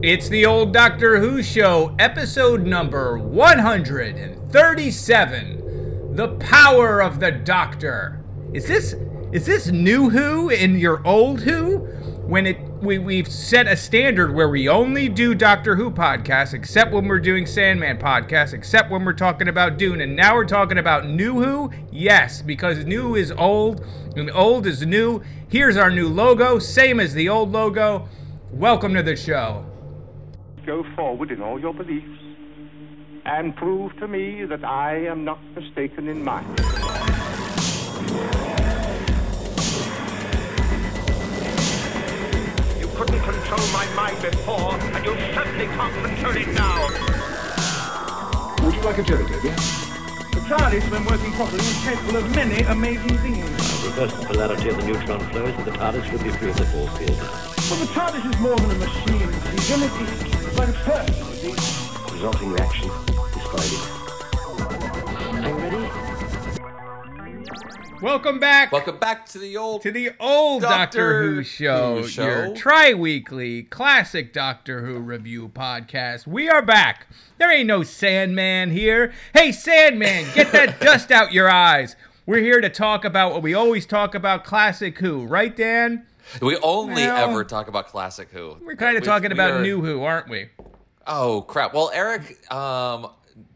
It's 0.00 0.28
the 0.28 0.46
old 0.46 0.72
Doctor 0.72 1.18
Who 1.18 1.42
show, 1.42 1.92
episode 1.98 2.64
number 2.64 3.18
137. 3.18 6.14
The 6.14 6.28
power 6.36 7.02
of 7.02 7.18
the 7.18 7.32
Doctor. 7.32 8.22
Is 8.52 8.68
this 8.68 8.94
is 9.32 9.44
this 9.44 9.72
new 9.72 10.08
Who 10.08 10.50
in 10.50 10.78
your 10.78 11.04
old 11.04 11.40
Who? 11.40 11.78
When 12.28 12.46
it 12.46 12.60
we, 12.80 12.98
we've 12.98 13.26
set 13.26 13.66
a 13.66 13.76
standard 13.76 14.32
where 14.32 14.48
we 14.48 14.68
only 14.68 15.08
do 15.08 15.34
Doctor 15.34 15.74
Who 15.74 15.90
podcasts, 15.90 16.54
except 16.54 16.92
when 16.92 17.08
we're 17.08 17.18
doing 17.18 17.44
Sandman 17.44 17.98
podcasts, 17.98 18.52
except 18.52 18.92
when 18.92 19.04
we're 19.04 19.14
talking 19.14 19.48
about 19.48 19.78
Dune, 19.78 20.00
and 20.00 20.14
now 20.14 20.36
we're 20.36 20.44
talking 20.44 20.78
about 20.78 21.08
New 21.08 21.42
Who? 21.42 21.72
Yes, 21.90 22.40
because 22.40 22.84
new 22.84 23.16
is 23.16 23.32
old, 23.32 23.84
and 24.14 24.30
old 24.30 24.68
is 24.68 24.86
new. 24.86 25.24
Here's 25.48 25.76
our 25.76 25.90
new 25.90 26.08
logo, 26.08 26.60
same 26.60 27.00
as 27.00 27.14
the 27.14 27.28
old 27.28 27.50
logo. 27.50 28.08
Welcome 28.52 28.94
to 28.94 29.02
the 29.02 29.16
show. 29.16 29.64
Go 30.68 30.84
forward 30.94 31.30
in 31.30 31.40
all 31.40 31.58
your 31.58 31.72
beliefs 31.72 32.20
and 33.24 33.56
prove 33.56 33.96
to 34.00 34.06
me 34.06 34.44
that 34.44 34.62
I 34.62 34.96
am 35.06 35.24
not 35.24 35.38
mistaken 35.56 36.08
in 36.08 36.22
mine. 36.22 36.44
You 42.78 42.86
couldn't 42.98 43.20
control 43.20 43.66
my 43.72 43.86
mind 43.96 44.20
before, 44.20 44.74
and 44.74 45.06
you 45.06 45.16
certainly 45.32 45.68
can't 45.68 46.04
control 46.04 46.36
it 46.36 46.48
now. 46.48 46.88
Would 48.62 48.74
you 48.74 48.82
like 48.82 48.98
a 48.98 49.02
jelly, 49.04 49.24
Toby? 49.24 49.48
The 49.48 50.44
TARDIS, 50.52 50.90
when 50.90 51.06
working 51.06 51.32
properly, 51.32 51.64
is 51.64 51.82
capable 51.82 52.16
of 52.18 52.36
many 52.36 52.60
amazing 52.64 53.16
things. 53.16 53.84
Reverse 53.86 54.12
the 54.12 54.26
polarity 54.26 54.68
of 54.68 54.76
the 54.76 54.86
neutron 54.86 55.20
flows 55.30 55.54
and 55.54 55.64
the 55.64 55.70
TARDIS 55.70 56.12
will 56.12 56.22
be 56.22 56.28
free 56.28 56.50
of 56.50 56.58
the 56.58 56.66
force 56.66 56.94
field. 56.98 57.18
But 57.70 57.78
the 57.80 57.86
TARDIS 57.86 58.34
is 58.34 58.40
more 58.40 58.56
than 58.56 58.70
a 58.70 58.74
machine, 58.74 59.32
Stephen. 59.32 59.82
It's 59.82 60.20
like 60.20 60.34
a 60.34 60.37
person, 60.66 61.14
you 61.48 61.54
resulting 62.12 62.50
reaction 62.52 62.90
describe 63.32 63.62
it. 63.62 63.80
Are 65.30 65.48
you 65.48 65.56
ready? 65.56 65.90
Welcome 68.02 68.40
back. 68.40 68.72
Welcome 68.72 68.98
back 68.98 69.26
to 69.26 69.38
the 69.38 69.56
old. 69.56 69.82
to 69.82 69.92
the 69.92 70.10
old 70.18 70.62
Doctor, 70.62 70.76
Doctor 70.78 71.22
Who 71.22 71.42
show, 71.44 72.02
Who 72.02 72.08
show. 72.08 72.24
your 72.24 72.56
tri-weekly 72.56 73.64
classic 73.64 74.32
Doctor 74.32 74.84
Who 74.84 74.98
review 74.98 75.48
podcast. 75.48 76.26
We 76.26 76.48
are 76.48 76.62
back. 76.62 77.06
There 77.38 77.52
ain't 77.52 77.68
no 77.68 77.84
Sandman 77.84 78.70
here. 78.72 79.12
Hey, 79.34 79.52
Sandman, 79.52 80.26
get 80.34 80.50
that 80.52 80.80
dust 80.84 81.12
out 81.12 81.32
your 81.32 81.48
eyes. 81.48 81.94
We're 82.26 82.42
here 82.42 82.60
to 82.60 82.68
talk 82.68 83.04
about 83.04 83.32
what 83.32 83.42
we 83.42 83.54
always 83.54 83.86
talk 83.86 84.14
about, 84.14 84.44
classic 84.44 84.98
Who, 84.98 85.24
right, 85.24 85.56
Dan? 85.56 86.04
We 86.40 86.56
only 86.58 87.04
Well- 87.06 87.30
ever 87.30 87.44
talk 87.44 87.68
about 87.68 87.88
classic 87.88 88.28
Who. 88.32 88.56
We're 88.64 88.76
kind 88.76 88.96
of 88.96 89.02
We- 89.02 89.06
talking 89.06 89.28
we 89.30 89.34
about 89.34 89.50
are- 89.52 89.62
new 89.62 89.80
Who, 89.82 90.02
aren't 90.02 90.28
we? 90.28 90.48
Oh 91.06 91.42
crap! 91.42 91.72
Well, 91.72 91.90
Eric, 91.94 92.36
um, 92.52 93.08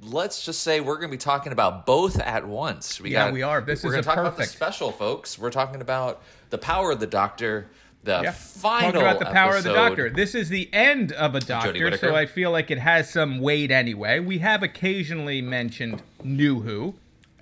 let's 0.03 0.45
just 0.45 0.62
say 0.62 0.81
we're 0.81 0.97
going 0.97 1.09
to 1.11 1.14
be 1.14 1.19
talking 1.19 1.53
about 1.53 1.84
both 1.87 2.19
at 2.19 2.47
once. 2.47 3.01
We 3.01 3.11
Yeah, 3.11 3.27
got- 3.27 3.33
we 3.34 3.42
are. 3.42 3.61
This 3.61 3.83
we're 3.84 3.91
is 3.91 3.92
gonna 3.95 4.01
a 4.01 4.05
talk 4.05 4.19
about 4.27 4.37
the 4.39 4.47
special, 4.47 4.91
folks. 4.92 5.39
We're 5.39 5.51
talking 5.51 5.81
about 5.81 6.23
the 6.51 6.59
power 6.59 6.91
of 6.92 7.01
the 7.01 7.06
Doctor. 7.06 7.67
The 8.05 8.20
Yeah. 8.25 8.31
final 8.33 8.91
Talking 8.92 9.01
about 9.07 9.19
the 9.20 9.27
power 9.27 9.57
of 9.57 9.62
the. 9.64 9.73
Doctor. 9.75 10.11
This 10.11 10.34
is 10.34 10.48
the 10.48 10.69
end 10.73 11.12
of 11.12 11.36
a 11.36 11.41
Doctor, 11.41 11.97
so 11.98 12.17
I 12.17 12.27
feel 12.27 12.51
like 12.51 12.70
it 12.73 12.79
has 12.79 13.09
some 13.11 13.39
weight 13.39 13.70
anyway. 13.70 14.19
We 14.19 14.39
have 14.39 14.62
occasionally 14.64 15.41
mentioned 15.41 16.03
New 16.25 16.61
Who. 16.62 16.95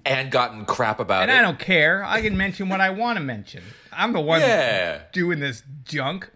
and 0.05 0.31
gotten 0.31 0.65
crap 0.65 0.99
about 0.99 1.23
And 1.23 1.31
it. 1.31 1.35
And 1.35 1.47
I 1.47 1.49
don't 1.49 1.59
care. 1.59 2.03
I 2.05 2.21
can 2.23 2.35
mention 2.37 2.69
what 2.71 2.81
I 2.81 2.89
want 2.91 3.19
to 3.19 3.23
mention. 3.25 3.63
I'm 3.93 4.13
the 4.13 4.21
one 4.21 4.41
Yeah. 4.41 5.01
doing 5.13 5.39
this 5.41 5.63
junk. 5.85 6.31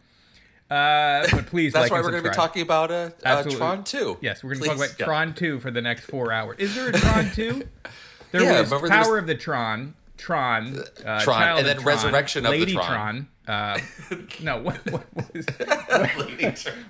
Uh, 0.70 1.26
but 1.30 1.46
please, 1.46 1.72
That's 1.72 1.84
like 1.84 1.92
why 1.92 2.00
we're 2.00 2.10
going 2.10 2.24
to 2.24 2.30
be 2.30 2.34
talking 2.34 2.62
about 2.62 2.90
uh, 2.90 3.10
uh, 3.24 3.42
Tron 3.44 3.84
Two. 3.84 4.16
Yes, 4.20 4.42
we're 4.42 4.54
going 4.54 4.62
to 4.62 4.68
talk 4.68 4.76
about 4.76 4.98
yeah. 4.98 5.04
Tron 5.06 5.34
2 5.34 5.60
for 5.60 5.70
the 5.70 5.82
next 5.82 6.04
four 6.06 6.32
hours. 6.32 6.56
Is 6.58 6.74
there 6.74 6.88
a 6.88 6.92
Tron 6.92 7.30
2? 7.32 7.62
There 8.32 8.42
Yeah, 8.42 8.60
was 8.62 8.70
Power 8.70 8.88
there's- 8.88 9.06
of 9.18 9.26
the 9.28 9.36
Tron, 9.36 9.94
Tron, 10.16 10.76
uh, 11.06 11.20
Tron, 11.20 11.20
Child 11.20 11.58
and 11.60 11.68
then 11.68 11.76
Tron, 11.76 11.86
Resurrection 11.86 12.44
of 12.44 12.50
the 12.52 12.58
Lady 12.58 12.72
Tron. 12.72 13.28
Uh, 13.46 13.78
no, 14.42 14.60
what, 14.60 14.76
what 14.90 15.04
was 15.32 15.46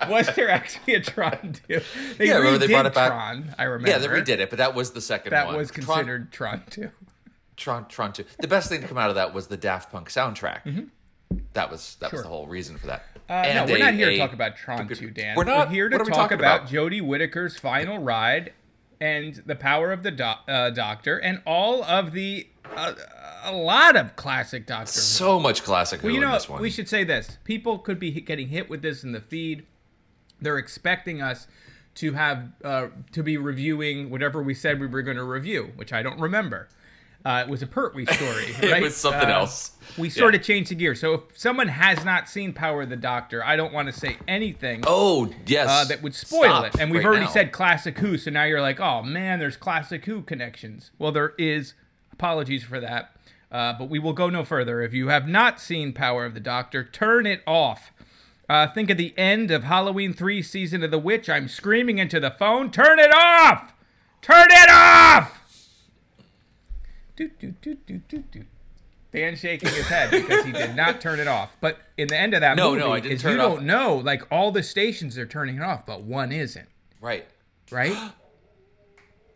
was 0.09 0.35
there 0.35 0.49
actually 0.49 0.95
a 0.95 1.01
Tron 1.01 1.55
2? 1.69 1.81
They 2.17 2.29
Yeah, 2.29 2.37
remember 2.37 2.59
they 2.59 2.69
brought 2.69 2.87
it 2.87 2.95
back- 2.95 3.11
Tron, 3.11 3.55
I 3.59 3.65
remember. 3.65 3.91
Yeah, 3.91 3.99
they 3.99 4.07
redid 4.07 4.39
it, 4.39 4.49
but 4.49 4.57
that 4.59 4.75
was 4.75 4.93
the 4.93 5.03
second 5.03 5.33
That 5.33 5.49
one. 5.49 5.57
was 5.57 5.71
Tron- 5.71 5.85
considered 5.99 6.33
Tron 6.33 6.63
2. 6.71 6.91
Tron, 7.57 7.87
Tron 7.89 8.13
2. 8.13 8.25
The 8.41 8.49
best 8.49 8.69
thing 8.69 8.81
to 8.81 8.89
come 8.89 8.99
out 8.99 9.09
of 9.11 9.15
that 9.17 9.33
was 9.35 9.47
the 9.49 9.57
Daft 9.57 9.91
Punk 9.93 10.09
soundtrack. 10.11 10.89
That 11.55 11.71
was 11.71 11.97
that 12.01 12.07
Mm-hmm. 12.07 12.11
Sure. 12.11 12.19
was 12.19 12.23
the 12.23 12.29
whole 12.29 12.47
reason 12.47 12.77
for 12.79 12.87
that. 12.89 13.05
Uh, 13.29 13.43
no, 13.55 13.65
we're 13.67 13.77
a- 13.77 13.79
not 13.81 13.95
here 13.95 14.11
to 14.11 14.19
talk 14.19 14.33
about 14.33 14.57
Tron 14.57 14.87
2, 14.89 15.11
Dan. 15.11 15.37
We're 15.37 15.45
not. 15.45 15.71
here 15.71 15.89
to 15.89 15.99
talk 15.99 16.31
about, 16.33 16.63
about? 16.63 16.69
Jodie 16.69 17.01
Whittaker's 17.03 17.57
final 17.59 17.99
ride 17.99 18.53
and 19.01 19.43
the 19.47 19.57
power 19.57 19.93
of 19.93 20.03
the 20.03 20.11
doc- 20.11 20.45
uh, 20.49 20.71
Doctor 20.71 21.19
and 21.19 21.41
all 21.47 21.83
of 21.85 22.13
the 22.13 22.47
uh, 22.77 22.95
a 23.45 23.53
lot 23.53 23.95
of 23.97 24.17
classic 24.17 24.67
Doctor. 24.67 24.91
So 24.93 25.39
much 25.39 25.63
classic 25.65 26.03
well, 26.03 26.13
you 26.13 26.17
in 26.23 26.29
know, 26.29 26.33
this 26.35 26.49
one. 26.49 26.61
we 26.61 26.71
should 26.71 26.89
say 26.89 27.05
this: 27.05 27.39
people 27.45 27.79
could 27.79 27.99
be 27.99 28.11
getting 28.13 28.49
hit 28.49 28.69
with 28.71 28.83
this 28.83 29.03
in 29.05 29.13
the 29.13 29.21
feed. 29.21 29.67
They're 30.41 30.59
expecting 30.59 31.21
us 31.23 31.47
to 31.97 32.13
have 32.13 32.51
uh, 32.65 32.89
to 33.13 33.23
be 33.23 33.37
reviewing 33.37 34.11
whatever 34.11 34.43
we 34.43 34.55
said 34.55 34.81
we 34.81 34.87
were 34.87 35.03
going 35.03 35.17
to 35.17 35.25
review, 35.25 35.73
which 35.77 35.93
I 35.93 36.03
don't 36.03 36.19
remember. 36.21 36.69
Uh, 37.25 37.43
it 37.47 37.51
was 37.51 37.63
a 37.63 37.67
Pertwee 37.67 38.05
story. 38.11 38.45
It 38.63 38.71
right? 38.71 38.83
was 38.83 38.97
something 38.97 39.31
Uh, 39.31 39.35
else. 39.35 39.73
We 39.97 40.11
sort 40.11 40.35
Yeah. 40.35 40.41
of 40.41 40.47
changed 40.47 40.71
the 40.71 40.75
gear. 40.75 40.95
So 40.95 41.15
if 41.15 41.21
someone 41.39 41.69
has 41.69 42.05
not 42.05 42.29
seen 42.29 42.53
Power 42.53 42.83
of 42.83 42.91
the 42.91 42.97
Doctor, 42.97 43.43
I 43.45 43.57
don't 43.57 43.73
want 43.73 43.87
to 43.89 43.93
say 43.99 44.19
anything 44.29 44.83
oh 44.87 45.33
yes, 45.47 45.69
uh, 45.69 45.85
that 45.87 46.03
would 46.03 46.15
spoil 46.15 46.45
Stop 46.51 46.65
it. 46.67 46.81
And 46.81 46.91
we've 46.91 46.99
right 47.01 47.07
already 47.07 47.25
now. 47.27 47.31
said 47.31 47.53
Classic 47.53 47.97
Who, 47.99 48.19
so 48.19 48.31
now 48.31 48.45
you're 48.45 48.61
like, 48.61 48.79
oh 48.81 49.03
man, 49.03 49.39
there's 49.39 49.57
Classic 49.57 50.05
Who 50.05 50.23
connections. 50.23 50.91
Well, 50.99 51.13
there 51.13 51.33
is. 51.39 51.75
Apologies 52.13 52.63
for 52.65 52.79
that. 52.81 53.11
Uh, 53.51 53.73
but 53.79 53.89
we 53.89 53.99
will 53.99 54.13
go 54.13 54.29
no 54.29 54.45
further. 54.45 54.81
If 54.83 54.93
you 54.93 55.09
have 55.09 55.27
not 55.29 55.61
seen 55.61 55.93
Power 55.93 56.25
of 56.25 56.35
the 56.35 56.41
Doctor, 56.41 56.83
turn 56.85 57.25
it 57.27 57.43
off. 57.47 57.93
Uh, 58.49 58.67
think 58.67 58.91
of 58.91 58.97
the 58.99 59.15
end 59.17 59.51
of 59.51 59.65
Halloween 59.65 60.13
3 60.13 60.43
Season 60.43 60.83
of 60.85 60.91
the 60.91 60.99
Witch. 60.99 61.29
I'm 61.31 61.49
screaming 61.49 61.99
into 61.99 62.21
the 62.21 62.31
phone. 62.31 62.71
Turn 62.71 62.99
it 62.99 63.11
off! 63.15 63.73
Turn 64.23 64.49
it 64.51 64.69
off! 64.71 65.41
Doot, 67.17 67.39
doot, 67.39 67.61
doot, 67.63 67.87
doot, 67.87 68.09
doot, 68.09 68.31
doot. 68.33 68.47
Dan 69.13 69.37
shaking 69.37 69.69
his 69.69 69.87
head 69.87 70.11
because 70.11 70.45
he 70.45 70.51
did 70.51 70.75
not 70.75 71.01
turn 71.01 71.21
it 71.21 71.29
off. 71.29 71.51
But 71.61 71.79
in 71.97 72.09
the 72.09 72.19
end 72.19 72.35
of 72.35 72.41
that 72.41 72.57
No, 72.57 72.71
movie, 72.71 72.81
no, 72.81 72.93
I 72.93 72.99
didn't 73.01 73.13
is 73.15 73.23
turn 73.23 73.37
you 73.37 73.39
it 73.41 73.45
off. 73.45 73.53
don't 73.57 73.67
know, 73.67 73.97
like 73.97 74.23
all 74.33 74.51
the 74.51 74.63
stations 74.65 75.17
are 75.19 75.27
turning 75.27 75.57
it 75.57 75.63
off, 75.63 75.87
but 75.87 76.03
one 76.03 76.33
isn't, 76.33 76.69
right. 77.01 77.25
right? 77.71 77.97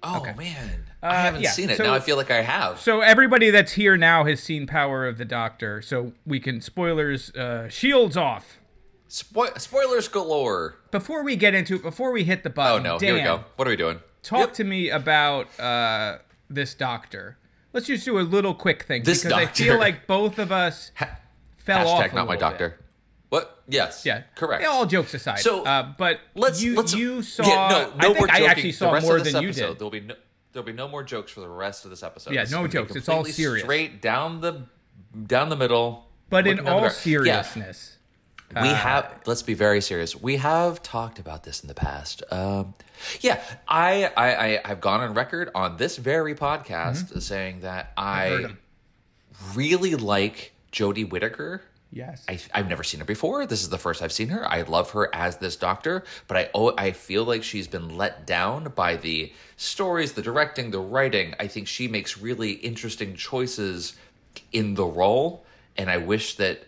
Oh 0.00 0.20
Okay. 0.20 0.32
man, 0.38 0.84
Uh, 1.02 1.06
I 1.06 1.14
haven't 1.22 1.42
yeah, 1.42 1.50
seen 1.50 1.70
it. 1.70 1.76
so- 1.76 1.82
now 1.82 1.92
I 1.94 1.98
feel 1.98 2.16
like 2.16 2.30
I 2.30 2.42
have. 2.42 2.78
so 2.78 3.00
everybody 3.00 3.50
that's 3.50 3.72
here 3.72 3.96
now 3.96 4.24
has 4.26 4.40
seen 4.40 4.64
Power 4.66 5.06
of 5.08 5.18
the 5.18 5.24
Doctor, 5.24 5.82
so 5.82 6.12
we 6.24 6.38
can 6.38 6.60
spoilers 6.60 7.34
uh, 7.34 7.68
shields 7.68 8.16
off. 8.16 8.60
Spo- 9.08 9.58
spoilers 9.60 10.06
galore. 10.06 10.76
Before 10.92 11.24
we 11.24 11.34
get 11.34 11.52
into 11.54 11.74
it, 11.76 11.82
before 11.82 12.12
we 12.12 12.22
hit 12.22 12.44
the 12.44 12.50
button, 12.50 12.86
Oh 12.86 12.94
button, 12.94 13.06
no, 13.08 13.12
here 13.12 13.14
we 13.14 13.22
go. 13.22 13.44
What 13.56 13.66
are 13.66 13.70
we 13.72 13.76
doing? 13.76 13.98
talk 14.22 14.38
Yep. 14.40 14.52
to 14.54 14.64
me 14.64 14.88
about 14.90 15.58
uh, 15.58 16.18
this 16.48 16.74
doctor. 16.74 17.36
Let's 17.78 17.86
just 17.86 18.04
do 18.04 18.18
a 18.18 18.22
little 18.22 18.54
quick 18.54 18.82
thing 18.82 19.04
This 19.04 19.22
because 19.22 19.38
I 19.38 19.46
feel 19.46 19.78
like 19.78 20.08
both 20.08 20.40
of 20.40 20.50
us 20.50 20.90
fell 21.58 21.86
off. 21.86 22.02
Hashtag 22.02 22.10
a 22.10 22.14
not 22.16 22.26
my 22.26 22.34
little 22.34 22.50
bit. 22.50 22.58
doctor. 22.58 22.78
What? 23.28 23.62
Yes. 23.68 24.04
Yeah, 24.04 24.24
Correct. 24.34 24.64
Yeah, 24.64 24.70
all 24.70 24.84
jokes 24.84 25.14
aside. 25.14 25.38
So, 25.38 25.64
uh, 25.64 25.92
but 25.96 26.18
let's 26.34 26.60
you 26.60 26.74
let's 26.74 26.92
you 26.92 27.22
saw. 27.22 27.46
Yeah, 27.46 27.68
no, 27.68 27.90
no 27.90 27.94
I 27.96 28.00
think 28.14 28.18
more 28.18 28.30
I 28.32 28.40
actually 28.46 28.72
The 28.72 28.76
saw 28.78 28.90
rest 28.90 29.06
more 29.06 29.16
of 29.18 29.22
this 29.22 29.32
than 29.32 29.42
you 29.44 29.50
episode, 29.50 29.66
did. 29.68 29.78
There'll 29.78 29.90
be 29.92 30.00
no 30.00 30.14
there'll 30.52 30.66
be 30.66 30.72
no 30.72 30.88
more 30.88 31.04
jokes 31.04 31.30
for 31.30 31.38
the 31.38 31.48
rest 31.48 31.84
of 31.84 31.90
this 31.92 32.02
episode. 32.02 32.34
Yeah, 32.34 32.42
This 32.42 32.50
no 32.50 32.66
jokes. 32.66 32.96
It's 32.96 33.08
all 33.08 33.24
serious. 33.24 33.62
Straight 33.62 34.02
down 34.02 34.40
the 34.40 34.62
down 35.28 35.48
the 35.48 35.56
middle. 35.56 36.08
But 36.30 36.48
in 36.48 36.56
looking 36.56 36.64
down 36.64 36.76
the 36.78 36.88
all 36.88 36.90
seriousness, 36.90 37.97
We 38.50 38.56
Uh, 38.60 38.74
have. 38.74 39.14
Let's 39.26 39.42
be 39.42 39.54
very 39.54 39.80
serious. 39.82 40.16
We 40.16 40.36
have 40.36 40.82
talked 40.82 41.18
about 41.18 41.44
this 41.44 41.60
in 41.62 41.68
the 41.68 41.74
past. 41.74 42.22
Um, 42.30 42.74
yeah, 43.20 43.42
I, 43.68 44.10
I, 44.16 44.34
I, 44.34 44.60
I've 44.64 44.80
gone 44.80 45.00
on 45.00 45.12
record 45.14 45.50
on 45.54 45.76
this 45.76 45.96
very 45.98 46.34
podcast 46.34 47.20
saying 47.22 47.60
that 47.60 47.94
Mm-hmm. 47.96 48.52
I 48.52 48.54
really 49.54 49.94
like 49.94 50.52
Jodie 50.72 51.08
Whittaker. 51.08 51.62
yes, 51.92 52.24
I, 52.28 52.38
I've 52.54 52.68
never 52.68 52.82
seen 52.82 53.00
her 53.00 53.06
before. 53.06 53.46
This 53.46 53.62
is 53.62 53.68
the 53.68 53.78
first 53.78 54.02
I've 54.02 54.12
seen 54.12 54.28
her. 54.30 54.50
I 54.50 54.62
love 54.62 54.90
her 54.92 55.14
as 55.14 55.36
this 55.38 55.56
doctor, 55.56 56.04
but 56.26 56.36
I 56.36 56.50
oh, 56.54 56.74
I 56.76 56.92
feel 56.92 57.24
like 57.24 57.42
she's 57.42 57.68
been 57.68 57.96
let 57.96 58.26
down 58.26 58.72
by 58.74 58.96
the 58.96 59.32
stories, 59.56 60.12
the 60.12 60.22
directing, 60.22 60.70
the 60.70 60.80
writing. 60.80 61.34
I 61.38 61.46
think 61.46 61.66
she 61.68 61.86
makes 61.88 62.18
really 62.18 62.52
interesting 62.52 63.14
choices 63.14 63.94
in 64.52 64.74
the 64.74 64.84
role, 64.86 65.44
and 65.76 65.88
I 65.90 65.98
wish 65.98 66.36
that 66.36 66.64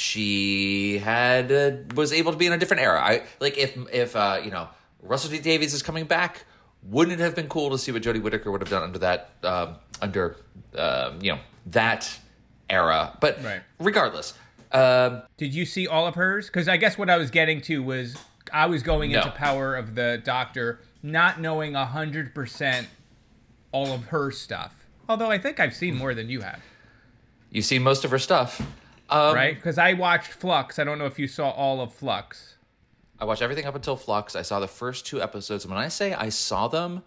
she 0.00 0.98
had 0.98 1.50
uh, 1.50 1.70
was 1.94 2.12
able 2.12 2.30
to 2.30 2.36
be 2.36 2.46
in 2.46 2.52
a 2.52 2.58
different 2.58 2.82
era. 2.82 3.00
I 3.02 3.22
like 3.40 3.56
if 3.56 3.74
if 3.90 4.14
uh, 4.14 4.38
you 4.44 4.50
know 4.50 4.68
Russell 5.00 5.30
T 5.30 5.38
Davies 5.38 5.72
is 5.72 5.82
coming 5.82 6.04
back. 6.04 6.44
Wouldn't 6.82 7.18
it 7.18 7.22
have 7.24 7.34
been 7.34 7.48
cool 7.48 7.70
to 7.70 7.78
see 7.78 7.92
what 7.92 8.02
Jodie 8.02 8.20
Whittaker 8.22 8.52
would 8.52 8.60
have 8.60 8.68
done 8.68 8.82
under 8.82 8.98
that 8.98 9.30
um, 9.42 9.76
under 10.02 10.36
um, 10.76 11.18
you 11.22 11.32
know 11.32 11.38
that 11.68 12.18
era? 12.68 13.16
But 13.22 13.42
Right. 13.42 13.62
regardless, 13.78 14.34
um, 14.70 15.22
Did 15.38 15.54
you 15.54 15.64
see 15.64 15.86
all 15.86 16.06
of 16.06 16.14
hers? 16.14 16.46
Because 16.48 16.68
I 16.68 16.76
guess 16.76 16.98
what 16.98 17.08
I 17.08 17.16
was 17.16 17.30
getting 17.30 17.62
to 17.62 17.82
was 17.82 18.18
I 18.52 18.66
was 18.66 18.82
going 18.82 19.12
No. 19.12 19.20
into 19.20 19.30
Power 19.30 19.74
of 19.76 19.94
the 19.94 20.20
Doctor 20.22 20.80
not 21.02 21.40
knowing 21.40 21.72
hundred 21.72 22.34
percent 22.34 22.86
all 23.72 23.92
of 23.94 24.04
her 24.08 24.30
stuff. 24.30 24.74
Although 25.08 25.30
I 25.30 25.38
think 25.38 25.58
I've 25.58 25.74
seen 25.74 25.96
more 25.96 26.12
than 26.12 26.28
you 26.28 26.42
have, 26.42 26.60
You've 27.50 27.64
seen 27.64 27.82
most 27.82 28.04
of 28.04 28.10
her 28.10 28.18
stuff. 28.18 28.60
Um, 29.08 29.34
right? 29.34 29.54
Because 29.54 29.78
I 29.78 29.92
watched 29.92 30.32
Flux. 30.32 30.78
I 30.78 30.84
don't 30.84 30.98
know 30.98 31.06
if 31.06 31.18
you 31.18 31.28
saw 31.28 31.50
all 31.50 31.80
of 31.80 31.92
Flux. 31.92 32.54
I 33.18 33.24
watched 33.24 33.42
everything 33.42 33.64
up 33.64 33.74
until 33.74 33.96
Flux. 33.96 34.34
I 34.36 34.42
saw 34.42 34.60
the 34.60 34.68
first 34.68 35.06
two 35.06 35.22
episodes. 35.22 35.64
And 35.64 35.72
when 35.74 35.82
I 35.82 35.88
say 35.88 36.12
I 36.12 36.28
saw 36.28 36.68
them, 36.68 37.02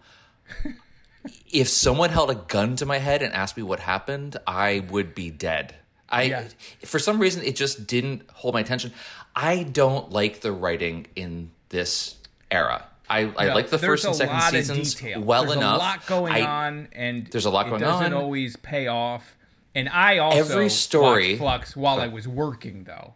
if 1.52 1.68
someone 1.68 2.10
held 2.10 2.30
a 2.30 2.34
gun 2.34 2.76
to 2.76 2.86
my 2.86 2.98
head 2.98 3.22
and 3.22 3.32
asked 3.34 3.56
me 3.56 3.62
what 3.62 3.80
happened, 3.80 4.36
I 4.46 4.84
would 4.90 5.14
be 5.14 5.30
dead. 5.30 5.74
I, 6.08 6.22
Yeah. 6.24 6.44
for 6.84 6.98
some 6.98 7.20
reason, 7.20 7.44
it 7.44 7.54
just 7.54 7.86
didn't 7.86 8.28
hold 8.32 8.54
my 8.54 8.60
attention. 8.60 8.92
I 9.36 9.62
don't 9.62 10.10
like 10.10 10.40
the 10.40 10.50
writing 10.52 11.06
in 11.14 11.50
this 11.68 12.16
era. 12.50 12.84
I, 13.08 13.22
I 13.36 13.52
like 13.54 13.70
the 13.70 13.78
first 13.78 14.04
and 14.04 14.14
second 14.14 14.40
seasons 14.40 15.02
well 15.18 15.42
there's 15.44 15.56
enough. 15.56 15.74
a 15.76 15.78
lot 15.78 16.06
going 16.06 16.32
I- 16.32 16.66
on, 16.68 16.88
and 16.92 17.26
There's 17.26 17.44
a 17.44 17.50
lot 17.50 17.68
going 17.68 17.82
on. 17.82 17.88
it 17.88 17.92
doesn't 17.92 18.12
always 18.14 18.56
pay 18.56 18.86
off. 18.86 19.36
And 19.74 19.88
I 19.88 20.18
also 20.18 20.38
Every 20.38 20.68
story- 20.68 21.28
watched 21.32 21.38
Flux 21.38 21.76
while 21.76 22.00
I 22.00 22.08
was 22.08 22.26
working, 22.26 22.84
though. 22.84 23.14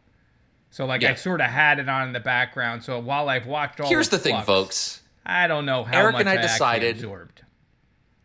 So 0.71 0.87
like 0.87 1.05
I 1.05 1.15
sort 1.15 1.41
of 1.41 1.49
had 1.51 1.79
it 1.79 1.89
on 1.89 2.09
in 2.09 2.13
the 2.13 2.21
background. 2.21 2.83
So 2.83 2.99
while 2.99 3.29
I've 3.29 3.47
watched 3.47 3.81
all, 3.81 3.89
Here's 3.89 4.07
of 4.09 4.13
the 4.13 4.19
thing, 4.19 4.43
folks. 4.43 5.01
I 5.25 5.47
don't 5.47 5.67
know 5.67 5.85
how 5.85 5.99
Eric 6.01 6.13
much 6.15 6.21
and 6.21 6.29
I 6.29 6.33
actually 6.35 6.49
decided- 6.49 6.97
absorbed. 6.97 7.43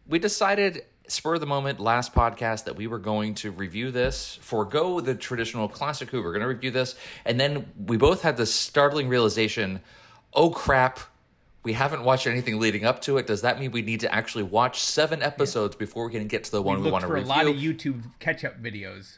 we 0.08 0.20
decided 0.20 0.84
spur 1.08 1.36
of 1.36 1.40
the 1.42 1.48
moment 1.48 1.80
last 1.80 2.14
podcast 2.14 2.66
that 2.66 2.76
we 2.76 2.86
were 2.86 3.00
going 3.00 3.34
to 3.34 3.50
review 3.52 3.90
this 3.90 4.38
forego 4.42 5.00
the 5.00 5.16
traditional 5.16 5.68
classic 5.68 6.10
who 6.12 6.22
we're 6.22 6.32
going 6.32 6.42
to 6.42 6.48
review 6.48 6.70
this 6.70 6.94
and 7.26 7.40
then 7.40 7.66
we 7.88 7.98
both 7.98 8.22
had 8.22 8.38
this 8.38 8.54
startling 8.54 9.08
realization 9.10 9.82
oh 10.36 10.52
crap 10.52 11.00
we 11.64 11.74
haven't 11.74 12.04
watched 12.04 12.26
anything 12.28 12.60
leading 12.60 12.86
up 12.86 13.02
to 13.02 13.18
it 13.18 13.28
does 13.28 13.42
that 13.42 13.60
mean 13.60 13.72
we 13.72 13.82
need 13.82 14.00
to 14.00 14.14
actually 14.14 14.44
watch 14.44 14.80
seven 14.82 15.22
episodes 15.22 15.76
before 15.76 16.06
we 16.06 16.12
can 16.12 16.28
get 16.28 16.44
to 16.46 16.52
the 16.52 16.62
We 16.62 16.68
one 16.68 16.84
we, 16.84 16.92
want 16.92 17.02
to 17.04 17.08
for 17.08 17.18
a 17.18 17.22
lot 17.22 17.48
of 17.48 17.56
YouTube 17.56 18.04
catch-up 18.20 18.62
videos, 18.62 19.18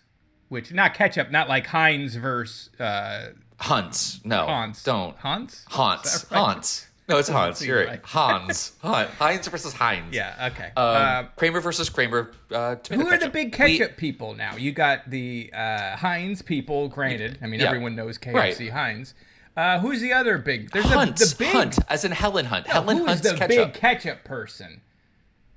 which 0.49 0.73
not 0.73 0.93
catch-up, 0.93 1.29
not 1.31 1.47
like 1.49 1.67
Heinz 1.67 2.15
versus 2.15 2.69
uh, 2.79 3.29
hunts 3.59 4.19
no 4.25 4.45
Hans. 4.47 4.83
don't 4.83 5.15
Hans. 5.17 5.65
haunts 5.69 6.25
right? 6.31 6.37
haunts 6.39 6.87
no 7.07 7.17
it's 7.19 7.29
Hans 7.37 7.63
you're 7.65 7.85
right. 7.85 7.99
Hans 8.03 8.71
Heinz 8.81 9.47
versus 9.47 9.73
Heinz 9.73 10.13
Yeah. 10.15 10.49
Okay. 10.51 10.67
um, 10.67 10.73
uh, 10.77 11.23
Kramer 11.35 11.61
versus 11.61 11.89
Kramer 11.89 12.31
uh, 12.51 12.75
Who 12.89 13.01
are 13.07 13.11
the 13.11 13.17
ketchup. 13.17 13.33
big 13.33 13.45
We- 13.47 13.77
ketchup 13.77 13.97
people 13.97 14.33
now? 14.33 14.55
You 14.55 14.71
got 14.71 15.09
the 15.09 15.51
uh, 15.53 15.95
Heinz 15.97 16.41
people. 16.41 16.87
Granted, 16.87 17.37
I 17.41 17.45
mean 17.47 17.59
Yeah. 17.59 17.67
everyone 17.67 17.95
knows 17.95 18.17
KFC 18.17 18.33
Right. 18.33 18.69
Heinz. 18.71 19.13
Uh, 19.55 19.79
who's 19.79 20.01
the 20.01 20.13
other 20.13 20.37
big? 20.37 20.71
There's 20.71 20.85
Hunt, 20.85 21.17
the, 21.17 21.25
the 21.25 21.35
big 21.37 21.51
Hunt, 21.51 21.79
as 21.89 22.05
in 22.05 22.11
Helen 22.11 22.45
Hunt. 22.45 22.67
No, 22.67 22.73
Helen 22.73 23.05
Hunt's 23.05 23.21
the 23.21 23.35
ketchup. 23.35 23.49
big 23.49 23.73
ketchup 23.73 24.23
person? 24.23 24.81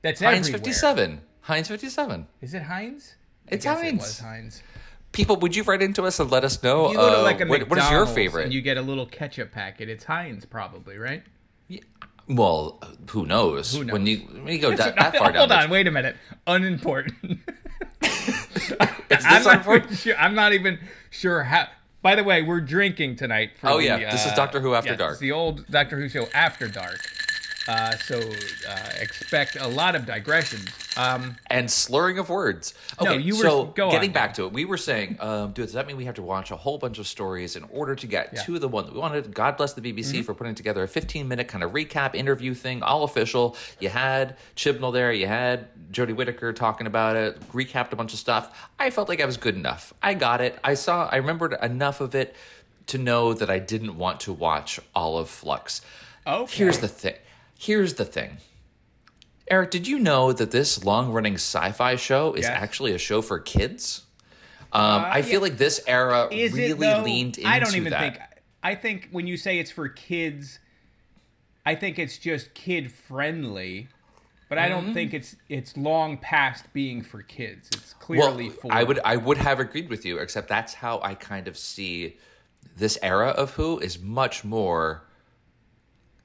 That's 0.02 0.20
Heinz 0.20 0.48
everywhere. 0.48 0.64
57. 0.64 1.20
Heinz 1.42 1.68
57. 1.68 2.26
Is 2.40 2.54
it 2.54 2.62
Heinz? 2.62 3.14
It's 3.48 3.64
I 3.66 3.74
guess 3.74 3.82
Heinz. 3.82 3.94
It 3.94 4.06
was 4.06 4.18
Heinz. 4.18 4.62
People, 5.12 5.36
would 5.36 5.54
you 5.54 5.62
write 5.62 5.80
into 5.80 6.02
us 6.04 6.18
and 6.18 6.30
let 6.30 6.42
us 6.42 6.60
know? 6.62 6.90
You 6.90 6.96
go 6.96 7.10
to 7.10 7.18
uh, 7.20 7.22
like 7.22 7.40
a 7.40 7.46
what, 7.46 7.68
what 7.68 7.78
is 7.78 7.88
your 7.90 8.04
favorite? 8.06 8.44
And 8.44 8.52
you 8.52 8.60
get 8.60 8.76
a 8.76 8.82
little 8.82 9.06
ketchup 9.06 9.52
packet. 9.52 9.88
It's 9.88 10.04
Heinz, 10.04 10.44
probably, 10.44 10.98
right? 10.98 11.22
Yeah. 11.68 11.80
well, 12.28 12.82
who 13.10 13.24
knows? 13.24 13.74
Who 13.74 13.86
When 13.86 14.06
you 14.06 14.18
when 14.18 14.52
you 14.52 14.58
go 14.58 14.70
that, 14.76 14.96
that 14.96 15.16
far 15.16 15.30
down. 15.30 15.48
Hold 15.48 15.52
on, 15.52 15.70
wait 15.70 15.86
a 15.86 15.92
minute. 15.92 16.16
Unimportant. 16.46 17.16
Is 18.02 19.24
I'm 19.24 19.44
not, 19.44 19.94
sure, 19.94 20.16
I'm 20.16 20.34
not 20.34 20.52
even 20.52 20.78
sure 21.10 21.44
how. 21.44 21.68
By 22.04 22.14
the 22.16 22.22
way, 22.22 22.42
we're 22.42 22.60
drinking 22.60 23.16
tonight. 23.16 23.52
For 23.56 23.70
Oh, 23.70 23.78
the, 23.78 23.84
yeah, 23.84 24.10
this 24.10 24.26
is 24.26 24.32
uh, 24.32 24.34
Doctor 24.34 24.60
Who 24.60 24.74
After 24.74 24.90
yes, 24.90 24.98
Dark. 24.98 25.12
It's 25.12 25.20
the 25.20 25.32
old 25.32 25.66
Doctor 25.68 25.98
Who 25.98 26.10
show 26.10 26.26
After 26.34 26.68
Dark. 26.68 27.00
Uh, 27.66 27.92
so 27.96 28.20
uh, 28.68 28.78
expect 29.00 29.56
a 29.58 29.66
lot 29.66 29.96
of 29.96 30.04
digressions. 30.04 30.68
Um, 30.96 31.36
and 31.48 31.70
slurring 31.70 32.18
of 32.18 32.28
words. 32.28 32.74
No, 33.00 33.12
Okay, 33.12 33.22
you 33.22 33.36
were- 33.36 33.42
so 33.42 33.64
getting 33.66 34.10
on. 34.10 34.12
back 34.12 34.34
to 34.34 34.44
it, 34.44 34.52
we 34.52 34.64
were 34.64 34.76
saying, 34.76 35.16
um, 35.18 35.52
dude, 35.52 35.64
does 35.66 35.72
that 35.72 35.86
mean 35.86 35.96
we 35.96 36.04
have 36.04 36.14
to 36.16 36.22
watch 36.22 36.50
a 36.50 36.56
whole 36.56 36.76
bunch 36.78 36.98
of 36.98 37.06
stories 37.06 37.56
in 37.56 37.64
order 37.72 37.94
to 37.94 38.06
get 38.06 38.30
Yeah. 38.32 38.42
Mm-hmm. 38.42 38.52
to 38.54 38.58
the 38.58 38.68
one 38.68 38.84
that 38.84 38.92
we 38.94 39.00
wanted? 39.00 39.34
God 39.34 39.56
bless 39.56 39.72
the 39.72 39.80
BBC 39.80 40.22
for 40.24 40.34
putting 40.34 40.54
together 40.54 40.82
a 40.82 40.88
15 40.88 41.26
minute 41.26 41.48
kind 41.48 41.64
of 41.64 41.72
recap 41.72 42.14
interview 42.14 42.52
thing, 42.54 42.82
all 42.82 43.02
official. 43.02 43.56
You 43.80 43.88
had 43.88 44.36
Chibnall 44.56 44.92
there, 44.92 45.10
you 45.12 45.26
had 45.26 45.68
Jodie 45.90 46.14
Whittaker 46.14 46.52
talking 46.52 46.86
about 46.86 47.16
it, 47.16 47.40
recapped 47.52 47.92
a 47.92 47.96
bunch 47.96 48.12
of 48.12 48.18
stuff. 48.18 48.68
I 48.78 48.90
felt 48.90 49.08
like 49.08 49.20
I 49.22 49.26
was 49.26 49.36
good 49.38 49.54
enough. 49.56 49.94
I 50.02 50.14
got 50.14 50.40
it. 50.42 50.58
I 50.62 50.74
saw, 50.74 51.08
I 51.10 51.16
remembered 51.16 51.54
enough 51.62 52.00
of 52.02 52.14
it 52.14 52.36
to 52.88 52.98
know 52.98 53.32
that 53.32 53.48
I 53.48 53.58
didn't 53.58 53.96
want 53.96 54.20
to 54.20 54.32
watch 54.34 54.78
all 54.94 55.16
of 55.18 55.30
Flux. 55.30 55.80
okay. 56.26 56.54
Here's 56.56 56.78
the 56.78 56.88
thing. 56.88 57.14
Here's 57.58 57.94
the 57.94 58.04
thing. 58.04 58.38
Eric, 59.48 59.70
did 59.70 59.86
you 59.86 59.98
know 59.98 60.32
that 60.32 60.50
this 60.50 60.84
long-running 60.84 61.34
sci-fi 61.34 61.96
show 61.96 62.32
is 62.34 62.42
Yes. 62.44 62.50
actually 62.54 62.92
a 62.94 62.98
show 62.98 63.20
for 63.22 63.38
kids? 63.38 64.02
Um, 64.72 65.04
I 65.06 65.22
feel 65.22 65.40
like 65.40 65.56
this 65.58 65.80
era 65.86 66.28
Is 66.32 66.52
really 66.52 66.88
it 66.88 67.02
leaned 67.04 67.38
into 67.38 67.48
I 67.48 67.58
don't 67.60 67.76
even 67.76 67.90
that. 67.90 68.00
think. 68.00 68.18
I 68.62 68.74
think 68.74 69.08
when 69.12 69.26
you 69.26 69.36
say 69.36 69.58
it's 69.58 69.70
for 69.70 69.88
kids, 69.88 70.58
I 71.66 71.74
think 71.74 71.98
it's 71.98 72.18
just 72.18 72.54
kid 72.54 72.90
friendly. 72.90 73.88
But 74.48 74.58
I 74.58 74.68
Mm-hmm. 74.68 74.84
don't 74.86 74.94
think 74.94 75.14
it's 75.14 75.36
it's 75.48 75.76
long 75.76 76.18
past 76.18 76.72
being 76.72 77.02
for 77.02 77.22
kids. 77.22 77.68
It's 77.72 77.92
clearly 77.94 78.48
well, 78.48 78.56
for. 78.58 78.72
I 78.72 78.82
would 78.82 79.00
I 79.04 79.16
would 79.16 79.38
have 79.38 79.58
agreed 79.60 79.88
with 79.88 80.04
you, 80.04 80.18
except 80.18 80.48
that's 80.48 80.74
how 80.74 81.00
I 81.02 81.14
kind 81.14 81.48
of 81.48 81.56
see 81.56 82.16
this 82.76 82.98
era 83.02 83.28
of 83.28 83.52
Who 83.54 83.78
is 83.78 83.98
much 83.98 84.44
more 84.44 85.04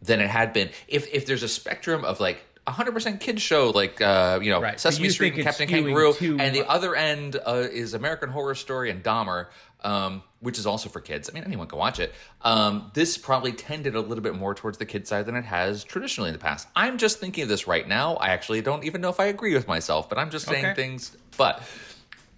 than 0.01 0.19
it 0.19 0.29
had 0.29 0.53
been. 0.53 0.69
If 0.87 1.13
if 1.13 1.25
there's 1.25 1.43
a 1.43 1.47
spectrum 1.49 2.05
of 2.05 2.19
like 2.19 2.43
100% 2.67 3.19
kids 3.19 3.41
show 3.41 3.71
like 3.71 3.99
uh, 3.99 4.39
you 4.41 4.51
know 4.51 4.61
Right, 4.61 4.79
Sesame 4.79 5.05
you 5.05 5.11
Street 5.11 5.33
and 5.35 5.43
Captain 5.43 5.67
Kangaroo, 5.67 6.13
and 6.19 6.55
the 6.55 6.67
other 6.69 6.95
end 6.95 7.35
uh, 7.45 7.67
is 7.71 7.93
American 7.93 8.29
Horror 8.29 8.53
Story 8.53 8.91
and 8.91 9.03
Dahmer, 9.03 9.47
um, 9.83 10.21
which 10.39 10.59
is 10.59 10.67
also 10.67 10.87
for 10.87 10.99
kids. 10.99 11.29
I 11.29 11.33
mean, 11.33 11.43
anyone 11.45 11.67
can 11.67 11.79
watch 11.79 11.99
it. 11.99 12.13
Um, 12.43 12.91
this 12.93 13.17
probably 13.17 13.53
tended 13.53 13.95
a 13.95 14.01
little 14.01 14.23
bit 14.23 14.35
more 14.35 14.53
towards 14.53 14.77
the 14.77 14.85
kid 14.85 15.07
side 15.07 15.25
than 15.25 15.35
it 15.35 15.45
has 15.45 15.83
traditionally 15.83 16.29
in 16.29 16.33
the 16.33 16.39
past. 16.39 16.67
I'm 16.75 16.97
just 16.99 17.19
thinking 17.19 17.41
of 17.43 17.49
this 17.49 17.65
right 17.67 17.87
now. 17.87 18.15
I 18.15 18.29
actually 18.29 18.61
don't 18.61 18.83
even 18.83 19.01
know 19.01 19.09
if 19.09 19.19
I 19.19 19.25
agree 19.25 19.53
with 19.55 19.67
myself, 19.67 20.07
but 20.07 20.19
I'm 20.19 20.29
just 20.29 20.45
saying 20.45 20.65
Okay. 20.65 20.75
things. 20.75 21.17
But 21.37 21.63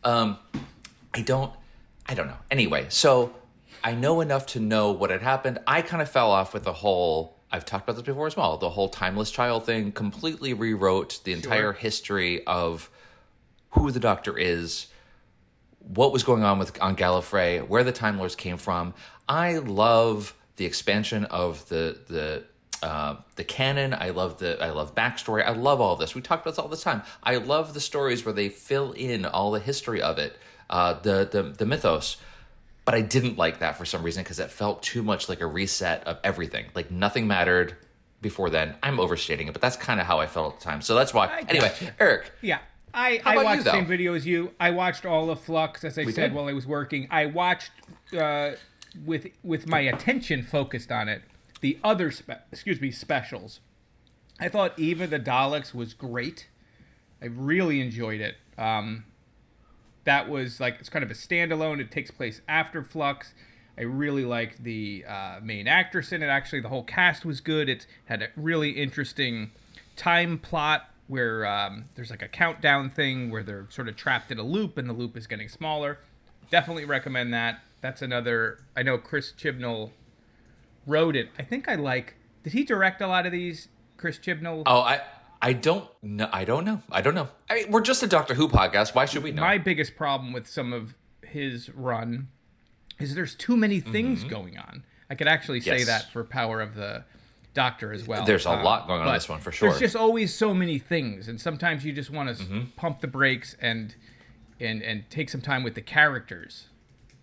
um, 0.04 0.38
I 1.14 1.22
don't. 1.22 1.52
I 2.08 2.14
don't 2.14 2.28
know. 2.28 2.38
Anyway, 2.50 2.86
so 2.90 3.34
I 3.84 3.94
know 3.96 4.22
enough 4.22 4.46
to 4.48 4.60
know 4.62 4.92
what 4.92 5.10
had 5.10 5.22
happened. 5.22 5.60
I 5.68 5.82
kind 5.82 6.02
of 6.02 6.10
fell 6.10 6.32
off 6.32 6.54
with 6.54 6.64
the 6.64 6.74
whole. 6.74 7.38
I've 7.52 7.66
talked 7.66 7.84
about 7.84 7.98
this 7.98 8.06
before 8.06 8.28
as 8.28 8.38
well. 8.38 8.58
The 8.58 8.70
whole 8.70 8.90
timeless 8.90 9.30
child 9.30 9.66
thing 9.66 9.92
completely 9.92 10.54
rewrote 10.54 11.20
the 11.24 11.34
entire 11.34 11.74
history 11.74 12.46
of 12.46 12.90
who 13.72 13.92
the 13.92 14.00
Doctor 14.00 14.38
is, 14.38 14.88
what 15.80 16.14
was 16.14 16.24
going 16.24 16.44
on 16.44 16.60
with 16.60 16.82
on 16.82 16.96
Gallifrey, 16.96 17.68
where 17.68 17.84
the 17.84 17.92
Time 17.92 18.18
Lords 18.18 18.36
came 18.36 18.58
from. 18.58 18.94
I 19.28 19.58
love 19.58 20.34
the 20.56 20.66
expansion 20.66 21.26
of 21.26 21.68
the 21.70 21.98
the 22.08 22.44
uh, 22.84 23.18
the 23.36 23.44
canon. 23.44 23.94
I 23.94 24.10
love 24.10 24.40
the 24.40 24.62
I 24.64 24.70
love 24.70 24.96
backstory. 24.96 25.46
I 25.46 25.52
love 25.52 25.82
all 25.82 25.96
this. 25.96 26.16
We 26.16 26.22
talk 26.22 26.42
about 26.42 26.52
this 26.52 26.60
all 26.60 26.68
the 26.68 26.78
time. 26.78 27.04
I 27.24 27.36
love 27.38 27.74
the 27.74 27.82
stories 27.82 28.26
where 28.26 28.34
they 28.34 28.50
fill 28.50 28.94
in 28.94 29.26
all 29.26 29.52
the 29.52 29.60
history 29.60 30.02
of 30.02 30.18
it, 30.18 30.38
uh, 30.70 30.94
the 30.94 31.28
the 31.30 31.44
the 31.44 31.66
mythos. 31.66 32.18
But 32.92 32.98
I 32.98 33.02
didn't 33.02 33.38
like 33.38 33.60
that 33.60 33.78
for 33.78 33.86
some 33.86 34.04
reason 34.04 34.22
because 34.24 34.40
it 34.40 34.52
felt 34.52 34.84
too 34.84 35.02
much 35.02 35.30
like 35.30 35.40
a 35.42 35.48
reset 35.48 36.06
of 36.06 36.20
everything. 36.24 36.66
Like 36.76 36.92
nothing 36.92 37.26
mattered 37.28 37.76
before 38.22 38.50
then. 38.50 38.76
I'm 38.84 39.00
overstating 39.00 39.48
it, 39.48 39.54
but 39.54 39.62
that's 39.62 39.78
kind 39.78 40.00
of 40.00 40.06
how 40.06 40.20
I 40.20 40.28
felt 40.28 40.54
at 40.56 40.60
the 40.60 40.66
time. 40.66 40.82
So 40.82 40.94
that's 40.94 41.14
why. 41.14 41.28
I 41.28 41.40
Anyway, 41.48 41.70
gotcha. 41.70 41.94
Eric, 42.00 42.32
Yeah. 42.42 42.60
I, 42.94 43.22
I 43.24 43.32
about 43.32 43.40
you, 43.40 43.46
watched 43.46 43.64
the 43.64 43.72
same 43.72 43.86
video 43.86 44.14
as 44.14 44.26
you. 44.28 44.52
I 44.60 44.72
watched 44.72 45.06
all 45.06 45.30
of 45.30 45.40
Flux, 45.40 45.86
as 45.86 45.98
I 45.98 46.04
We 46.04 46.12
said 46.12 46.28
did. 46.32 46.34
while 46.34 46.50
I 46.50 46.54
was 46.54 46.68
working. 46.68 47.08
I 47.10 47.26
watched 47.28 47.72
uh, 48.18 48.52
with 49.06 49.28
with 49.44 49.66
my 49.66 49.80
attention 49.80 50.44
focused 50.44 50.92
on 50.92 51.08
it. 51.08 51.22
The 51.62 51.80
other, 51.86 52.12
spe- 52.12 52.32
excuse 52.52 52.82
me, 52.82 52.92
specials. 52.92 53.62
I 54.42 54.50
thought 54.50 54.78
Eve 54.78 55.00
of 55.00 55.10
the 55.12 55.20
Daleks 55.22 55.74
was 55.74 55.94
great. 55.94 56.50
I 57.22 57.28
really 57.28 57.80
enjoyed 57.80 58.20
it. 58.20 58.36
Um, 58.58 59.06
that 60.04 60.30
was 60.30 60.60
like 60.60 60.78
it's 60.80 60.90
kind 60.90 61.04
of 61.04 61.12
a 61.12 61.16
standalone. 61.16 61.80
It 61.80 61.92
takes 61.92 62.12
place 62.12 62.42
after 62.48 62.84
Flux. 62.84 63.34
I 63.78 63.84
really 63.84 64.26
liked 64.26 64.64
the 64.64 65.06
uh, 65.08 65.40
main 65.42 65.68
actress 65.68 66.12
in 66.12 66.22
it. 66.22 66.28
Actually, 66.28 66.62
the 66.62 66.70
whole 66.70 66.84
cast 66.84 67.26
was 67.26 67.42
good. 67.42 67.70
It 67.70 67.86
had 68.06 68.22
a 68.22 68.28
really 68.36 68.72
interesting 68.72 69.52
time 69.96 70.38
plot 70.38 70.90
where 71.08 71.46
um, 71.46 71.86
there's 71.96 72.10
like 72.10 72.22
a 72.22 72.28
countdown 72.28 72.90
thing 72.90 73.32
where 73.32 73.44
they're 73.44 73.68
sort 73.70 73.88
of 73.88 73.96
trapped 73.96 74.32
in 74.32 74.40
a 74.40 74.44
loop 74.44 74.78
and 74.78 74.90
the 74.90 74.94
loop 74.94 75.18
is 75.18 75.28
getting 75.28 75.50
smaller. 75.50 76.00
Definitely 76.50 76.86
recommend 76.86 77.34
that. 77.34 77.60
That's 77.82 78.02
another. 78.02 78.60
I 78.76 78.84
know 78.84 78.98
Chris 78.98 79.32
Chibnall 79.32 79.92
wrote 80.86 81.16
it. 81.16 81.30
I 81.40 81.44
think 81.44 81.68
I 81.68 81.76
like. 81.76 82.16
Did 82.44 82.54
he 82.54 82.64
direct 82.64 83.02
a 83.02 83.08
lot 83.08 83.26
of 83.26 83.32
these? 83.32 83.68
Chris 83.98 84.18
Chibnall. 84.18 84.64
Oh, 84.66 84.82
I 84.82 85.02
I 85.42 85.54
don't 85.54 85.88
know. 86.04 86.30
I 86.32 86.46
don't 86.46 86.66
know. 86.66 86.82
I 86.92 87.02
don't 87.02 87.16
know. 87.16 87.30
I 87.50 87.56
mean, 87.56 87.72
we're 87.72 87.82
just 87.82 88.04
a 88.04 88.08
Doctor 88.08 88.34
Who 88.36 88.48
podcast. 88.48 88.94
Why 88.94 89.06
should 89.06 89.24
we 89.24 89.32
know? 89.32 89.42
My 89.42 89.58
biggest 89.58 89.96
problem 89.96 90.34
with 90.34 90.48
some 90.48 90.72
of 90.74 90.94
his 91.24 91.70
run 91.74 92.28
is 93.00 93.16
there's 93.16 93.36
too 93.36 93.58
many 93.58 93.80
things 93.80 94.20
Mm-hmm. 94.20 94.30
going 94.30 94.58
on. 94.58 94.84
I 95.10 95.16
could 95.16 95.28
actually 95.28 95.62
say 95.62 95.80
Yes. 95.80 95.88
that 95.88 96.12
for 96.12 96.24
Power 96.24 96.62
of 96.62 96.76
the 96.76 97.04
Doctor 97.54 97.92
as 97.92 98.08
well. 98.08 98.24
There's 98.26 98.46
a 98.46 98.52
Um, 98.52 98.64
lot 98.64 98.88
going 98.88 99.02
on 99.02 99.08
in 99.08 99.14
this 99.14 99.28
one, 99.28 99.40
for 99.40 99.52
sure. 99.52 99.70
There's 99.70 99.80
just 99.82 99.96
always 99.96 100.34
so 100.34 100.54
many 100.54 100.78
things, 100.80 101.28
and 101.28 101.42
sometimes 101.42 101.84
you 101.84 101.92
just 101.92 102.10
want 102.12 102.38
to 102.38 102.44
Mm-hmm. 102.44 102.62
pump 102.76 103.02
the 103.02 103.08
brakes 103.08 103.56
and 103.60 103.96
and 104.60 104.82
and 104.84 105.10
take 105.10 105.30
some 105.30 105.42
time 105.42 105.64
with 105.64 105.74
the 105.74 105.82
characters. 105.82 106.68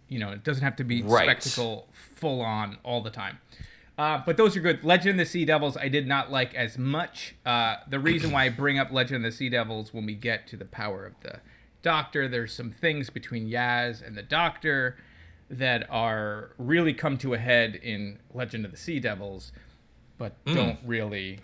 You 0.08 0.18
know, 0.18 0.30
it 0.30 0.42
doesn't 0.42 0.64
have 0.64 0.76
to 0.76 0.84
be 0.84 1.02
Right. 1.02 1.24
spectacle 1.42 1.88
full 1.92 2.40
on 2.42 2.78
all 2.82 3.00
the 3.00 3.10
time. 3.10 3.38
Uh, 3.98 4.22
but 4.24 4.36
those 4.36 4.56
are 4.56 4.60
good. 4.60 4.84
Legend 4.84 5.18
of 5.20 5.26
the 5.26 5.30
Sea 5.30 5.44
Devils, 5.44 5.76
I 5.76 5.88
did 5.88 6.06
not 6.06 6.30
like 6.30 6.54
as 6.54 6.78
much. 6.78 7.34
Uh, 7.44 7.76
the 7.88 7.98
reason 7.98 8.30
why 8.30 8.44
I 8.44 8.48
bring 8.48 8.78
up 8.78 8.92
Legend 8.92 9.26
of 9.26 9.32
the 9.32 9.36
Sea 9.36 9.48
Devils 9.48 9.92
when 9.92 10.06
we 10.06 10.14
get 10.14 10.46
to 10.48 10.56
the 10.56 10.64
power 10.64 11.04
of 11.04 11.14
the 11.22 11.40
Doctor, 11.82 12.28
there's 12.28 12.52
some 12.54 12.70
things 12.70 13.10
between 13.10 13.48
Yaz 13.50 14.06
and 14.06 14.16
the 14.16 14.22
Doctor 14.22 14.96
that 15.50 15.88
are 15.90 16.50
really 16.58 16.92
come 16.92 17.18
to 17.18 17.34
a 17.34 17.38
head 17.38 17.74
in 17.74 18.18
Legend 18.32 18.64
of 18.64 18.70
the 18.70 18.76
Sea 18.76 19.00
Devils, 19.00 19.50
but 20.16 20.36
Hmm. 20.46 20.54
don't 20.54 20.78
really. 20.84 21.40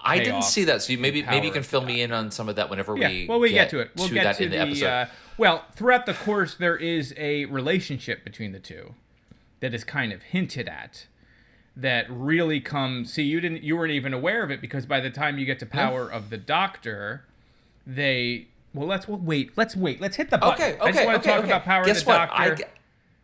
I 0.00 0.18
didn't 0.20 0.42
see 0.42 0.64
that, 0.64 0.82
so 0.82 0.92
you 0.92 0.98
maybe 0.98 1.22
maybe 1.24 1.46
you 1.48 1.52
can 1.52 1.64
fill 1.64 1.80
me 1.80 2.02
in 2.02 2.12
on 2.12 2.30
some 2.30 2.48
of 2.48 2.54
that 2.56 2.70
whenever 2.70 2.96
Yeah, 2.96 3.08
we 3.08 3.26
well, 3.28 3.40
we 3.40 3.50
get, 3.50 3.70
to 3.70 3.80
it. 3.80 3.90
We'll 3.96 4.08
get 4.08 4.22
that 4.24 4.36
to 4.36 4.44
in 4.44 4.50
the, 4.50 4.56
the, 4.56 4.62
episode. 4.62 4.86
Uh, 4.86 5.06
well, 5.38 5.64
throughout 5.72 6.06
the 6.06 6.14
course, 6.14 6.54
there 6.54 6.76
is 6.76 7.12
a 7.16 7.46
relationship 7.46 8.22
between 8.22 8.52
the 8.52 8.60
two 8.60 8.94
that 9.60 9.74
is 9.74 9.82
kind 9.82 10.12
of 10.12 10.22
hinted 10.22 10.68
at. 10.68 11.06
That 11.78 12.06
really 12.08 12.60
come 12.60 13.04
See, 13.04 13.22
you 13.22 13.38
didn't. 13.40 13.62
You 13.62 13.76
weren't 13.76 13.92
even 13.92 14.14
aware 14.14 14.42
of 14.42 14.50
it 14.50 14.62
because 14.62 14.86
by 14.86 15.00
the 15.00 15.10
time 15.10 15.38
you 15.38 15.44
get 15.44 15.58
to 15.58 15.66
Power 15.66 16.10
of 16.10 16.30
the 16.30 16.38
Doctor, 16.38 17.26
they. 17.86 18.48
Well, 18.72 18.86
let's 18.86 19.06
well, 19.06 19.18
wait. 19.18 19.50
Let's 19.56 19.76
wait. 19.76 20.00
Let's 20.00 20.16
hit 20.16 20.30
the 20.30 20.38
button. 20.38 20.54
okay, 20.54 20.74
okay, 20.74 20.80
I 20.82 20.92
just 20.92 21.04
want 21.04 21.18
okay, 21.18 21.22
to 21.22 21.28
talk 21.28 21.38
okay. 21.40 21.48
about 21.48 21.64
Power 21.64 21.84
Guess 21.84 21.98
of 22.00 22.04
the 22.04 22.10
what? 22.10 22.16
Doctor. 22.28 22.42
I 22.42 22.54
get, 22.54 22.76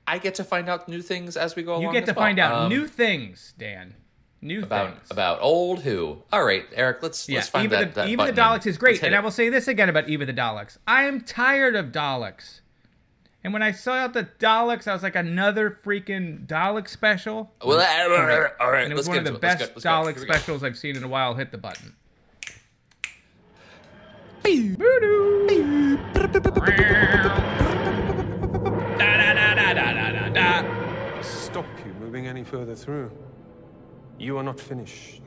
I 0.06 0.18
get 0.18 0.34
to 0.36 0.44
find 0.44 0.68
out 0.68 0.88
new 0.88 1.00
things 1.00 1.36
as 1.36 1.56
we 1.56 1.62
go 1.62 1.72
along. 1.76 1.82
you 1.82 1.92
get 1.92 2.06
to 2.06 2.12
well. 2.12 2.24
find 2.24 2.38
out 2.38 2.52
Um, 2.54 2.68
new 2.68 2.86
things, 2.86 3.54
Dan. 3.58 3.94
New 4.42 4.64
about 4.64 4.96
things. 4.96 5.10
about 5.10 5.38
old 5.40 5.82
who. 5.82 6.22
All 6.32 6.44
right, 6.44 6.66
Eric, 6.74 7.02
let's 7.02 7.28
Yeah, 7.28 7.36
let's 7.36 7.48
find 7.48 7.66
Eva 7.66 7.76
that. 7.76 7.94
the, 7.94 8.00
that 8.02 8.08
Eve 8.08 8.18
of 8.20 8.26
the 8.26 8.32
Daleks 8.40 8.66
is 8.66 8.76
great, 8.76 9.02
and 9.02 9.14
it. 9.14 9.16
I 9.16 9.20
will 9.20 9.30
say 9.30 9.48
this 9.48 9.68
again 9.68 9.88
about 9.88 10.08
Eve 10.08 10.20
of 10.20 10.26
the 10.26 10.32
Daleks. 10.32 10.78
I 10.86 11.04
am 11.04 11.20
tired 11.20 11.76
of 11.76 11.86
Daleks. 11.92 12.60
And 13.44 13.52
when 13.52 13.62
I 13.62 13.72
saw 13.72 13.94
out 13.94 14.12
the 14.12 14.28
Daleks, 14.38 14.86
I 14.86 14.92
was 14.92 15.02
like, 15.02 15.16
another 15.16 15.70
freaking 15.70 16.46
Dalek 16.46 16.88
special. 16.88 17.52
Well, 17.64 17.80
all 17.80 18.26
right, 18.26 18.50
all 18.60 18.70
right, 18.70 18.84
And 18.84 18.92
it 18.92 18.94
was 18.96 19.08
let's 19.08 19.16
one 19.16 19.24
get 19.24 19.32
of 19.32 19.40
the 19.40 19.46
into 19.46 19.46
it. 19.46 19.50
Let's 19.50 19.60
best 19.60 19.70
go, 19.70 19.74
let's 19.74 19.84
go. 19.84 19.90
Dalek 19.90 20.14
Here 20.14 20.22
we 20.22 20.26
go. 20.28 20.32
specials 20.34 20.64
I've 20.64 20.78
seen 20.78 20.96
in 20.96 21.02
a 21.02 21.08
while. 21.08 21.34
Hit 21.34 21.50
the 21.50 21.58
button. 21.58 21.96
Stop 31.22 31.66
you 31.84 31.92
moving 32.00 32.26
any 32.26 32.44
further 32.44 32.74
through. 32.74 33.10
You 34.18 34.38
are 34.38 34.42
not 34.42 34.60
finished. 34.60 35.22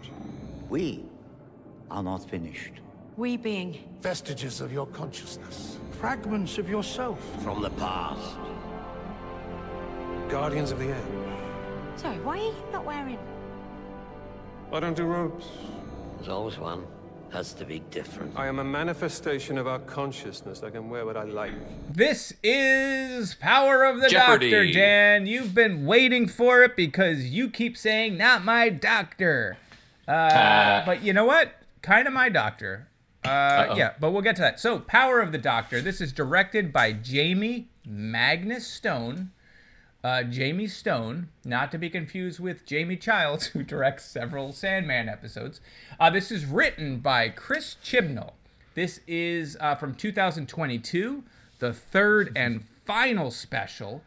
We 0.69 1.03
are 1.91 2.03
not 2.03 2.29
finished. 2.29 2.73
We 3.17 3.37
being 3.37 3.77
Vestiges 4.01 4.61
of 4.61 4.71
your 4.73 4.87
consciousness. 4.87 5.79
Fragments 5.99 6.57
of 6.57 6.69
yourself. 6.69 7.19
From 7.43 7.61
the 7.61 7.69
past. 7.71 8.37
Guardians 10.29 10.71
of 10.71 10.79
the 10.79 10.91
Edge. 10.91 11.03
Sorry, 11.95 12.17
why 12.19 12.39
are 12.39 12.45
you 12.45 12.53
not 12.71 12.85
wearing 12.85 13.17
I 14.73 14.79
don't 14.79 14.95
do 14.95 15.05
robes. 15.05 15.45
There's 16.17 16.27
always 16.27 16.57
one. 16.57 16.85
Has 17.31 17.53
to 17.53 17.65
be 17.65 17.79
different. 17.91 18.37
I 18.37 18.47
am 18.47 18.59
a 18.59 18.63
manifestation 18.63 19.57
of 19.57 19.67
our 19.67 19.79
consciousness. 19.79 20.63
I 20.63 20.69
can 20.69 20.89
wear 20.89 21.05
what 21.05 21.17
I 21.17 21.23
like. 21.23 21.53
This 21.93 22.33
is 22.43 23.35
Power 23.35 23.83
of 23.83 24.01
the 24.01 24.09
Jeopardy. 24.09 24.51
Doctor, 24.51 24.71
Dan. 24.71 25.27
You've 25.27 25.53
been 25.53 25.85
waiting 25.85 26.27
for 26.27 26.63
it 26.63 26.75
because 26.75 27.25
you 27.25 27.49
keep 27.49 27.77
saying, 27.77 28.17
not 28.17 28.43
my 28.43 28.69
doctor. 28.69 29.57
Uh, 30.07 30.85
but 30.85 31.03
you 31.03 31.13
know 31.13 31.25
what? 31.25 31.53
Kind 31.81 32.07
of 32.07 32.13
my 32.13 32.29
doctor. 32.29 32.87
Uh, 33.25 33.75
yeah, 33.75 33.93
but 33.99 34.11
we'll 34.11 34.21
get 34.21 34.35
to 34.37 34.41
that. 34.41 34.59
So, 34.59 34.79
Power 34.79 35.19
of 35.21 35.31
the 35.31 35.37
Doctor. 35.37 35.81
This 35.81 35.99
is 36.01 36.11
directed 36.13 36.71
by 36.71 36.93
Jamie 36.93 37.67
Magnus 37.85 38.65
Stone. 38.67 39.31
Uh, 40.03 40.21
Jamie 40.21 40.67
Stone, 40.67 41.29
not 41.43 41.71
to 41.71 41.79
be 41.79 41.89
confused 41.89 42.39
with 42.39 42.65
Jamie 42.65 42.95
Childs, 42.97 43.47
who 43.53 43.63
directs 43.63 44.05
several 44.05 44.51
Sandman 44.53 45.09
episodes. 45.09 45.61
Uh, 45.99 46.09
this 46.11 46.29
is 46.31 46.45
written 46.45 46.99
by 46.99 47.29
Chris 47.29 47.75
Chibnall. 47.83 48.33
This 48.75 48.99
is 49.07 49.57
uh, 49.59 49.73
from 49.75 49.95
2022, 49.95 51.23
the 51.59 51.73
third 51.73 52.31
and 52.35 52.65
final 52.85 53.31
special 53.31 54.03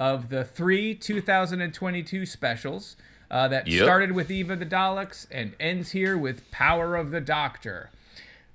of 0.00 0.30
the 0.30 0.44
three 0.44 0.94
2022 0.94 2.24
specials 2.24 2.96
uh, 3.30 3.48
that 3.48 3.66
Yep. 3.66 3.82
started 3.82 4.12
with 4.12 4.30
Eve 4.30 4.50
of 4.50 4.58
the 4.58 4.66
Daleks 4.66 5.26
and 5.30 5.54
ends 5.60 5.90
here 5.90 6.16
with 6.16 6.50
Power 6.50 6.96
of 6.96 7.10
the 7.10 7.20
Doctor. 7.20 7.90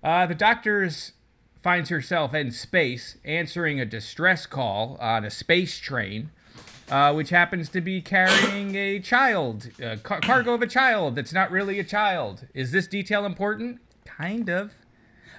Uh, 0.04 0.26
the 0.26 0.36
Doctor's 0.36 1.14
finds 1.62 1.90
herself 1.90 2.34
in 2.34 2.52
space 2.52 3.18
answering 3.26 3.80
a 3.80 3.86
distress 3.86 4.46
call 4.46 4.98
on 5.02 5.26
a 5.26 5.30
space 5.30 5.80
train, 5.80 6.32
uh, 6.90 7.12
which 7.14 7.30
happens 7.30 7.68
to 7.70 7.82
be 7.82 8.00
carrying 8.00 8.76
a 8.76 9.00
child, 9.00 9.70
uh, 9.84 9.98
car- 10.04 10.22
cargo 10.22 10.54
of 10.54 10.62
a 10.62 10.68
child 10.68 11.16
that's 11.16 11.34
not 11.34 11.52
really 11.52 11.80
a 11.80 11.84
child. 11.84 12.48
Is 12.54 12.72
this 12.72 12.88
detail 12.88 13.26
important? 13.26 13.80
Kind 14.06 14.50
of. 14.50 14.72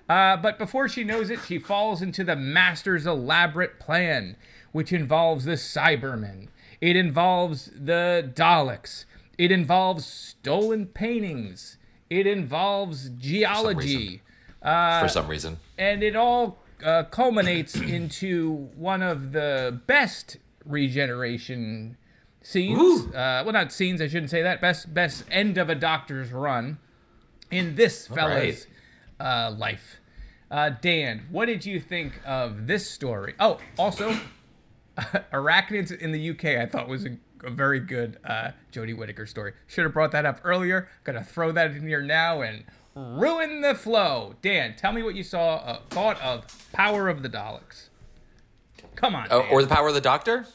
Uh, 0.09 0.37
but 0.37 0.59
before 0.59 0.89
she 0.89 1.05
knows 1.05 1.31
it, 1.31 1.41
she 1.47 1.59
falls 1.59 2.03
into 2.03 2.25
the 2.25 2.37
Master's 2.37 3.07
elaborate 3.07 3.79
plan, 3.79 4.37
which 4.73 4.93
involves 4.93 5.45
the 5.45 5.53
Cybermen. 5.53 6.49
It 6.81 6.97
involves 6.97 7.71
the 7.75 8.31
Daleks. 8.35 9.05
It 9.37 9.53
involves 9.53 10.05
stolen 10.05 10.87
paintings. 10.87 11.77
It 12.11 12.27
involves 12.27 13.11
geology. 13.11 14.23
For 15.01 15.09
some 15.09 15.29
reason. 15.29 15.59
And 15.77 16.03
it 16.03 16.17
all 16.17 16.59
uh, 16.85 17.05
culminates 17.05 17.75
into 17.81 18.69
one 18.77 19.03
of 19.03 19.33
the 19.33 19.81
best 19.87 20.39
regeneration 20.65 21.97
scenes. 22.43 23.07
Uh, 23.07 23.43
well, 23.45 23.53
not 23.53 23.73
scenes, 23.73 24.01
I 24.01 24.09
shouldn't 24.09 24.31
say 24.31 24.43
that. 24.43 24.61
Best, 24.61 24.93
best 24.93 25.25
end 25.31 25.59
of 25.59 25.69
a 25.69 25.75
doctor's 25.75 26.33
run 26.33 26.79
in 27.51 27.75
this 27.75 28.07
fella's 28.07 28.67
uh, 29.21 29.55
life. 29.57 30.01
Uh, 30.51 30.71
Dan, 30.81 31.27
what 31.31 31.47
did 31.47 31.67
you 31.67 31.79
think 31.79 32.21
of 32.25 32.67
this 32.67 32.91
story? 32.91 33.35
Oh, 33.39 33.59
also, 33.79 34.17
Arachnids 35.33 35.97
in 35.97 36.13
the 36.13 36.31
UK, 36.31 36.45
I 36.61 36.67
thought 36.67 36.89
was 36.89 37.05
a, 37.05 37.17
a 37.45 37.51
very 37.51 37.81
good 37.81 38.19
uh, 38.25 38.53
Jodie 38.73 38.97
Whittaker 38.97 39.27
story. 39.27 39.53
Should 39.67 39.85
have 39.85 39.93
brought 39.93 40.13
that 40.13 40.25
up 40.25 40.41
earlier. 40.45 40.89
Gonna 41.05 41.23
throw 41.23 41.53
that 41.53 41.73
in 41.73 41.87
here 41.87 42.01
now 42.01 42.41
and 42.41 42.65
ruin 42.99 43.61
the 43.61 43.75
flow. 43.75 44.35
Dan, 44.43 44.75
tell 44.77 44.93
me 44.93 45.03
what 45.03 45.15
you 45.15 45.23
saw, 45.23 45.57
uh, 45.57 45.79
thought 45.91 46.21
of 46.21 46.45
Power 46.73 47.09
of 47.09 47.23
the 47.23 47.29
Daleks. 47.29 47.89
Come 48.97 49.15
on, 49.15 49.29
Dan. 49.29 49.47
or 49.51 49.63
the 49.63 49.69
power 49.69 49.89
of 49.89 49.95
the 49.95 50.01
Doctor? 50.01 50.47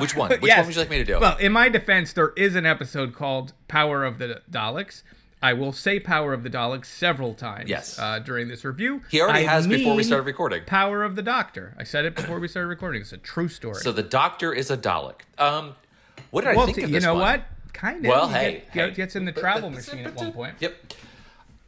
Which 0.00 0.14
one? 0.16 0.30
Which 0.40 0.42
Yes. 0.44 0.58
one 0.58 0.66
would 0.66 0.74
you 0.74 0.80
like 0.82 0.90
me 0.90 0.98
to 0.98 1.04
do? 1.04 1.18
Well, 1.20 1.36
in 1.38 1.52
my 1.52 1.68
defense, 1.68 2.12
there 2.12 2.32
is 2.36 2.54
an 2.56 2.66
episode 2.66 3.14
called 3.14 3.52
Power 3.68 4.04
of 4.04 4.18
the 4.18 4.42
Daleks. 4.50 5.02
I 5.42 5.52
will 5.52 5.72
say 5.72 6.00
Power 6.00 6.32
of 6.32 6.42
the 6.42 6.50
Daleks 6.50 6.86
several 6.86 7.34
times 7.34 7.68
Yes. 7.70 7.98
uh, 7.98 8.18
during 8.18 8.48
this 8.48 8.64
review. 8.64 9.02
He 9.10 9.20
already 9.20 9.46
I 9.46 9.50
has 9.52 9.66
before 9.66 9.92
we 9.92 9.98
mean 9.98 10.04
started 10.06 10.24
recording. 10.26 10.64
Power 10.64 11.04
of 11.04 11.14
the 11.14 11.22
Doctor. 11.22 11.74
I 11.78 11.84
said 11.84 12.04
it 12.04 12.16
before 12.16 12.40
we 12.40 12.48
started 12.48 12.68
recording. 12.68 13.02
It's 13.02 13.12
a 13.12 13.18
true 13.18 13.48
story. 13.48 13.76
So 13.76 13.92
the 13.92 14.02
Doctor 14.02 14.52
is 14.52 14.70
a 14.70 14.76
Dalek. 14.76 15.20
Um, 15.38 15.74
what 16.30 16.42
did 16.42 16.50
I 16.50 16.56
well, 16.56 16.66
think 16.66 16.78
t- 16.78 16.82
of 16.84 16.90
you 16.90 17.00
know 17.00 17.14
one? 17.14 17.22
what? 17.22 17.44
Kind 17.74 18.04
of. 18.04 18.10
Well, 18.10 18.28
You 18.28 18.34
hey, 18.34 18.52
get, 18.52 18.72
get- 18.72 18.88
hey. 18.90 18.94
gets 18.96 19.16
in 19.16 19.24
the 19.26 19.32
travel 19.32 19.70
machine 19.70 20.06
at 20.06 20.14
one 20.16 20.32
point. 20.32 20.54
Yep. 20.60 20.74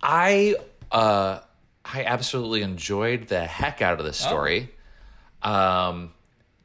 I 0.03 0.57
uh 0.91 1.41
I 1.85 2.05
absolutely 2.05 2.63
enjoyed 2.63 3.29
the 3.29 3.45
heck 3.47 3.83
out 3.83 3.99
of 3.99 4.07
this 4.07 4.19
story. 4.19 4.71
Um 5.43 6.13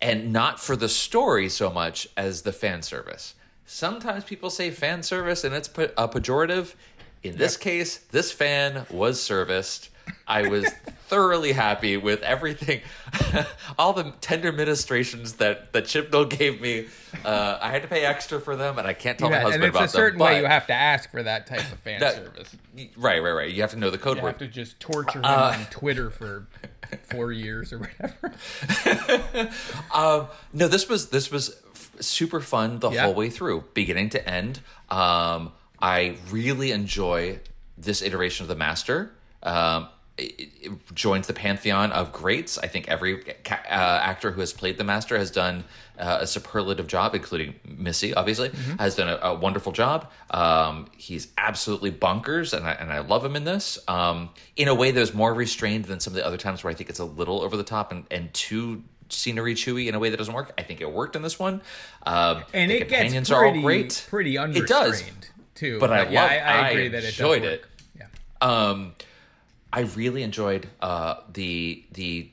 and 0.01 0.33
not 0.33 0.59
for 0.59 0.75
the 0.75 0.89
story 0.89 1.47
so 1.47 1.69
much 1.69 2.07
as 2.17 2.41
the 2.41 2.51
fan 2.51 2.81
service. 2.81 3.35
Sometimes 3.65 4.25
people 4.25 4.49
say 4.49 4.69
fan 4.69 5.01
service 5.01 5.43
and 5.43 5.55
it's 5.55 5.69
a 5.69 6.07
pejorative. 6.07 6.75
In 7.23 7.37
this 7.37 7.55
case, 7.55 7.97
this 7.97 8.33
fan 8.33 8.85
was 8.91 9.21
serviced. 9.21 9.89
I 10.27 10.47
was 10.47 10.65
thoroughly 11.07 11.51
happy 11.51 11.97
with 11.97 12.21
everything, 12.23 12.81
all 13.77 13.93
the 13.93 14.11
tender 14.21 14.51
ministrations 14.51 15.33
that 15.33 15.73
that 15.73 15.83
Chibnall 15.85 16.29
gave 16.29 16.61
me. 16.61 16.87
Uh, 17.25 17.57
I 17.61 17.69
had 17.69 17.81
to 17.83 17.87
pay 17.87 18.05
extra 18.05 18.39
for 18.39 18.55
them, 18.55 18.77
and 18.79 18.87
I 18.87 18.93
can't 18.93 19.17
tell 19.19 19.29
my 19.29 19.35
Yeah, 19.37 19.41
husband 19.43 19.63
and 19.65 19.75
it's 19.75 19.93
a 19.93 19.95
certain 19.95 20.17
them. 20.19 20.27
way 20.27 20.39
you 20.39 20.45
have 20.45 20.67
to 20.67 20.73
ask 20.73 21.11
for 21.11 21.21
that 21.23 21.45
type 21.47 21.59
of 21.71 21.79
fan 21.79 21.99
That- 21.99 22.15
service. 22.15 22.55
Right, 22.97 23.21
right, 23.21 23.31
right. 23.31 23.51
You 23.51 23.61
have 23.61 23.71
to 23.71 23.77
know 23.77 23.89
the 23.89 23.97
code 23.97 24.17
You 24.17 24.23
word. 24.23 24.29
have 24.29 24.37
to 24.39 24.47
just 24.47 24.79
torture 24.79 25.19
him 25.19 25.25
Uh, 25.25 25.55
on 25.59 25.65
Twitter 25.65 26.09
for 26.09 26.47
four 27.11 27.31
years 27.31 27.71
or 27.73 27.79
whatever. 27.79 28.33
Um, 29.93 30.27
no, 30.53 30.67
this 30.67 30.87
was 30.89 31.09
this 31.09 31.29
was 31.31 31.55
f- 31.73 31.91
super 32.01 32.39
fun 32.39 32.79
the 32.79 32.89
whole 32.91 33.13
way 33.13 33.29
through, 33.29 33.63
beginning 33.73 34.09
to 34.09 34.27
end. 34.29 34.59
Um, 34.89 35.51
I 35.81 36.17
really 36.31 36.71
enjoy 36.71 37.39
this 37.77 38.01
iteration 38.01 38.43
of 38.43 38.47
the 38.47 38.55
master. 38.55 39.11
Um, 39.43 39.89
it, 40.17 40.49
it 40.61 40.71
joins 40.95 41.25
the 41.27 41.33
pantheon 41.33 41.91
of 41.91 42.11
greats. 42.13 42.57
I 42.59 42.67
think 42.67 42.87
every 42.87 43.17
ca- 43.43 43.63
uh, 43.67 43.99
actor 44.03 44.31
who 44.31 44.41
has 44.41 44.53
played 44.53 44.77
the 44.77 44.83
Master 44.83 45.17
has 45.17 45.31
done 45.31 45.63
uh, 45.97 46.19
a 46.21 46.27
superlative 46.27 46.85
job, 46.87 47.15
including 47.15 47.55
Missy, 47.67 48.13
obviously, 48.13 48.51
has 48.77 48.95
done 48.95 49.09
a, 49.09 49.17
a 49.23 49.33
wonderful 49.33 49.71
job. 49.71 50.11
Um, 50.29 50.87
he's 50.95 51.29
absolutely 51.37 51.91
bonkers, 51.91 52.53
and 52.55 52.65
I, 52.67 52.73
and 52.73 52.91
I 52.93 52.99
love 52.99 53.25
him 53.25 53.35
in 53.35 53.43
this 53.43 53.79
um, 53.87 54.29
in 54.55 54.67
a 54.67 54.75
way 54.75 54.91
that 54.91 55.01
is 55.01 55.13
more 55.15 55.33
restrained 55.33 55.85
than 55.85 55.99
some 55.99 56.11
of 56.13 56.15
the 56.15 56.25
other 56.25 56.37
times 56.37 56.63
where 56.63 56.69
I 56.71 56.75
think 56.75 56.91
it's 56.91 56.99
a 56.99 57.05
little 57.05 57.41
over 57.41 57.57
the 57.57 57.63
top 57.63 57.91
and, 57.91 58.05
and 58.11 58.31
too 58.35 58.83
scenery 59.09 59.55
chewy 59.55 59.87
in 59.87 59.95
a 59.95 59.99
way 59.99 60.09
that 60.11 60.17
doesn't 60.17 60.33
work. 60.33 60.53
I 60.59 60.61
think 60.63 60.79
it 60.79 60.91
worked 60.91 61.15
in 61.15 61.23
this 61.23 61.39
one. 61.39 61.61
Um, 62.05 62.43
and 62.53 62.69
the 62.69 62.75
it 62.75 62.79
gets 62.81 62.91
companions 62.91 63.29
pretty, 63.29 63.41
are 63.43 63.55
all 63.55 63.61
great. 63.61 64.05
pretty 64.09 64.35
It 64.37 64.67
does. 64.67 65.03
too. 65.55 65.79
But 65.79 65.91
I 65.91 66.07
yeah, 66.09 66.21
love- 66.21 66.31
I, 66.31 66.37
I 66.37 66.51
I 66.67 66.69
agree 66.69 66.87
that 66.89 67.03
it 67.03 67.07
enjoyed 67.09 67.43
it. 67.43 67.65
Yeah. 67.97 68.05
Um, 68.41 68.93
I 69.75 69.81
really 69.81 70.21
enjoyed 70.23 70.69
uh, 70.81 71.15
the 71.33 71.83
the 71.91 72.29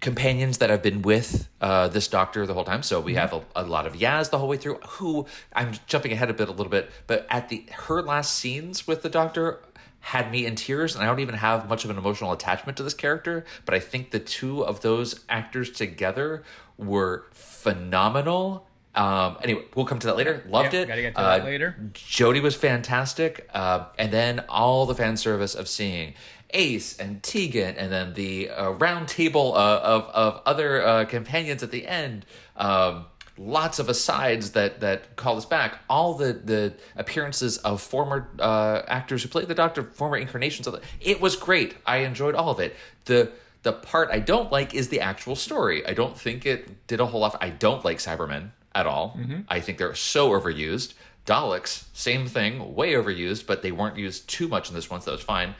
companions 0.00 0.58
that 0.58 0.70
I've 0.70 0.82
been 0.82 1.00
with 1.00 1.48
uh, 1.60 1.86
this 1.88 2.06
doctor 2.08 2.44
the 2.46 2.54
whole 2.54 2.64
time. 2.64 2.82
So 2.82 3.00
we 3.00 3.14
have 3.14 3.32
a, 3.32 3.42
a 3.56 3.62
lot 3.64 3.86
of 3.86 3.94
Yaz 3.94 4.30
the 4.30 4.38
whole 4.38 4.48
way 4.48 4.56
through. 4.58 4.74
Who 4.98 5.26
I'm 5.54 5.72
jumping 5.86 6.12
ahead 6.12 6.28
a 6.28 6.34
bit, 6.34 6.48
a 6.48 6.52
little 6.52 6.70
bit, 6.70 6.90
but 7.06 7.26
at 7.30 7.48
the 7.48 7.64
her 7.86 8.02
last 8.02 8.34
scenes 8.34 8.86
with 8.86 9.02
the 9.02 9.08
doctor 9.08 9.60
had 10.00 10.30
me 10.30 10.44
in 10.44 10.54
tears, 10.56 10.94
and 10.94 11.02
I 11.02 11.06
don't 11.06 11.20
even 11.20 11.36
have 11.36 11.68
much 11.68 11.84
of 11.84 11.90
an 11.90 11.96
emotional 11.96 12.32
attachment 12.32 12.76
to 12.76 12.82
this 12.82 12.94
character. 12.94 13.44
But 13.64 13.74
I 13.74 13.78
think 13.80 14.10
the 14.10 14.18
two 14.18 14.62
of 14.64 14.80
those 14.82 15.24
actors 15.28 15.70
together 15.70 16.42
were 16.76 17.24
phenomenal. 17.32 18.66
Um, 18.94 19.38
anyway, 19.42 19.64
we'll 19.74 19.86
come 19.86 19.98
to 20.00 20.08
that 20.08 20.16
later. 20.18 20.42
Loved 20.46 20.74
Yeah, 20.74 20.80
it. 20.80 20.88
gotta 20.88 21.00
get 21.00 21.14
to 21.14 21.20
Uh, 21.20 21.38
that 21.38 21.44
later. 21.46 21.76
Jodie 21.94 22.42
was 22.42 22.54
fantastic, 22.54 23.48
uh, 23.54 23.84
and 23.98 24.12
then 24.12 24.40
all 24.48 24.84
the 24.84 24.94
fan 24.94 25.16
service 25.16 25.54
of 25.54 25.66
seeing 25.68 26.12
Ace 26.52 26.98
and 26.98 27.22
Tegan, 27.22 27.76
and 27.76 27.92
then 27.92 28.14
the 28.14 28.50
uh, 28.50 28.70
round 28.70 29.08
table 29.08 29.54
uh, 29.54 29.78
of 29.78 30.04
of 30.08 30.42
other 30.46 30.84
uh, 30.86 31.04
companions 31.04 31.62
at 31.62 31.70
the 31.70 31.86
end. 31.86 32.26
Um, 32.56 33.06
lots 33.38 33.78
of 33.78 33.88
asides 33.88 34.52
that 34.52 34.80
that 34.80 35.16
call 35.16 35.36
us 35.36 35.46
back. 35.46 35.80
All 35.88 36.14
the 36.14 36.32
the 36.32 36.74
appearances 36.96 37.58
of 37.58 37.80
former 37.80 38.28
uh, 38.38 38.82
actors 38.86 39.22
who 39.22 39.28
played 39.28 39.48
the 39.48 39.54
Doctor, 39.54 39.82
former 39.82 40.16
incarnations 40.16 40.66
of 40.66 40.74
it. 40.74 40.82
It 41.00 41.20
was 41.20 41.36
great. 41.36 41.76
I 41.86 41.98
enjoyed 41.98 42.34
all 42.34 42.50
of 42.50 42.60
it. 42.60 42.76
The 43.06 43.32
the 43.62 43.72
part 43.72 44.08
I 44.10 44.18
don't 44.18 44.50
like 44.50 44.74
is 44.74 44.88
the 44.88 45.00
actual 45.00 45.36
story. 45.36 45.86
I 45.86 45.94
don't 45.94 46.18
think 46.18 46.44
it 46.46 46.86
did 46.86 47.00
a 47.00 47.06
whole 47.06 47.20
lot. 47.20 47.36
I 47.40 47.50
don't 47.50 47.84
like 47.84 47.98
Cybermen 47.98 48.50
at 48.74 48.86
all. 48.86 49.18
I 49.48 49.60
think 49.60 49.78
they're 49.78 49.94
so 49.94 50.30
overused. 50.30 50.94
Daleks, 51.26 51.84
same 51.92 52.26
thing, 52.26 52.74
way 52.74 52.94
overused, 52.94 53.46
but 53.46 53.62
they 53.62 53.70
weren't 53.70 53.96
used 53.96 54.28
too 54.28 54.48
much 54.48 54.68
in 54.68 54.74
this 54.74 54.90
one, 54.90 55.00
so 55.00 55.12
that 55.12 55.16
was 55.18 55.24
fine. 55.24 55.54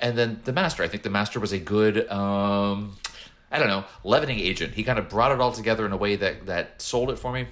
And 0.00 0.16
then 0.16 0.40
the 0.44 0.52
Master, 0.52 0.82
I 0.82 0.88
think 0.88 1.02
the 1.02 1.10
Master 1.10 1.40
was 1.40 1.52
a 1.52 1.58
good, 1.58 2.08
um, 2.10 2.96
I 3.50 3.58
don't 3.58 3.68
know, 3.68 3.84
leavening 4.04 4.38
agent. 4.38 4.74
He 4.74 4.84
kind 4.84 4.98
of 4.98 5.08
brought 5.08 5.32
it 5.32 5.40
all 5.40 5.52
together 5.52 5.84
in 5.86 5.92
a 5.92 5.96
way 5.96 6.16
that 6.16 6.46
that 6.46 6.80
sold 6.80 7.10
it 7.10 7.18
for 7.18 7.32
me. 7.32 7.46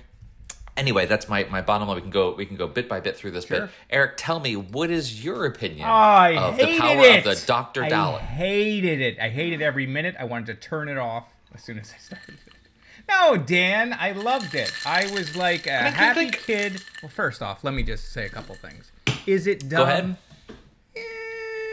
Anyway, 0.76 1.06
that's 1.06 1.28
my 1.28 1.44
my 1.44 1.62
bottom 1.62 1.88
line. 1.88 1.96
We 1.96 2.02
can 2.02 2.10
go 2.10 2.34
we 2.34 2.46
can 2.46 2.56
go 2.56 2.66
bit 2.66 2.88
by 2.88 3.00
bit 3.00 3.16
through 3.16 3.32
this. 3.32 3.46
Sure. 3.46 3.60
But 3.60 3.70
Eric, 3.90 4.12
tell 4.16 4.38
me 4.40 4.56
what 4.56 4.90
is 4.90 5.24
your 5.24 5.46
opinion 5.46 5.88
I 5.88 6.36
of 6.36 6.56
the 6.56 6.78
power 6.78 7.00
it. 7.00 7.18
of 7.18 7.24
the 7.24 7.46
Doctor 7.46 7.82
I 7.82 8.18
hated 8.18 9.00
it. 9.00 9.18
I 9.18 9.30
hated 9.30 9.62
every 9.62 9.86
minute. 9.86 10.14
I 10.18 10.24
wanted 10.24 10.46
to 10.46 10.54
turn 10.54 10.88
it 10.88 10.98
off 10.98 11.24
as 11.54 11.62
soon 11.62 11.78
as 11.78 11.92
I 11.92 11.98
started 11.98 12.34
it. 12.46 12.52
No, 13.08 13.36
Dan, 13.36 13.96
I 13.98 14.12
loved 14.12 14.54
it. 14.54 14.72
I 14.84 15.10
was 15.12 15.36
like 15.36 15.66
a 15.66 15.90
happy 15.90 16.30
kid. 16.30 16.82
Well, 17.02 17.10
first 17.10 17.40
off, 17.40 17.62
let 17.62 17.72
me 17.72 17.82
just 17.82 18.12
say 18.12 18.26
a 18.26 18.28
couple 18.28 18.54
things. 18.56 18.90
Is 19.26 19.46
it 19.46 19.68
dumb? 19.68 20.18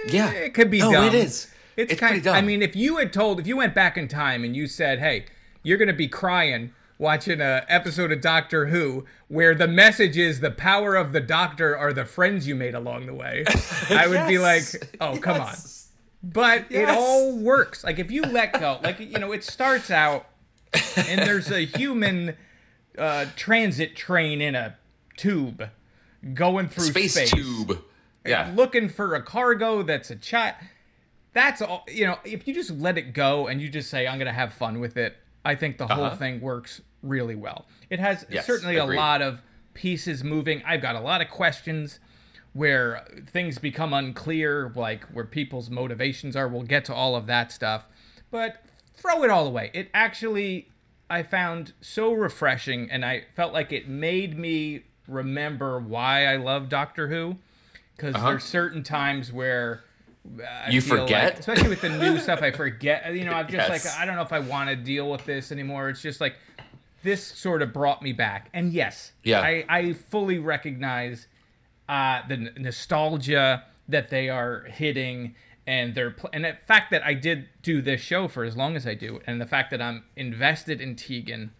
Yeah. 0.07 0.31
it 0.31 0.53
could 0.53 0.69
be 0.72 0.79
dumb. 0.79 1.05
it 1.05 1.13
is. 1.13 1.48
It's, 1.75 1.91
It's 1.93 2.00
kind 2.00 2.22
pretty 2.22 2.29
I 2.29 2.41
mean, 2.41 2.62
if 2.62 2.75
you 2.75 2.98
had 2.98 3.12
told, 3.12 3.39
if 3.39 3.48
you 3.48 3.57
went 3.57 3.74
back 3.74 3.98
in 3.98 4.07
time 4.07 4.43
and 4.43 4.55
you 4.55 4.67
said, 4.67 5.00
"Hey, 5.00 5.25
you're 5.63 5.77
gonna 5.77 5.91
be 5.93 6.07
crying 6.07 6.72
watching 7.00 7.41
a 7.41 7.65
episode 7.67 8.12
of 8.12 8.22
Doctor 8.22 8.67
Who 8.67 9.05
where 9.27 9.55
the 9.55 9.67
message 9.67 10.15
is 10.17 10.39
the 10.39 10.51
power 10.51 10.95
of 10.95 11.13
the 11.13 11.19
Doctor 11.19 11.75
are 11.75 11.91
the 11.91 12.05
friends 12.05 12.48
you 12.48 12.53
made 12.55 12.75
along 12.75 13.07
the 13.07 13.13
way," 13.13 13.43
I 13.89 14.07
would 14.07 14.27
be 14.27 14.38
like, 14.38 14.62
Yes. 14.62 14.77
"Oh, 15.01 15.17
come 15.17 15.41
on." 15.41 15.48
Yes. 15.48 15.89
But 16.22 16.65
it 16.69 16.88
all 16.89 17.36
works. 17.38 17.84
Like 17.84 17.97
if 17.99 18.12
you 18.12 18.21
let 18.21 18.54
go, 18.60 18.80
like 18.84 18.99
you 18.99 19.17
know, 19.19 19.32
it 19.32 19.43
starts 19.43 19.89
out 19.91 20.28
and 20.95 21.19
there's 21.21 21.51
a 21.51 21.65
human 21.65 22.36
uh, 22.97 23.25
transit 23.36 23.95
train 23.95 24.41
in 24.41 24.56
a 24.56 24.75
tube 25.17 25.67
going 26.34 26.69
through 26.69 26.86
Space, 26.86 27.13
space, 27.13 27.32
tube. 27.32 27.84
Yeah. 28.25 28.51
looking 28.55 28.89
for 28.89 29.15
a 29.15 29.21
cargo 29.21 29.83
that's 29.83 30.09
a 30.12 30.15
child. 30.15 30.55
That's 31.33 31.62
all. 31.62 31.83
You 31.88 32.05
know, 32.07 32.19
if 32.23 32.47
you 32.47 32.53
just 32.53 32.71
let 32.71 32.97
it 32.97 33.13
go 33.13 33.47
and 33.47 33.59
you 33.62 33.67
just 33.69 33.89
say, 33.89 34.07
"I'm 34.07 34.17
gonna 34.19 34.31
have 34.33 34.53
fun 34.53 34.79
with 34.79 34.97
it," 34.97 35.17
I 35.43 35.55
think 35.55 35.77
the 35.77 35.88
whole 35.88 36.05
Uh-huh. 36.05 36.15
thing 36.15 36.39
works 36.41 36.81
really 37.01 37.36
well. 37.36 37.65
It 37.89 37.99
has 37.99 38.25
Yes, 38.29 38.45
certainly 38.45 38.77
agreed. 38.77 38.95
a 38.97 38.99
lot 38.99 39.21
of 39.21 39.41
pieces 39.73 40.23
moving. 40.23 40.62
I've 40.65 40.81
got 40.81 40.95
a 40.95 40.99
lot 41.01 41.21
of 41.21 41.29
questions 41.29 41.99
where 42.53 43.03
things 43.25 43.57
become 43.57 43.93
unclear, 43.93 44.71
like 44.75 45.03
where 45.05 45.25
people's 45.25 45.69
motivations 45.71 46.36
are. 46.36 46.47
We'll 46.47 46.62
get 46.63 46.86
to 46.86 46.93
all 46.93 47.15
of 47.15 47.25
that 47.25 47.51
stuff, 47.51 47.88
but 48.29 48.63
throw 48.93 49.23
it 49.23 49.31
all 49.31 49.47
away. 49.47 49.71
It 49.73 49.89
actually, 49.93 50.69
I 51.09 51.23
found 51.23 51.73
so 51.81 52.13
refreshing, 52.13 52.91
and 52.91 53.03
I 53.03 53.25
felt 53.33 53.53
like 53.53 53.71
it 53.73 53.88
made 53.88 54.38
me 54.38 54.83
remember 55.07 55.79
why 55.79 56.27
I 56.27 56.36
love 56.36 56.69
Doctor 56.69 57.07
Who. 57.07 57.39
Because 57.95 58.15
Uh-huh. 58.15 58.29
there's 58.29 58.43
certain 58.43 58.84
times 58.84 59.32
where 59.32 59.84
I 60.65 60.69
You 60.69 60.82
forget? 60.82 61.23
like- 61.34 61.39
especially 61.39 61.69
with 61.69 61.82
the 61.82 61.89
new 61.89 62.17
stuff. 62.19 62.41
I 62.41 62.51
forget. 62.51 63.13
You 63.13 63.25
know, 63.25 63.34
I'm 63.34 63.47
just 63.47 63.69
Yes. 63.69 63.86
like, 63.86 63.99
I 64.01 64.06
don't 64.06 64.15
know 64.15 64.21
if 64.21 64.32
I 64.34 64.39
want 64.39 64.69
to 64.69 64.75
deal 64.75 65.10
with 65.12 65.25
this 65.25 65.51
anymore. 65.51 65.89
It's 65.89 66.01
just 66.01 66.21
like 66.21 66.36
this 67.03 67.23
sort 67.25 67.62
of 67.62 67.73
brought 67.73 68.01
me 68.01 68.13
back. 68.13 68.49
And 68.53 68.71
yes, 68.71 69.12
Yeah. 69.23 69.41
I, 69.41 69.65
I 69.67 69.93
fully 69.93 70.39
recognize 70.39 71.27
uh, 71.89 72.21
the 72.29 72.36
n- 72.36 72.53
nostalgia 72.58 73.63
that 73.89 74.10
they 74.10 74.29
are 74.29 74.62
hitting, 74.69 75.36
and 75.67 75.93
their 75.93 76.12
pl- 76.12 76.29
and 76.32 76.45
the 76.45 76.53
fact 76.65 76.91
that 76.91 77.03
I 77.03 77.13
did 77.13 77.49
do 77.62 77.82
this 77.82 77.99
show 77.99 78.29
for 78.29 78.45
as 78.45 78.56
long 78.56 78.77
as 78.77 78.88
I 78.88 78.93
do, 78.93 79.19
and 79.27 79.41
the 79.41 79.45
fact 79.45 79.69
that 79.71 79.82
I'm 79.82 80.06
invested 80.15 80.79
in 80.79 80.95
Tegan, 80.95 81.51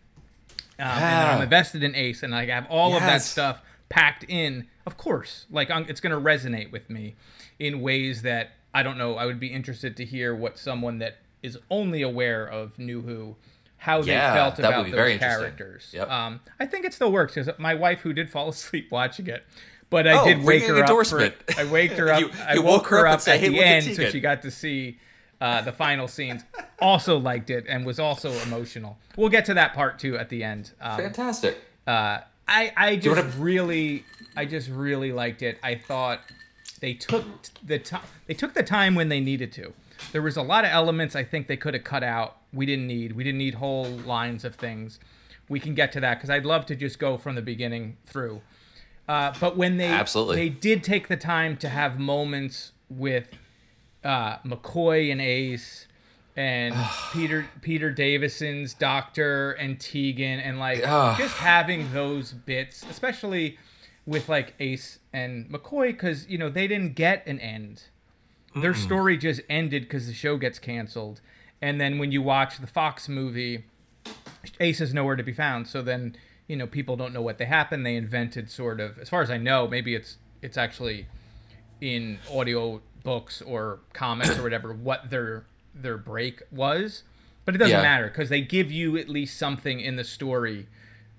um, 0.80 0.88
and 0.88 1.30
I'm 1.30 1.42
invested 1.42 1.84
in 1.84 1.94
Ace, 1.96 2.24
and 2.24 2.32
like, 2.32 2.50
I 2.50 2.56
have 2.56 2.68
all 2.70 2.96
of 2.96 3.02
that 3.02 3.22
stuff 3.22 3.62
packed 3.90 4.24
in. 4.30 4.68
Of 4.86 4.98
course, 4.98 5.46
like 5.50 5.72
i 5.72 5.80
it's 5.82 6.02
going 6.02 6.12
to 6.14 6.20
resonate 6.22 6.72
with 6.72 6.90
me 6.90 7.16
in 7.60 7.82
ways 7.82 8.22
that 8.24 8.52
I 8.74 8.84
don't 8.84 8.98
know. 8.98 9.16
I 9.16 9.26
would 9.26 9.40
be 9.40 9.48
interested 9.48 9.96
to 9.98 10.06
hear 10.06 10.36
what 10.36 10.58
someone 10.58 10.98
that 11.00 11.18
is 11.42 11.58
only 11.70 12.02
aware 12.02 12.46
of 12.46 12.78
New 12.80 13.02
Who, 13.02 13.36
how 13.78 14.02
they 14.02 14.12
felt 14.14 14.60
about 14.60 14.90
those 14.90 15.20
characters. 15.20 15.90
Yep. 15.94 16.10
Um, 16.10 16.40
I 16.60 16.66
think 16.66 16.86
it 16.86 16.94
still 16.94 17.12
works 17.12 17.36
because 17.36 17.58
my 17.60 17.76
wife, 17.76 18.02
who 18.02 18.14
did 18.14 18.30
fall 18.30 18.50
asleep 18.56 18.92
watching 18.92 19.28
it, 19.28 19.44
but 19.90 20.08
I 20.08 20.20
Oh, 20.20 20.26
did 20.26 20.44
wake 20.44 20.64
her 20.64 20.84
up. 20.84 21.06
For. 21.08 21.32
I 21.58 21.66
waked 21.66 21.96
her 21.98 22.10
up. 22.14 22.20
You- 22.22 22.32
I 22.48 22.54
you 22.56 22.62
woke 22.64 22.88
her 22.88 23.06
up, 23.08 23.14
and 23.14 23.22
said, 23.22 23.36
at 23.36 23.40
"Hey, 23.42 23.50
the 23.50 23.60
end, 23.64 23.96
so 23.96 24.10
she 24.10 24.20
got 24.20 24.42
to 24.42 24.52
see 24.52 24.98
uh, 25.40 25.62
the 25.62 25.72
final 25.74 26.08
scenes. 26.08 26.44
Also 26.80 27.18
liked 27.18 27.50
it 27.50 27.66
and 27.70 27.86
was 27.86 28.00
also 28.00 28.32
emotional. 28.48 28.98
We'll 29.18 29.30
get 29.30 29.46
to 29.46 29.54
that 29.54 29.74
part 29.74 30.00
too 30.00 30.18
at 30.18 30.30
the 30.30 30.44
end. 30.44 30.72
Um, 30.82 30.98
Fantastic. 30.98 31.58
uh, 31.86 32.20
I 32.48 32.72
I 32.76 32.96
just 32.96 33.16
wanna- 33.16 33.30
really 33.38 34.04
I 34.36 34.46
just 34.46 34.70
really 34.70 35.12
liked 35.12 35.42
it. 35.42 35.58
I 35.64 35.76
thought 35.76 36.22
they 36.80 36.94
took 36.94 37.26
the 37.66 37.80
time 37.80 38.02
they 38.28 38.34
took 38.34 38.54
the 38.54 38.64
time 38.64 38.96
when 38.96 39.10
they 39.10 39.20
needed 39.20 39.52
to. 39.54 39.74
There 40.12 40.22
was 40.22 40.36
a 40.38 40.42
lot 40.42 40.66
of 40.66 40.72
elements 40.72 41.16
I 41.16 41.24
think 41.24 41.48
they 41.48 41.56
could 41.58 41.74
have 41.74 41.84
cut 41.84 42.04
out. 42.04 42.38
We 42.52 42.66
didn't 42.66 42.88
need. 42.88 43.14
We 43.14 43.24
didn't 43.24 43.38
need 43.38 43.56
whole 43.56 43.86
lines 43.86 44.44
of 44.44 44.56
things. 44.56 45.00
We 45.50 45.60
can 45.60 45.74
get 45.76 45.92
to 45.94 46.00
that 46.02 46.16
because 46.16 46.30
I'd 46.30 46.46
love 46.46 46.66
to 46.68 46.76
just 46.76 47.00
go 47.00 47.18
from 47.18 47.36
the 47.36 47.42
beginning 47.42 47.98
through. 48.06 48.42
Uh, 49.08 49.34
but 49.40 49.56
when 49.58 49.78
they 49.78 49.88
Absolutely. 49.88 50.36
they 50.38 50.50
did 50.50 50.84
take 50.84 51.08
the 51.08 51.18
time 51.18 51.58
to 51.58 51.70
have 51.70 52.00
moments 52.00 52.72
with 52.90 53.32
uh, 54.04 54.38
McCoy 54.40 55.12
and 55.12 55.22
Ace 55.22 55.88
and 56.36 56.76
Peter 57.12 57.48
Peter 57.62 57.92
Davison's 57.92 58.74
Doctor 58.74 59.52
and 59.52 59.80
Tegan 59.80 60.40
and 60.40 60.60
like 60.60 60.82
just 61.18 61.36
having 61.38 61.92
those 61.94 62.34
bits, 62.34 62.84
especially 62.90 63.58
with 64.06 64.30
like 64.30 64.54
Ace 64.60 65.00
and 65.12 65.50
McCoy, 65.50 65.88
because 65.88 66.28
you 66.28 66.38
know 66.38 66.50
they 66.50 66.68
didn't 66.68 66.96
get 66.96 67.26
an 67.28 67.40
end. 67.40 67.84
Their 68.56 68.76
story 68.76 69.18
just 69.18 69.42
ended 69.50 69.84
because 69.84 70.06
the 70.06 70.14
show 70.14 70.38
gets 70.38 70.60
canceled, 70.60 71.22
and 71.62 71.82
then 71.82 71.98
when 71.98 72.12
you 72.12 72.22
watch 72.22 72.60
the 72.60 72.68
Fox 72.68 73.10
movie, 73.10 73.66
Ace 74.60 74.80
is 74.80 74.94
nowhere 74.94 75.16
to 75.16 75.24
be 75.24 75.34
found. 75.34 75.68
So 75.68 75.82
then 75.82 76.16
you 76.48 76.56
know 76.56 76.68
people 76.68 76.96
don't 76.96 77.14
know 77.14 77.22
what 77.22 77.38
they 77.38 77.46
happened. 77.46 77.86
They 77.86 77.96
invented 77.96 78.50
sort 78.50 78.80
of, 78.80 79.00
as 79.00 79.10
far 79.10 79.22
as 79.22 79.32
I 79.32 79.38
know, 79.38 79.68
maybe 79.68 79.96
it's 79.96 80.18
it's 80.42 80.58
actually 80.58 81.08
in 81.82 82.20
audio 82.32 82.82
books 83.04 83.42
or 83.42 83.80
comics 83.92 84.38
or 84.38 84.44
whatever 84.44 84.72
what 84.74 85.10
their 85.10 85.46
their 85.74 85.98
break 85.98 86.42
was 86.52 87.04
but 87.46 87.56
it 87.56 87.58
doesn't 87.58 87.72
Yeah. 87.78 87.82
matter 87.82 88.08
because 88.08 88.30
they 88.30 88.42
give 88.42 88.72
you 88.72 88.98
at 88.98 89.10
least 89.10 89.38
something 89.38 89.80
in 89.80 89.96
the 89.96 90.04
story 90.04 90.68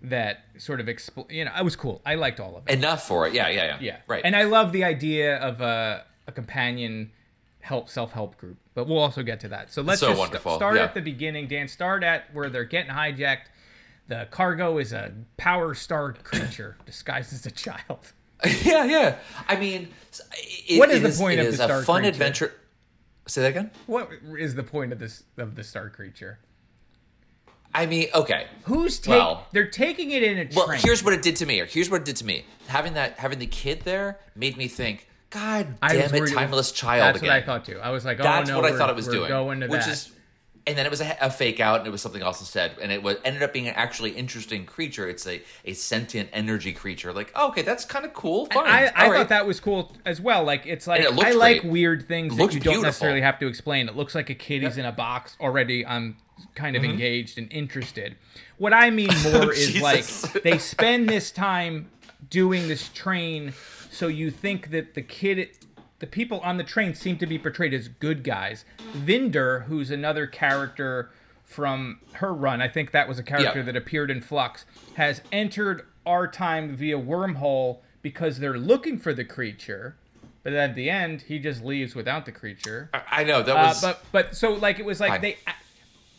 that 0.02 0.44
sort 0.58 0.80
of 0.80 0.86
expl- 0.86 1.30
you 1.30 1.44
know 1.44 1.50
i 1.54 1.62
was 1.62 1.76
cool 1.76 2.00
i 2.06 2.14
liked 2.14 2.38
all 2.40 2.56
of 2.56 2.62
it 2.68 2.72
Enough 2.72 3.06
for 3.06 3.26
it. 3.26 3.34
Yeah, 3.34 3.48
yeah, 3.48 3.64
yeah. 3.64 3.76
yeah 3.80 3.96
Right. 4.06 4.22
and 4.24 4.34
i 4.36 4.44
love 4.44 4.72
the 4.72 4.84
idea 4.84 5.36
of 5.38 5.60
a, 5.60 6.04
a 6.26 6.32
companion 6.32 7.10
help 7.60 7.88
self 7.88 8.12
help 8.12 8.36
group. 8.36 8.58
But 8.74 8.86
we'll 8.88 8.98
also 8.98 9.22
get 9.22 9.40
to 9.40 9.48
that. 9.48 9.72
So 9.72 9.80
let's 9.80 10.00
So 10.00 10.08
just 10.08 10.18
wonderful, 10.18 10.56
start 10.56 10.76
yeah. 10.76 10.82
at 10.82 10.92
the 10.94 11.00
beginning. 11.00 11.46
Dan, 11.46 11.66
start 11.68 12.02
at 12.02 12.24
where 12.34 12.50
they're 12.50 12.64
getting 12.64 12.90
hijacked. 12.90 13.46
The 14.08 14.26
cargo 14.30 14.76
is 14.78 14.92
a 14.92 15.12
power 15.38 15.72
star 15.74 16.12
creature 16.24 16.76
disguised 16.84 17.32
as 17.32 17.46
a 17.46 17.50
child. 17.50 18.12
yeah, 18.64 18.84
yeah. 18.84 19.16
I 19.48 19.56
mean, 19.56 19.88
it, 20.68 20.78
What 20.78 20.90
is 20.90 21.02
it 21.02 21.10
the 21.12 21.18
point 21.18 21.40
it 21.40 21.46
of 21.46 21.54
is 21.54 21.58
the 21.58 21.78
a 21.78 21.82
fun 21.84 22.02
creature? 22.02 22.08
adventure. 22.10 22.52
Say 23.26 23.42
that 23.42 23.48
again. 23.48 23.70
What 23.86 24.10
is 24.38 24.54
the 24.54 24.62
point 24.62 24.92
of 24.92 24.98
this 24.98 25.24
of 25.38 25.54
the 25.54 25.64
star 25.64 25.88
creature? 25.88 26.38
I 27.74 27.86
mean, 27.86 28.08
okay. 28.14 28.46
Who's 28.64 28.98
taking? 28.98 29.18
Well- 29.18 29.46
they're 29.52 29.66
taking 29.68 30.10
it 30.12 30.22
in 30.22 30.38
a 30.38 30.48
Well, 30.54 30.66
train. 30.66 30.80
here's 30.82 31.02
what 31.02 31.12
it 31.12 31.22
did 31.22 31.36
to 31.36 31.46
me. 31.46 31.60
Or 31.60 31.66
here's 31.66 31.90
what 31.90 32.02
it 32.02 32.04
did 32.04 32.16
to 32.16 32.24
me. 32.24 32.44
Having 32.68 32.94
that, 32.94 33.18
having 33.18 33.38
the 33.40 33.46
kid 33.46 33.80
there 33.82 34.20
made 34.36 34.56
me 34.56 34.68
think. 34.68 35.08
God 35.30 35.80
damn 35.80 36.14
it, 36.14 36.26
timeless 36.32 36.70
child 36.70 37.02
That's 37.02 37.18
again. 37.18 37.30
what 37.30 37.42
I 37.42 37.44
thought 37.44 37.64
too. 37.64 37.80
I 37.82 37.90
was 37.90 38.04
like, 38.04 38.20
oh 38.20 38.22
That's 38.22 38.48
no, 38.48 38.60
what 38.60 38.72
I 38.72 38.76
thought 38.78 38.90
it 38.90 38.94
was 38.94 39.08
doing. 39.08 39.26
Going 39.28 39.58
to 39.60 39.66
which 39.66 39.80
that. 39.80 39.88
is, 39.88 40.12
and 40.66 40.78
then 40.78 40.86
it 40.86 40.90
was 40.90 41.00
a, 41.02 41.16
a 41.20 41.30
fake 41.30 41.60
out, 41.60 41.80
and 41.80 41.86
it 41.86 41.90
was 41.90 42.00
something 42.00 42.22
else 42.22 42.40
instead. 42.40 42.76
And 42.80 42.90
it 42.90 43.02
was 43.02 43.16
ended 43.24 43.42
up 43.42 43.52
being 43.52 43.68
an 43.68 43.74
actually 43.74 44.12
interesting 44.12 44.64
creature. 44.64 45.08
It's 45.08 45.26
a, 45.26 45.42
a 45.64 45.74
sentient 45.74 46.30
energy 46.32 46.72
creature. 46.72 47.12
Like, 47.12 47.32
oh, 47.34 47.48
okay, 47.48 47.62
that's 47.62 47.84
kind 47.84 48.04
of 48.04 48.14
cool. 48.14 48.46
Fine. 48.46 48.66
I, 48.66 48.92
I 48.96 49.08
right. 49.08 49.18
thought 49.18 49.28
that 49.28 49.46
was 49.46 49.60
cool 49.60 49.92
as 50.06 50.20
well. 50.20 50.42
Like 50.44 50.64
it's 50.66 50.86
like 50.86 51.02
it 51.02 51.12
I 51.12 51.32
like 51.32 51.62
weird 51.64 52.08
things 52.08 52.34
that 52.36 52.42
you 52.42 52.60
don't 52.60 52.62
beautiful. 52.62 52.82
necessarily 52.82 53.20
have 53.20 53.38
to 53.40 53.46
explain. 53.46 53.88
It 53.88 53.96
looks 53.96 54.14
like 54.14 54.30
a 54.30 54.34
kid. 54.34 54.62
He's 54.62 54.78
in 54.78 54.86
a 54.86 54.92
box 54.92 55.36
already. 55.40 55.84
I'm 55.86 56.16
kind 56.54 56.76
of 56.76 56.82
Mm-hmm. 56.82 56.92
engaged 56.92 57.38
and 57.38 57.52
interested. 57.52 58.16
What 58.58 58.72
I 58.72 58.90
mean 58.90 59.10
more 59.32 59.52
is 59.52 59.80
like 59.80 60.06
they 60.42 60.58
spend 60.58 61.08
this 61.08 61.30
time 61.30 61.90
doing 62.30 62.68
this 62.68 62.88
train, 62.88 63.52
so 63.90 64.06
you 64.08 64.30
think 64.30 64.70
that 64.70 64.94
the 64.94 65.02
kid. 65.02 65.50
The 66.00 66.06
people 66.06 66.40
on 66.40 66.56
the 66.56 66.64
train 66.64 66.94
seem 66.94 67.18
to 67.18 67.26
be 67.26 67.38
portrayed 67.38 67.72
as 67.72 67.88
good 67.88 68.24
guys. 68.24 68.64
Vinder, 68.92 69.64
who's 69.64 69.90
another 69.90 70.26
character 70.26 71.10
from 71.44 72.00
her 72.14 72.32
run, 72.34 72.60
I 72.60 72.68
think 72.68 72.90
that 72.90 73.08
was 73.08 73.18
a 73.18 73.22
character 73.22 73.60
Yeah. 73.60 73.64
that 73.66 73.76
appeared 73.76 74.10
in 74.10 74.20
Flux, 74.20 74.64
has 74.94 75.22
entered 75.32 75.86
our 76.04 76.26
time 76.26 76.74
via 76.76 76.98
wormhole 76.98 77.78
because 78.02 78.38
they're 78.38 78.58
looking 78.58 78.98
for 78.98 79.14
the 79.14 79.24
creature. 79.24 79.96
But 80.42 80.52
at 80.52 80.74
the 80.74 80.90
end, 80.90 81.22
he 81.22 81.38
just 81.38 81.64
leaves 81.64 81.94
without 81.94 82.26
the 82.26 82.32
creature. 82.32 82.90
I 82.92 83.24
know 83.24 83.42
that 83.42 83.56
Uh, 83.56 83.68
was. 83.68 83.80
but 83.80 84.04
but 84.12 84.36
so 84.36 84.52
like 84.52 84.78
it 84.78 84.84
was 84.84 85.00
like 85.00 85.12
Fine. 85.12 85.20
they, 85.22 85.38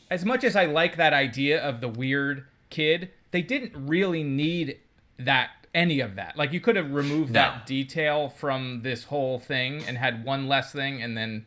as 0.09 0.25
much 0.25 0.43
as 0.43 0.55
I 0.55 0.65
like 0.65 0.95
that 0.95 1.13
idea 1.13 1.61
of 1.61 1.79
the 1.81 1.87
weird 1.89 2.45
kid, 2.71 3.11
they 3.31 3.41
didn't 3.43 3.73
really 3.75 4.23
need 4.23 4.79
that 5.19 5.51
any 5.75 5.99
of 5.99 6.15
that. 6.15 6.35
Like 6.37 6.51
you 6.53 6.59
could 6.59 6.75
have 6.75 6.91
removed 6.91 7.31
No. 7.33 7.41
that 7.41 7.67
detail 7.67 8.29
from 8.29 8.81
this 8.81 9.03
whole 9.03 9.37
thing 9.39 9.83
and 9.87 9.97
had 9.97 10.23
one 10.25 10.47
less 10.47 10.71
thing, 10.71 11.03
and 11.03 11.15
then 11.15 11.45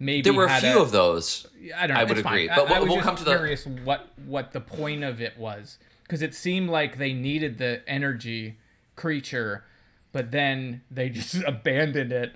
maybe 0.00 0.22
there 0.22 0.32
were 0.32 0.46
a 0.46 0.60
few 0.60 0.80
of 0.80 0.90
those. 0.90 1.46
I 1.76 1.86
don't 1.86 1.94
know. 1.94 2.00
I 2.00 2.04
would 2.04 2.18
fine. 2.22 2.32
agree. 2.32 2.50
I- 2.50 2.56
But 2.56 2.66
I, 2.68 2.72
we'll- 2.72 2.80
was 2.88 2.90
we'll 2.96 3.02
come 3.04 3.16
to 3.16 3.24
the- 3.24 3.36
curious 3.36 3.66
what 3.66 4.08
what 4.26 4.52
the 4.52 4.60
point 4.60 5.04
of 5.04 5.20
it 5.20 5.38
was 5.38 5.78
because 6.02 6.22
it 6.22 6.34
seemed 6.34 6.70
like 6.70 6.98
they 6.98 7.12
needed 7.12 7.58
the 7.58 7.82
energy 7.88 8.58
creature, 8.96 9.64
but 10.12 10.30
then 10.32 10.80
they 10.90 11.08
just 11.20 11.36
abandoned 11.46 12.12
it. 12.12 12.32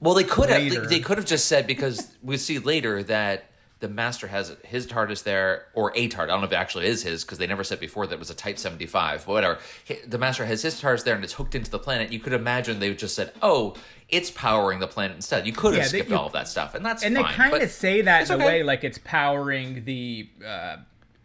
Well, 0.00 0.14
they 0.14 0.24
could 0.24 0.48
have. 0.48 0.88
They 0.88 1.00
could 1.00 1.18
have 1.18 1.26
just 1.26 1.46
said 1.46 1.66
because 1.66 2.16
we 2.22 2.38
see 2.38 2.58
later 2.58 3.02
that 3.02 3.49
the 3.80 3.88
master 3.88 4.26
has 4.26 4.54
his 4.62 4.86
TARDIS 4.86 5.22
there, 5.24 5.66
or 5.74 5.90
a 5.96 6.08
TARDIS. 6.08 6.24
I 6.24 6.26
don't 6.26 6.40
know 6.40 6.46
if 6.46 6.52
it 6.52 6.56
actually 6.56 6.86
is 6.86 7.02
his 7.02 7.24
because 7.24 7.38
they 7.38 7.46
never 7.46 7.64
said 7.64 7.80
before 7.80 8.06
that 8.06 8.14
it 8.14 8.18
was 8.18 8.30
a 8.30 8.34
Type 8.34 8.58
seventy 8.58 8.86
five. 8.86 9.24
But 9.26 9.32
whatever. 9.32 9.58
The 10.06 10.18
master 10.18 10.44
has 10.44 10.62
his 10.62 10.80
TARDIS 10.80 11.04
there 11.04 11.14
and 11.14 11.24
it's 11.24 11.32
hooked 11.32 11.54
into 11.54 11.70
the 11.70 11.78
planet. 11.78 12.12
You 12.12 12.20
could 12.20 12.34
imagine 12.34 12.78
they 12.78 12.92
just 12.94 13.14
said, 13.14 13.32
"Oh, 13.42 13.74
it's 14.08 14.30
powering 14.30 14.80
the 14.80 14.86
planet 14.86 15.16
instead." 15.16 15.46
You 15.46 15.52
could 15.52 15.72
have 15.74 15.78
Yeah, 15.78 15.82
they- 15.84 15.88
skipped 15.98 16.10
you- 16.10 16.16
all 16.16 16.26
of 16.26 16.32
that 16.34 16.46
stuff, 16.48 16.74
and 16.74 16.84
that's 16.84 17.02
and 17.02 17.16
fine. 17.16 17.24
they 17.24 17.32
kind 17.32 17.62
of 17.62 17.70
say 17.70 18.02
that 18.02 18.22
it's 18.22 18.30
in 18.30 18.40
a 18.40 18.44
way 18.44 18.62
like 18.62 18.84
it's 18.84 18.98
powering 18.98 19.84
the 19.84 20.28
uh, 20.46 20.76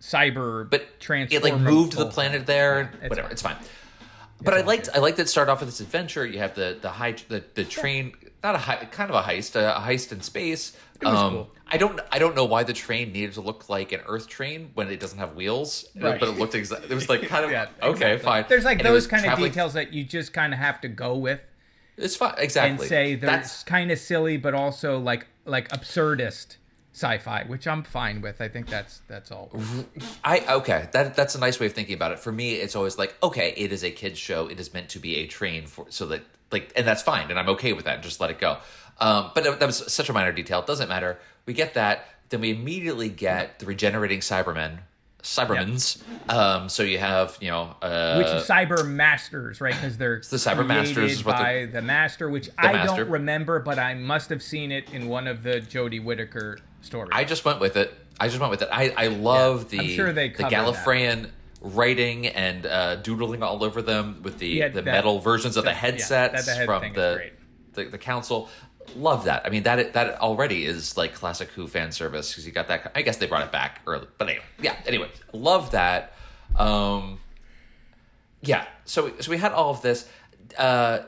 cyber 0.02 0.70
but 0.70 0.88
it 1.10 1.44
like 1.44 1.58
moved 1.60 1.94
the 1.98 2.06
planet 2.06 2.46
there. 2.46 2.82
Yeah, 2.94 3.00
and 3.02 3.10
whatever, 3.10 3.30
it's 3.30 3.42
fine. 3.42 3.58
But 4.42 4.54
I 4.54 4.62
liked 4.62 4.90
I 4.94 5.00
liked 5.00 5.18
that 5.18 5.30
start 5.30 5.50
off 5.50 5.60
with 5.62 5.70
this 5.70 5.80
adventure. 5.80 6.26
You 6.26 6.40
have 6.40 6.56
the 6.56 6.78
the 6.82 6.90
high 6.90 7.16
the, 7.30 7.44
the 7.56 7.64
train, 7.64 8.14
not 8.46 8.56
a 8.56 8.86
kind 8.88 9.10
of 9.10 9.16
a 9.16 9.22
heist, 9.28 9.56
a, 9.56 9.80
heist 9.82 10.12
in 10.12 10.22
space. 10.22 10.76
um, 11.06 11.16
cool. 11.34 11.50
I 11.68 11.78
don't 11.78 12.00
I 12.12 12.20
don't 12.20 12.36
know 12.36 12.46
why 12.46 12.64
the 12.64 12.74
train 12.74 13.12
needed 13.12 13.34
to 13.34 13.42
look 13.42 13.70
like 13.70 13.92
an 13.92 14.02
Earth 14.08 14.28
train 14.28 14.70
when 14.76 14.88
it 14.90 15.00
doesn't 15.00 15.18
have 15.18 15.36
wheels, 15.36 15.86
Right. 15.96 16.20
but 16.20 16.30
it 16.30 16.38
looked 16.38 16.54
exactly. 16.56 16.90
It 16.92 16.96
was 16.96 17.10
like 17.10 17.28
kind 17.28 17.44
of 17.46 17.52
Yeah, 17.58 17.68
okay, 17.82 18.14
exactly. 18.14 18.18
fine. 18.20 18.46
There's 18.48 18.66
like 18.66 18.80
And 18.80 18.88
those 18.88 19.08
kind 19.08 19.26
of 19.26 19.38
details 19.40 19.74
that 19.74 19.92
you 19.94 20.04
just 20.04 20.32
kind 20.32 20.54
of 20.54 20.60
have 20.60 20.80
to 20.82 20.88
go 20.88 21.16
with 21.18 21.42
It's 21.98 22.16
fine, 22.16 22.36
exactly. 22.38 22.72
and 22.86 22.90
say 22.90 23.16
That's 23.16 23.64
kind 23.64 23.90
of 23.92 23.98
silly, 24.00 24.38
but 24.38 24.54
also 24.54 25.00
like 25.00 25.28
like 25.46 25.68
absurdist 25.70 26.58
sci-fi, 26.94 27.44
which 27.48 27.68
I'm 27.68 27.84
fine 27.84 28.22
with. 28.22 28.40
I 28.42 28.48
think 28.48 28.68
that's 28.70 29.02
that's 29.08 29.32
all. 29.32 29.50
I 30.24 30.46
okay. 30.60 30.88
That 30.94 31.16
that's 31.16 31.36
a 31.36 31.40
nice 31.40 31.60
way 31.60 31.66
of 31.66 31.74
thinking 31.74 31.96
about 31.96 32.12
it. 32.14 32.20
For 32.20 32.32
me, 32.32 32.54
it's 32.54 32.76
always 32.76 32.98
like, 32.98 33.16
okay, 33.22 33.54
it 33.58 33.74
is 33.74 33.84
a 33.84 33.92
kids 33.92 34.18
show. 34.20 34.48
It 34.48 34.60
is 34.60 34.74
meant 34.74 34.90
to 34.90 35.00
be 35.00 35.18
a 35.18 35.28
train 35.28 35.66
for 35.66 35.88
so 35.90 36.06
that 36.08 36.22
like, 36.56 36.72
and 36.76 36.88
that's 36.88 37.02
fine, 37.04 37.30
and 37.30 37.38
I'm 37.40 37.50
okay 37.50 37.74
with 37.74 37.86
that. 37.86 37.96
and 37.96 38.04
Just 38.04 38.20
let 38.20 38.30
it 38.32 38.40
go. 38.40 38.58
Um, 39.00 39.32
but 39.36 39.60
that 39.60 39.66
was 39.66 39.92
such 39.94 40.10
a 40.10 40.14
minor 40.14 40.32
detail. 40.32 40.60
It 40.60 40.68
doesn't 40.68 40.88
matter. 40.90 41.18
We 41.46 41.54
get 41.54 41.74
that. 41.74 42.08
Then 42.30 42.42
we 42.42 42.52
immediately 42.52 43.10
get 43.10 43.60
the 43.60 43.66
regenerating 43.66 44.20
Cybermen. 44.22 44.80
Cybermans. 45.22 46.02
Um, 46.30 46.70
so 46.70 46.84
you 46.84 47.00
have, 47.00 47.38
you 47.42 47.50
know, 47.50 47.76
uh, 47.82 48.16
which 48.18 48.28
is 48.28 48.48
cyber 48.48 48.88
masters, 48.88 49.60
right? 49.60 49.74
Because 49.74 49.98
they're 49.98 50.18
the 50.18 50.38
Cyber 50.38 50.66
Masters 50.66 51.14
is 51.14 51.26
what 51.26 51.36
by 51.36 51.66
the 51.72 51.82
master, 51.82 52.30
which 52.30 52.50
I 52.58 52.74
Master. 52.74 53.04
don't 53.04 53.10
remember, 53.12 53.60
but 53.60 53.80
I 53.80 53.96
must 53.96 54.30
have 54.30 54.44
seen 54.44 54.72
it 54.72 54.92
in 54.94 55.08
one 55.08 55.28
of 55.28 55.42
the 55.44 55.62
Jodie 55.62 56.04
Whittaker 56.04 56.60
stories. 56.82 57.10
I 57.12 57.24
just 57.24 57.44
went 57.44 57.60
with 57.60 57.76
it. 57.76 57.94
I 58.20 58.28
just 58.28 58.40
went 58.40 58.52
with 58.52 58.62
it. 58.62 58.70
I, 58.72 58.94
I 58.96 59.08
love 59.08 59.74
Yeah, 59.74 59.82
I'm 59.82 59.88
the 59.88 59.96
sure 59.96 60.14
they 60.14 60.30
the 60.30 60.44
that. 60.76 60.86
Writing 61.68 62.28
and 62.28 62.66
uh, 62.68 62.96
doodling 62.98 63.42
all 63.42 63.64
over 63.64 63.82
them 63.82 64.20
with 64.22 64.38
the 64.38 64.48
Yeah, 64.48 64.68
the 64.68 64.84
that- 64.84 64.86
metal 64.86 65.20
versions 65.20 65.58
of 65.58 65.64
the 65.64 65.72
yeah, 65.72 65.76
headsets 65.76 66.46
the 66.46 66.52
head 66.54 66.66
from 66.68 66.94
the, 66.94 67.32
the 67.74 67.86
the 67.86 67.98
council. 67.98 68.50
Love 68.96 69.26
that. 69.26 69.48
I 69.48 69.50
mean 69.50 69.64
that 69.64 69.94
that 69.94 70.20
already 70.22 70.64
is 70.66 70.96
like 70.96 71.16
classic 71.16 71.50
Who 71.50 71.68
fan 71.68 71.92
service 71.92 72.30
because 72.30 72.46
you 72.46 72.52
got 72.52 72.68
that. 72.68 72.92
I 72.94 73.02
guess 73.02 73.18
they 73.18 73.26
brought 73.26 73.44
it 73.44 73.52
back 73.52 73.82
early, 73.88 74.06
but 74.20 74.30
anyway, 74.30 74.46
yeah. 74.62 74.76
Anyway, 74.86 75.10
love 75.34 75.72
that. 75.72 76.14
Um, 76.56 77.20
yeah. 78.42 78.66
So 78.86 79.12
so 79.20 79.32
we 79.32 79.38
had 79.38 79.52
all 79.52 79.72
of 79.72 79.82
this. 79.82 80.08
Uh, 80.58 81.00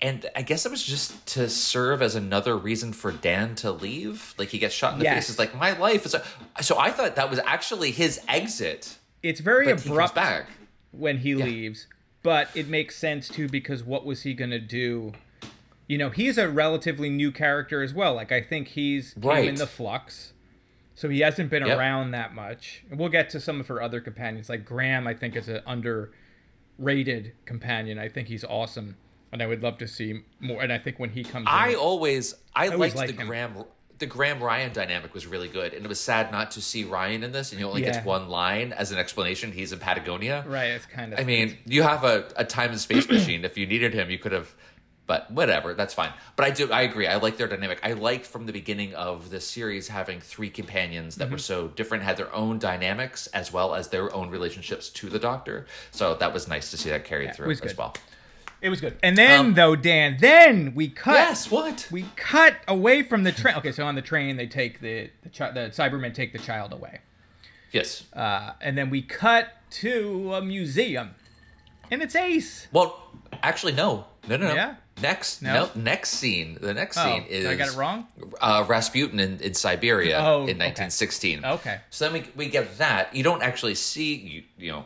and 0.00 0.24
I 0.36 0.42
guess 0.42 0.64
it 0.64 0.70
was 0.70 0.82
just 0.82 1.26
to 1.34 1.48
serve 1.50 2.02
as 2.02 2.14
another 2.14 2.56
reason 2.56 2.92
for 2.92 3.10
Dan 3.12 3.56
to 3.56 3.72
leave. 3.72 4.32
Like 4.38 4.48
he 4.48 4.58
gets 4.58 4.74
shot 4.74 4.92
in 4.94 5.00
the 5.00 5.04
Yes. 5.04 5.14
face. 5.26 5.30
It's 5.30 5.38
like 5.38 5.54
my 5.54 5.76
life 5.78 6.06
is. 6.06 6.14
A... 6.14 6.22
So 6.62 6.78
I 6.78 6.92
thought 6.92 7.16
that 7.16 7.28
was 7.28 7.40
actually 7.40 7.90
his 7.90 8.20
exit. 8.28 8.96
It's 9.22 9.40
very 9.40 9.66
But 9.66 9.80
he 9.80 9.90
abrupt 9.90 10.14
back. 10.14 10.46
when 10.92 11.18
he 11.18 11.34
leaves, 11.34 11.86
but 12.22 12.48
it 12.54 12.68
makes 12.68 12.96
sense 12.96 13.28
too 13.28 13.48
because 13.48 13.82
what 13.84 14.04
was 14.04 14.22
he 14.22 14.34
gonna 14.34 14.58
do? 14.58 15.12
You 15.86 15.96
know, 15.98 16.10
he's 16.10 16.36
a 16.38 16.48
relatively 16.48 17.08
new 17.10 17.32
character 17.32 17.82
as 17.82 17.94
well. 17.94 18.14
Like 18.14 18.30
I 18.32 18.40
think 18.42 18.68
he's 18.68 19.14
came 19.20 19.48
in 19.48 19.54
the 19.56 19.66
flux, 19.66 20.32
so 20.94 21.08
he 21.08 21.20
hasn't 21.20 21.48
been 21.50 21.66
Yep. 21.66 21.78
around 21.78 22.10
that 22.12 22.34
much. 22.34 22.82
And 22.90 22.98
we'll 22.98 23.08
get 23.08 23.30
to 23.30 23.40
some 23.40 23.58
of 23.60 23.68
her 23.68 23.80
other 23.82 24.00
companions. 24.00 24.48
Like 24.48 24.64
Graham, 24.64 25.06
I 25.06 25.14
think 25.14 25.34
is 25.36 25.48
an 25.48 25.62
underrated 25.66 27.32
companion. 27.44 27.98
I 27.98 28.08
think 28.08 28.28
he's 28.28 28.44
awesome, 28.44 28.96
and 29.32 29.42
I 29.42 29.46
would 29.46 29.62
love 29.62 29.78
to 29.78 29.88
see 29.88 30.22
more. 30.40 30.62
And 30.62 30.72
I 30.72 30.78
think 30.78 30.98
when 30.98 31.10
he 31.10 31.24
comes, 31.24 31.46
I 31.48 31.70
in, 31.70 31.74
always 31.76 32.34
I, 32.54 32.68
always 32.68 32.94
liked 32.94 33.08
like 33.10 33.16
the 33.16 33.22
him. 33.22 33.28
Graham 33.28 33.64
the 33.98 34.06
Graham 34.06 34.40
Ryan 34.42 34.72
dynamic 34.72 35.12
was 35.12 35.26
really 35.26 35.48
good, 35.48 35.74
and 35.74 35.84
it 35.84 35.88
was 35.88 36.00
sad 36.00 36.30
not 36.30 36.52
to 36.52 36.60
see 36.62 36.84
Ryan 36.84 37.24
in 37.24 37.32
this. 37.32 37.50
And 37.50 37.58
he 37.58 37.64
only 37.64 37.82
Yeah. 37.82 37.92
gets 37.92 38.04
one 38.06 38.28
line 38.28 38.72
as 38.72 38.92
an 38.92 38.98
explanation. 38.98 39.50
He's 39.52 39.72
in 39.72 39.78
Patagonia. 39.80 40.44
right, 40.46 40.66
it's 40.70 40.86
kind 40.86 41.12
of. 41.12 41.18
I 41.18 41.24
mean, 41.24 41.58
you 41.66 41.82
have 41.82 42.04
a, 42.04 42.24
a 42.36 42.44
time 42.44 42.70
and 42.70 42.80
space 42.80 43.08
machine. 43.10 43.44
If 43.44 43.58
you 43.58 43.66
needed 43.66 43.94
him, 43.94 44.10
you 44.10 44.18
could 44.18 44.32
have. 44.32 44.54
But 45.06 45.30
whatever, 45.30 45.72
that's 45.72 45.94
fine. 45.94 46.12
But 46.36 46.44
I 46.44 46.50
do, 46.50 46.70
I 46.70 46.82
agree. 46.82 47.06
I 47.06 47.16
like 47.16 47.38
their 47.38 47.46
dynamic. 47.48 47.80
I 47.82 47.92
liked 47.94 48.26
from 48.26 48.44
the 48.44 48.52
beginning 48.52 48.94
of 48.94 49.30
the 49.30 49.40
series 49.40 49.88
having 49.88 50.20
three 50.20 50.50
companions 50.50 51.16
that 51.16 51.24
Mm-hmm. 51.24 51.32
were 51.32 51.38
so 51.38 51.68
different, 51.68 52.04
had 52.04 52.18
their 52.18 52.32
own 52.34 52.58
dynamics 52.58 53.26
as 53.28 53.50
well 53.50 53.74
as 53.74 53.88
their 53.88 54.14
own 54.14 54.28
relationships 54.28 54.90
to 54.90 55.08
the 55.08 55.18
Doctor. 55.18 55.64
So 55.92 56.14
that 56.16 56.34
was 56.34 56.46
nice 56.46 56.70
to 56.72 56.76
see 56.76 56.90
that 56.90 57.06
carried 57.06 57.34
through 57.34 57.50
as 57.52 57.74
well. 57.76 57.94
It 58.60 58.68
was 58.70 58.80
good. 58.80 58.96
And 59.02 59.16
then 59.16 59.40
Um, 59.40 59.54
though, 59.54 59.76
Dan, 59.76 60.16
then 60.20 60.74
we 60.74 60.88
cut. 60.88 61.14
Yes, 61.14 61.50
what? 61.50 61.86
we 61.90 62.04
cut 62.16 62.56
away 62.66 63.02
from 63.02 63.22
the 63.24 63.32
train. 63.32 63.54
Okay, 63.56 63.72
so 63.72 63.84
on 63.86 63.94
the 63.94 64.02
train 64.02 64.36
they 64.36 64.46
take 64.46 64.80
the 64.80 65.10
the, 65.22 65.28
chi- 65.30 65.50
the 65.52 65.60
Cybermen 65.70 66.12
take 66.14 66.32
the 66.32 66.38
child 66.38 66.72
away, 66.72 67.00
Yes. 67.72 68.04
uh, 68.14 68.52
and 68.60 68.76
then 68.76 68.90
we 68.90 69.02
cut 69.02 69.48
to 69.82 70.34
a 70.34 70.42
museum, 70.42 71.14
and 71.90 72.02
it's 72.02 72.14
Ace. 72.16 72.66
Well, 72.72 73.00
actually, 73.42 73.72
no, 73.72 74.06
no, 74.28 74.36
no, 74.36 74.48
no. 74.48 74.54
Yeah? 74.54 74.74
Next, 75.00 75.42
No? 75.42 75.52
no? 75.66 75.70
next 75.80 76.10
scene. 76.10 76.58
The 76.60 76.74
next 76.74 76.98
Oh, 76.98 77.04
scene 77.04 77.22
is. 77.28 77.44
did 77.44 77.52
I 77.52 77.54
got 77.54 77.68
it 77.68 77.76
wrong? 77.76 78.08
Uh, 78.40 78.64
Rasputin 78.66 79.20
in, 79.20 79.38
in 79.38 79.54
Siberia 79.54 80.18
Oh, 80.18 80.38
in 80.42 80.56
okay. 80.56 80.70
1916. 80.72 81.44
Okay. 81.44 81.78
So 81.90 82.06
then 82.10 82.14
we, 82.14 82.28
we 82.34 82.48
get 82.50 82.78
that. 82.78 83.14
You 83.14 83.22
don't 83.22 83.42
actually 83.44 83.76
see 83.76 84.16
you 84.16 84.42
you 84.58 84.72
know. 84.72 84.84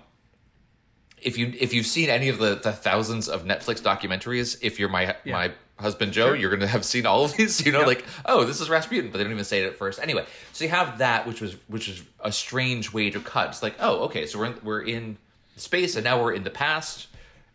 If 1.22 1.38
you 1.38 1.52
if 1.58 1.72
you've 1.72 1.87
seen 1.87 2.11
any 2.11 2.28
of 2.28 2.38
the, 2.38 2.56
the 2.56 2.72
thousands 2.72 3.28
of 3.28 3.44
Netflix 3.44 3.80
documentaries, 3.80 4.58
if 4.62 4.78
you're 4.78 4.88
my 4.88 5.16
Yeah. 5.24 5.32
my 5.32 5.52
husband 5.78 6.12
Joe, 6.12 6.32
you're 6.32 6.50
gonna 6.50 6.66
have 6.66 6.85
seen 6.85 7.06
all 7.06 7.24
of 7.24 7.37
these. 7.37 7.64
You 7.64 7.72
know, 7.72 7.78
Yep. 7.80 7.87
like 7.87 8.04
oh, 8.26 8.44
this 8.44 8.61
is 8.61 8.68
Rasputin, 8.70 9.11
but 9.11 9.18
they 9.18 9.24
don't 9.24 9.32
even 9.32 9.44
say 9.44 9.62
it 9.62 9.66
at 9.66 9.76
first. 9.76 9.98
Anyway, 10.00 10.24
so 10.52 10.64
you 10.64 10.70
have 10.70 10.98
that, 10.98 11.26
which 11.26 11.40
was 11.40 11.56
which 11.68 11.88
is 11.88 12.02
a 12.20 12.32
strange 12.32 12.92
way 12.92 13.11
to 13.11 13.20
cut. 13.20 13.48
It's 13.48 13.62
like 13.62 13.74
oh, 13.80 14.04
okay, 14.04 14.26
so 14.26 14.38
we're 14.38 14.46
in, 14.46 14.54
we're 14.62 14.82
in 14.82 15.16
space, 15.56 15.96
and 15.96 16.04
now 16.04 16.20
we're 16.22 16.32
in 16.32 16.44
the 16.44 16.50
past, 16.50 17.06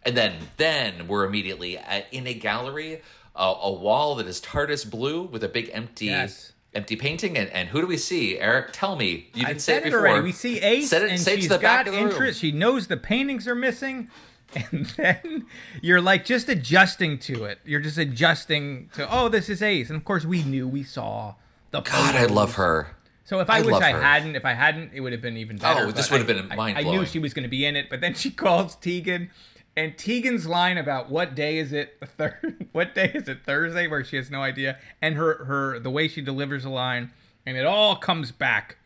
and 0.03 0.15
then 0.15 0.34
then 0.58 1.08
we're 1.08 1.25
immediately 1.25 1.77
at, 1.77 2.06
in 2.12 2.27
a 2.27 2.34
gallery, 2.34 3.01
uh, 3.36 3.53
a 3.62 3.71
wall 3.71 4.15
that 4.15 4.27
is 4.27 4.39
TARDIS 4.41 4.89
blue 4.89 5.23
with 5.23 5.43
a 5.43 5.49
big 5.49 5.69
empty. 5.73 6.06
Yes. 6.08 6.53
Empty 6.78 6.96
painting, 6.96 7.36
and, 7.38 7.50
and 7.50 7.70
who 7.70 7.82
do 7.82 7.88
we 7.88 7.98
see? 7.98 8.38
Eric, 8.40 8.68
tell 8.72 8.96
me. 8.96 9.30
You 9.34 9.46
didn't 9.46 9.48
I 9.48 9.54
say 9.54 9.60
said 9.60 9.78
it 9.82 9.84
before. 9.86 10.00
already. 10.08 10.22
We 10.24 10.32
see 10.32 10.60
Ace, 10.60 10.94
it- 10.94 11.02
and 11.10 11.20
say 11.20 11.34
it 11.34 11.36
to 11.38 11.42
she's 11.42 11.50
the 11.50 11.56
back 11.58 11.86
got 11.86 11.88
of 11.88 11.94
the 11.96 12.00
room. 12.02 12.12
interest. 12.12 12.40
She 12.40 12.52
knows 12.52 12.86
the 12.86 12.98
paintings 12.98 13.48
are 13.48 13.56
missing, 13.56 14.10
and 14.56 14.86
then 14.96 15.48
you're 15.82 16.02
like 16.02 16.24
just 16.24 16.50
adjusting 16.50 17.18
to 17.20 17.46
it. 17.46 17.58
You're 17.66 17.80
just 17.80 17.98
adjusting 17.98 18.90
to, 18.94 19.08
oh, 19.12 19.28
this 19.28 19.50
is 19.50 19.62
Ace, 19.63 19.90
and 19.90 19.98
of 19.98 20.06
course 20.06 20.24
we 20.24 20.44
knew, 20.44 20.68
we 20.68 20.84
saw 20.84 21.34
the. 21.72 21.82
God, 21.82 22.16
I 22.16 22.26
love 22.26 22.54
her. 22.56 22.96
So 23.26 23.40
if 23.40 23.50
I, 23.50 23.58
I 23.58 23.62
wish 23.62 23.74
I 23.76 23.92
her. 23.92 24.02
hadn't, 24.02 24.36
if 24.36 24.46
I 24.46 24.54
hadn't, 24.54 24.92
it 24.94 25.02
would 25.02 25.12
have 25.13 25.22
been 25.22 25.36
even 25.36 25.58
oh, 25.58 25.62
better. 25.62 25.86
Oh, 25.88 25.92
this 25.92 26.12
would 26.12 26.20
have 26.20 26.28
been 26.28 26.50
I- 26.52 26.54
I, 26.54 26.56
mind-blowing. 26.56 26.88
I 26.88 27.00
knew 27.02 27.06
she 27.08 27.20
was 27.20 27.34
going 27.34 27.44
to 27.44 27.50
be 27.50 27.66
in 27.66 27.76
it, 27.76 27.90
but 27.90 28.02
then 28.02 28.13
she 28.13 28.30
calls 28.46 28.76
Tegan, 28.76 29.32
and 29.78 29.96
Tegan's 29.98 30.46
line 30.46 30.78
about 30.78 31.10
what 31.10 31.36
day 31.36 31.58
is 31.60 31.72
it? 31.72 31.98
Thir- 32.18 32.56
what 32.74 32.94
day 32.96 33.12
is 33.13 33.30
it? 33.30 33.46
Thursday, 33.46 33.88
where 33.88 34.04
she 34.04 34.18
has 34.18 34.30
no 34.30 34.42
idea, 34.42 34.78
and 35.02 35.16
her 35.16 35.46
her 35.46 35.80
the 35.80 35.90
way 35.92 36.10
she 36.10 36.20
delivers 36.22 36.66
a 36.66 36.70
line, 36.70 37.12
and 37.46 37.56
it 37.56 37.66
all 37.66 37.96
comes 37.96 38.32
back. 38.34 38.78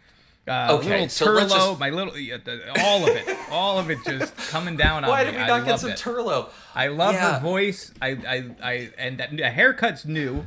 Uh, 0.48 0.68
Okay, 0.80 0.90
little 0.90 1.10
so 1.10 1.26
let's 1.32 1.54
Turlough, 1.54 1.70
just- 1.70 1.80
my 1.80 1.90
little, 1.92 2.18
yeah, 2.18 2.38
the- 2.44 2.80
all 2.84 3.04
of 3.08 3.16
it, 3.16 3.38
all 3.52 3.80
of 3.80 3.90
it 3.90 4.00
just 4.06 4.36
coming 4.36 4.76
down 4.76 5.04
on 5.04 5.10
Why 5.10 5.24
me. 5.24 5.32
did 5.32 5.38
we 5.38 5.42
I 5.44 5.48
not 5.48 5.66
get 5.66 5.80
some 5.80 5.92
it. 5.92 5.98
Turlough? 5.98 6.50
I 6.76 6.88
love 6.88 7.14
Yeah. 7.14 7.36
her 7.36 7.40
voice. 7.40 7.92
I, 8.02 8.10
I, 8.10 8.46
I, 8.64 8.90
and 8.98 9.18
that 9.20 9.36
the 9.38 9.50
haircut's 9.50 10.06
new. 10.06 10.44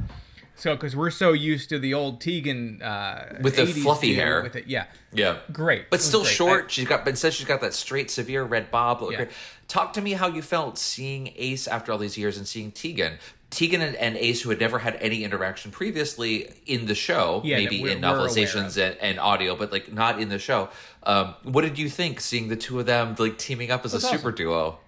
So, 0.56 0.74
because 0.74 0.94
we're 0.94 1.10
so 1.10 1.32
used 1.32 1.68
to 1.70 1.78
the 1.78 1.94
old 1.94 2.20
Tegan 2.20 2.80
uh, 2.80 3.38
With 3.42 3.56
the 3.56 3.62
80s 3.62 3.82
fluffy 3.82 4.14
hair. 4.14 4.42
with 4.42 4.54
it, 4.56 4.66
yeah, 4.68 4.84
Yeah. 5.12 5.38
great, 5.52 5.90
But 5.90 6.00
still 6.00 6.22
great. 6.22 6.32
short. 6.34 6.64
I- 6.66 6.68
she's 6.68 6.86
got, 6.88 7.04
but 7.04 7.10
instead 7.10 7.34
she's 7.34 7.46
got 7.46 7.60
that 7.62 7.74
straight, 7.74 8.10
severe 8.10 8.44
red 8.44 8.70
bob. 8.70 9.02
Look 9.02 9.12
Yeah. 9.12 9.24
Talk 9.66 9.92
to 9.94 10.00
me 10.00 10.12
how 10.12 10.28
you 10.28 10.42
felt 10.42 10.78
seeing 10.78 11.32
Ace 11.36 11.66
after 11.66 11.90
all 11.90 11.98
these 11.98 12.16
years 12.16 12.36
and 12.36 12.46
seeing 12.46 12.70
Tegan. 12.70 13.14
Tegan 13.50 13.82
and, 13.82 13.96
and 13.96 14.16
Ace, 14.16 14.42
who 14.42 14.50
had 14.50 14.58
never 14.60 14.80
had 14.80 14.96
any 15.00 15.22
interaction 15.24 15.70
previously 15.70 16.52
in 16.66 16.86
the 16.86 16.94
show, 16.94 17.40
Yeah, 17.44 17.56
maybe 17.56 17.80
in 17.90 18.00
novelizations 18.00 18.76
and, 18.76 18.96
and 19.00 19.18
audio, 19.20 19.54
but 19.56 19.70
like 19.72 19.92
not 19.92 20.20
in 20.20 20.28
the 20.28 20.38
show. 20.38 20.68
Um, 21.04 21.34
what 21.44 21.62
did 21.62 21.78
you 21.78 21.88
think 21.88 22.20
seeing 22.20 22.48
the 22.48 22.56
two 22.56 22.78
of 22.80 22.86
them 22.86 23.14
like 23.18 23.38
teaming 23.38 23.70
up 23.70 23.84
as 23.84 23.92
a 23.92 23.96
was 23.96 24.08
super 24.08 24.32
duo? 24.32 24.78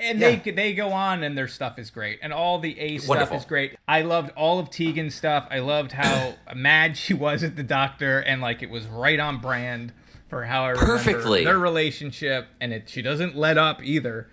And 0.00 0.18
Yeah. 0.18 0.36
they 0.36 0.50
they 0.50 0.72
go 0.74 0.92
on 0.92 1.22
and 1.22 1.36
their 1.36 1.48
stuff 1.48 1.78
is 1.78 1.90
great 1.90 2.18
and 2.22 2.32
all 2.32 2.58
the 2.58 2.78
ace 2.80 3.06
Wonderful. 3.06 3.34
stuff 3.38 3.42
is 3.44 3.48
great 3.48 3.76
i 3.86 4.02
loved 4.02 4.30
all 4.36 4.58
of 4.58 4.70
tegan's 4.70 5.14
stuff 5.14 5.46
i 5.50 5.58
loved 5.58 5.92
how 5.92 6.34
mad 6.54 6.96
she 6.96 7.14
was 7.14 7.42
at 7.42 7.56
the 7.56 7.62
doctor 7.62 8.18
and 8.20 8.40
like 8.40 8.62
it 8.62 8.70
was 8.70 8.86
right 8.86 9.20
on 9.20 9.38
brand 9.38 9.92
for 10.28 10.44
how 10.44 10.64
i 10.64 10.70
remember 10.70 10.92
Perfectly. 10.96 11.44
their 11.44 11.58
relationship 11.58 12.48
and 12.60 12.72
it 12.72 12.88
she 12.88 13.02
doesn't 13.02 13.36
let 13.36 13.58
up 13.58 13.82
either 13.82 14.28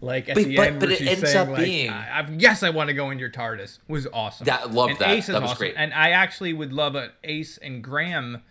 like 0.00 0.28
at 0.28 0.34
But- 0.34 0.44
the 0.44 0.56
but- 0.56 0.66
end 0.66 0.80
but 0.80 0.86
where 0.88 0.92
it 0.94 0.98
she's 0.98 1.08
ends 1.08 1.20
saying 1.32 1.36
up 1.38 1.48
like 1.48 1.64
being- 1.64 1.90
I, 1.90 2.20
I, 2.20 2.28
yes 2.38 2.62
i 2.62 2.70
want 2.70 2.88
to 2.88 2.94
go 2.94 3.10
in 3.10 3.18
your 3.18 3.30
tardis 3.30 3.78
was 3.88 4.06
awesome 4.12 4.46
That- 4.46 4.72
loved 4.72 4.90
and 4.92 4.98
that. 5.00 5.08
ace 5.10 5.26
That 5.28 5.40
was 5.40 5.52
awesome. 5.52 5.58
great. 5.58 5.74
and 5.76 5.94
i 5.94 6.10
actually 6.10 6.52
would 6.52 6.72
love 6.72 6.94
an 6.94 7.10
ace 7.22 7.56
and 7.58 7.82
graham 7.82 8.42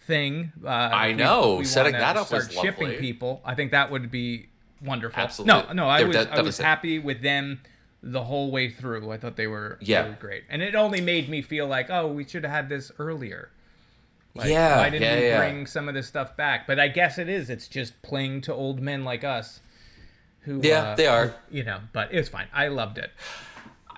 thing 0.00 0.52
uh 0.64 0.68
I 0.68 1.08
we- 1.08 1.14
know. 1.14 1.56
we 1.56 1.64
Setting 1.64 1.92
that 1.92 2.16
up 2.16 2.30
was 2.32 2.48
start 2.50 2.64
shipping 2.64 2.92
people 2.98 3.42
i 3.44 3.54
think 3.54 3.72
that 3.72 3.90
would 3.90 4.10
be 4.10 4.47
wonderful. 4.82 5.22
Absolutely. 5.22 5.66
no 5.68 5.72
no 5.72 5.88
i 5.88 6.02
was 6.04 6.16
de- 6.16 6.32
i 6.36 6.40
was 6.40 6.58
happy 6.58 6.98
with 6.98 7.22
them 7.22 7.60
the 8.00 8.22
whole 8.22 8.52
way 8.52 8.70
through. 8.70 9.10
I 9.10 9.16
thought 9.18 9.34
they 9.34 9.48
were, 9.48 9.76
Yeah. 9.80 10.06
were 10.06 10.16
great. 10.20 10.44
And 10.48 10.62
it 10.62 10.76
only 10.76 11.00
made 11.00 11.28
me 11.28 11.42
feel 11.42 11.66
like 11.66 11.90
oh 11.90 12.06
we 12.06 12.24
should 12.24 12.44
have 12.44 12.52
had 12.52 12.68
this 12.68 12.92
earlier. 13.00 13.50
Like, 14.36 14.50
Yeah, 14.50 14.76
why 14.78 14.90
didn't 14.90 15.02
yeah, 15.02 15.18
we 15.18 15.26
yeah. 15.26 15.38
bring 15.38 15.66
some 15.66 15.88
of 15.88 15.94
this 15.94 16.06
stuff 16.06 16.36
back? 16.36 16.68
But 16.68 16.78
i 16.78 16.86
guess 16.86 17.18
it 17.18 17.28
is. 17.28 17.50
It's 17.50 17.66
just 17.66 18.00
playing 18.02 18.42
to 18.42 18.54
old 18.54 18.80
men 18.80 19.02
like 19.04 19.24
us 19.24 19.58
who 20.42 20.60
Yeah, 20.62 20.90
uh, 20.90 20.94
they 20.94 21.08
are. 21.08 21.34
you 21.50 21.64
know 21.64 21.80
but 21.92 22.14
it's 22.14 22.28
fine. 22.28 22.46
I 22.52 22.68
loved 22.68 22.98
it. 22.98 23.10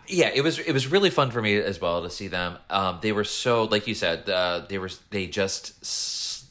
Yeah 0.07 0.31
it 0.35 0.41
was 0.41 0.59
it 0.59 0.73
was 0.73 0.87
really 0.87 1.11
fun 1.11 1.31
for 1.31 1.43
me 1.43 1.57
as 1.59 1.79
well 1.79 2.03
to 2.03 2.09
see 2.09 2.27
them. 2.29 2.57
Um 2.71 3.01
they 3.03 3.13
were 3.13 3.25
so 3.25 3.65
like 3.65 3.87
you 3.87 3.95
said 3.95 4.31
uh 4.31 4.65
they 4.67 4.79
were 4.79 4.91
they 5.11 5.27
just 5.27 5.85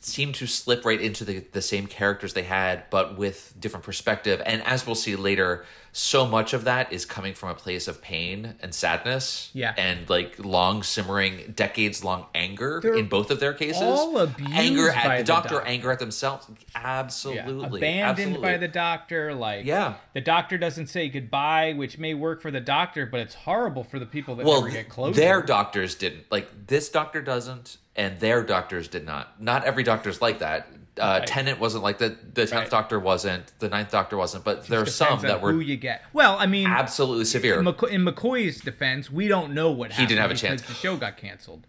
s- 0.09 0.13
seemed 0.13 0.35
to 0.35 0.47
slip 0.47 0.85
right 0.85 1.01
into 1.01 1.23
the 1.25 1.39
the 1.51 1.61
same 1.61 1.87
characters 1.87 2.33
they 2.33 2.43
had 2.43 2.83
but 2.89 3.17
with 3.17 3.53
different 3.59 3.85
perspective. 3.85 4.41
And 4.45 4.61
as 4.63 4.85
we'll 4.85 4.95
see 4.95 5.15
later 5.15 5.65
so 5.99 6.25
much 6.25 6.53
of 6.53 6.63
that 6.63 6.93
is 6.93 7.03
coming 7.05 7.33
from 7.33 7.49
a 7.49 7.53
place 7.53 7.85
of 7.89 8.01
pain 8.01 8.55
and 8.61 8.73
sadness 8.73 9.49
Yeah. 9.53 9.73
and 9.77 10.09
like 10.09 10.39
long 10.39 10.81
simmering 10.81 11.51
decades 11.57 12.05
long 12.05 12.25
anger 12.33 12.79
They're 12.81 12.93
in 12.95 13.09
both 13.09 13.29
of 13.31 13.41
their 13.41 13.53
cases 13.53 13.81
anger 13.81 14.89
at 14.91 15.09
the 15.09 15.17
the 15.17 15.23
doctor, 15.25 15.49
doctor. 15.55 15.61
anger 15.67 15.91
at 15.91 15.99
themselves 15.99 16.47
Yeah, 16.49 16.79
absolutely 17.03 17.79
abandoned 17.81 18.19
absolutely. 18.35 18.41
by 18.41 18.57
the 18.57 18.67
doctor 18.69 19.33
like 19.35 19.65
Yeah. 19.65 19.95
the 20.13 20.21
doctor 20.21 20.57
doesn't 20.57 20.87
say 20.87 21.09
goodbye 21.09 21.73
which 21.73 21.97
may 21.97 22.13
work 22.13 22.41
for 22.41 22.49
the 22.49 22.61
doctor 22.61 23.05
but 23.05 23.19
it's 23.19 23.35
horrible 23.35 23.83
for 23.83 23.99
the 23.99 24.05
people 24.05 24.35
that 24.37 24.45
well, 24.45 24.61
never 24.61 24.71
get 24.73 24.87
close 24.87 25.17
their 25.17 25.41
doctors 25.41 25.95
didn't. 25.95 26.31
Like 26.31 26.67
this 26.67 26.87
doctor 26.89 27.21
doesn't, 27.21 27.77
and 27.95 28.19
their 28.19 28.41
doctors 28.43 28.87
did 28.87 29.05
not. 29.05 29.41
Not 29.41 29.65
every 29.65 29.83
doctor's 29.83 30.21
like 30.21 30.39
that. 30.39 30.67
Uh, 30.99 31.17
Right. 31.19 31.27
Tennant 31.27 31.59
wasn't 31.59 31.83
like 31.83 31.99
that. 31.99 32.35
The 32.35 32.45
tenth 32.45 32.61
Right. 32.63 32.69
Doctor 32.69 32.99
wasn't. 32.99 33.53
The 33.59 33.69
ninth 33.69 33.91
Doctor 33.91 34.17
wasn't. 34.17 34.43
But 34.43 34.67
there 34.67 34.81
are 34.81 34.85
some 34.85 35.21
that 35.21 35.41
were 35.41 35.51
who 35.53 35.59
you 35.59 35.77
get 35.77 36.03
well 36.13 36.35
i 36.39 36.45
mean 36.45 36.67
absolutely 36.67 37.25
severe. 37.25 37.59
in, 37.59 37.67
in 37.67 38.05
mccoy's 38.05 38.59
defense 38.59 39.09
we 39.11 39.27
don't 39.27 39.53
know 39.53 39.71
what 39.71 39.91
happened 39.91 40.09
didn't 40.09 40.21
have 40.21 40.31
a 40.31 40.35
chance. 40.35 40.61
the 40.63 40.73
show 40.73 40.97
got 40.97 41.15
canceled 41.17 41.65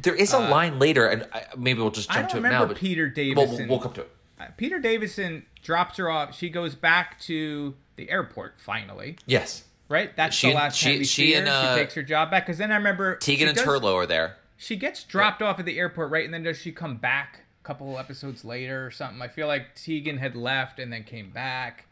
there 0.00 0.14
is 0.14 0.32
a 0.32 0.38
line 0.38 0.78
later, 0.78 1.06
and 1.08 1.26
I, 1.32 1.46
maybe 1.56 1.80
we'll 1.80 1.90
just 1.90 2.08
jump 2.08 2.28
to 2.28 2.36
it 2.36 2.40
now. 2.42 2.66
But 2.66 2.76
Peter 2.76 3.12
Well, 3.34 3.46
Davison. 3.46 3.68
we'll 3.68 3.80
come 3.80 3.92
to 3.94 4.02
it. 4.02 4.10
Uh, 4.40 4.44
peter 4.56 4.78
davison 4.78 5.44
drops 5.64 5.96
her 5.96 6.08
off 6.08 6.32
she 6.36 6.48
goes 6.48 6.76
back 6.76 7.18
to 7.20 7.74
the 7.96 8.08
airport 8.08 8.54
finally 8.60 9.16
Yes, 9.26 9.64
right 9.88 10.14
that's 10.14 10.36
She 10.36 10.50
the 10.50 10.54
last 10.54 10.76
she- 10.78 10.86
time 10.90 10.98
we 11.00 11.04
she 11.04 11.22
see 11.26 11.32
her 11.32 11.38
and, 11.40 11.48
uh, 11.48 11.74
she 11.74 11.80
takes 11.80 11.94
her 11.94 12.04
job 12.04 12.30
back 12.30 12.46
because 12.46 12.58
then 12.58 12.70
i 12.70 12.76
remember 12.76 13.16
Tegan 13.16 13.48
and 13.48 13.56
does- 13.56 13.66
Turlough 13.66 13.94
are 13.96 14.06
there. 14.06 14.36
She 14.56 14.76
gets 14.76 15.02
dropped 15.02 15.40
off 15.42 15.58
at 15.60 15.66
the 15.66 15.78
airport, 15.78 16.10
right? 16.10 16.24
And 16.24 16.34
then 16.34 16.42
does 16.42 16.58
she 16.58 16.70
come 16.72 16.96
back 16.96 17.40
couple 17.68 17.98
episodes 17.98 18.46
later 18.46 18.86
or 18.86 18.90
something? 18.90 19.20
I 19.20 19.28
feel 19.28 19.46
like 19.46 19.74
Tegan 19.74 20.16
had 20.16 20.34
left 20.34 20.78
and 20.78 20.90
then 20.90 21.04
came 21.04 21.30
back. 21.30 21.84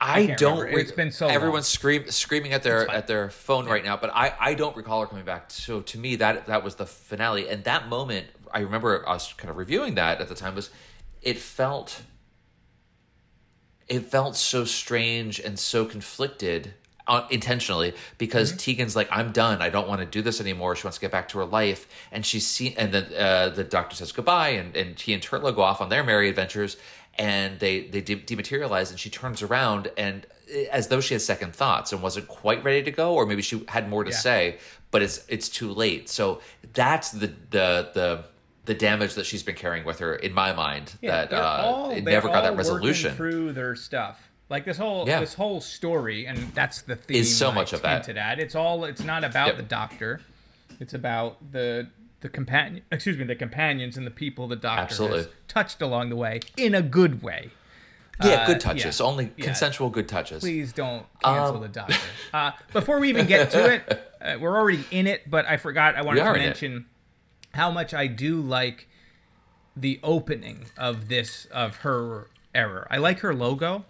I, 0.00 0.26
can't 0.26 0.38
don't. 0.38 0.58
remember. 0.60 0.80
It's 0.80 0.92
been 0.92 1.10
so 1.10 1.26
long. 1.26 1.34
Everyone's 1.34 1.66
scream, 1.66 2.10
screaming 2.10 2.54
at 2.54 2.62
their 2.62 2.90
at 2.90 3.06
their 3.06 3.30
phone 3.30 3.66
right 3.66 3.84
now, 3.84 3.96
but 3.96 4.10
I, 4.14 4.34
I 4.40 4.54
don't 4.54 4.76
recall 4.76 5.02
her 5.02 5.06
coming 5.06 5.24
back. 5.24 5.50
So 5.50 5.82
to 5.82 5.98
me, 5.98 6.16
that 6.16 6.46
that 6.46 6.64
was 6.64 6.76
the 6.76 6.86
finale, 6.86 7.48
and 7.48 7.62
that 7.64 7.88
moment 7.88 8.28
I 8.50 8.60
remember 8.60 9.06
us 9.08 9.32
kind 9.34 9.50
of 9.50 9.56
reviewing 9.56 9.94
that 9.96 10.20
at 10.20 10.28
the 10.28 10.34
time 10.34 10.54
was 10.54 10.70
it 11.22 11.38
felt 11.38 12.02
it 13.88 14.06
felt 14.06 14.36
so 14.36 14.64
strange 14.64 15.38
and 15.38 15.58
so 15.58 15.84
conflicted 15.84 16.74
intentionally 17.30 17.92
because 18.18 18.50
Mm-hmm. 18.52 18.58
Tegan's 18.82 18.96
like 18.96 19.08
I'm 19.10 19.32
done 19.32 19.60
I 19.60 19.68
don't 19.68 19.86
want 19.88 20.00
to 20.00 20.06
do 20.06 20.22
this 20.22 20.40
anymore 20.40 20.74
she 20.76 20.86
wants 20.86 20.96
to 20.98 21.00
get 21.02 21.10
back 21.12 21.28
to 21.28 21.38
her 21.38 21.44
life 21.44 21.86
and 22.10 22.24
she's 22.24 22.46
seen 22.46 22.74
and 22.78 22.92
then 22.92 23.06
uh, 23.18 23.48
the 23.50 23.64
doctor 23.64 23.94
says 23.96 24.10
goodbye 24.12 24.50
and, 24.50 24.74
and 24.76 24.98
he 24.98 25.12
and 25.12 25.22
Turlough 25.22 25.54
go 25.54 25.62
off 25.62 25.80
on 25.80 25.88
their 25.90 26.02
merry 26.02 26.28
adventures 26.28 26.76
and 27.18 27.58
they 27.60 27.82
they 27.88 28.00
de- 28.00 28.16
dematerialize 28.16 28.90
and 28.90 28.98
she 28.98 29.10
turns 29.10 29.42
around 29.42 29.90
and 29.98 30.26
uh, 30.54 30.58
as 30.72 30.88
though 30.88 31.00
she 31.00 31.14
had 31.14 31.20
second 31.20 31.54
thoughts 31.54 31.92
and 31.92 32.02
wasn't 32.02 32.26
quite 32.26 32.64
ready 32.64 32.82
to 32.82 32.90
go 32.90 33.14
or 33.14 33.26
maybe 33.26 33.42
she 33.42 33.62
had 33.68 33.88
more 33.88 34.02
to 34.04 34.10
Yeah. 34.10 34.16
say 34.16 34.58
but 34.90 35.02
it's 35.02 35.24
it's 35.28 35.48
too 35.48 35.70
late 35.72 36.08
so 36.08 36.40
that's 36.72 37.10
the 37.10 37.26
the 37.50 37.90
the 37.94 38.24
the 38.64 38.74
damage 38.74 39.12
that 39.14 39.26
she's 39.26 39.42
been 39.42 39.54
carrying 39.56 39.84
with 39.84 39.98
her 39.98 40.14
in 40.16 40.32
my 40.32 40.54
mind 40.54 40.94
that 41.02 41.32
uh, 41.34 41.62
all- 41.66 41.90
it 41.90 42.02
never 42.02 42.28
got 42.28 42.44
that 42.44 42.56
resolution 42.56 43.14
through 43.14 43.52
their 43.52 43.76
stuff. 43.76 44.30
Like 44.50 44.64
this 44.64 44.76
whole 44.76 45.08
Yeah. 45.08 45.20
this 45.20 45.34
whole 45.34 45.60
story, 45.60 46.26
and 46.26 46.38
that's 46.54 46.82
the 46.82 46.96
theme. 46.96 47.16
Is 47.18 47.34
so 47.36 47.50
much 47.50 47.72
of 47.72 47.82
that. 47.82 48.08
At. 48.08 48.38
It's 48.38 48.54
all. 48.54 48.84
It's 48.84 49.02
not 49.02 49.24
about 49.24 49.48
Yep. 49.48 49.56
the 49.56 49.62
doctor. 49.62 50.20
It's 50.80 50.94
about 50.94 51.52
the 51.52 51.88
the 52.20 52.28
companion. 52.30 52.82
Excuse 52.90 53.18
me, 53.18 53.24
the 53.24 53.34
companions 53.34 53.96
and 53.98 54.06
the 54.06 54.10
people 54.10 54.48
the 54.48 54.56
doctor 54.56 54.82
Absolutely. 54.82 55.18
has 55.18 55.28
touched 55.48 55.82
along 55.82 56.08
the 56.08 56.16
way 56.16 56.40
in 56.56 56.74
a 56.74 56.80
good 56.82 57.22
way. 57.22 57.50
yeah 58.22 58.30
Uh, 58.42 58.46
good 58.46 58.60
touches 58.60 59.00
yeah. 59.00 59.06
only 59.06 59.32
Yeah. 59.36 59.44
consensual 59.46 59.90
good 59.90 60.08
touches 60.08 60.40
Please 60.40 60.72
don't 60.72 61.04
cancel 61.22 61.56
Um, 61.56 61.60
the 61.62 61.68
doctor. 61.80 61.96
Uh, 62.32 62.52
before 62.72 62.98
we 63.00 63.08
even 63.10 63.26
get 63.26 63.50
to 63.50 63.72
it, 63.74 64.12
uh, 64.22 64.36
we're 64.40 64.56
already 64.56 64.84
in 64.90 65.06
it, 65.06 65.28
but 65.28 65.44
I 65.46 65.56
forgot. 65.58 65.96
I 65.96 66.02
wanted 66.02 66.22
to 66.24 66.32
mention 66.32 66.86
how 67.54 67.70
much 67.72 67.92
I 67.92 68.06
do 68.06 68.40
like 68.40 68.88
the 69.76 69.98
opening 70.02 70.66
of 70.78 71.08
this 71.08 71.46
of 71.46 71.78
her 71.78 72.28
error. 72.54 72.86
I 72.90 72.98
like 72.98 73.18
her 73.20 73.34
logo. 73.34 73.84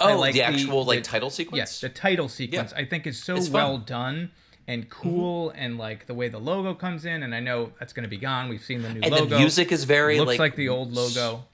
Oh 0.00 0.18
like 0.18 0.34
the 0.34 0.42
actual 0.42 0.84
like 0.84 1.00
the- 1.04 1.08
title 1.10 1.30
sequence 1.30 1.58
Yes, 1.58 1.80
the 1.80 1.88
title 1.88 2.28
sequence 2.28 2.72
Yeah. 2.72 2.82
I 2.82 2.84
think 2.84 3.06
is 3.06 3.22
so. 3.22 3.36
Mm-hmm. 3.36 3.52
well 3.52 3.78
done 3.78 4.30
and 4.66 4.88
cool, 4.88 5.50
and 5.50 5.76
like 5.76 6.06
the 6.06 6.14
way 6.14 6.28
the 6.28 6.38
logo 6.38 6.74
comes 6.74 7.04
in. 7.04 7.22
And 7.22 7.34
I 7.34 7.40
know 7.40 7.72
that's 7.78 7.92
going 7.92 8.04
to 8.04 8.08
be 8.08 8.16
gone. 8.16 8.48
We've 8.48 8.62
seen 8.62 8.80
the 8.82 8.88
new 8.92 9.00
and 9.02 9.12
logo. 9.12 9.26
the 9.26 9.38
music 9.38 9.70
is 9.72 9.84
very 9.84 10.18
looks 10.18 10.30
like, 10.30 10.38
like, 10.40 10.56
the 10.56 10.68
old 10.70 10.92
logo. 10.92 11.44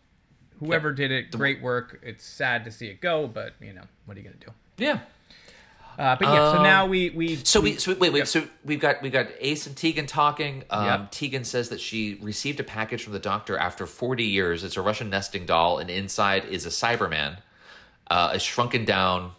Whoever 0.61 0.93
did 0.93 1.11
it, 1.11 1.31
great 1.33 1.61
work. 1.63 2.01
It's 2.03 2.25
sad 2.25 2.65
to 2.67 2.71
see 2.71 2.87
it 2.87 3.01
go, 3.01 3.27
but 3.27 3.55
you 3.61 3.73
know 3.73 3.83
what 4.05 4.17
are 4.17 4.21
you 4.21 4.25
going 4.29 4.39
to 4.39 4.47
do? 4.47 4.53
yeah 4.79 5.01
Uh, 5.99 6.17
but 6.17 6.29
yeah, 6.29 6.53
so 6.53 6.63
now 6.63 6.87
we 6.87 7.11
we 7.11 7.37
So 7.37 7.61
we, 7.61 7.77
so 7.77 7.95
wait, 7.97 8.13
wait. 8.13 8.29
So 8.29 8.45
we've 8.65 8.79
got 8.81 9.03
we've 9.03 9.13
got 9.13 9.27
Ace 9.41 9.67
and 9.67 9.77
Tegan 9.77 10.07
talking. 10.07 10.63
Um, 10.71 10.85
Yep. 10.87 11.11
Tegan 11.11 11.45
says 11.45 11.69
that 11.71 11.81
she 11.81 12.17
received 12.23 12.61
a 12.61 12.65
package 12.65 13.03
from 13.05 13.13
the 13.13 13.19
doctor 13.19 13.57
after 13.59 13.87
40 13.87 14.23
years. 14.25 14.63
It's 14.65 14.77
a 14.77 14.83
Russian 14.83 15.11
nesting 15.11 15.47
doll, 15.47 15.79
and 15.79 15.91
inside 15.91 16.45
is 16.45 16.65
a 16.65 16.69
Cyberman, 16.71 17.39
uh, 18.11 18.31
a 18.33 18.39
shrunken 18.39 18.85
down 18.85 19.33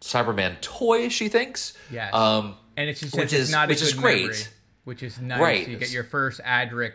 Cyberman 0.00 0.60
toy. 0.60 1.08
She 1.08 1.28
thinks. 1.28 1.74
Yes. 1.90 2.12
Um, 2.14 2.56
and 2.76 2.88
it's 2.90 3.00
just 3.00 3.14
which 3.14 3.24
it's 3.24 3.32
is- 3.34 3.52
not 3.52 3.68
which 3.68 3.80
a 3.82 3.84
is 3.84 3.94
great. 3.94 4.22
memory, 4.22 4.36
which 4.84 5.02
is 5.02 5.20
nice. 5.20 5.40
Right. 5.40 5.68
You 5.68 5.76
get 5.76 5.90
your 5.92 6.04
first 6.04 6.40
Adric. 6.42 6.92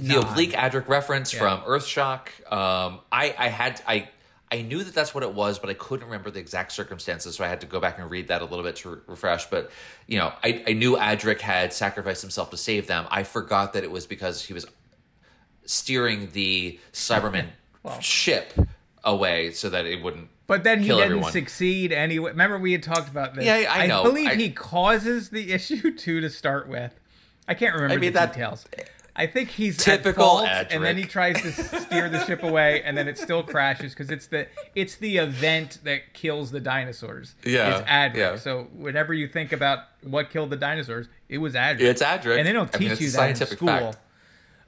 the 0.00 0.14
nod. 0.16 0.30
oblique 0.30 0.52
Adric 0.52 0.88
reference 0.88 1.32
Yeah. 1.32 1.38
from 1.40 1.60
Earthshock. 1.62 2.28
Um, 2.52 3.00
I 3.10 3.34
I 3.38 3.48
had 3.48 3.80
I. 3.86 4.08
I 4.50 4.62
knew 4.62 4.82
that 4.82 4.94
that's 4.94 5.12
what 5.14 5.22
it 5.22 5.34
was, 5.34 5.58
but 5.58 5.68
I 5.68 5.74
couldn't 5.74 6.06
remember 6.06 6.30
the 6.30 6.40
exact 6.40 6.72
circumstances, 6.72 7.34
so 7.36 7.44
I 7.44 7.48
had 7.48 7.60
to 7.60 7.66
go 7.66 7.80
back 7.80 7.98
and 7.98 8.10
read 8.10 8.28
that 8.28 8.40
a 8.40 8.46
little 8.46 8.64
bit 8.64 8.76
to 8.76 8.88
re- 8.88 9.00
refresh. 9.06 9.44
But 9.50 9.70
you 10.06 10.18
know, 10.18 10.32
I, 10.42 10.64
I 10.66 10.72
knew 10.72 10.96
Adric 10.96 11.42
had 11.42 11.74
sacrificed 11.74 12.22
himself 12.22 12.48
to 12.52 12.56
save 12.56 12.86
them. 12.86 13.06
I 13.10 13.24
forgot 13.24 13.74
that 13.74 13.84
it 13.84 13.90
was 13.90 14.06
because 14.06 14.42
he 14.42 14.54
was 14.54 14.64
steering 15.66 16.30
the 16.32 16.78
Cyberman 16.94 17.48
ship 18.00 18.54
away 19.04 19.52
so 19.52 19.68
that 19.70 19.86
it 19.86 20.02
wouldn't. 20.02 20.28
But 20.46 20.64
then 20.64 20.80
he 20.80 20.88
didn't 20.88 21.02
everyone. 21.04 21.32
succeed 21.32 21.92
anyway. 21.92 22.30
Remember 22.30 22.58
we 22.58 22.72
had 22.72 22.82
talked 22.82 23.08
about 23.08 23.34
this. 23.34 23.44
Yeah, 23.44 23.66
I 23.70 23.86
know. 23.86 24.02
believe 24.02 24.28
I- 24.30 24.34
he 24.36 24.50
causes 24.50 25.28
the 25.30 25.52
issue 25.58 25.92
too 25.94 26.20
to 26.20 26.30
start 26.30 26.68
with. 26.68 26.98
I 27.46 27.54
can't 27.54 27.74
remember 27.74 27.94
I 27.94 27.98
mean, 27.98 28.12
the 28.12 28.18
that- 28.20 28.32
details. 28.32 28.66
I 29.20 29.26
think 29.26 29.48
he's 29.48 29.76
Typical 29.78 30.46
at 30.46 30.56
fault, 30.56 30.66
and 30.70 30.84
then 30.84 30.96
he 30.96 31.02
tries 31.02 31.42
to 31.42 31.50
steer 31.80 32.08
the 32.08 32.24
ship 32.24 32.44
away, 32.44 32.82
and 32.84 32.96
then 32.96 33.08
it 33.08 33.18
still 33.18 33.42
crashes 33.42 33.92
because 33.92 34.12
it's 34.12 34.28
the 34.28 34.46
it's 34.76 34.94
the 34.94 35.16
event 35.16 35.80
that 35.82 36.14
kills 36.14 36.52
the 36.52 36.60
dinosaurs. 36.60 37.34
Yeah, 37.44 37.78
it's 37.80 37.88
Adric. 37.90 38.16
yeah. 38.16 38.36
So 38.36 38.68
whenever 38.76 39.12
you 39.12 39.26
think 39.26 39.50
about 39.50 39.80
what 40.04 40.30
killed 40.30 40.50
the 40.50 40.56
dinosaurs, 40.56 41.08
it 41.28 41.38
was 41.38 41.54
Adric. 41.54 41.80
It's 41.80 42.00
Adric. 42.00 42.38
and 42.38 42.46
they 42.46 42.52
don't 42.52 42.72
I 42.72 42.78
teach 42.78 42.90
mean, 42.90 42.98
you 43.00 43.10
that 43.10 43.40
in 43.40 43.46
school, 43.48 43.96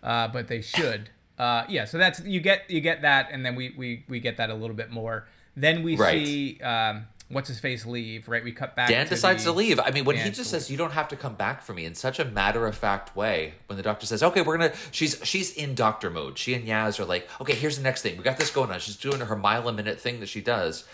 uh, 0.03 0.27
but 0.29 0.49
they 0.49 0.63
should. 0.63 1.11
Uh, 1.41 1.65
yeah, 1.71 1.87
so 1.87 1.97
that's 1.97 2.21
you 2.25 2.39
get 2.39 2.71
you 2.71 2.83
get 2.83 3.01
that, 3.01 3.29
and 3.33 3.45
then 3.47 3.55
we 3.55 3.73
we 3.77 4.05
we 4.09 4.21
get 4.21 4.37
that 4.37 4.51
a 4.51 4.55
little 4.55 4.77
bit 4.77 4.91
more. 4.91 5.27
Then 5.57 5.83
we 5.83 5.97
Right. 5.97 6.23
see 6.27 6.61
um, 6.61 7.07
what's 7.31 7.49
his 7.49 7.59
face 7.59 7.87
leave. 7.87 8.29
Right, 8.29 8.45
we 8.45 8.53
cut 8.53 8.77
back. 8.77 8.91
Dan 8.91 9.07
to 9.07 9.11
decides 9.11 9.45
the- 9.45 9.51
to 9.53 9.57
leave. 9.57 9.81
I 9.81 9.91
mean, 9.91 10.05
when 10.05 10.17
he 10.17 10.31
just 10.31 10.51
says, 10.51 10.71
"You 10.71 10.77
don't 10.77 10.93
have 10.93 11.09
to 11.09 11.17
come 11.17 11.37
back 11.37 11.63
for 11.63 11.73
me," 11.73 11.87
in 11.87 11.95
such 11.95 12.19
a 12.19 12.27
matter 12.27 12.67
of 12.67 12.77
fact 12.77 13.17
way, 13.17 13.55
when 13.69 13.79
the 13.79 13.83
doctor 13.83 14.05
says, 14.05 14.23
"Okay, 14.23 14.43
we're 14.43 14.59
gonna," 14.59 14.75
she's 14.91 15.19
she's 15.25 15.51
in 15.55 15.75
doctor 15.75 16.11
mode. 16.11 16.37
She 16.37 16.53
and 16.53 16.69
Yaz 16.69 17.01
are 17.01 17.07
like, 17.07 17.27
"Okay, 17.41 17.55
here's 17.55 17.79
the 17.79 17.83
next 17.85 18.03
thing. 18.03 18.19
We 18.19 18.23
got 18.23 18.37
this 18.37 18.51
going 18.51 18.71
on." 18.71 18.79
She's 18.79 18.97
doing 18.97 19.21
her 19.21 19.37
mile 19.37 19.67
a 19.67 19.73
minute 19.73 19.99
thing 19.99 20.21
that 20.21 20.29
she 20.29 20.43
does, 20.43 20.85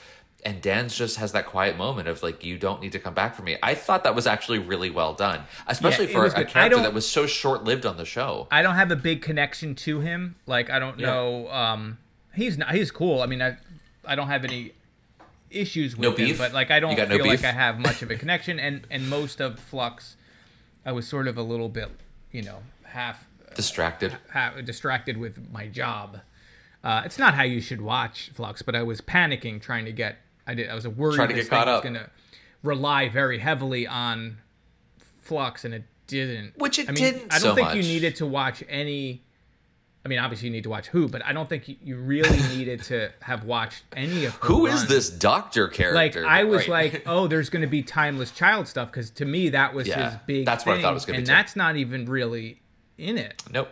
and 0.44 0.62
Dan's 0.62 0.96
just 0.96 1.16
has 1.16 1.32
that 1.32 1.46
quiet 1.46 1.76
moment 1.76 2.06
of 2.08 2.22
like, 2.22 2.44
"You 2.44 2.56
don't 2.58 2.80
need 2.80 2.92
to 2.92 2.98
come 2.98 3.14
back 3.14 3.34
for 3.34 3.42
me." 3.42 3.56
I 3.62 3.74
thought 3.74 4.04
that 4.04 4.14
was 4.14 4.26
actually 4.26 4.58
really 4.58 4.90
well 4.90 5.12
done, 5.14 5.42
especially 5.66 6.04
it 6.06 6.10
for 6.12 6.24
a 6.26 6.30
good. 6.30 6.48
Character 6.48 6.80
that 6.80 6.94
was 6.94 7.08
so 7.08 7.26
short 7.26 7.64
lived 7.64 7.84
on 7.86 7.96
the 7.96 8.04
show. 8.04 8.46
I 8.50 8.62
don't 8.62 8.76
have 8.76 8.90
a 8.90 8.96
big 8.96 9.22
connection 9.22 9.74
to 9.76 10.00
him. 10.00 10.36
Like 10.46 10.70
I 10.70 10.78
don't 10.78 10.98
Yeah. 11.00 11.06
know. 11.06 11.50
Um, 11.50 11.98
he's 12.34 12.56
not. 12.58 12.72
He's 12.74 12.90
cool. 12.90 13.22
I 13.22 13.26
mean, 13.26 13.42
I 13.42 13.56
I 14.04 14.14
don't 14.14 14.28
have 14.28 14.44
any 14.44 14.72
issues 15.50 15.96
with 15.96 16.02
No 16.18 16.24
him, 16.24 16.36
but 16.36 16.52
like 16.52 16.70
I 16.70 16.80
don't 16.80 16.94
feel 16.96 17.08
no 17.08 17.16
like? 17.24 17.44
I 17.44 17.52
have 17.52 17.78
much 17.78 18.02
of 18.02 18.10
a 18.10 18.16
connection. 18.16 18.58
And 18.60 18.86
and 18.90 19.08
most 19.08 19.40
of 19.40 19.58
Flux, 19.58 20.16
I 20.84 20.92
was 20.92 21.08
sort 21.08 21.26
of 21.28 21.36
a 21.36 21.42
little 21.42 21.68
bit, 21.68 21.88
you 22.30 22.42
know, 22.42 22.58
half 22.84 23.26
Distracted. 23.54 24.16
ha- 24.32 24.52
distracted 24.64 25.16
with 25.16 25.50
my 25.50 25.66
job. 25.66 26.20
Uh, 26.84 27.02
it's 27.04 27.18
not 27.18 27.34
how 27.34 27.42
you 27.42 27.60
should 27.60 27.80
watch 27.80 28.30
Flux, 28.34 28.62
but 28.62 28.76
I 28.76 28.82
was 28.82 29.00
panicking 29.00 29.60
trying 29.60 29.86
to 29.86 29.92
get. 29.92 30.18
I 30.46 30.54
did. 30.54 30.68
I 30.70 30.74
was 30.74 30.86
worried 30.86 31.16
Trying 31.16 31.28
to 31.28 31.34
this 31.34 31.44
get 31.44 31.50
thing 31.50 31.58
caught 31.58 31.66
was 31.68 31.76
up. 31.78 31.82
going 31.82 31.94
to 31.94 32.10
rely 32.62 33.08
very 33.08 33.38
heavily 33.38 33.86
on 33.86 34.38
Flux, 35.22 35.64
and 35.64 35.74
it 35.74 35.84
didn't. 36.06 36.56
Which 36.58 36.78
it 36.78 36.88
I 36.88 36.92
mean, 36.92 37.02
didn't 37.02 37.32
I 37.34 37.38
don't 37.38 37.40
so 37.40 37.54
think 37.54 37.74
you 37.74 37.82
needed 37.82 38.16
to 38.16 38.26
watch 38.26 38.62
any. 38.68 39.22
I 40.04 40.08
mean, 40.08 40.20
obviously 40.20 40.46
you 40.46 40.52
need 40.52 40.62
to 40.62 40.70
watch 40.70 40.86
Who, 40.86 41.08
but 41.08 41.24
I 41.24 41.32
don't 41.32 41.48
think 41.48 41.66
you- 41.68 41.74
you 41.82 41.96
really 41.96 42.38
needed 42.56 42.80
to 42.84 43.10
have 43.22 43.42
watched 43.42 43.82
any 43.96 44.24
of. 44.24 44.34
Who 44.36 44.66
is 44.66 44.74
runs. 44.76 44.88
this 44.88 45.10
doctor 45.10 45.66
character? 45.66 46.22
Like? 46.22 46.30
I 46.30 46.44
was 46.44 46.68
Right. 46.68 46.92
like, 46.92 47.02
oh, 47.06 47.26
there's 47.26 47.50
going 47.50 47.62
to 47.62 47.66
be 47.66 47.82
timeless 47.82 48.30
child 48.30 48.68
stuff 48.68 48.88
because 48.92 49.10
to 49.12 49.24
me 49.24 49.48
that 49.48 49.74
was 49.74 49.88
Yeah, 49.88 50.10
his 50.10 50.18
big. 50.24 50.46
that's 50.46 50.64
what 50.64 50.78
I 50.78 50.82
thought 50.82 50.92
it 50.92 50.94
was 50.94 51.06
gonna 51.06 51.14
be 51.16 51.18
and 51.18 51.26
too. 51.26 51.32
that's 51.32 51.56
not 51.56 51.74
even 51.74 52.04
really 52.06 52.60
in 52.96 53.18
it. 53.18 53.42
nope, 53.50 53.68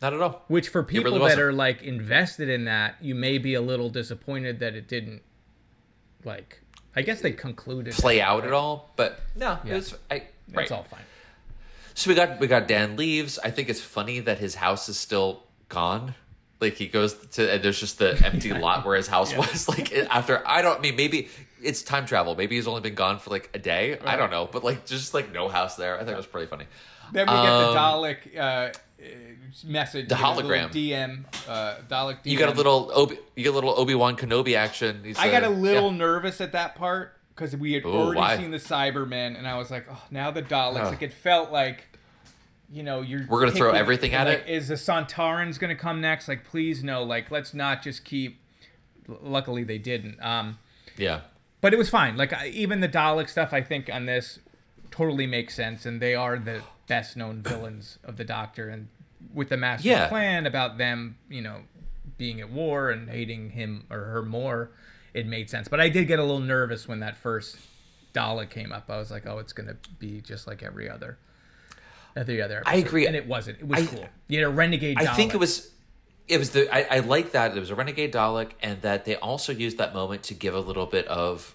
not 0.00 0.12
at 0.14 0.20
all. 0.20 0.44
Which 0.46 0.68
for 0.68 0.84
people 0.84 1.14
really 1.14 1.28
that 1.30 1.40
are 1.40 1.52
like 1.52 1.82
invested 1.82 2.48
in 2.48 2.66
that, 2.66 2.94
you 3.00 3.16
may 3.16 3.38
be 3.38 3.54
a 3.54 3.60
little 3.60 3.90
disappointed 3.90 4.60
that 4.60 4.76
it 4.76 4.86
didn't 4.86 5.22
like 6.24 6.60
I 6.94 7.02
guess 7.02 7.20
they 7.20 7.32
concluded 7.32 7.94
Play 7.94 8.18
it, 8.18 8.22
out 8.22 8.40
but 8.42 8.46
at 8.48 8.52
all, 8.52 8.90
but 8.96 9.20
no, 9.34 9.58
Yeah. 9.64 9.72
it 9.72 9.76
was. 9.76 9.94
I, 10.10 10.14
It's 10.16 10.26
right. 10.56 10.72
all 10.72 10.82
fine. 10.82 11.00
So 11.94 12.08
we 12.10 12.14
got 12.14 12.38
we 12.40 12.46
got 12.46 12.68
Dan 12.68 12.96
leaves. 12.96 13.38
I 13.38 13.50
think 13.50 13.68
it's 13.68 13.80
funny 13.80 14.20
that 14.20 14.38
his 14.38 14.54
house 14.54 14.88
is 14.88 14.98
still 14.98 15.42
gone. 15.68 16.14
Like 16.60 16.74
he 16.74 16.86
goes 16.86 17.14
to 17.14 17.52
and 17.54 17.62
there's 17.62 17.80
just 17.80 17.98
the 17.98 18.20
empty 18.24 18.52
lot 18.66 18.84
where 18.86 18.96
his 18.96 19.08
house 19.08 19.34
was. 19.36 19.68
Like 19.72 19.92
after 19.92 20.42
I 20.46 20.62
don't 20.62 20.78
I 20.78 20.80
mean 20.80 20.96
maybe 20.96 21.28
it's 21.62 21.82
time 21.82 22.06
travel. 22.06 22.34
Maybe 22.34 22.56
he's 22.56 22.66
only 22.66 22.80
been 22.80 22.94
gone 22.94 23.18
for 23.18 23.30
like 23.30 23.50
a 23.54 23.58
day. 23.58 23.98
I 24.04 24.16
don't 24.16 24.30
know, 24.30 24.48
but 24.50 24.64
like 24.64 24.86
just 24.86 25.14
like 25.14 25.32
no 25.32 25.48
house 25.48 25.76
there. 25.76 25.96
I 25.96 25.98
think 26.00 26.10
it 26.10 26.16
was 26.16 26.26
pretty 26.26 26.46
funny. 26.46 26.66
Then 27.12 27.26
we 27.26 27.32
get 27.34 27.42
the 27.42 27.74
Dalek 27.74 28.36
uh, 28.36 28.40
uh, 28.40 28.72
message, 29.64 30.08
The 30.08 30.14
we 30.14 30.20
get 30.20 30.30
a 30.30 30.34
little 30.34 30.50
hologram. 30.50 30.72
DM, 30.72 31.24
uh, 31.48 31.76
Dalek. 31.88 32.22
DM. 32.22 32.26
You 32.26 32.38
got 32.38 32.48
a 32.48 32.56
little 32.56 32.90
Obi, 32.94 33.18
you 33.36 33.44
get 33.44 33.52
a 33.52 33.54
little 33.54 33.78
Obi 33.78 33.94
Wan 33.94 34.16
Kenobi 34.16 34.56
action. 34.56 35.02
He's, 35.04 35.18
I 35.18 35.30
got 35.30 35.44
uh, 35.44 35.48
a 35.48 35.50
little 35.50 35.90
yeah. 35.90 35.98
nervous 35.98 36.40
at 36.40 36.52
that 36.52 36.74
part 36.74 37.14
because 37.34 37.56
we 37.56 37.72
had 37.72 37.84
Ooh, 37.84 37.92
already 37.92 38.18
why? 38.18 38.36
seen 38.36 38.50
the 38.50 38.58
Cybermen, 38.58 39.36
and 39.36 39.46
I 39.46 39.58
was 39.58 39.70
like, 39.70 39.86
oh, 39.90 40.02
now 40.10 40.30
the 40.30 40.42
Daleks. 40.42 40.80
Ugh. 40.80 40.92
Like 40.92 41.02
it 41.02 41.12
felt 41.12 41.50
like, 41.50 41.84
you 42.70 42.82
know, 42.82 43.00
you're. 43.00 43.26
We're 43.28 43.40
gonna 43.40 43.52
throw 43.52 43.72
everything 43.72 44.14
at 44.14 44.26
like, 44.26 44.38
it? 44.40 44.48
Is 44.48 44.68
the 44.68 44.74
Sontarans 44.74 45.58
gonna 45.58 45.76
come 45.76 46.00
next? 46.00 46.28
Like, 46.28 46.44
please 46.44 46.82
no. 46.82 47.02
Like, 47.02 47.30
let's 47.30 47.54
not 47.54 47.82
just 47.82 48.04
keep. 48.04 48.38
Luckily, 49.08 49.64
they 49.64 49.78
didn't. 49.78 50.22
Um, 50.22 50.58
yeah. 50.96 51.22
but 51.60 51.74
it 51.74 51.76
was 51.76 51.90
fine. 51.90 52.16
Like 52.16 52.32
I, 52.32 52.48
even 52.48 52.80
the 52.80 52.88
Dalek 52.88 53.28
stuff, 53.28 53.52
I 53.52 53.60
think 53.60 53.90
on 53.92 54.06
this 54.06 54.38
totally 54.90 55.26
makes 55.26 55.54
sense, 55.54 55.84
and 55.84 56.00
they 56.00 56.14
are 56.14 56.38
the 56.38 56.62
best 56.86 57.16
known 57.16 57.42
villains 57.46 57.98
of 58.04 58.16
the 58.16 58.24
Doctor, 58.24 58.68
and 58.68 58.88
with 59.32 59.48
the 59.48 59.56
master 59.56 59.88
Yeah. 59.88 60.08
plan 60.08 60.46
about 60.46 60.78
them, 60.78 61.16
you 61.28 61.42
know, 61.42 61.60
being 62.18 62.40
at 62.40 62.50
war 62.50 62.90
and 62.90 63.08
hating 63.08 63.50
him 63.50 63.84
or 63.90 63.98
her 64.00 64.22
more, 64.22 64.70
it 65.14 65.26
made 65.26 65.48
sense. 65.50 65.68
But 65.68 65.80
I 65.80 65.88
did 65.88 66.06
get 66.08 66.18
a 66.18 66.22
little 66.22 66.40
nervous 66.40 66.86
when 66.88 67.00
that 67.00 67.16
first 67.16 67.56
Dalek 68.14 68.50
came 68.50 68.72
up. 68.72 68.90
I 68.90 68.98
was 68.98 69.10
like, 69.10 69.26
oh, 69.26 69.38
it's 69.38 69.52
gonna 69.52 69.76
be 69.98 70.20
just 70.20 70.46
like 70.46 70.62
every 70.62 70.88
other. 70.90 71.18
Every 72.14 72.42
other. 72.42 72.62
I 72.66 72.76
agree. 72.76 73.06
and 73.06 73.16
it 73.16 73.26
wasn't. 73.26 73.58
It 73.60 73.66
was 73.68 73.80
I- 73.80 73.86
cool. 73.86 74.06
You 74.28 74.38
had 74.40 74.46
a 74.46 74.50
renegade. 74.50 74.98
I 74.98 75.06
think 75.14 75.32
it 75.34 75.38
was 75.38 75.70
it 76.28 76.38
was 76.38 76.50
the 76.50 76.72
I, 76.74 76.96
I 76.96 77.00
like 77.00 77.32
that 77.32 77.56
it 77.56 77.60
was 77.60 77.70
a 77.70 77.74
renegade 77.74 78.12
Dalek 78.12 78.50
and 78.62 78.80
that 78.82 79.04
they 79.06 79.16
also 79.16 79.52
used 79.52 79.78
that 79.78 79.92
moment 79.94 80.22
to 80.24 80.34
give 80.34 80.54
a 80.54 80.60
little 80.60 80.86
bit 80.86 81.06
of 81.08 81.54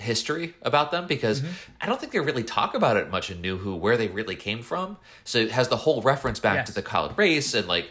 history 0.00 0.54
about 0.62 0.90
them 0.90 1.06
because 1.06 1.40
Mm-hmm. 1.40 1.52
I 1.80 1.86
don't 1.86 2.00
think 2.00 2.12
they 2.12 2.20
really 2.20 2.42
talk 2.44 2.74
about 2.74 2.96
it 2.96 3.10
much 3.10 3.30
in 3.30 3.40
New 3.40 3.56
Who 3.58 3.74
where 3.76 3.96
they 3.96 4.08
really 4.08 4.36
came 4.36 4.62
from. 4.62 4.96
So 5.24 5.38
it 5.38 5.50
has 5.52 5.68
the 5.68 5.76
whole 5.76 6.02
reference 6.02 6.40
back 6.40 6.64
to 6.66 6.72
the 6.72 6.82
Kaled 6.82 7.16
race 7.16 7.54
and 7.54 7.66
like 7.68 7.90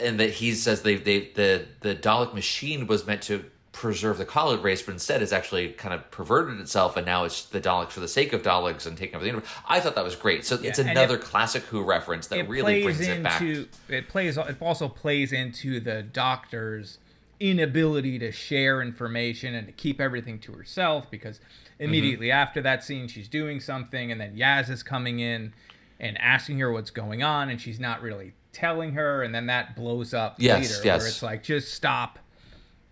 and 0.00 0.18
that 0.20 0.30
he 0.30 0.52
says 0.54 0.82
they 0.82 0.96
they 0.96 1.30
the 1.34 1.66
the 1.80 1.94
Dalek 1.94 2.32
machine 2.34 2.86
was 2.86 3.06
meant 3.06 3.22
to 3.22 3.44
preserve 3.72 4.16
the 4.16 4.24
Kaled 4.24 4.64
race, 4.64 4.80
but 4.80 4.92
instead 4.92 5.20
it's 5.20 5.32
actually 5.32 5.68
kind 5.68 5.92
of 5.94 6.10
perverted 6.10 6.58
itself, 6.60 6.96
and 6.96 7.04
now 7.04 7.24
it's 7.24 7.44
the 7.44 7.60
Daleks 7.60 7.90
for 7.90 8.00
the 8.00 8.08
sake 8.08 8.32
of 8.32 8.42
Daleks 8.42 8.86
and 8.86 8.96
taking 8.96 9.14
over 9.16 9.22
the 9.24 9.28
universe. 9.28 9.48
I 9.68 9.80
thought 9.80 9.94
that 9.96 10.04
was 10.04 10.16
great. 10.16 10.46
So 10.46 10.54
it's 10.62 10.78
and 10.78 10.88
it- 10.88 10.92
another 10.92 11.18
classic 11.18 11.62
Who 11.64 11.82
reference 11.82 12.26
that 12.28 12.48
really 12.48 12.82
brings 12.82 13.00
it 13.00 13.22
back. 13.22 13.40
into 13.42 13.68
it 13.90 14.08
plays 14.08 14.38
it 14.38 14.56
also 14.62 14.88
plays 14.88 15.30
into 15.32 15.78
the 15.80 16.02
doctor's 16.02 16.98
inability 17.40 18.18
to 18.18 18.32
share 18.32 18.80
information 18.82 19.54
and 19.54 19.66
to 19.66 19.72
keep 19.72 20.00
everything 20.00 20.38
to 20.40 20.52
herself 20.52 21.10
because 21.10 21.40
immediately 21.78 22.28
Mm-hmm. 22.28 22.36
after 22.42 22.62
that 22.62 22.82
scene 22.82 23.08
she's 23.08 23.28
doing 23.28 23.60
something 23.60 24.10
and 24.10 24.20
then 24.20 24.34
Yaz 24.36 24.70
is 24.70 24.82
coming 24.82 25.20
in 25.20 25.52
and 26.00 26.16
asking 26.18 26.58
her 26.60 26.72
what's 26.72 26.90
going 26.90 27.22
on 27.22 27.48
and 27.50 27.60
she's 27.60 27.78
not 27.80 28.00
really 28.02 28.32
telling 28.52 28.92
her 28.92 29.22
and 29.22 29.34
then 29.34 29.46
that 29.46 29.76
blows 29.76 30.14
up 30.14 30.36
Yes, 30.38 30.70
later 30.78 30.86
yes. 30.86 31.00
where 31.00 31.08
it's 31.08 31.22
like 31.22 31.42
just 31.42 31.74
stop 31.74 32.18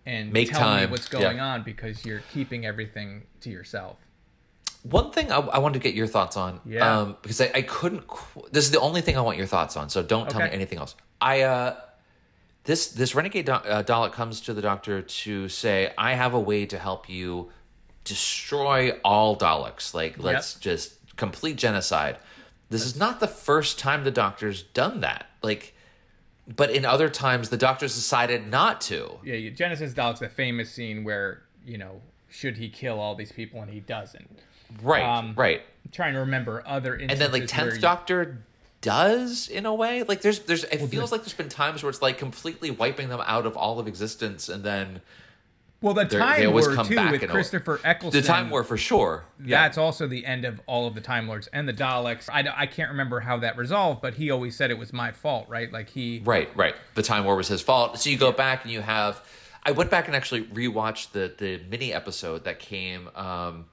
and 0.05 0.31
Make 0.31 0.49
tell 0.51 0.59
time. 0.59 0.85
me 0.85 0.91
what's 0.91 1.07
going 1.09 1.37
Yeah. 1.37 1.45
on 1.53 1.63
because 1.63 2.05
you're 2.05 2.21
keeping 2.31 2.65
everything 2.65 3.23
to 3.41 3.49
yourself. 3.49 3.97
One 4.83 5.09
thing 5.11 5.31
I, 5.31 5.37
I 5.37 5.57
wanted 5.57 5.73
to 5.73 5.79
get 5.79 5.95
your 5.95 6.05
thoughts 6.05 6.37
on, 6.37 6.59
Yeah. 6.63 6.99
um, 6.99 7.17
because 7.23 7.41
I, 7.41 7.49
I 7.55 7.61
couldn't. 7.63 8.05
Qu- 8.05 8.47
this 8.51 8.65
is 8.65 8.69
the 8.69 8.79
only 8.79 9.01
thing 9.01 9.17
I 9.17 9.21
want 9.21 9.39
your 9.39 9.47
thoughts 9.47 9.75
on. 9.75 9.89
So 9.89 10.03
don't 10.03 10.29
tell 10.29 10.41
me 10.41 10.49
anything 10.51 10.77
else. 10.77 10.95
I 11.19 11.41
uh, 11.41 11.75
this 12.65 12.87
this 12.87 13.15
renegade 13.15 13.45
Do- 13.45 13.53
uh, 13.53 13.83
Dalek 13.83 14.11
comes 14.11 14.41
to 14.41 14.53
the 14.53 14.61
Doctor 14.61 15.01
to 15.01 15.47
say, 15.49 15.93
"I 15.97 16.13
have 16.13 16.33
a 16.33 16.39
way 16.39 16.65
to 16.65 16.77
help 16.77 17.07
you 17.09 17.51
destroy 18.03 18.91
all 19.03 19.35
Daleks. 19.37 19.93
Like 19.93 20.17
let's 20.19 20.55
just 20.55 20.93
complete 21.15 21.57
genocide." 21.57 22.17
This 22.69 22.83
is 22.85 22.97
not 22.97 23.19
the 23.19 23.27
first 23.27 23.77
time 23.77 24.03
the 24.03 24.11
Doctor's 24.11 24.63
done 24.63 25.01
that. 25.01 25.27
Like, 25.43 25.75
but 26.55 26.71
in 26.71 26.83
other 26.83 27.09
times, 27.09 27.49
the 27.49 27.57
Doctor's 27.57 27.93
decided 27.93 28.47
not 28.49 28.81
to. 28.81 29.19
Yeah, 29.23 29.35
you- 29.35 29.51
Genesis 29.51 29.93
Dalek's 29.93 30.19
the 30.19 30.29
famous 30.29 30.71
scene 30.71 31.03
where 31.03 31.43
you 31.63 31.77
know 31.77 32.01
should 32.29 32.57
he 32.57 32.69
kill 32.69 32.99
all 32.99 33.15
these 33.15 33.31
people 33.31 33.61
and 33.61 33.71
he 33.71 33.79
doesn't. 33.79 34.39
Right, 34.81 35.03
Um, 35.03 35.33
right. 35.37 35.61
I'm 35.85 35.91
trying 35.91 36.13
to 36.13 36.19
remember 36.21 36.63
other 36.65 36.95
instances. 36.95 37.11
And 37.25 37.33
then 37.33 37.39
like 37.39 37.47
tenth 37.47 37.79
Doctor 37.79 38.43
does 38.85 39.49
in 39.49 39.65
a 39.65 39.73
way. 39.73 40.03
Like 40.03 40.21
there's 40.21 40.39
there's 40.41 40.63
it 40.65 40.77
feels 40.87 41.11
like 41.11 41.21
there's 41.21 41.33
been 41.33 41.49
times 41.49 41.81
where 41.81 41.89
it's 41.89 42.01
like 42.01 42.17
completely 42.19 42.69
wiping 42.69 43.09
them 43.09 43.21
out 43.25 43.45
of 43.47 43.57
all 43.57 43.79
of 43.79 43.87
existence, 43.87 44.47
and 44.47 44.63
then 44.63 45.01
Well, 45.81 45.95
the 45.95 46.05
Time 46.05 46.39
they 46.39 46.45
always 46.45 46.67
War 46.67 46.75
come 46.75 46.87
too 46.87 46.95
back 46.95 47.11
with 47.11 47.27
Christopher 47.29 47.79
Eccleston. 47.83 48.21
the 48.21 48.27
Time 48.27 48.49
War 48.51 48.63
for 48.63 48.77
sure. 48.77 49.25
Yeah. 49.43 49.63
That's 49.63 49.79
also 49.79 50.07
the 50.07 50.25
end 50.25 50.45
of 50.45 50.61
all 50.67 50.85
of 50.87 50.93
the 50.93 51.01
Time 51.01 51.27
Lords 51.27 51.47
and 51.51 51.67
the 51.67 51.73
Daleks. 51.73 52.29
I, 52.31 52.47
I 52.55 52.67
can't 52.67 52.91
remember 52.91 53.19
how 53.19 53.37
that 53.39 53.57
resolved, 53.57 54.01
but 54.01 54.13
he 54.13 54.29
always 54.29 54.55
said 54.55 54.69
it 54.69 54.77
was 54.77 54.93
my 54.93 55.11
fault, 55.11 55.49
right? 55.49 55.71
Like 55.73 55.89
he 55.89 56.21
Right, 56.23 56.49
right. 56.55 56.75
The 56.93 57.03
Time 57.03 57.25
War 57.25 57.35
was 57.35 57.47
his 57.47 57.61
fault. 57.61 57.97
So 57.99 58.09
you 58.11 58.17
go 58.17 58.31
back 58.31 58.63
and 58.63 58.71
you 58.71 58.81
have. 58.81 59.21
I 59.63 59.71
went 59.71 59.89
back 59.89 60.05
and 60.05 60.15
actually 60.15 60.43
rewatched 60.43 61.11
the 61.13 61.33
the 61.35 61.59
mini 61.69 61.91
episode 61.91 62.43
that 62.43 62.59
came. 62.59 63.09
Um, 63.15 63.65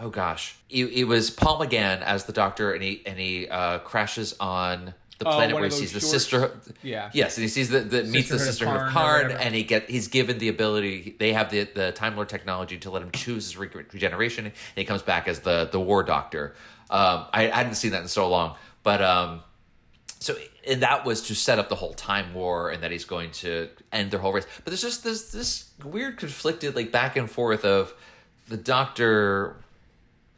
oh 0.00 0.10
gosh, 0.10 0.56
it, 0.68 0.86
it 0.86 1.04
was 1.04 1.30
Paul 1.30 1.60
McGann 1.60 2.02
as 2.02 2.24
the 2.24 2.32
Doctor, 2.32 2.72
and 2.72 2.82
he 2.82 3.02
and 3.06 3.18
he 3.18 3.48
uh, 3.48 3.78
crashes 3.80 4.34
on 4.40 4.94
the 5.18 5.28
Oh, 5.28 5.32
planet 5.32 5.54
where 5.54 5.64
he 5.64 5.70
sees 5.70 5.92
the 5.92 6.00
sister. 6.00 6.58
Yeah. 6.82 7.10
Yes, 7.12 7.36
and 7.36 7.42
he 7.42 7.48
sees 7.48 7.68
the, 7.68 7.80
the 7.80 8.04
meets 8.04 8.30
the 8.30 8.38
Sisterhood 8.38 8.74
of 8.76 8.80
Karn 8.80 8.88
or 8.88 8.92
Karn, 8.92 9.22
whatever. 9.24 9.42
and 9.42 9.54
he 9.54 9.62
get 9.64 9.90
he's 9.90 10.08
given 10.08 10.38
the 10.38 10.48
ability. 10.48 11.14
They 11.18 11.34
have 11.34 11.50
the 11.50 11.64
the 11.64 11.92
Time 11.92 12.16
Lord 12.16 12.28
technology 12.30 12.78
to 12.78 12.90
let 12.90 13.02
him 13.02 13.10
choose 13.10 13.44
his 13.44 13.56
regeneration, 13.58 14.46
and 14.46 14.54
he 14.74 14.84
comes 14.84 15.02
back 15.02 15.28
as 15.28 15.40
the 15.40 15.68
the 15.70 15.78
War 15.80 16.02
Doctor. 16.02 16.54
Um, 16.88 17.26
I, 17.32 17.50
I 17.52 17.56
hadn't 17.56 17.74
seen 17.74 17.92
that 17.92 18.02
in 18.02 18.08
so 18.08 18.28
long, 18.28 18.56
but. 18.82 19.02
Um, 19.02 19.42
so 20.22 20.36
and 20.68 20.82
that 20.82 21.06
was 21.06 21.22
to 21.28 21.34
set 21.34 21.58
up 21.58 21.70
the 21.70 21.74
whole 21.74 21.94
time 21.94 22.34
war 22.34 22.68
and 22.68 22.82
that 22.82 22.90
he's 22.90 23.06
going 23.06 23.30
to 23.30 23.70
end 23.90 24.10
their 24.10 24.20
whole 24.20 24.34
race 24.34 24.44
but 24.56 24.66
there's 24.66 24.82
just 24.82 25.02
this 25.02 25.30
this 25.32 25.70
weird 25.82 26.18
conflicted 26.18 26.76
like 26.76 26.92
back 26.92 27.16
and 27.16 27.30
forth 27.30 27.64
of 27.64 27.94
the 28.48 28.58
doctor 28.58 29.56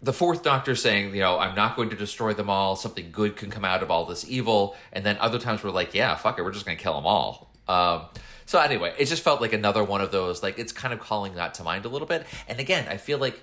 the 0.02 0.12
fourth 0.12 0.42
doctor 0.42 0.74
saying 0.74 1.14
you 1.14 1.20
know 1.20 1.38
i'm 1.38 1.54
not 1.54 1.76
going 1.76 1.90
to 1.90 1.96
destroy 1.96 2.34
them 2.34 2.50
all. 2.50 2.76
Something 2.76 3.10
good 3.12 3.36
can 3.36 3.50
come 3.50 3.64
out 3.64 3.82
of 3.82 3.90
all 3.90 4.04
this 4.04 4.28
evil. 4.28 4.76
And 4.92 5.06
then 5.06 5.16
other 5.18 5.38
times 5.38 5.62
we're 5.62 5.70
like 5.70 5.94
yeah 5.94 6.14
fuck 6.16 6.38
it. 6.38 6.42
We're 6.42 6.52
just 6.52 6.66
going 6.66 6.76
to 6.76 6.82
kill 6.82 6.94
them 6.94 7.06
all. 7.06 7.50
Um, 7.68 8.02
so 8.46 8.58
anyway 8.58 8.94
it 8.98 9.06
just 9.06 9.22
felt 9.22 9.40
like 9.40 9.52
another 9.52 9.84
one 9.84 10.00
of 10.00 10.10
those 10.10 10.42
like 10.42 10.58
it's 10.58 10.72
kind 10.72 10.92
of 10.92 11.00
calling 11.00 11.36
that 11.36 11.54
to 11.54 11.62
mind 11.62 11.84
a 11.84 11.88
little 11.88 12.08
bit. 12.08 12.26
And 12.48 12.58
again 12.58 12.86
i 12.88 12.96
feel 12.96 13.18
like 13.18 13.40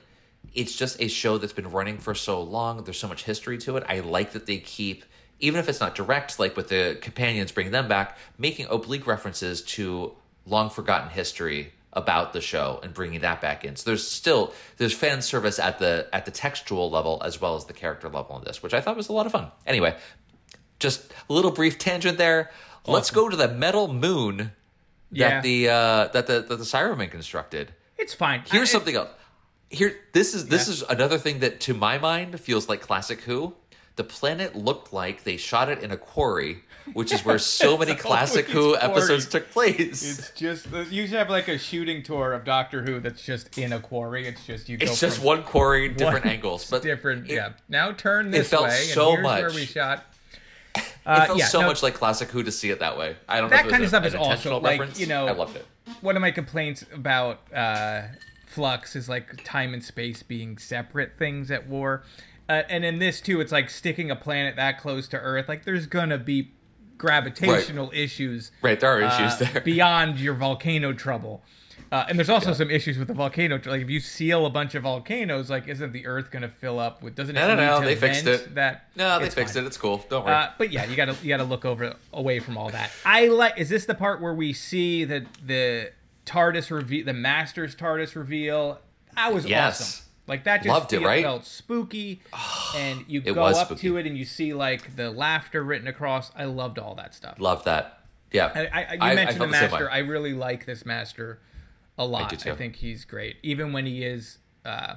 it's 0.54 0.76
just 0.76 1.02
a 1.02 1.08
show 1.08 1.38
that's 1.38 1.54
been 1.54 1.72
running 1.72 1.98
for 1.98 2.16
so 2.16 2.42
long. 2.42 2.84
There's 2.84 3.00
so 3.00 3.08
much 3.08 3.24
history 3.24 3.58
to 3.60 3.78
it. 3.78 3.84
I 3.88 4.00
like 4.00 4.32
that 4.34 4.46
they 4.46 4.58
keep 4.58 5.04
even 5.40 5.60
if 5.60 5.70
it's 5.70 5.80
not 5.80 5.96
direct 5.96 6.38
like 6.40 6.58
with 6.58 6.70
the 6.70 6.98
companions 7.02 7.52
bringing 7.52 7.72
them 7.72 7.88
back 7.88 8.18
making 8.38 8.68
oblique 8.70 9.08
references 9.08 9.62
to 9.62 10.14
long 10.46 10.70
forgotten 10.70 11.10
history 11.10 11.72
about 11.94 12.34
the 12.34 12.42
show 12.42 12.80
and 12.84 12.94
bringing 12.94 13.22
that 13.22 13.42
back 13.42 13.66
in 13.66 13.76
so 13.76 13.90
there's 13.90 14.08
still 14.08 14.54
there's 14.78 14.94
fan 14.94 15.22
service 15.22 15.58
at 15.58 15.80
the 15.80 16.08
at 16.14 16.24
the 16.26 16.32
textual 16.32 16.90
level 16.92 17.22
as 17.26 17.42
well 17.42 17.56
as 17.56 17.66
the 17.66 17.74
character 17.74 18.08
level 18.08 18.38
in 18.38 18.44
this 18.44 18.62
which 18.62 18.74
i 18.76 18.80
thought 18.82 18.96
was 18.96 19.10
a 19.10 19.14
lot 19.14 19.26
of 19.26 19.32
fun 19.32 19.50
anyway 19.66 19.96
just 20.80 21.12
a 21.30 21.34
little 21.34 21.52
brief 21.52 21.78
tangent 21.80 22.18
there 22.18 22.52
let's 22.86 23.10
go 23.12 23.28
to 23.28 23.36
the 23.36 23.48
metal 23.48 23.92
moon 23.92 24.38
that 24.38 24.52
Yeah. 25.12 25.42
the 25.42 25.70
uh 25.70 26.08
that 26.14 26.28
the 26.28 26.42
that 26.42 26.58
the 26.58 26.64
cybermen 26.64 27.10
constructed 27.10 27.74
It's 27.98 28.14
fine. 28.14 28.44
Here's 28.52 28.70
I- 28.70 28.72
something 28.74 28.96
else. 28.96 29.10
Here, 29.72 29.96
this 30.14 30.34
is 30.34 30.48
this 30.48 30.68
Yeah. 30.68 30.74
is 30.74 30.84
another 30.90 31.18
thing 31.20 31.40
that, 31.40 31.60
to 31.62 31.74
my 31.74 31.98
mind, 32.00 32.40
feels 32.40 32.70
like 32.70 32.82
classic 32.82 33.22
Who. 33.22 33.54
The 33.98 34.04
planet 34.04 34.56
looked 34.56 34.94
like 34.94 35.24
they 35.26 35.36
shot 35.38 35.68
it 35.70 35.80
in 35.84 35.92
a 35.92 35.98
quarry, 35.98 36.64
which 36.94 37.12
is 37.14 37.24
where 37.26 37.38
so 37.40 37.78
many 37.84 37.96
classic 37.96 38.48
Who 38.50 38.76
episodes 38.78 39.28
took 39.28 39.52
place. 39.52 40.20
It's 40.20 40.32
just 40.32 40.68
you 40.92 41.08
should 41.08 41.18
have 41.18 41.30
like 41.30 41.48
a 41.48 41.58
shooting 41.58 42.04
tour 42.04 42.34
of 42.34 42.44
Doctor 42.46 42.82
Who 42.84 43.00
that's 43.00 43.24
just 43.24 43.58
in 43.58 43.74
a 43.74 43.80
quarry. 43.80 44.28
It's 44.28 44.46
just 44.46 44.70
you. 44.70 44.78
Go 44.78 44.86
It's 44.86 45.00
just 45.00 45.22
one 45.22 45.44
quarry, 45.44 45.90
different 45.90 46.26
one- 46.26 46.34
angles, 46.34 46.66
but 46.72 46.82
different. 46.82 47.30
it- 47.30 47.36
yeah. 47.36 47.54
Now 47.68 47.92
turn 47.92 48.32
this 48.32 48.48
it 48.48 48.50
felt 48.50 48.64
way. 48.70 48.82
so 48.84 49.10
and 49.16 49.18
here's 49.18 49.26
where 49.26 49.44
much- 49.50 49.56
we 49.56 49.66
shot. 49.66 50.06
It 50.76 50.84
Uh, 51.06 51.26
felt 51.26 51.40
yeah, 51.40 51.46
so 51.48 51.62
no, 51.62 51.68
much 51.68 51.82
like 51.82 51.96
classic 51.96 52.30
Who 52.30 52.44
to 52.44 52.52
see 52.52 52.70
it 52.70 52.80
that 52.82 52.96
way. 52.98 53.16
I 53.28 53.40
don't 53.42 53.50
That 53.50 53.62
if 53.62 53.66
it 53.68 53.70
kind 53.72 53.84
of 53.84 53.88
a- 53.88 53.90
stuff 53.90 54.06
is 54.06 54.14
also 54.16 54.60
like 54.60 55.00
you 55.00 55.08
know. 55.08 55.28
I 55.28 55.32
loved 55.32 55.56
it. 55.56 55.66
One 56.02 56.16
of 56.16 56.22
my 56.22 56.30
complaints 56.30 56.86
about 56.94 57.40
uh, 57.52 58.04
Flux 58.46 58.96
is 58.96 59.10
like 59.10 59.44
time 59.44 59.74
and 59.74 59.84
space 59.84 60.22
being 60.22 60.58
separate 60.60 61.14
things 61.18 61.50
at 61.50 61.68
war, 61.68 62.04
uh, 62.48 62.62
and 62.70 62.86
in 62.86 63.00
this 63.00 63.22
too, 63.22 63.42
it's 63.42 63.52
like 63.52 63.70
sticking 63.72 64.12
a 64.12 64.16
planet 64.16 64.56
that 64.58 64.80
close 64.80 65.08
to 65.08 65.18
Earth. 65.18 65.48
Like 65.50 65.66
there's 65.66 65.88
gonna 65.88 66.18
be 66.20 66.52
gravitational 67.00 67.92
issues. 67.96 68.52
Right, 68.62 68.80
there 68.80 69.00
are 69.00 69.04
uh, 69.04 69.26
issues 69.28 69.40
there. 69.40 69.62
beyond 69.66 70.20
your 70.20 70.36
volcano 70.36 70.94
trouble. 70.94 71.42
Uh, 71.92 72.06
and 72.08 72.20
there's 72.20 72.30
also 72.30 72.54
some 72.54 72.70
issues 72.70 73.00
with 73.00 73.08
the 73.08 73.16
volcano. 73.16 73.56
Like 73.66 73.82
if 73.82 73.90
you 73.90 74.00
seal 74.00 74.46
a 74.46 74.50
bunch 74.52 74.76
of 74.76 74.84
volcanoes, 74.84 75.50
like 75.50 75.68
isn't 75.68 75.92
the 75.92 76.06
Earth 76.06 76.30
going 76.30 76.44
to 76.44 76.48
fill 76.50 76.78
up 76.78 77.02
with? 77.02 77.16
Doesn't 77.16 77.36
it 77.36 77.40
No, 77.40 77.48
no, 77.48 77.56
no, 77.56 77.80
to 77.80 77.86
they 77.88 77.96
fixed 77.96 78.28
it. 78.28 78.54
That 78.54 78.90
No, 78.96 79.18
they 79.18 79.32
fixed 79.32 79.56
fine. 79.56 79.64
it. 79.64 79.68
It's 79.68 79.78
cool. 79.78 80.06
Don't 80.08 80.24
worry. 80.24 80.36
Uh, 80.36 80.50
but 80.60 80.72
yeah, 80.72 80.86
you 80.86 80.96
gotta 80.96 81.16
you 81.24 81.30
gotta 81.30 81.46
look 81.46 81.66
over 81.66 81.96
away 82.14 82.40
from 82.40 82.60
all 82.60 82.70
that. 82.70 82.92
I 83.06 83.28
like. 83.30 83.58
Is 83.58 83.70
this 83.70 83.86
the 83.86 83.96
part 83.96 84.22
where 84.22 84.36
we 84.36 84.54
see 84.54 85.04
the 85.04 85.26
the 85.44 85.92
TARDIS 86.28 86.70
reveal, 86.70 87.06
the 87.06 87.14
Master's 87.14 87.76
TARDIS 87.76 88.16
reveal? 88.16 88.80
That 89.16 89.34
was 89.34 89.48
Yes. 89.48 89.82
awesome. 89.82 90.06
Like 90.30 90.46
that 90.46 90.58
just 90.64 90.68
Loved 90.70 90.94
it, 90.94 91.02
right? 91.02 91.24
felt 91.24 91.44
spooky, 91.46 92.22
and 92.76 93.04
you 93.08 93.22
It 93.26 93.34
go 93.34 93.42
was 93.42 93.58
up 93.58 93.68
spooky. 93.68 93.82
to 93.90 93.98
it 93.98 94.06
and 94.06 94.18
you 94.18 94.24
see 94.26 94.54
like 94.54 94.96
the 94.96 95.10
laughter 95.12 95.64
written 95.64 95.88
across. 95.88 96.32
I 96.36 96.46
loved 96.46 96.80
all 96.80 96.96
that 96.96 97.14
stuff. 97.16 97.36
Love 97.40 97.64
that. 97.66 98.02
Yeah. 98.32 98.52
I, 98.56 98.84
I, 98.84 99.10
you 99.10 99.16
mentioned 99.16 99.28
the 99.42 99.48
felt 99.48 99.52
the 99.52 99.58
same 99.60 99.72
master. 99.72 99.92
I 99.92 99.98
really 100.00 100.34
like 100.34 100.66
this 100.66 100.86
master 100.86 101.40
a 101.98 102.06
lot. 102.06 102.32
I, 102.32 102.36
too. 102.36 102.54
think 102.56 102.76
he's 102.78 103.04
great, 103.04 103.38
even 103.44 103.74
when 103.74 103.86
he 103.88 104.04
is 104.04 104.38
uh, 104.66 104.96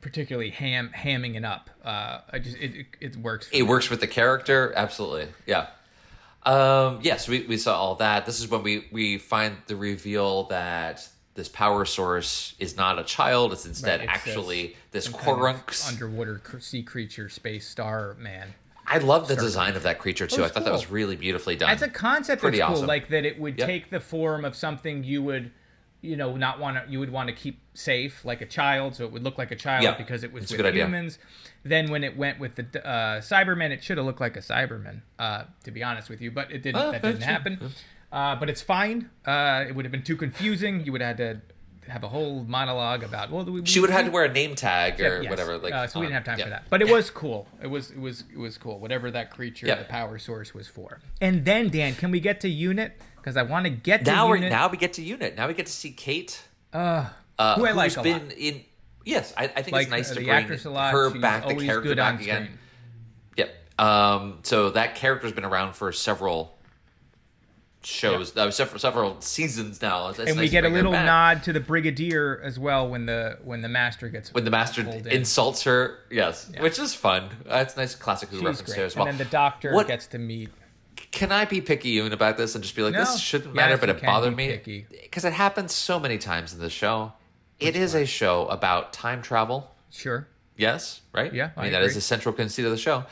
particularly 0.00 0.50
ham 0.50 0.90
hamming 0.94 1.34
it 1.36 1.44
up. 1.44 1.70
Uh, 1.84 2.20
I 2.30 2.38
just 2.38 2.56
it, 2.58 2.74
it, 2.76 2.86
it 3.00 3.16
works. 3.16 3.48
For 3.48 3.54
it 3.56 3.62
me. 3.62 3.68
works 3.68 3.88
with 3.90 4.00
the 4.00 4.06
character 4.06 4.72
absolutely 4.76 5.28
yeah 5.46 5.68
um 6.44 7.00
yes 7.02 7.28
we, 7.28 7.44
we 7.46 7.56
saw 7.56 7.76
all 7.76 7.94
that 7.96 8.24
this 8.26 8.38
is 8.38 8.48
when 8.48 8.62
we 8.62 8.86
we 8.92 9.18
find 9.18 9.56
the 9.66 9.74
reveal 9.76 10.44
that 10.44 11.08
this 11.36 11.48
power 11.48 11.84
source 11.84 12.54
is 12.58 12.76
not 12.76 12.98
a 12.98 13.04
child 13.04 13.52
it's 13.52 13.64
instead 13.66 14.00
Right, 14.00 14.08
it's 14.08 14.26
actually 14.26 14.76
this 14.90 15.06
of 15.06 15.14
underwater 15.88 16.40
sea 16.58 16.82
creature, 16.82 17.28
space 17.28 17.68
star 17.68 18.14
man. 18.18 18.54
i 18.86 18.98
love 18.98 19.28
the 19.28 19.36
design 19.36 19.76
of 19.76 19.82
that 19.84 19.98
creature 19.98 20.26
too 20.26 20.44
i 20.44 20.48
thought 20.48 20.64
that 20.64 20.72
was 20.72 20.90
really 20.90 21.16
beautifully 21.16 21.54
done 21.56 21.70
As 21.70 21.82
a 21.82 21.88
concept, 21.88 22.42
Pretty 22.42 22.58
cool. 22.58 22.82
Like 22.82 23.08
that, 23.10 23.24
it 23.24 23.38
would 23.38 23.58
Yep. 23.58 23.66
take 23.66 23.90
the 23.90 24.00
form 24.00 24.44
of 24.44 24.54
something 24.56 25.04
you 25.04 25.22
would, 25.22 25.50
you 26.02 26.16
know, 26.16 26.36
not 26.36 26.58
want 26.60 26.76
to. 26.84 26.90
You 26.92 27.00
would 27.00 27.10
want 27.10 27.28
to 27.28 27.34
keep 27.34 27.58
safe, 27.74 28.24
like 28.24 28.40
a 28.40 28.46
child, 28.46 28.94
so 28.94 29.04
it 29.04 29.10
would 29.12 29.24
look 29.24 29.38
like 29.38 29.50
a 29.50 29.56
child 29.56 29.96
because 29.98 30.22
it 30.22 30.32
was 30.32 30.44
it's 30.44 30.52
with 30.52 30.58
good 30.58 30.66
idea. 30.66 30.84
humans. 30.84 31.18
Then 31.64 31.90
when 31.90 32.04
it 32.04 32.16
went 32.16 32.38
with 32.38 32.54
the 32.54 32.64
uh, 32.86 33.20
Cybermen, 33.20 33.70
it 33.70 33.82
should 33.82 33.96
have 33.96 34.06
looked 34.06 34.20
like 34.20 34.36
a 34.36 34.40
Cyberman, 34.40 35.00
uh, 35.18 35.44
to 35.64 35.70
be 35.72 35.82
honest 35.82 36.08
with 36.08 36.20
you. 36.20 36.30
But 36.30 36.52
it 36.52 36.62
didn't. 36.62 36.80
Oh, 36.80 36.92
that 36.92 37.02
didn't 37.02 37.22
happen. 37.22 37.58
Uh, 38.16 38.34
but 38.34 38.48
it's 38.48 38.62
fine. 38.62 39.10
Uh, 39.26 39.66
it 39.68 39.74
would 39.76 39.84
have 39.84 39.92
been 39.92 40.02
too 40.02 40.16
confusing. 40.16 40.82
You 40.86 40.92
would 40.92 41.02
have 41.02 41.18
had 41.18 41.42
to 41.86 41.90
have 41.92 42.02
a 42.02 42.08
whole 42.08 42.44
monologue 42.44 43.02
about. 43.02 43.30
Well, 43.30 43.44
we, 43.44 43.64
she 43.66 43.78
would 43.78 43.90
have 43.90 44.00
had 44.00 44.06
to 44.06 44.10
wear 44.10 44.24
a 44.24 44.32
name 44.32 44.54
tag 44.54 44.98
or 45.02 45.22
Yes. 45.22 45.28
whatever 45.30 45.58
like 45.58 45.74
uh, 45.74 45.86
so 45.86 46.00
we 46.00 46.06
didn't 46.06 46.14
have 46.14 46.24
time 46.24 46.38
yeah. 46.38 46.44
for 46.44 46.50
that 46.50 46.64
but 46.70 46.82
it 46.82 46.90
was 46.90 47.10
cool 47.10 47.46
it 47.62 47.66
was 47.68 47.90
it 47.90 48.00
was 48.00 48.24
it 48.32 48.38
was 48.38 48.58
cool 48.58 48.80
whatever 48.80 49.10
that 49.10 49.30
creature 49.30 49.66
Yeah. 49.66 49.76
the 49.76 49.84
power 49.84 50.18
source 50.18 50.54
was 50.54 50.66
for 50.66 50.98
and 51.20 51.44
then 51.44 51.68
dan 51.68 51.94
can 51.94 52.10
we 52.10 52.18
get 52.18 52.40
to 52.40 52.48
unit 52.48 53.00
because 53.16 53.36
i 53.36 53.42
want 53.42 53.66
to 53.66 53.70
get 53.70 54.04
to 54.04 54.10
now 54.10 54.28
we 54.28 54.38
unit 54.38 54.50
now 54.50 54.68
we 54.68 54.78
get 54.78 54.94
to 54.94 55.02
unit 55.02 55.36
now 55.36 55.46
we 55.46 55.54
get 55.54 55.66
to 55.66 55.72
see 55.72 55.92
kate 55.92 56.42
uh, 56.72 57.08
uh, 57.38 57.54
who 57.54 57.66
i 57.66 57.70
like 57.70 57.96
a 57.96 58.02
been 58.02 58.28
lot. 58.30 58.32
in 58.32 58.64
yes 59.04 59.32
i, 59.36 59.44
I 59.44 59.62
think 59.62 59.70
like 59.72 59.82
it's 59.82 59.90
nice 59.90 60.10
uh, 60.10 60.14
to 60.14 60.24
bring 60.24 60.48
her 60.48 61.10
She's 61.12 61.20
back 61.22 61.46
the 61.46 61.54
character 61.54 61.94
back 61.94 62.20
again 62.20 62.44
screen. 62.44 62.58
Yep. 63.36 63.54
Um, 63.78 64.38
so 64.42 64.70
that 64.70 64.96
character's 64.96 65.32
been 65.32 65.44
around 65.44 65.74
for 65.74 65.92
several 65.92 66.55
shows, 67.82 68.36
uh, 68.36 68.50
several, 68.50 68.78
several 68.80 69.20
seasons 69.20 69.80
now. 69.80 70.08
It's- 70.08 70.18
it's 70.18 70.28
and 70.30 70.36
nice 70.36 70.44
we 70.46 70.48
get 70.48 70.64
a 70.64 70.68
little 70.68 70.92
nod 70.92 71.42
to 71.44 71.52
the 71.52 71.60
brigadier 71.60 72.40
as 72.42 72.58
well 72.58 72.88
when 72.88 73.06
the 73.06 73.38
when 73.44 73.62
the 73.62 73.68
master 73.68 74.08
gets 74.08 74.32
when 74.34 74.44
the 74.44 74.50
master 74.50 74.82
pulled 74.82 75.06
in. 75.06 75.12
insults 75.12 75.62
her. 75.62 75.98
Yes, 76.10 76.50
which 76.58 76.78
is 76.78 76.94
fun. 76.94 77.30
That's 77.44 77.76
nice 77.76 77.94
classic 77.94 78.30
Who 78.30 78.36
She's 78.38 78.44
reference 78.44 78.62
great. 78.62 78.76
there 78.76 78.86
as 78.86 78.96
well. 78.96 79.06
and 79.06 79.18
then 79.18 79.24
the 79.26 79.30
doctor 79.30 79.72
What- 79.72 79.86
gets 79.86 80.06
to 80.08 80.18
meet 80.18 80.50
Can 81.12 81.30
I 81.30 81.44
be 81.44 81.60
picky 81.60 81.90
even 81.90 82.12
about 82.12 82.36
this 82.38 82.54
and 82.54 82.64
just 82.64 82.74
be 82.74 82.82
like, 82.82 82.92
No. 82.94 83.00
this 83.00 83.20
shouldn't 83.20 83.50
Yes, 83.54 83.56
matter, 83.56 83.76
but 83.76 83.88
it 83.90 84.02
bothered 84.02 84.34
me 84.36 84.86
because 85.02 85.24
it 85.24 85.32
happens 85.34 85.72
so 85.74 85.98
many 86.00 86.16
times 86.18 86.52
in 86.54 86.58
the 86.58 86.70
show. 86.70 87.12
It 87.60 87.76
is 87.76 87.94
a 87.94 88.04
show 88.06 88.46
about 88.48 88.92
time 88.92 89.22
travel. 89.22 89.74
sure 89.90 90.26
Yes, 90.56 91.02
right? 91.12 91.32
Yeah, 91.32 91.50
I 91.56 91.60
I 91.60 91.62
mean 91.64 91.72
that 91.72 91.82
is 91.82 91.92
agree. 91.92 91.94
the 91.96 92.00
central 92.00 92.34
conceit 92.34 92.64
of 92.64 92.70
the 92.70 92.76
show. 92.78 93.04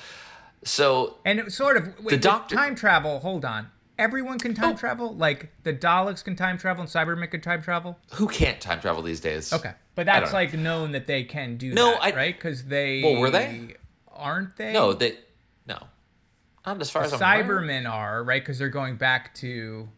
So 0.64 1.18
and 1.24 1.38
it 1.38 1.52
sort 1.52 1.76
of 1.76 1.86
wait, 1.98 2.04
with 2.04 2.22
doctor- 2.22 2.56
time 2.56 2.74
travel 2.74 3.20
hold 3.20 3.44
on 3.44 3.70
everyone 3.98 4.38
can 4.38 4.54
time 4.54 4.74
Oh. 4.74 4.76
travel 4.76 5.14
like 5.14 5.50
the 5.62 5.72
daleks 5.72 6.24
can 6.24 6.34
time 6.36 6.58
travel 6.58 6.82
and 6.82 6.90
cybermen 6.90 7.30
can 7.30 7.40
time 7.40 7.62
travel 7.62 7.98
who 8.14 8.26
can't 8.28 8.60
time 8.60 8.80
travel 8.80 9.02
these 9.02 9.20
days? 9.20 9.52
Okay, 9.52 9.72
but 9.94 10.06
that's 10.06 10.30
don't 10.30 10.32
know. 10.32 10.38
like 10.38 10.54
known 10.54 10.92
that 10.92 11.06
they 11.06 11.24
can 11.24 11.56
do 11.56 11.72
No, 11.72 11.92
that, 11.92 12.02
I- 12.02 12.14
right? 12.16 12.34
Because 12.36 12.64
they 12.64 13.02
Well, 13.02 13.20
were 13.20 13.30
they? 13.30 13.76
Aren't 14.08 14.56
they? 14.56 14.72
No, 14.72 14.92
they 14.92 15.18
no. 15.66 15.78
Not 16.66 16.80
as 16.80 16.90
far 16.90 17.02
the 17.06 17.14
as 17.14 17.20
I'm 17.22 17.40
aware. 17.46 17.60
Cybermen 17.60 17.90
are 17.90 18.24
right 18.24 18.42
because 18.42 18.58
they're 18.58 18.68
going 18.68 18.96
back 18.96 19.34
to 19.36 19.88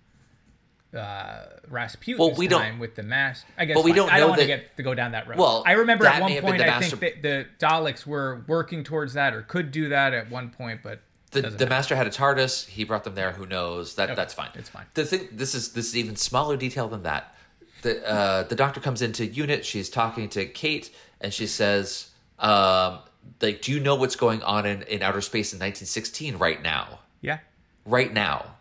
uh, 0.94 1.44
Rasputin's 1.68 2.18
Well, 2.18 2.34
we 2.34 2.48
don't- 2.48 2.62
time 2.62 2.78
with 2.78 2.94
the 2.94 3.02
mask. 3.02 3.44
I 3.58 3.66
guess, 3.66 3.74
but 3.74 3.84
we 3.84 3.90
fine. 3.90 3.96
don't 3.96 4.10
I 4.10 4.14
know 4.14 4.20
don't 4.20 4.28
want 4.30 4.40
to 4.42 4.46
get 4.46 4.76
to 4.78 4.82
go 4.82 4.94
down 4.94 5.12
that 5.12 5.28
road. 5.28 5.38
Well, 5.38 5.62
I 5.66 5.72
remember 5.72 6.06
at 6.06 6.20
one 6.22 6.32
point 6.40 6.62
I 6.62 6.66
master- 6.66 6.96
think 6.96 7.22
that 7.22 7.22
the 7.22 7.46
Daleks 7.66 8.06
were 8.06 8.44
working 8.46 8.82
towards 8.84 9.12
that 9.14 9.34
or 9.34 9.42
could 9.42 9.70
do 9.72 9.88
that 9.90 10.14
at 10.14 10.30
one 10.30 10.48
point, 10.50 10.80
but 10.82 11.00
the, 11.42 11.50
the 11.50 11.66
master 11.66 11.94
had 11.96 12.06
a 12.06 12.10
TARDIS. 12.10 12.66
He 12.66 12.84
brought 12.84 13.04
them 13.04 13.14
there. 13.14 13.32
Who 13.32 13.46
knows? 13.46 13.94
That 13.96 14.04
Okay, 14.10 14.14
that's 14.16 14.34
fine. 14.34 14.50
it's 14.54 14.68
fine. 14.68 14.86
The 14.94 15.04
thing. 15.04 15.28
This 15.32 15.54
is 15.54 15.72
this 15.72 15.86
is 15.86 15.96
even 15.96 16.16
smaller 16.16 16.56
detail 16.56 16.88
than 16.88 17.02
that. 17.04 17.34
The 17.82 18.08
uh, 18.08 18.42
the 18.44 18.54
doctor 18.54 18.80
comes 18.80 19.02
into 19.02 19.26
unit. 19.26 19.64
She's 19.64 19.88
talking 19.90 20.28
to 20.30 20.46
Kate, 20.46 20.90
and 21.20 21.32
she 21.32 21.46
says, 21.46 22.10
um, 22.38 22.98
"Like, 23.40 23.62
do 23.62 23.72
you 23.72 23.80
know 23.80 23.94
what's 23.94 24.16
going 24.16 24.42
on 24.42 24.66
in, 24.66 24.82
in 24.82 25.02
outer 25.02 25.20
space 25.20 25.52
in 25.52 25.58
1916 25.58 26.36
right 26.38 26.62
now? 26.62 27.00
yeah. 27.20 27.38
Right 27.84 28.12
now, 28.12 28.56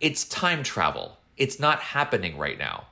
it's 0.00 0.24
time 0.24 0.62
travel. 0.62 1.18
It's 1.36 1.60
not 1.60 1.80
happening 1.80 2.38
right 2.38 2.58
now. 2.58 2.86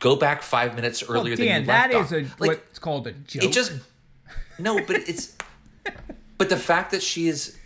Go 0.00 0.16
back 0.16 0.42
five 0.42 0.74
minutes 0.74 1.02
earlier 1.04 1.36
Well, 1.36 1.46
than 1.46 1.60
you 1.60 1.66
that 1.66 1.92
left. 1.92 2.12
is 2.12 2.28
Doc. 2.30 2.40
a 2.40 2.46
what's 2.46 2.78
called 2.80 3.06
a 3.06 3.12
joke. 3.12 3.44
it 3.44 3.52
just 3.52 3.72
no 4.58 4.74
but 4.84 4.96
it's 5.08 5.36
but 6.38 6.48
the 6.48 6.56
fact 6.56 6.90
that 6.90 7.02
she 7.02 7.28
is 7.28 7.56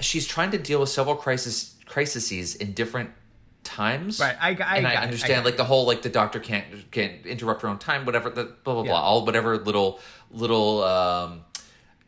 she's 0.00 0.26
trying 0.26 0.50
to 0.50 0.58
deal 0.58 0.80
with 0.80 0.88
several 0.88 1.16
crisis 1.16 1.76
crises 1.86 2.54
in 2.56 2.72
different 2.72 3.10
times 3.62 4.18
Right, 4.20 4.36
I- 4.40 4.48
I 4.50 4.76
and 4.78 4.86
i 4.86 4.92
I 4.94 5.02
understand 5.02 5.40
got 5.40 5.44
like 5.44 5.56
the 5.56 5.64
whole 5.64 5.86
like 5.86 6.02
the 6.02 6.08
doctor 6.08 6.40
can't 6.40 6.64
can't 6.90 7.26
interrupt 7.26 7.62
her 7.62 7.68
own 7.68 7.78
time 7.78 8.06
whatever 8.06 8.30
the 8.30 8.44
blah 8.64 8.74
blah 8.74 8.82
Yeah. 8.84 8.90
blah 8.90 9.00
all 9.00 9.24
whatever 9.26 9.58
little 9.58 10.00
little 10.30 10.82
um 10.84 11.44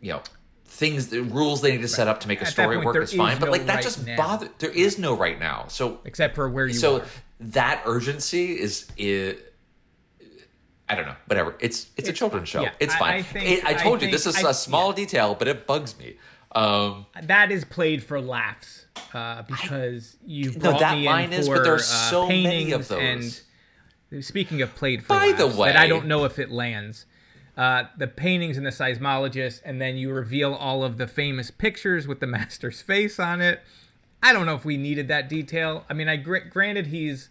you 0.00 0.12
know 0.12 0.22
things 0.64 1.08
the 1.08 1.20
rules 1.20 1.60
they 1.60 1.72
need 1.72 1.82
to 1.82 1.88
set 1.88 2.08
up 2.08 2.20
to 2.20 2.28
make 2.28 2.40
a 2.40 2.46
At 2.46 2.52
story 2.52 2.76
point, 2.76 2.86
work 2.86 2.96
is 3.02 3.12
fine 3.12 3.34
is 3.34 3.38
but 3.38 3.46
no 3.46 3.52
like 3.52 3.66
that 3.66 3.74
right 3.76 3.82
just 3.84 4.06
now. 4.06 4.16
bother 4.16 4.48
there 4.58 4.70
is 4.70 4.98
no 4.98 5.14
right 5.14 5.38
now 5.38 5.66
so 5.68 6.00
except 6.04 6.34
for 6.34 6.48
where 6.48 6.66
you 6.66 6.72
so 6.74 7.00
are. 7.00 7.06
that 7.40 7.82
urgency 7.84 8.58
is, 8.58 8.88
is 8.96 9.36
I 10.88 10.94
don't 10.94 11.06
know, 11.06 11.14
whatever. 11.26 11.54
It's 11.58 11.86
it's, 11.96 12.08
a 12.08 12.10
It's 12.10 12.18
children's 12.18 12.48
show. 12.50 12.60
yeah, 12.62 12.72
it's 12.78 12.94
fine. 12.96 13.14
I 13.14 13.22
think- 13.22 13.48
It- 13.48 13.64
I 13.64 13.70
I 13.70 13.74
told 13.74 14.02
you 14.02 14.08
think- 14.08 14.12
this 14.12 14.26
is 14.26 14.44
I- 14.44 14.50
a 14.50 14.54
small 14.54 14.88
yeah. 14.90 14.96
detail, 14.96 15.34
but 15.34 15.48
it 15.48 15.66
bugs 15.66 15.98
me. 15.98 16.16
Um, 16.54 17.06
that 17.22 17.50
is 17.50 17.64
played 17.64 18.02
for 18.04 18.20
laughs 18.20 18.86
uh, 19.14 19.42
because 19.42 20.16
you 20.26 20.52
No, 20.52 20.58
brought 20.58 20.80
that 20.80 20.98
me 20.98 21.06
line 21.06 21.32
in 21.32 21.40
is, 21.40 21.46
for 21.46 21.56
but 21.56 21.64
there 21.64 21.72
are 21.74 21.76
uh, 21.76 22.10
so 22.10 22.28
many 22.28 22.72
of 22.72 22.88
those. 22.88 23.42
And 24.10 24.24
speaking 24.24 24.60
of 24.60 24.74
played 24.74 25.02
for 25.02 25.08
By 25.08 25.28
laughs, 25.28 25.38
the 25.38 25.48
that 25.64 25.76
I 25.76 25.86
don't 25.86 26.06
know 26.06 26.24
if 26.24 26.38
it 26.38 26.50
lands. 26.50 27.06
Uh, 27.56 27.84
the 27.98 28.06
paintings 28.06 28.56
and 28.56 28.64
the 28.66 28.70
seismologist, 28.70 29.60
and 29.64 29.80
then 29.80 29.96
you 29.96 30.10
reveal 30.10 30.54
all 30.54 30.82
of 30.84 30.96
the 30.98 31.06
famous 31.06 31.50
pictures 31.50 32.06
with 32.06 32.20
the 32.20 32.26
master's 32.38 32.80
face 32.82 33.18
on 33.18 33.40
it. 33.40 33.60
I 34.22 34.32
don't 34.32 34.46
know 34.46 34.54
if 34.54 34.64
we 34.64 34.76
needed 34.76 35.08
that 35.08 35.28
detail. 35.28 35.84
I 35.90 35.94
mean, 35.94 36.08
I 36.08 36.16
gr- 36.16 36.38
granted 36.48 36.86
he's 36.88 37.28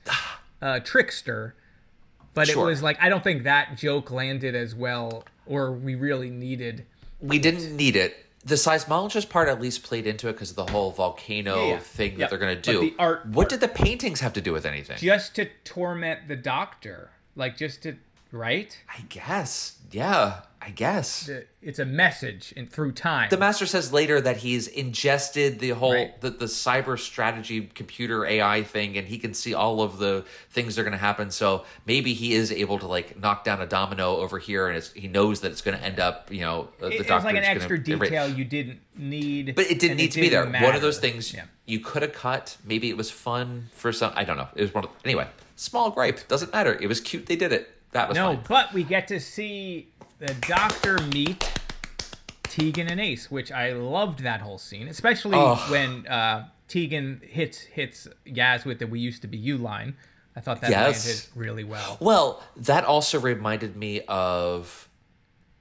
a 0.61 0.79
trickster, 0.79 1.55
but 2.33 2.47
Sure. 2.47 2.63
it 2.63 2.65
was 2.69 2.83
like 2.83 2.97
I 3.01 3.09
don't 3.09 3.23
think 3.23 3.43
that 3.43 3.77
joke 3.77 4.11
landed 4.11 4.55
as 4.55 4.75
well, 4.75 5.25
or 5.45 5.71
we 5.71 5.95
really 5.95 6.29
needed. 6.29 6.85
we 7.19 7.39
didn't 7.39 7.75
need 7.75 7.95
it. 7.95 8.25
The 8.43 8.55
seismologist 8.55 9.29
part 9.29 9.47
at 9.49 9.61
least 9.61 9.83
played 9.83 10.07
into 10.07 10.27
it 10.27 10.33
because 10.33 10.49
of 10.49 10.55
the 10.55 10.65
whole 10.71 10.91
volcano 10.91 11.55
Yeah, 11.67 11.73
yeah. 11.73 11.79
thing 11.79 12.17
that 12.17 12.29
they're 12.29 12.39
going 12.39 12.59
to 12.59 12.73
but 12.73 12.79
do. 12.81 12.89
the 12.89 12.95
art 12.97 13.25
what 13.27 13.49
part- 13.49 13.49
did 13.49 13.59
the 13.59 13.67
paintings 13.67 14.19
have 14.21 14.33
to 14.33 14.41
do 14.41 14.51
with 14.51 14.65
anything? 14.65 14.97
just 14.97 15.35
to 15.35 15.47
torment 15.63 16.27
the 16.27 16.35
doctor 16.35 17.11
like 17.35 17.55
just 17.57 17.83
to 17.83 17.97
right 18.31 18.77
I 18.97 19.01
guess. 19.09 19.77
Yeah, 19.91 20.41
I 20.63 20.69
guess. 20.69 21.27
It's 21.63 21.79
a 21.79 21.85
message 21.85 22.51
in 22.55 22.67
through 22.67 22.91
time 22.91 23.29
The 23.31 23.37
master 23.37 23.65
says 23.65 23.91
later 23.91 24.21
that 24.21 24.37
he's 24.37 24.67
ingested 24.67 25.57
the 25.59 25.69
whole 25.71 25.93
Right. 25.93 26.21
the, 26.21 26.29
the 26.29 26.45
cyber 26.45 26.99
strategy 26.99 27.61
computer 27.73 28.25
AI 28.27 28.61
thing, 28.61 28.95
and 28.95 29.07
he 29.07 29.17
can 29.17 29.33
see 29.33 29.55
all 29.55 29.81
of 29.81 29.97
the 29.97 30.23
things 30.51 30.75
that 30.75 30.81
are 30.81 30.83
going 30.83 30.91
to 30.91 30.97
happen. 30.99 31.31
So 31.31 31.65
maybe 31.87 32.13
he 32.13 32.33
is 32.33 32.51
able 32.51 32.77
to 32.79 32.85
like 32.87 33.19
knock 33.19 33.43
down 33.43 33.59
a 33.59 33.65
domino 33.65 34.17
over 34.17 34.37
here, 34.37 34.67
and 34.67 34.77
it's, 34.77 34.91
he 34.93 35.07
knows 35.07 35.41
that 35.41 35.51
it's 35.51 35.61
going 35.61 35.77
to 35.77 35.83
end 35.83 35.99
up. 35.99 36.31
You 36.31 36.41
know, 36.41 36.69
uh, 36.79 36.85
the 36.85 36.87
it, 36.89 36.93
it 36.93 36.97
was 36.99 37.07
doctor's 37.07 37.25
like 37.25 37.35
an 37.37 37.41
gonna- 37.41 37.55
extra 37.55 37.77
detail 37.83 38.27
you 38.29 38.45
didn't 38.45 38.79
need 38.95 39.55
But 39.55 39.65
it 39.71 39.79
didn't 39.79 39.97
need 39.97 40.11
to 40.11 40.21
be 40.21 40.29
there. 40.29 40.45
didn't 40.45 40.61
One 40.61 40.75
of 40.75 40.81
those 40.83 40.99
things 40.99 41.33
yeah. 41.33 41.45
you 41.65 41.79
could 41.79 42.03
have 42.03 42.13
cut. 42.13 42.57
Maybe 42.63 42.89
it 42.89 42.97
was 42.97 43.09
fun 43.09 43.69
for 43.73 43.91
some. 43.91 44.13
I 44.15 44.25
don't 44.25 44.37
know. 44.37 44.47
It 44.55 44.61
was 44.61 44.73
one 44.75 44.83
of 44.83 44.91
anyway. 45.03 45.27
Small 45.55 45.89
gripe 45.89 46.27
doesn't 46.27 46.53
matter. 46.53 46.77
It 46.79 46.85
was 46.87 47.01
cute. 47.01 47.25
They 47.25 47.35
did 47.35 47.51
it. 47.51 47.67
That 47.93 48.07
was 48.09 48.15
no 48.15 48.35
fine. 48.35 48.43
but 48.47 48.73
we 48.73 48.83
get 48.83 49.07
to 49.09 49.19
see 49.19 49.89
the 50.21 50.33
doctor 50.47 50.97
meet 51.13 51.43
tegan 52.43 52.87
and 52.87 52.99
ace 53.01 53.31
which 53.31 53.51
i 53.51 53.71
loved 53.73 54.19
that 54.19 54.39
whole 54.41 54.57
scene 54.59 54.87
especially 54.87 55.35
Oh. 55.37 55.55
when 55.69 56.05
uh 56.05 56.47
tegan 56.67 57.21
hits 57.23 57.59
hits 57.61 58.07
yaz 58.25 58.63
with 58.63 58.77
the 58.79 58.85
we 58.87 58.99
used 58.99 59.21
to 59.23 59.27
be 59.27 59.37
you 59.37 59.57
line 59.57 59.95
i 60.35 60.39
thought 60.41 60.61
that 60.61 60.69
Yes. 60.69 61.05
landed 61.05 61.25
really 61.47 61.63
well 61.63 61.97
Well, 61.99 62.43
that 62.57 62.83
also 62.85 63.19
reminded 63.19 63.75
me 63.75 64.01
of 64.07 64.87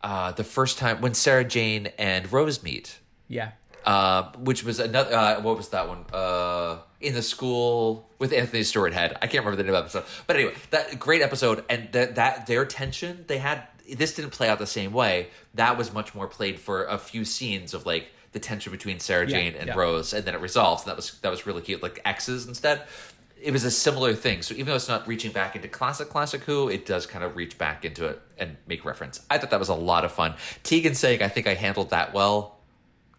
uh, 0.03 0.33
the 0.33 0.45
first 0.45 0.79
time 0.79 1.01
when 1.03 1.13
Sarah 1.15 1.45
Jane 1.45 1.89
and 1.99 2.31
Rose 2.33 2.63
meet. 2.63 2.99
yeah 3.29 3.53
uh, 3.85 4.31
which 4.39 4.63
was 4.63 4.79
another. 4.79 5.15
Uh, 5.17 5.41
what 5.41 5.57
was 5.57 5.71
that 5.71 5.89
one? 5.89 6.05
Uh, 6.13 6.81
in 7.01 7.15
the 7.15 7.23
school 7.23 8.11
with 8.19 8.31
Anthony 8.31 8.63
Stewart 8.63 8.93
Head. 8.93 9.17
I 9.23 9.27
can't 9.27 9.43
remember 9.43 9.57
the 9.57 9.63
name 9.63 9.75
of 9.75 9.91
the 9.91 9.99
episode, 9.99 10.25
but 10.27 10.37
anyway, 10.37 10.53
that 10.69 10.99
great 10.99 11.23
episode 11.23 11.65
and 11.71 11.91
that 11.93 12.15
that 12.17 12.47
their 12.47 12.67
tension 12.67 13.25
they 13.27 13.39
had. 13.39 13.63
This 13.95 14.15
didn't 14.15 14.31
play 14.31 14.49
out 14.49 14.59
the 14.59 14.67
same 14.67 14.93
way. 14.93 15.29
That 15.55 15.77
was 15.79 15.93
much 15.93 16.15
more 16.15 16.27
played 16.27 16.59
for 16.59 16.85
a 16.85 16.99
few 16.99 17.25
scenes 17.25 17.75
of 17.75 17.87
like 17.87 18.09
the 18.33 18.39
tension 18.39 18.73
between 18.73 19.01
Sarah 19.01 19.29
Yeah, 19.29 19.37
Jane 19.37 19.55
and 19.57 19.69
yeah. 19.69 19.75
Rose, 19.75 20.13
and 20.13 20.25
then 20.25 20.35
it 20.35 20.41
resolves. 20.41 20.83
And 20.83 20.91
that 20.91 20.97
was 20.97 21.19
that 21.21 21.31
was 21.31 21.47
really 21.47 21.63
cute. 21.63 21.83
Like 21.83 22.01
X's 22.05 22.47
instead. 22.47 22.83
It 23.43 23.53
was 23.53 23.65
a 23.65 23.71
similar 23.71 24.13
thing. 24.13 24.43
So 24.43 24.53
even 24.55 24.67
though 24.67 24.75
it's 24.75 24.89
not 24.89 25.09
reaching 25.09 25.33
back 25.33 25.57
into 25.57 25.67
classic 25.67 26.11
classic 26.11 26.43
Who, 26.45 26.69
it 26.69 26.85
does 26.85 27.07
kind 27.07 27.25
of 27.25 27.37
reach 27.37 27.57
back 27.57 27.87
into 27.87 28.07
it 28.07 28.21
and 28.37 28.59
make 28.67 28.85
reference. 28.85 29.25
I 29.31 29.39
thought 29.39 29.49
that 29.51 29.59
was 29.59 29.71
a 29.71 29.75
lot 29.75 30.05
of 30.05 30.13
fun. 30.13 30.35
Tegan 30.63 30.95
saying, 30.95 31.23
"I 31.23 31.29
think 31.29 31.47
I 31.47 31.55
handled 31.55 31.91
that 31.91 32.13
well." 32.13 32.60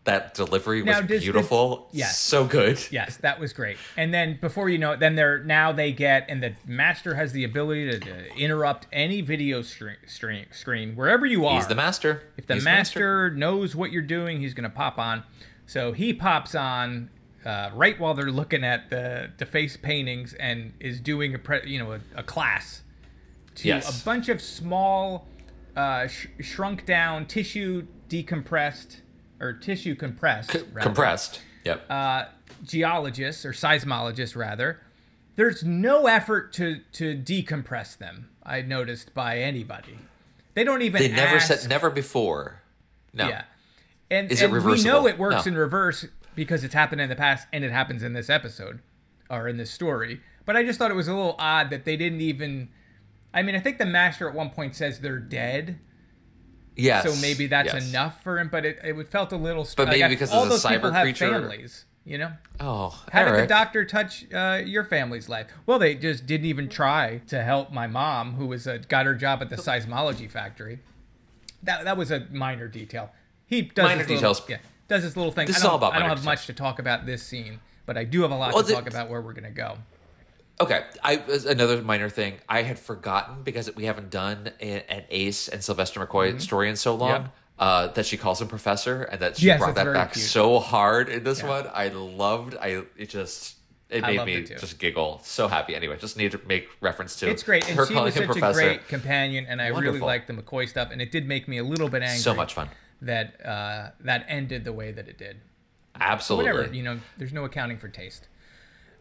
That 0.05 0.33
delivery 0.33 0.81
was 0.81 0.87
Now, 0.95 1.01
the- 1.01 1.19
beautiful. 1.19 1.87
Yes. 1.91 2.17
So 2.19 2.45
good. 2.45 2.81
Yes, 2.89 3.17
that 3.17 3.39
was 3.39 3.53
great. 3.53 3.77
And 3.95 4.11
then 4.11 4.39
before 4.41 4.67
you 4.67 4.79
know 4.79 4.93
it, 4.93 4.99
then 4.99 5.13
they're 5.15 5.43
now 5.43 5.71
they 5.71 5.91
get 5.91 6.25
and 6.27 6.41
the 6.41 6.53
master 6.65 7.13
has 7.13 7.33
the 7.33 7.43
ability 7.43 7.91
to, 7.91 7.99
to 7.99 8.35
interrupt 8.35 8.87
any 8.91 9.21
video 9.21 9.61
stream, 9.61 9.97
stream 10.07 10.45
screen 10.51 10.95
wherever 10.95 11.25
you 11.27 11.45
are. 11.45 11.55
He's 11.55 11.67
the 11.67 11.75
master. 11.75 12.23
If 12.35 12.47
the 12.47 12.55
He's 12.55 12.63
master, 12.63 13.29
knows 13.29 13.75
what 13.75 13.91
you're 13.91 14.01
doing, 14.01 14.39
he's 14.39 14.55
going 14.55 14.63
to 14.69 14.75
pop 14.75 14.97
on. 14.97 15.21
So 15.67 15.91
he 15.91 16.13
pops 16.13 16.55
on 16.55 17.11
uh, 17.45 17.69
right 17.75 17.99
while 17.99 18.15
they're 18.15 18.31
looking 18.31 18.63
at 18.63 18.89
the 18.89 19.29
the 19.37 19.45
face 19.45 19.77
paintings 19.77 20.33
and 20.33 20.73
is 20.79 20.99
doing 20.99 21.35
a 21.35 21.39
pre, 21.39 21.59
you 21.69 21.77
know 21.77 21.91
a, 21.93 21.99
a 22.15 22.23
class 22.23 22.81
to 23.55 23.67
Yes. 23.67 24.01
a 24.01 24.05
bunch 24.05 24.29
of 24.29 24.41
small 24.41 25.27
uh, 25.75 26.07
sh- 26.07 26.25
shrunk 26.39 26.85
down 26.87 27.27
tissue 27.27 27.85
decompressed 28.09 28.97
or 29.41 29.53
tissue 29.53 29.95
compressed 29.95 30.51
C- 30.51 30.59
rather 30.71 30.81
compressed. 30.87 31.41
Yep. 31.65 31.89
uh, 31.89 32.25
geologists 32.63 33.45
or 33.45 33.51
seismologists 33.51 34.35
rather, 34.35 34.79
there's 35.35 35.63
no 35.63 36.07
effort 36.07 36.53
to 36.53 36.79
to 36.93 37.15
decompress 37.17 37.97
them. 37.97 38.29
I 38.43 38.61
noticed 38.61 39.13
by 39.13 39.39
anybody. 39.39 39.97
They 40.53 40.63
don't 40.63 40.81
even. 40.81 41.01
they 41.01 41.09
never 41.09 41.35
ask, 41.37 41.47
said 41.61 41.69
never 41.69 41.89
before. 41.89 42.61
No. 43.13 43.27
Yeah, 43.27 43.43
and, 44.09 44.31
Is 44.31 44.41
it 44.41 44.51
and 44.51 44.63
we 44.63 44.83
know 44.83 45.07
it 45.07 45.17
works 45.17 45.45
No. 45.45 45.51
in 45.51 45.57
reverse 45.57 46.05
because 46.35 46.63
it's 46.63 46.73
happened 46.73 47.01
in 47.01 47.09
the 47.09 47.15
past 47.15 47.47
and 47.51 47.63
it 47.63 47.71
happens 47.71 48.03
in 48.03 48.13
this 48.13 48.29
episode 48.29 48.79
or 49.29 49.47
in 49.47 49.57
this 49.57 49.71
story. 49.71 50.21
But 50.45 50.55
I 50.55 50.63
just 50.63 50.79
thought 50.79 50.91
it 50.91 50.95
was 50.95 51.07
a 51.07 51.13
little 51.13 51.35
odd 51.39 51.69
that 51.69 51.85
they 51.85 51.97
didn't 51.97 52.21
even. 52.21 52.69
I 53.33 53.41
mean, 53.43 53.55
I 53.55 53.59
think 53.59 53.77
the 53.77 53.85
master 53.85 54.27
at 54.27 54.35
one 54.35 54.49
point 54.49 54.75
says 54.75 54.99
they're 54.99 55.19
dead. 55.19 55.79
Yes. 56.75 57.03
So 57.03 57.19
maybe 57.21 57.47
that's 57.47 57.73
yes. 57.73 57.89
enough 57.89 58.23
for 58.23 58.39
him, 58.39 58.49
but 58.49 58.65
it, 58.65 58.79
it 58.83 59.09
felt 59.09 59.31
a 59.33 59.37
little. 59.37 59.67
But 59.75 59.87
like 59.87 59.93
maybe 59.93 60.03
I- 60.03 60.07
because 60.09 60.31
all 60.31 60.43
it's 60.45 60.47
a 60.47 60.49
those 60.49 60.65
people 60.77 60.89
cyber 60.89 60.93
have 61.05 61.17
families, 61.17 61.85
you 62.05 62.17
know. 62.17 62.31
Oh, 62.59 62.97
How 63.11 63.25
did 63.25 63.41
the 63.43 63.47
doctor 63.47 63.83
touch 63.85 64.25
uh, 64.33 64.61
your 64.65 64.83
family's 64.85 65.27
life? 65.27 65.47
Well, 65.65 65.79
they 65.79 65.95
just 65.95 66.25
didn't 66.25 66.47
even 66.47 66.69
try 66.69 67.21
to 67.27 67.43
help 67.43 67.71
my 67.71 67.87
mom, 67.87 68.33
who 68.35 68.45
was 68.47 68.67
uh, 68.67 68.79
got 68.87 69.05
her 69.05 69.15
job 69.15 69.41
at 69.41 69.49
the 69.49 69.57
seismology 69.57 70.29
factory. 70.29 70.79
That 71.63 71.83
that 71.85 71.97
was 71.97 72.09
a 72.11 72.27
minor 72.31 72.67
detail. 72.67 73.11
He 73.45 73.63
does 73.63 73.83
Minor 73.83 74.03
this 74.03 74.09
little- 74.21 74.33
details. 74.33 74.49
yeah, 74.49 74.57
does 74.87 75.03
this 75.03 75.15
little 75.17 75.31
thing. 75.31 75.47
This 75.47 75.57
I 75.57 75.59
is 75.59 75.63
don't, 75.63 75.71
all 75.71 75.77
about 75.77 75.93
I 75.93 75.99
don't 75.99 76.09
have 76.09 76.23
much 76.23 76.45
to 76.47 76.53
talk 76.53 76.79
about 76.79 77.05
this 77.05 77.21
scene, 77.21 77.59
but 77.85 77.97
I 77.97 78.05
do 78.05 78.21
have 78.21 78.31
a 78.31 78.35
lot 78.35 78.53
Well, 78.53 78.63
to 78.63 78.67
the- 78.69 78.73
talk 78.75 78.87
about 78.89 79.09
where 79.09 79.21
we're 79.21 79.33
gonna 79.33 79.51
go. 79.51 79.77
Okay, 80.61 80.83
I 81.03 81.13
another 81.47 81.81
minor 81.81 82.09
thing 82.09 82.35
I 82.47 82.61
had 82.61 82.77
forgotten 82.79 83.43
because 83.43 83.73
we 83.75 83.85
haven't 83.85 84.09
done 84.09 84.51
a- 84.61 84.91
an 84.91 85.03
Ace 85.09 85.47
and 85.47 85.63
Sylvester 85.63 85.99
McCoy 86.05 86.39
story 86.39 86.69
in 86.69 86.75
so 86.75 86.95
long. 86.95 87.11
Mm-hmm. 87.11 87.23
Yep. 87.23 87.31
Uh, 87.59 87.87
that 87.89 88.07
she 88.07 88.17
calls 88.17 88.41
him 88.41 88.47
professor, 88.47 89.03
and 89.03 89.19
that 89.21 89.37
she 89.37 89.45
Yes, 89.45 89.59
brought 89.59 89.75
that 89.75 89.93
back 89.93 90.13
cute. 90.13 90.25
so 90.25 90.57
hard 90.59 91.09
in 91.09 91.23
this 91.23 91.41
Yeah. 91.43 91.49
one. 91.49 91.69
I 91.71 91.89
loved. 91.89 92.55
I 92.59 92.81
it 92.97 93.09
just 93.09 93.55
it 93.89 94.01
made 94.01 94.23
me 94.25 94.33
it 94.37 94.57
just 94.59 94.79
giggle. 94.79 95.21
So 95.23 95.47
happy. 95.47 95.75
Anyway, 95.75 95.95
just 95.99 96.17
need 96.17 96.31
to 96.31 96.41
make 96.47 96.67
reference 96.81 97.17
to 97.17 97.29
It's 97.29 97.43
great, 97.43 97.67
and 97.69 97.77
her 97.77 97.85
she 97.85 97.93
calling 97.93 98.05
was 98.07 98.15
him 98.15 98.23
such 98.23 98.31
professor. 98.31 98.59
a 98.61 98.63
great 98.63 98.87
companion, 98.87 99.45
and 99.47 99.61
I 99.61 99.67
really 99.67 99.85
Wonderful. 99.85 100.07
liked 100.07 100.25
the 100.27 100.33
McCoy 100.33 100.67
stuff, 100.67 100.89
and 100.91 101.01
it 101.03 101.11
did 101.11 101.27
make 101.27 101.47
me 101.47 101.59
a 101.59 101.63
little 101.63 101.87
bit 101.89 102.01
angry. 102.01 102.17
So 102.17 102.33
much 102.33 102.55
fun. 102.55 102.69
that 103.03 103.45
uh, 103.45 103.91
that 103.99 104.25
ended 104.27 104.63
the 104.63 104.73
way 104.73 104.91
that 104.91 105.07
it 105.07 105.17
did. 105.19 105.37
Absolutely. 105.99 106.51
whatever 106.51 106.73
you 106.73 106.81
know 106.83 106.99
there's 107.17 107.33
no 107.33 107.43
accounting 107.45 107.77
for 107.77 107.89
taste 107.89 108.27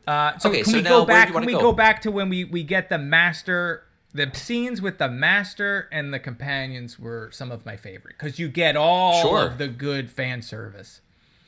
Uh, 0.07 0.37
so 0.39 0.49
Okay, 0.49 0.63
can 0.63 0.73
so 0.73 0.79
we 0.79 0.83
go 0.83 1.05
back? 1.05 1.33
Can 1.33 1.45
we 1.45 1.53
go? 1.53 1.61
go 1.61 1.73
back 1.73 2.03
to 2.03 2.11
when 2.11 2.29
we 2.29 2.45
we 2.45 2.63
get 2.63 2.89
the 2.89 2.99
master? 2.99 3.85
The 4.13 4.29
scenes 4.35 4.83
with 4.83 4.99
the 4.99 5.09
master 5.09 5.89
and 5.93 6.13
the 6.13 6.19
companions 6.19 6.99
were 6.99 7.31
some 7.33 7.53
of 7.53 7.65
my 7.65 7.77
favorite 7.77 8.17
because 8.19 8.41
you 8.41 8.49
get 8.49 8.75
all 8.77 9.23
Sure. 9.23 9.47
of 9.47 9.59
the 9.59 9.69
good 9.69 10.11
fan 10.11 10.43
service. 10.43 11.01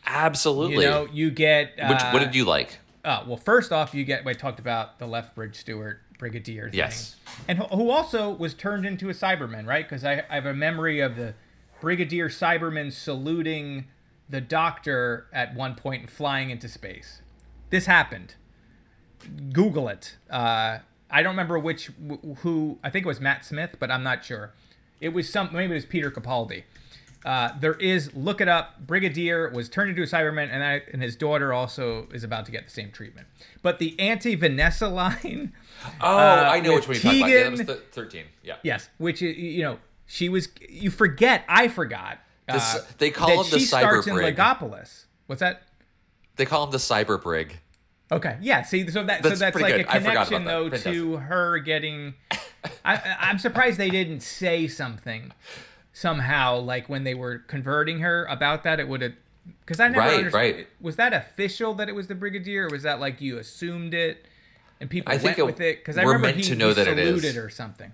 Absolutely. 0.06 0.84
You 0.84 0.90
know, 0.90 1.08
you 1.12 1.30
get 1.30 1.72
uh, 1.80 1.88
Which 1.88 2.02
what 2.12 2.20
did 2.20 2.34
you 2.34 2.44
like? 2.44 2.78
Uh, 3.04 3.24
well, 3.26 3.36
first 3.36 3.72
off, 3.72 3.94
you 3.94 4.04
get. 4.04 4.24
I 4.26 4.32
talked 4.32 4.60
about 4.60 4.98
the 5.00 5.06
Lethbridge 5.06 5.56
Stewart 5.56 6.00
Brigadier 6.18 6.70
thing. 6.70 6.78
Yes. 6.78 7.16
and 7.48 7.58
who- 7.58 7.64
who 7.76 7.90
also 7.90 8.30
was 8.30 8.54
turned 8.54 8.86
into 8.86 9.08
a 9.10 9.12
Cyberman, 9.12 9.66
right? 9.66 9.84
Because 9.84 10.04
I, 10.04 10.22
I 10.30 10.34
have 10.36 10.46
a 10.46 10.54
memory 10.54 11.00
of 11.00 11.16
the 11.16 11.34
Brigadier 11.80 12.28
Cyberman 12.28 12.92
saluting 12.92 13.86
the 14.28 14.40
Doctor 14.40 15.26
at 15.32 15.52
one 15.56 15.74
point 15.74 16.02
and 16.02 16.10
flying 16.10 16.50
into 16.50 16.68
space. 16.68 17.22
This 17.70 17.86
happened. 17.86 18.36
Google 19.52 19.88
it. 19.88 20.16
Uh, 20.30 20.78
I 21.10 21.22
don't 21.22 21.32
remember 21.32 21.58
which 21.58 21.90
who. 22.38 22.78
I 22.82 22.90
think 22.90 23.04
it 23.04 23.08
was 23.08 23.20
Matt 23.20 23.44
Smith, 23.44 23.76
but 23.78 23.90
I'm 23.90 24.02
not 24.02 24.24
sure. 24.24 24.52
It 25.00 25.10
was 25.10 25.28
some. 25.28 25.50
Maybe 25.52 25.72
it 25.72 25.74
was 25.74 25.86
Peter 25.86 26.10
Capaldi. 26.10 26.64
Uh, 27.24 27.50
there 27.60 27.74
is 27.74 28.14
look 28.14 28.40
it 28.40 28.48
up. 28.48 28.80
Brigadier 28.84 29.50
was 29.50 29.68
turned 29.68 29.90
into 29.90 30.02
a 30.02 30.06
Cyberman, 30.06 30.48
and 30.50 30.64
I, 30.64 30.82
and 30.92 31.00
his 31.02 31.14
daughter 31.14 31.52
also 31.52 32.08
is 32.12 32.24
about 32.24 32.46
to 32.46 32.52
get 32.52 32.64
the 32.64 32.70
same 32.70 32.90
treatment. 32.90 33.28
But 33.62 33.78
the 33.78 33.98
anti 34.00 34.34
Vanessa 34.34 34.88
line. 34.88 35.52
Oh, 36.00 36.16
uh, 36.16 36.50
I 36.52 36.60
know 36.60 36.74
which 36.74 36.88
one 36.88 36.94
you're 36.96 37.02
talking 37.02 37.20
about. 37.20 37.30
Yeah, 37.30 37.42
that 37.44 37.50
was 37.50 37.60
th- 37.64 37.78
13. 37.92 38.24
Yeah. 38.42 38.56
Yes, 38.62 38.88
which 38.98 39.22
is 39.22 39.36
you 39.36 39.62
know 39.62 39.78
she 40.06 40.28
was. 40.28 40.48
You 40.68 40.90
forget. 40.90 41.44
I 41.48 41.68
forgot. 41.68 42.18
Uh, 42.48 42.78
they 42.98 43.10
call 43.10 43.42
him 43.44 43.50
the 43.50 43.58
she 43.60 43.64
starts 43.66 44.06
in 44.06 44.14
Cyberbrig. 44.14 44.36
Logopolis. 44.36 45.04
What's 45.26 45.40
that? 45.40 45.62
They 46.36 46.44
call 46.44 46.64
him 46.64 46.70
the 46.70 46.78
Cyber 46.78 47.22
Brig. 47.22 47.58
Okay, 48.12 48.36
yeah. 48.42 48.62
See, 48.62 48.88
so 48.90 49.02
that 49.04 49.22
That's 49.22 49.38
so 49.38 49.44
that's 49.44 49.56
like 49.60 49.72
good. 49.72 49.80
a 49.80 49.84
connection 49.84 50.44
though 50.44 50.68
that. 50.68 50.80
to 50.82 51.16
her 51.16 51.58
getting. 51.58 52.14
I, 52.84 53.16
I'm 53.20 53.38
surprised 53.38 53.78
they 53.78 53.90
didn't 53.90 54.20
say 54.20 54.68
something 54.68 55.32
somehow, 55.92 56.58
like 56.58 56.88
when 56.88 57.04
they 57.04 57.14
were 57.14 57.38
converting 57.38 58.00
her 58.00 58.24
about 58.26 58.64
that. 58.64 58.80
It 58.80 58.88
would 58.88 59.02
have 59.02 59.12
because 59.60 59.80
I 59.80 59.88
never 59.88 60.00
Right, 60.00 60.14
understood. 60.18 60.34
right. 60.40 60.66
Was 60.80 60.96
that 60.96 61.12
official 61.12 61.74
that 61.74 61.88
it 61.88 61.94
was 61.94 62.06
the 62.06 62.14
brigadier, 62.14 62.66
or 62.66 62.70
was 62.70 62.82
that 62.84 63.00
like 63.00 63.20
you 63.20 63.38
assumed 63.38 63.94
it 63.94 64.26
and 64.80 64.88
people 64.90 65.12
I 65.12 65.16
went 65.16 65.38
it- 65.38 65.46
with 65.46 65.60
it? 65.60 65.78
Because 65.78 65.98
I 65.98 66.02
remember 66.02 66.26
meant 66.28 66.36
he, 66.38 66.42
to 66.44 66.54
know 66.54 66.68
he 66.68 66.74
that 66.74 66.88
it 66.88 66.98
is. 66.98 67.08
saluted 67.20 67.42
or 67.42 67.48
something. 67.50 67.92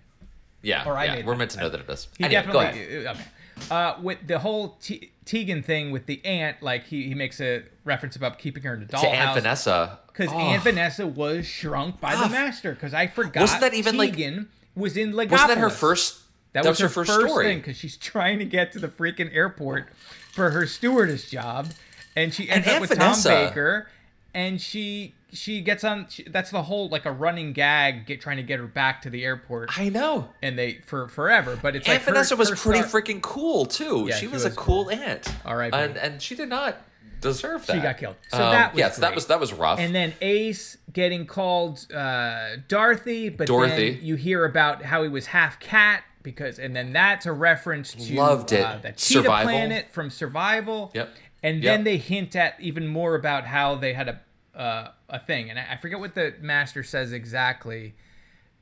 Yeah. 0.62 0.84
Or 0.86 0.96
I 0.96 1.04
yeah. 1.04 1.14
We're 1.24 1.32
that. 1.32 1.38
meant 1.38 1.50
to 1.52 1.60
know 1.60 1.68
that 1.68 1.80
it 1.80 1.88
is. 1.88 2.08
He 2.18 2.24
Anyway, 2.24 2.42
go 2.42 2.52
definitely 2.62 2.96
ahead. 3.04 3.16
okay. 3.16 3.24
Uh, 3.72 3.96
with 4.00 4.18
the 4.26 4.38
whole 4.38 4.76
Te- 4.80 5.10
Tegan 5.24 5.62
thing 5.64 5.90
with 5.90 6.06
the 6.06 6.24
aunt, 6.24 6.62
like 6.62 6.84
he, 6.86 7.04
he 7.08 7.14
makes 7.14 7.40
a 7.40 7.64
reference 7.84 8.14
about 8.14 8.38
keeping 8.38 8.62
her 8.62 8.74
in 8.74 8.82
a 8.82 8.86
dollhouse. 8.86 9.00
To 9.00 9.08
Aunt 9.08 9.34
Vanessa. 9.34 9.98
Because 10.18 10.34
Oh. 10.34 10.38
Aunt 10.38 10.64
Vanessa 10.64 11.06
was 11.06 11.46
shrunk 11.46 12.00
by 12.00 12.16
the 12.16 12.24
Ah. 12.24 12.28
master. 12.28 12.72
Because 12.72 12.92
I 12.92 13.06
forgot. 13.06 13.40
Wasn't 13.42 13.60
that 13.60 13.72
even, 13.74 13.96
like- 13.96 14.10
Tegan 14.16 14.48
was 14.74 14.96
in 14.96 15.12
Logopolis. 15.12 15.30
Wasn't 15.30 15.48
that 15.50 15.58
her 15.58 15.70
first? 15.70 16.18
That, 16.54 16.64
that 16.64 16.70
was, 16.70 16.82
was 16.82 16.94
her 16.94 17.00
her 17.02 17.06
first 17.06 17.28
story. 17.28 17.44
thing 17.46 17.58
because 17.58 17.76
she's 17.76 17.96
trying 17.96 18.38
to 18.40 18.44
get 18.44 18.72
to 18.72 18.78
the 18.80 18.88
freaking 18.88 19.32
airport 19.34 19.88
for 20.32 20.50
her 20.50 20.66
stewardess 20.66 21.30
job, 21.30 21.68
and 22.16 22.32
she 22.34 22.48
ends 22.50 22.66
And 22.66 22.66
up 22.66 22.72
Aunt 22.72 22.80
with 22.80 22.90
Vanessa- 22.98 23.28
Tom 23.28 23.46
Baker, 23.48 23.88
and 24.34 24.60
she 24.60 25.14
she 25.30 25.60
gets 25.60 25.84
on. 25.84 26.06
She, 26.08 26.22
that's 26.22 26.50
the 26.50 26.62
whole 26.62 26.88
like 26.88 27.04
a 27.04 27.12
running 27.12 27.52
gag, 27.52 28.06
get 28.06 28.20
trying 28.22 28.38
to 28.38 28.42
get 28.42 28.58
her 28.58 28.66
back 28.66 29.02
to 29.02 29.10
the 29.10 29.24
airport, 29.26 29.78
I 29.78 29.90
know. 29.90 30.30
and 30.42 30.58
they 30.58 30.80
for 30.86 31.06
forever. 31.08 31.56
But 31.60 31.76
it's 31.76 31.86
Aunt 31.86 31.96
like 31.96 32.02
her- 32.06 32.12
Vanessa 32.12 32.34
was 32.34 32.48
her 32.48 32.56
pretty 32.56 32.80
star- 32.88 33.02
freaking 33.02 33.20
cool 33.20 33.66
too. 33.66 34.06
Yeah, 34.08 34.14
she, 34.14 34.20
she 34.22 34.26
was, 34.28 34.44
a 34.46 34.48
was 34.48 34.56
cool 34.56 34.90
aunt. 34.90 35.28
All 35.44 35.54
right, 35.54 35.72
and 35.72 35.96
and 35.98 36.22
she 36.22 36.34
did 36.34 36.48
not 36.48 36.80
deserve 37.20 37.66
that. 37.66 37.74
She 37.76 37.80
got 37.80 37.98
killed. 37.98 38.16
So 38.28 38.36
Um, 38.44 38.52
that 38.52 38.72
was 38.74 38.78
yes, 38.78 38.96
that 38.98 39.14
was 39.14 39.26
that 39.26 39.40
was 39.40 39.52
rough. 39.52 39.78
And 39.78 39.94
then 39.94 40.14
Ace 40.20 40.78
getting 40.92 41.26
called 41.26 41.86
uh, 41.92 42.56
Dorothy, 42.68 43.28
but 43.28 43.46
Dorothy. 43.46 43.94
then 43.96 44.04
you 44.04 44.16
hear 44.16 44.44
about 44.44 44.82
how 44.82 45.02
he 45.02 45.08
was 45.08 45.26
half 45.26 45.58
cat 45.60 46.02
because, 46.22 46.58
and 46.58 46.74
then 46.76 46.92
that's 46.92 47.26
a 47.26 47.32
reference 47.32 47.92
to 47.94 48.14
Loved 48.14 48.52
it. 48.52 48.64
Uh, 48.64 48.78
the 48.78 48.88
Cheetah 48.92 49.22
Survival. 49.22 49.52
Planet 49.52 49.90
from 49.90 50.10
Survival. 50.10 50.90
Yep. 50.94 51.08
And 51.42 51.62
Yep. 51.62 51.72
then 51.74 51.84
they 51.84 51.96
hint 51.98 52.34
at 52.36 52.54
even 52.60 52.86
more 52.88 53.14
about 53.14 53.44
how 53.46 53.76
they 53.76 53.92
had 53.92 54.08
a 54.08 54.20
uh, 54.58 54.90
a 55.08 55.18
thing, 55.20 55.50
and 55.50 55.58
I 55.58 55.66
I 55.72 55.76
forget 55.76 56.00
what 56.00 56.14
the 56.14 56.34
master 56.40 56.82
says 56.82 57.12
exactly. 57.12 57.94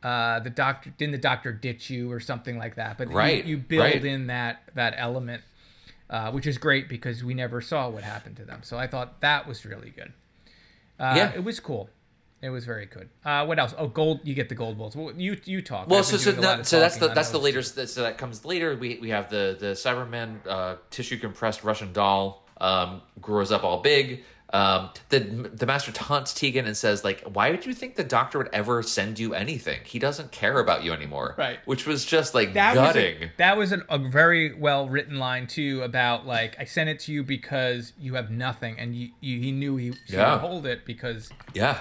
Uh, 0.03 0.39
the 0.41 0.51
doctor 0.51 0.91
didn't 0.91 1.13
the 1.13 1.19
doctor 1.19 1.53
ditch 1.53 1.89
you 1.91 2.13
or 2.13 2.21
something 2.21 2.59
like 2.59 2.77
that, 2.77 2.99
but 2.99 3.09
you- 3.09 3.17
Right, 3.17 3.45
you, 3.45 3.57
build 3.57 3.83
right. 3.83 4.05
in 4.05 4.27
that 4.29 4.61
that 4.75 4.95
element, 4.99 5.43
uh, 6.11 6.31
which 6.31 6.47
is 6.47 6.59
great 6.59 6.89
because 6.89 7.25
we 7.25 7.35
never 7.35 7.61
saw 7.61 7.89
what 7.89 8.03
happened 8.03 8.37
to 8.37 8.45
them. 8.45 8.61
So 8.63 8.79
I 8.79 8.87
thought 8.87 9.21
that 9.21 9.47
was 9.47 9.65
really 9.65 9.91
good. 9.91 10.13
Uh, 10.99 11.15
Yeah. 11.17 11.33
it 11.35 11.45
was 11.45 11.61
cool. 11.61 11.91
It 12.43 12.51
was 12.51 12.65
very 12.67 12.87
good. 12.87 13.09
Uh, 13.25 13.45
what 13.47 13.59
else? 13.59 13.75
Oh, 13.79 13.89
gold. 13.89 14.21
You 14.23 14.35
get 14.35 14.49
the 14.49 14.55
gold 14.55 14.77
bolts. 14.77 14.95
Well, 14.95 15.13
you 15.17 15.39
you 15.47 15.63
talk. 15.63 15.89
Well, 15.89 16.01
I've 16.01 16.05
so 16.05 16.19
so, 16.19 16.33
no, 16.33 16.63
so 16.63 16.79
that's 16.79 16.99
the 16.99 17.09
that's 17.09 17.31
the 17.31 17.39
later 17.39 17.63
so 17.63 18.03
that 18.03 18.19
comes 18.19 18.45
later. 18.45 18.77
We 18.77 18.99
we 19.01 19.09
have 19.09 19.31
the 19.31 19.57
the 19.59 19.69
Cyberman 19.69 20.47
uh, 20.47 20.77
tissue 20.91 21.17
compressed 21.19 21.65
Russian 21.65 21.93
doll 21.95 22.47
um, 22.61 23.01
grows 23.21 23.51
up 23.51 23.65
all 23.65 23.81
big. 23.81 24.23
Um, 24.53 24.91
the 25.09 25.19
the 25.19 25.67
master 25.67 25.91
taunts 25.91 26.33
Tegan 26.33 26.67
and 26.67 26.77
says 26.77 27.03
like, 27.03 27.21
"Why 27.23 27.51
would 27.51 27.67
you 27.67 27.75
think 27.75 27.97
the 27.97 28.05
doctor 28.05 28.39
would 28.39 28.49
ever 28.53 28.81
send 28.83 29.19
you 29.19 29.35
anything? 29.35 29.81
He 29.85 29.99
doesn't 29.99 30.31
care 30.31 30.61
about 30.61 30.85
you 30.85 30.93
anymore." 30.93 31.35
Right. 31.37 31.59
Which 31.65 31.85
was 31.85 32.05
just 32.05 32.33
like 32.33 32.55
That 32.55 32.75
gutting. 32.75 33.19
was 33.21 33.29
a, 33.29 33.33
that 33.39 33.57
was 33.57 33.73
an, 33.73 33.83
a 33.89 33.99
very 33.99 34.55
well 34.55 34.89
written 34.89 35.19
line 35.19 35.49
too 35.49 35.83
about 35.83 36.27
like 36.27 36.55
I 36.61 36.65
sent 36.65 36.89
it 36.89 37.01
to 37.01 37.13
you 37.13 37.25
because 37.25 37.93
you 37.99 38.15
have 38.15 38.31
nothing, 38.31 38.79
and 38.79 38.95
you, 38.95 39.11
you 39.21 39.41
he 39.41 39.51
knew 39.51 39.77
he 39.77 39.93
she 40.07 40.15
Yeah. 40.15 40.39
hold 40.39 40.65
it 40.65 40.85
because 40.87 41.29
yeah. 41.53 41.81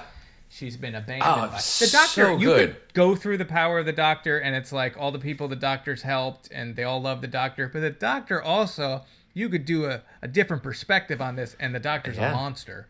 she's 0.49 0.75
been 0.75 0.95
abandoned. 0.95 1.23
Oh, 1.23 1.41
by 1.47 1.57
the 1.59 1.89
doctor. 1.91 2.07
so 2.25 2.37
you 2.37 2.47
good. 2.47 2.69
could 2.71 2.93
go 2.95 3.15
through 3.15 3.37
the 3.37 3.45
power 3.45 3.77
of 3.77 3.85
the 3.85 3.93
doctor, 3.93 4.39
and 4.39 4.55
it's 4.55 4.71
like 4.71 4.97
all 4.97 5.11
the 5.11 5.19
people 5.19 5.47
the 5.47 5.55
doctor's 5.55 6.01
helped, 6.01 6.49
and 6.51 6.75
they 6.75 6.83
all 6.83 6.99
love 6.99 7.21
the 7.21 7.27
doctor. 7.27 7.69
But 7.71 7.81
the 7.81 7.91
doctor 7.91 8.41
also, 8.41 9.03
you 9.35 9.47
could 9.49 9.65
do 9.65 9.85
a, 9.85 10.01
a 10.23 10.27
different 10.27 10.63
perspective 10.63 11.21
on 11.21 11.35
this, 11.35 11.55
and 11.59 11.75
the 11.75 11.79
doctor's 11.79 12.17
Yeah. 12.17 12.31
a 12.31 12.33
monster 12.35 12.87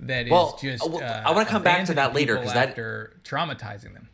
that 0.00 0.24
is 0.24 0.30
Well, 0.32 0.58
just. 0.62 0.82
uh, 0.82 0.88
well, 0.88 1.04
uh, 1.04 1.22
I 1.28 1.32
wanna 1.32 1.44
come 1.44 1.62
back 1.62 1.84
to 1.86 1.94
that 1.94 2.14
later, 2.14 2.36
because 2.36 2.54
that- 2.54 2.70
after 2.70 3.20
traumatizing 3.24 3.92
them. 3.92 4.08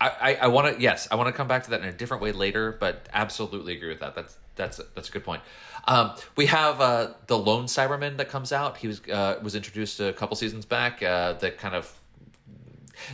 I, 0.00 0.10
I, 0.20 0.34
I 0.34 0.46
want 0.48 0.74
to 0.74 0.82
yes, 0.82 1.06
I 1.12 1.14
want 1.14 1.28
to 1.28 1.32
come 1.32 1.46
back 1.46 1.62
to 1.62 1.70
that 1.70 1.80
in 1.80 1.86
a 1.86 1.92
different 1.92 2.24
way 2.24 2.32
later, 2.32 2.72
but 2.72 3.08
absolutely 3.12 3.76
agree 3.76 3.90
with 3.90 4.00
that. 4.00 4.16
That's 4.16 4.36
that's 4.56 4.80
that's 4.96 5.08
a 5.08 5.12
good 5.12 5.22
point. 5.22 5.42
Um, 5.86 6.16
we 6.36 6.46
have 6.46 6.80
uh, 6.80 7.12
the 7.28 7.38
lone 7.38 7.66
Cyberman 7.66 8.16
that 8.16 8.28
comes 8.28 8.50
out. 8.50 8.78
He 8.78 8.88
was 8.88 9.00
uh, 9.08 9.38
was 9.44 9.54
introduced 9.54 10.00
a 10.00 10.12
couple 10.12 10.34
seasons 10.34 10.66
back. 10.66 11.04
Uh, 11.04 11.34
that 11.34 11.56
kind 11.58 11.76
of 11.76 11.96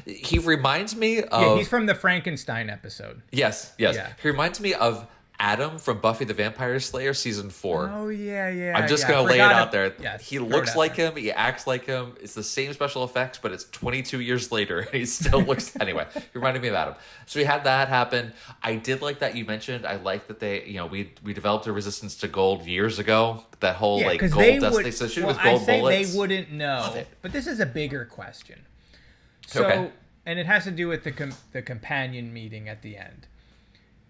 he 0.07 0.39
reminds 0.39 0.97
me 0.97 1.23
of 1.23 1.43
Yeah, 1.43 1.57
he's 1.59 1.69
from 1.69 1.85
the 1.85 1.95
Frankenstein 1.95 2.69
episode. 2.71 3.21
yes 3.33 3.75
yes 3.79 3.95
Yeah. 3.95 4.13
he 4.23 4.29
reminds 4.29 4.59
me 4.61 4.73
of 4.75 5.07
Adam 5.41 5.79
from 5.79 6.01
Buffy 6.01 6.25
the 6.25 6.35
Vampire 6.35 6.81
Slayer 6.81 7.15
season 7.15 7.49
four. 7.49 7.89
Oh 7.95 8.09
yeah, 8.09 8.49
yeah. 8.49 8.77
I'm 8.77 8.89
just 8.89 9.05
yeah. 9.05 9.11
gonna 9.11 9.29
lay 9.29 9.37
it 9.37 9.41
out 9.41 9.71
there. 9.71 9.95
Yes, 10.01 10.29
he 10.29 10.41
looks 10.41 10.75
like 10.75 10.97
him. 10.97 11.15
He 11.15 11.31
acts 11.31 11.65
like 11.65 11.85
him. 11.85 12.15
It's 12.21 12.35
the 12.35 12.43
same 12.43 12.73
special 12.73 13.05
effects, 13.05 13.39
but 13.39 13.53
it's 13.53 13.65
22 13.71 14.21
years 14.21 14.51
later, 14.51 14.81
and 14.93 14.95
he 14.95 15.07
still 15.07 15.41
looks. 15.41 15.77
anyway, 15.81 16.09
he 16.13 16.21
reminded 16.35 16.61
me 16.61 16.69
of 16.69 16.75
Adam. 16.75 16.95
So 17.27 17.39
we 17.39 17.45
had 17.45 17.63
that 17.65 17.89
happen. 17.89 18.33
I 18.65 18.75
did 18.77 19.01
like 19.01 19.21
that 19.21 19.37
you 19.37 19.45
mentioned. 19.45 19.87
I 19.87 19.97
like 19.97 20.27
that 20.27 20.41
they, 20.41 20.65
you 20.65 20.75
know, 20.75 20.87
we 20.87 21.13
we 21.23 21.33
developed 21.35 21.69
a 21.69 21.73
resistance 21.73 22.17
to 22.17 22.29
gold 22.29 22.67
years 22.67 22.99
ago. 22.99 23.45
That 23.61 23.77
whole 23.77 24.01
Yeah, 24.01 24.07
like 24.09 24.21
gold 24.21 24.33
they 24.33 24.59
dust. 24.59 24.75
would. 24.75 24.85
They 24.87 24.91
said 24.91 25.11
shoot 25.13 25.25
well, 25.25 25.35
with 25.35 25.43
gold 25.45 25.63
I 25.63 25.65
say 25.65 25.79
bullets. 25.81 26.13
they 26.13 26.19
wouldn't 26.19 26.51
know, 26.51 27.05
but 27.23 27.33
this 27.33 27.47
is 27.47 27.61
a 27.61 27.67
bigger 27.67 28.05
question. 28.05 28.59
So, 29.47 29.65
Okay. 29.65 29.91
and 30.27 30.39
it 30.39 30.47
has 30.47 30.65
to 30.65 30.73
do 30.73 30.89
with 30.89 31.05
the 31.05 31.13
com- 31.13 31.35
the 31.53 31.63
companion 31.63 32.33
meeting 32.33 32.69
at 32.69 32.83
the 32.83 32.97
end. 32.97 33.29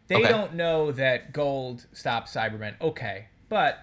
They 0.09 0.17
Okay. 0.17 0.29
don't 0.29 0.55
know 0.55 0.91
that 0.93 1.33
gold 1.33 1.87
stops 1.93 2.35
Cybermen. 2.35 2.75
Okay, 2.81 3.27
but 3.49 3.79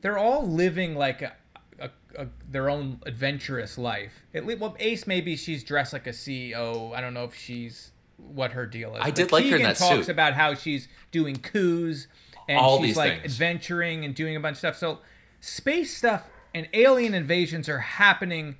they're 0.00 0.18
all 0.18 0.46
living 0.46 0.94
like 0.96 1.22
a, 1.22 1.32
a, 1.80 1.90
a 2.18 2.26
their 2.48 2.68
own 2.68 3.00
adventurous 3.06 3.78
life. 3.78 4.24
At 4.34 4.44
least, 4.46 4.60
well, 4.60 4.76
Ace 4.80 5.06
maybe 5.06 5.36
she's 5.36 5.62
dressed 5.64 5.92
like 5.92 6.06
a 6.06 6.10
CEO. 6.12 6.92
I 6.94 7.00
don't 7.00 7.14
know 7.14 7.24
if 7.24 7.34
she's 7.34 7.92
what 8.16 8.52
her 8.52 8.66
deal 8.66 8.94
is. 8.96 9.02
I 9.02 9.06
But 9.06 9.14
did 9.14 9.32
like 9.32 9.46
her 9.46 9.56
in 9.56 9.62
that 9.62 9.76
talks 9.76 10.06
suit. 10.06 10.08
about 10.12 10.34
how 10.34 10.54
she's 10.54 10.88
doing 11.12 11.36
coups 11.36 12.06
and 12.48 12.58
All 12.58 12.82
she's 12.82 12.96
like 12.96 13.20
things. 13.22 13.34
adventuring 13.34 14.04
and 14.04 14.14
doing 14.14 14.34
a 14.36 14.40
bunch 14.40 14.54
of 14.54 14.58
stuff. 14.58 14.76
So 14.76 14.98
space 15.40 15.96
stuff 15.96 16.28
and 16.54 16.68
alien 16.72 17.14
invasions 17.14 17.68
are 17.68 17.78
happening 17.78 18.56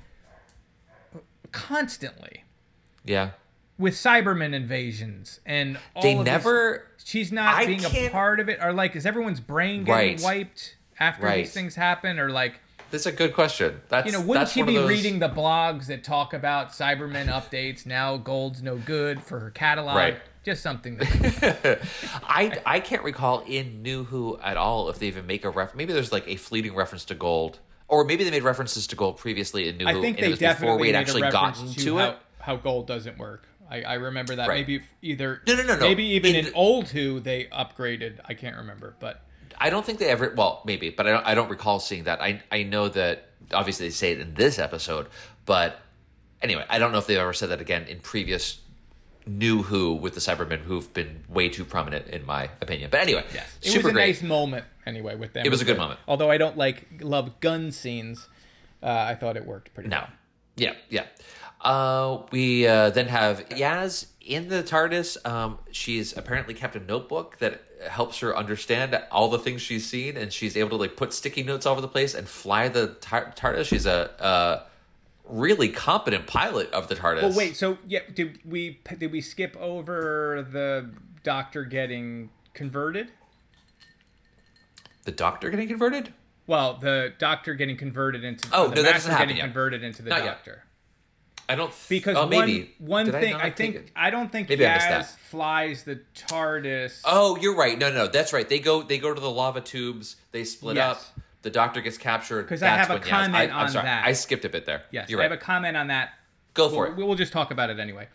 constantly 1.50 2.44
yeah, 3.04 3.30
with 3.82 3.94
Cybermen 3.94 4.54
invasions 4.54 5.40
and 5.44 5.78
all 5.94 6.02
they 6.02 6.12
of 6.12 6.18
this- 6.24 6.26
never. 6.32 6.86
she's 7.04 7.30
not 7.32 7.54
I 7.56 7.66
being 7.66 7.84
a 7.84 8.08
part 8.10 8.40
of 8.40 8.48
it 8.48 8.58
or 8.62 8.72
like 8.72 8.96
is 8.96 9.04
everyone's 9.04 9.40
brain 9.40 9.84
getting 9.84 10.16
Right. 10.16 10.20
wiped 10.22 10.76
after 11.00 11.26
Right. 11.26 11.44
these 11.44 11.52
things 11.52 11.74
happen 11.74 12.18
or 12.18 12.30
like 12.30 12.60
That's 12.92 13.06
a 13.06 13.12
good 13.12 13.34
question. 13.34 13.80
That's 13.88 14.06
you 14.06 14.12
know 14.12 14.20
wouldn't 14.20 14.34
that's 14.46 14.52
she 14.52 14.62
be 14.62 14.76
those, 14.76 14.88
reading 14.88 15.18
the 15.18 15.28
blogs 15.28 15.86
that 15.86 16.04
talk 16.04 16.32
about 16.32 16.70
Cybermen 16.70 17.26
updates 17.28 17.84
now 17.84 18.16
gold's 18.16 18.62
no 18.62 18.76
good 18.76 19.22
for 19.22 19.40
her 19.40 19.50
catalog 19.50 19.96
Right. 19.96 20.18
just 20.44 20.62
something 20.62 20.96
that 21.40 21.80
I 22.22 22.58
I 22.64 22.80
can't 22.80 23.02
recall 23.02 23.42
in 23.46 23.82
New 23.82 24.04
Who 24.04 24.38
at 24.42 24.56
all 24.56 24.88
if 24.90 24.98
they 24.98 25.06
even 25.08 25.26
make 25.26 25.44
a 25.44 25.50
ref. 25.50 25.74
Maybe 25.74 25.92
there's 25.92 26.12
like 26.12 26.28
a 26.28 26.36
fleeting 26.36 26.74
reference 26.74 27.04
to 27.06 27.14
gold, 27.14 27.58
or 27.88 28.04
maybe 28.04 28.22
they 28.24 28.30
made 28.30 28.42
references 28.44 28.86
to 28.88 28.96
gold 28.96 29.16
previously 29.18 29.68
in 29.68 29.76
New 29.78 29.86
I 29.86 29.94
Who, 29.94 30.00
think 30.02 30.18
and 30.18 30.26
it 30.26 30.26
they 30.26 30.30
was 30.30 30.38
before 30.38 30.52
definitely 30.52 30.80
we 30.82 30.86
had 30.88 30.92
made 30.94 31.00
actually 31.00 31.20
a 31.22 31.24
reference 31.24 31.58
gotten 31.58 31.74
to, 31.74 31.84
to 31.84 31.96
how, 31.98 32.08
it. 32.10 32.16
how 32.40 32.56
gold 32.56 32.86
doesn't 32.86 33.18
work. 33.18 33.48
I, 33.72 33.82
I 33.82 33.94
remember 33.94 34.36
that. 34.36 34.48
Right. 34.48 34.66
Maybe 34.66 34.84
either 35.00 35.40
No, 35.46 35.54
no, 35.54 35.62
no, 35.62 35.76
no. 35.76 35.80
Maybe 35.80 36.04
even 36.04 36.34
in, 36.34 36.46
In- 36.46 36.54
old 36.54 36.88
Who 36.88 37.20
they 37.20 37.44
upgraded. 37.46 38.18
I 38.24 38.34
can't 38.34 38.56
remember, 38.56 38.94
but 39.00 39.22
I 39.56 39.70
don't 39.70 39.84
think 39.84 39.98
they 39.98 40.08
ever. 40.08 40.34
Well, 40.36 40.62
maybe, 40.66 40.90
but 40.90 41.06
I 41.06 41.10
don't. 41.10 41.26
I 41.26 41.34
don't 41.34 41.48
recall 41.50 41.80
seeing 41.80 42.04
that. 42.04 42.20
I 42.20 42.42
I 42.52 42.64
know 42.64 42.88
that 42.88 43.30
obviously 43.52 43.86
they 43.86 43.92
say 43.92 44.12
it 44.12 44.20
in 44.20 44.34
this 44.34 44.58
episode, 44.58 45.06
but 45.46 45.80
anyway, 46.42 46.66
I 46.68 46.78
don't 46.78 46.92
know 46.92 46.98
if 46.98 47.06
they've 47.06 47.18
ever 47.18 47.32
said 47.32 47.48
that 47.48 47.60
again 47.60 47.84
in 47.84 48.00
previous 48.00 48.60
New 49.26 49.62
Who 49.62 49.94
with 49.94 50.14
the 50.14 50.20
Cybermen 50.20 50.60
who've 50.60 50.92
been 50.92 51.24
way 51.28 51.48
too 51.48 51.64
prominent 51.64 52.08
in 52.08 52.26
my 52.26 52.50
opinion. 52.60 52.90
But 52.90 53.00
anyway, 53.00 53.24
yes, 53.32 53.56
it 53.62 53.68
super 53.70 53.84
was 53.84 53.90
a 53.90 53.94
great. 53.94 54.06
nice 54.08 54.22
moment 54.22 54.64
anyway 54.84 55.14
with 55.14 55.32
them. 55.32 55.46
It 55.46 55.48
was 55.48 55.62
a 55.62 55.64
good 55.64 55.78
moment. 55.78 56.00
Although 56.06 56.30
I 56.30 56.36
don't 56.36 56.58
like 56.58 56.86
love 57.00 57.40
gun 57.40 57.72
scenes, 57.72 58.28
uh, 58.82 58.86
I 58.86 59.14
thought 59.14 59.36
it 59.36 59.46
worked 59.46 59.72
pretty. 59.72 59.88
No. 59.88 59.98
well. 59.98 60.08
Yeah, 60.56 60.74
yeah. 60.90 61.04
Uh, 61.62 62.22
we 62.32 62.66
uh, 62.66 62.90
then 62.90 63.06
have 63.06 63.48
Yaz 63.50 64.06
in 64.20 64.48
the 64.48 64.62
TARDIS. 64.62 65.24
Um, 65.26 65.58
she's 65.70 66.16
apparently 66.16 66.54
kept 66.54 66.74
a 66.74 66.80
notebook 66.80 67.38
that 67.38 67.62
helps 67.88 68.18
her 68.20 68.36
understand 68.36 69.00
all 69.10 69.28
the 69.28 69.38
things 69.38 69.62
she's 69.62 69.86
seen, 69.86 70.16
and 70.16 70.32
she's 70.32 70.56
able 70.56 70.70
to 70.70 70.76
like 70.76 70.96
put 70.96 71.12
sticky 71.12 71.42
notes 71.44 71.64
all 71.64 71.72
over 71.72 71.80
the 71.80 71.88
place 71.88 72.14
and 72.14 72.28
fly 72.28 72.68
the 72.68 72.96
tar- 73.00 73.32
TARDIS. 73.36 73.66
She's 73.66 73.86
a, 73.86 74.10
a 74.18 74.62
really 75.24 75.68
competent 75.68 76.26
pilot 76.26 76.70
of 76.72 76.88
the 76.88 76.96
TARDIS. 76.96 77.22
Well, 77.22 77.36
wait. 77.36 77.56
So 77.56 77.78
yeah, 77.86 78.00
did 78.12 78.40
we 78.44 78.80
did 78.98 79.12
we 79.12 79.20
skip 79.20 79.56
over 79.56 80.46
the 80.50 80.90
Doctor 81.22 81.64
getting 81.64 82.30
converted? 82.54 83.08
the 85.04 85.12
Doctor 85.12 85.50
getting 85.50 85.68
converted? 85.68 86.12
Well, 86.46 86.74
the 86.74 87.12
Doctor 87.18 87.54
getting 87.54 87.76
converted 87.76 88.24
into 88.24 88.48
Oh, 88.52 88.68
the 88.68 88.76
no, 88.76 88.82
that 88.82 88.92
doesn't 88.94 89.10
happen 89.10 89.28
getting 89.28 89.36
yet. 89.38 89.44
converted 89.44 89.82
into 89.84 90.02
the 90.02 90.10
Not 90.10 90.24
yet. 90.24 90.44
I 91.48 91.54
don't 91.56 91.72
Because 91.88 92.16
oh, 92.16 92.20
one 92.22 92.30
maybe. 92.30 92.74
one 92.78 93.06
Did 93.06 93.14
thing 93.14 93.32
not 93.32 93.42
I, 93.42 93.50
think? 93.50 93.92
I 93.96 94.10
don't 94.10 94.30
think 94.32 94.48
Maybe 94.48 94.64
I 94.66 94.78
Yaz 94.78 94.88
that. 94.88 95.06
flies 95.30 95.82
the 95.84 96.00
TARDIS. 96.14 97.00
Oh, 97.04 97.36
you're 97.36 97.56
right. 97.56 97.78
No, 97.78 97.92
no, 97.92 98.06
that's 98.06 98.32
right. 98.32 98.48
They 98.48 98.58
go 98.58 98.82
they 98.82 98.98
go 98.98 99.12
to 99.12 99.20
the 99.20 99.30
lava 99.30 99.60
tubes. 99.60 100.16
They 100.32 100.44
split 100.44 100.76
Yes. 100.76 100.96
up. 101.16 101.22
The 101.42 101.50
Doctor 101.50 101.80
gets 101.80 101.98
captured. 101.98 102.46
'Cause 102.48 102.62
I 102.62 102.66
That's 102.76 102.88
have 102.88 102.96
a 102.96 103.00
Yaz- 103.00 103.08
comment 103.08 103.34
I, 103.52 103.54
I'm 103.54 103.64
on 103.66 103.68
sorry. 103.70 103.84
that. 103.86 104.06
I 104.06 104.12
skipped 104.12 104.44
a 104.44 104.48
bit 104.48 104.64
there. 104.64 104.82
yes, 104.92 105.10
you're 105.10 105.18
right. 105.18 105.24
I 105.26 105.28
have 105.30 105.38
a 105.38 105.42
comment 105.42 105.76
on 105.76 105.88
that. 105.88 106.10
Go 106.54 106.68
for 106.68 106.88
we'll, 106.90 107.00
it. 107.00 107.06
We'll 107.06 107.16
just 107.16 107.32
talk 107.32 107.50
about 107.50 107.68
it 107.70 107.78
anyway. 107.80 108.08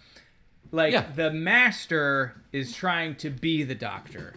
Like 0.72 0.94
Yeah. 0.94 1.06
the 1.16 1.32
Master 1.32 2.36
is 2.54 2.74
trying 2.74 3.16
to 3.18 3.30
be 3.30 3.64
the 3.64 3.76
Doctor, 3.76 4.34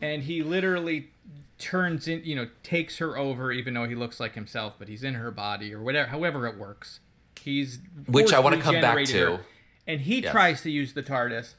and 0.00 0.22
he 0.22 0.42
literally 0.42 1.10
turns 1.58 2.08
in, 2.08 2.22
you 2.24 2.34
know, 2.34 2.48
takes 2.62 2.96
her 2.98 3.18
over, 3.18 3.52
even 3.52 3.74
though 3.74 3.84
he 3.84 3.94
looks 3.94 4.18
like 4.18 4.34
himself, 4.34 4.74
but 4.78 4.88
he's 4.88 5.04
in 5.04 5.14
her 5.14 5.30
body 5.30 5.74
or 5.74 5.82
whatever. 5.82 6.08
However 6.08 6.46
it 6.46 6.56
works, 6.56 7.00
he's 7.40 7.78
Which 8.06 8.32
I 8.32 8.40
wanna 8.40 8.60
come 8.60 8.80
back 8.80 9.04
to. 9.06 9.18
her, 9.36 9.40
and 9.86 10.00
he 10.02 10.20
Yes. 10.22 10.32
tries 10.32 10.62
to 10.62 10.70
use 10.70 10.92
the 10.94 11.02
TARDIS, 11.02 11.54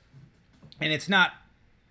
and 0.80 0.92
it's 0.94 1.10
not 1.10 1.34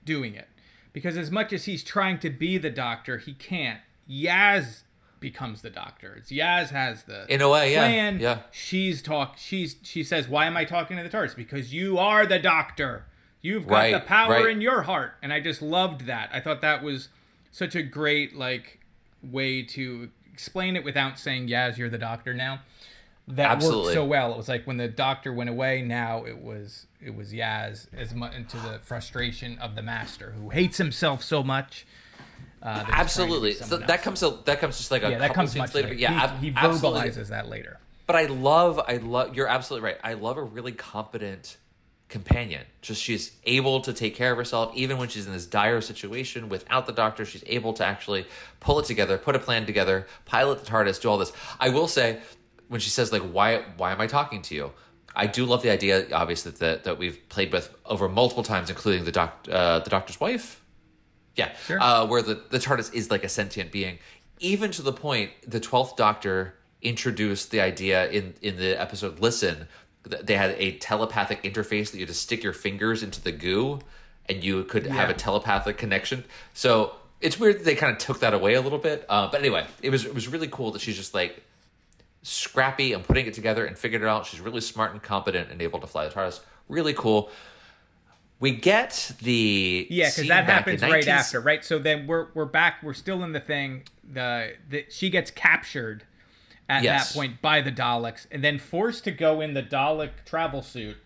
doing 0.04 0.34
it 0.34 0.48
because 0.92 1.16
as 1.16 1.30
much 1.30 1.52
as 1.52 1.64
he's 1.66 1.84
trying 1.84 2.18
to 2.20 2.30
be 2.30 2.58
the 2.58 2.70
Doctor, 2.70 3.18
he 3.18 3.32
can't. 3.34 3.80
Yaz 4.08 4.82
becomes 5.20 5.62
the 5.62 5.70
Doctor. 5.70 6.14
It's 6.16 6.30
Yaz 6.32 6.70
has 6.70 7.04
the 7.04 7.26
In 7.32 7.40
a 7.42 7.48
way, 7.48 7.72
yeah, 7.72 7.80
plan. 7.86 8.18
yeah. 8.20 8.38
She's 8.50 9.02
talk. 9.02 9.36
She's 9.38 9.76
she 9.82 10.02
says, 10.02 10.28
"Why 10.28 10.46
am 10.46 10.56
I 10.56 10.64
talking 10.64 10.96
to 10.96 11.02
the 11.02 11.08
TARDIS? 11.10 11.36
Because 11.36 11.72
you 11.74 11.98
are 11.98 12.26
the 12.26 12.38
Doctor. 12.38 13.04
You've 13.42 13.66
got 13.66 13.90
the 13.92 14.00
power 14.00 14.44
right. 14.44 14.46
in 14.50 14.60
your 14.60 14.82
heart." 14.82 15.14
And 15.22 15.32
I 15.32 15.40
just 15.40 15.60
loved 15.62 16.06
that. 16.06 16.30
I 16.32 16.40
thought 16.40 16.60
that 16.62 16.82
was 16.82 17.08
such 17.52 17.74
a 17.74 17.82
great 17.82 18.34
like 18.34 18.80
way 19.22 19.62
to 19.62 20.10
explain 20.32 20.74
it 20.74 20.84
without 20.84 21.18
saying, 21.18 21.48
"Yaz, 21.48 21.76
you're 21.76 21.90
the 21.90 21.98
Doctor 21.98 22.32
now." 22.32 22.62
That 23.28 23.50
Absolutely. 23.50 23.84
worked 23.84 23.94
so 23.94 24.04
well. 24.04 24.32
It 24.32 24.36
was 24.36 24.48
like 24.48 24.66
when 24.66 24.76
the 24.76 24.88
Doctor 24.88 25.32
went 25.32 25.50
away. 25.50 25.82
Now 25.82 26.24
it 26.24 26.38
was 26.38 26.86
it 27.00 27.14
was 27.14 27.32
Yaz 27.32 27.86
as 27.96 28.14
much 28.14 28.34
into 28.34 28.56
the 28.56 28.80
frustration 28.82 29.58
of 29.58 29.76
the 29.76 29.82
Master 29.82 30.32
who 30.32 30.50
hates 30.50 30.78
himself 30.78 31.22
so 31.22 31.42
much. 31.42 31.86
Uh, 32.62 32.74
that 32.74 32.76
he's 32.76 32.84
trying 32.84 32.86
to 32.86 32.92
be 32.92 33.00
Absolutely. 33.00 33.52
So 33.54 33.76
that 33.78 33.90
else. 33.90 34.00
comes 34.02 34.22
a, 34.22 34.38
that 34.44 34.60
comes 34.60 34.78
just 34.78 34.90
like 34.90 35.02
a 35.02 35.10
yeah, 35.10 35.18
that 35.18 35.34
comes 35.34 35.54
much 35.54 35.74
later. 35.74 35.88
later. 35.88 35.94
But 35.94 35.98
yeah, 36.00 36.38
he, 36.38 36.50
he 36.50 36.56
absolutely. 36.56 37.00
verbalizes 37.00 37.28
that 37.28 37.48
later. 37.48 37.78
But 38.06 38.16
I 38.16 38.26
love, 38.26 38.80
I 38.88 38.96
love. 38.96 39.36
You're 39.36 39.46
absolutely 39.46 39.86
right. 39.88 39.98
I 40.02 40.14
love 40.14 40.36
a 40.36 40.42
really 40.42 40.72
competent 40.72 41.56
companion. 42.08 42.62
Just 42.82 43.00
she's 43.00 43.36
able 43.44 43.80
to 43.82 43.92
take 43.92 44.16
care 44.16 44.32
of 44.32 44.36
herself, 44.36 44.72
even 44.74 44.98
when 44.98 45.08
she's 45.08 45.26
in 45.26 45.32
this 45.32 45.46
dire 45.46 45.80
situation 45.80 46.48
without 46.48 46.86
the 46.86 46.92
doctor. 46.92 47.24
She's 47.24 47.44
able 47.46 47.72
to 47.74 47.84
actually 47.84 48.26
pull 48.58 48.80
it 48.80 48.86
together, 48.86 49.16
put 49.16 49.36
a 49.36 49.38
plan 49.38 49.64
together, 49.64 50.06
pilot 50.26 50.64
the 50.64 50.70
TARDIS, 50.70 51.00
do 51.00 51.08
all 51.08 51.18
this. 51.18 51.32
I 51.58 51.68
will 51.68 51.88
say, 51.88 52.18
when 52.70 52.80
she 52.80 52.88
says 52.90 53.12
like, 53.12 53.22
"Why, 53.22 53.62
why 53.76 53.92
am 53.92 54.00
I 54.00 54.06
talking 54.06 54.40
to 54.48 54.54
you?" 54.54 54.72
I 55.14 55.26
do 55.26 55.44
love 55.44 55.62
the 55.62 55.70
idea, 55.70 56.06
obviously, 56.12 56.52
that 56.52 56.84
that 56.84 56.96
we've 56.98 57.18
played 57.28 57.52
with 57.52 57.74
over 57.84 58.08
multiple 58.08 58.42
times, 58.44 58.70
including 58.70 59.04
the 59.04 59.12
doc, 59.12 59.46
uh, 59.50 59.80
the 59.80 59.90
doctor's 59.90 60.18
wife. 60.20 60.64
Yeah, 61.36 61.52
Sure. 61.66 61.78
uh, 61.80 62.06
where 62.06 62.22
the 62.22 62.40
the 62.50 62.58
TARDIS 62.58 62.94
is 62.94 63.10
like 63.10 63.24
a 63.24 63.28
sentient 63.28 63.70
being, 63.72 63.98
even 64.38 64.70
to 64.72 64.82
the 64.82 64.92
point 64.92 65.30
the 65.46 65.60
twelfth 65.60 65.96
Doctor 65.96 66.54
introduced 66.82 67.50
the 67.50 67.60
idea 67.60 68.08
in 68.10 68.34
in 68.40 68.56
the 68.56 68.80
episode. 68.80 69.18
Listen, 69.20 69.66
th- 70.08 70.22
they 70.24 70.36
had 70.36 70.50
a 70.58 70.78
telepathic 70.78 71.42
interface 71.42 71.90
that 71.90 71.94
you 71.98 72.00
had 72.06 72.08
to 72.08 72.14
stick 72.14 72.42
your 72.42 72.52
fingers 72.52 73.02
into 73.02 73.20
the 73.20 73.32
goo, 73.32 73.80
and 74.28 74.42
you 74.44 74.64
could 74.64 74.86
have 74.86 75.10
a 75.10 75.14
telepathic 75.14 75.76
connection. 75.76 76.24
So 76.54 76.94
it's 77.20 77.38
weird 77.38 77.58
that 77.58 77.64
they 77.64 77.74
kind 77.74 77.92
of 77.92 77.98
took 77.98 78.20
that 78.20 78.32
away 78.34 78.54
a 78.54 78.60
little 78.60 78.78
bit. 78.78 79.04
Uh, 79.08 79.28
but 79.30 79.40
anyway, 79.40 79.66
it 79.82 79.90
was 79.90 80.04
it 80.04 80.14
was 80.14 80.28
really 80.28 80.48
cool 80.48 80.70
that 80.72 80.80
she's 80.82 80.96
just 80.96 81.14
like 81.14 81.42
scrappy 82.22 82.92
and 82.92 83.02
putting 83.04 83.26
it 83.26 83.34
together 83.34 83.64
and 83.64 83.78
figured 83.78 84.02
it 84.02 84.08
out. 84.08 84.26
She's 84.26 84.40
really 84.40 84.60
smart 84.60 84.92
and 84.92 85.02
competent 85.02 85.50
and 85.50 85.60
able 85.62 85.80
to 85.80 85.86
fly 85.86 86.06
the 86.08 86.14
TARDIS. 86.14 86.40
Really 86.68 86.94
cool. 86.94 87.30
We 88.38 88.52
get 88.52 89.12
the 89.20 89.86
Yeah, 89.90 90.08
because 90.08 90.28
that 90.28 90.44
happens 90.46 90.80
right 90.82 90.90
19 90.92 91.08
after, 91.10 91.40
right? 91.40 91.64
So 91.64 91.78
then 91.78 92.06
we're 92.06 92.28
we're 92.34 92.46
back. 92.46 92.82
We're 92.82 92.94
still 92.94 93.22
in 93.22 93.32
the 93.32 93.40
thing. 93.40 93.82
The, 94.12 94.54
the 94.68 94.86
she 94.88 95.10
gets 95.10 95.30
captured 95.30 96.04
at 96.68 96.82
Yes. 96.82 97.08
that 97.12 97.18
point 97.18 97.42
by 97.42 97.60
the 97.60 97.70
Daleks, 97.72 98.26
and 98.30 98.42
then 98.42 98.58
forced 98.58 99.04
to 99.04 99.10
go 99.10 99.40
in 99.42 99.52
the 99.54 99.62
Dalek 99.62 100.10
travel 100.24 100.62
suit. 100.62 100.96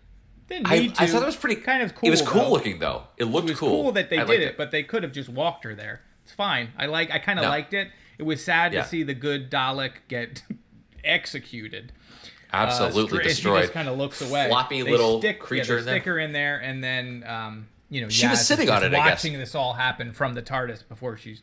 Didn't 0.47 0.67
I, 0.67 0.91
I 0.97 1.07
thought 1.07 1.23
it 1.23 1.25
was 1.25 1.35
pretty 1.35 1.59
kind 1.59 1.81
of 1.83 1.95
cool. 1.95 2.07
It 2.07 2.11
was 2.11 2.21
cool 2.21 2.43
though. 2.43 2.49
looking 2.51 2.79
though. 2.79 3.03
It 3.17 3.25
looked 3.25 3.49
It 3.49 3.53
was 3.53 3.59
cool. 3.59 3.69
cool, 3.69 3.91
that 3.93 4.09
they 4.09 4.17
I 4.19 4.23
did 4.23 4.29
liked 4.29 4.41
it, 4.43 4.57
but 4.57 4.71
they 4.71 4.83
could 4.83 5.03
have 5.03 5.11
just 5.11 5.27
walked 5.27 5.63
her 5.65 5.75
there. 5.75 6.01
It's 6.23 6.31
fine. 6.31 6.69
I 6.77 6.85
like. 6.85 7.11
I 7.11 7.19
kind 7.19 7.37
of 7.39 7.43
No. 7.43 7.49
liked 7.49 7.73
it. 7.73 7.89
It 8.17 8.23
was 8.23 8.41
sad 8.43 8.73
Yeah. 8.73 8.83
to 8.83 8.87
see 8.87 9.03
the 9.03 9.13
good 9.13 9.51
Dalek 9.51 9.91
get 10.07 10.43
executed. 11.05 11.91
absolutely 12.53 13.19
Uh, 13.19 13.21
str- 13.21 13.27
destroyed. 13.29 13.57
She 13.57 13.61
just 13.63 13.73
kind 13.73 13.87
of 13.89 13.97
looks 13.97 14.21
away. 14.21 14.47
Floppy 14.47 14.81
They 14.81 14.91
little 14.91 15.19
stick, 15.19 15.39
creature 15.39 15.73
yeah, 15.73 15.79
in 15.79 15.83
stick 15.85 16.03
her 16.05 16.19
in 16.19 16.31
there, 16.31 16.57
and 16.57 16.83
then 16.83 17.23
um, 17.27 17.67
you 17.89 18.01
know 18.01 18.09
She 18.09 18.27
was 18.27 18.39
Yaz 18.39 18.41
is 18.41 18.47
sitting 18.47 18.69
on 18.69 18.83
it, 18.83 18.91
watching 18.93 19.33
this 19.33 19.55
all 19.55 19.73
happen 19.73 20.13
from 20.13 20.33
the 20.33 20.41
TARDIS 20.41 20.87
before 20.87 21.17
she's 21.17 21.41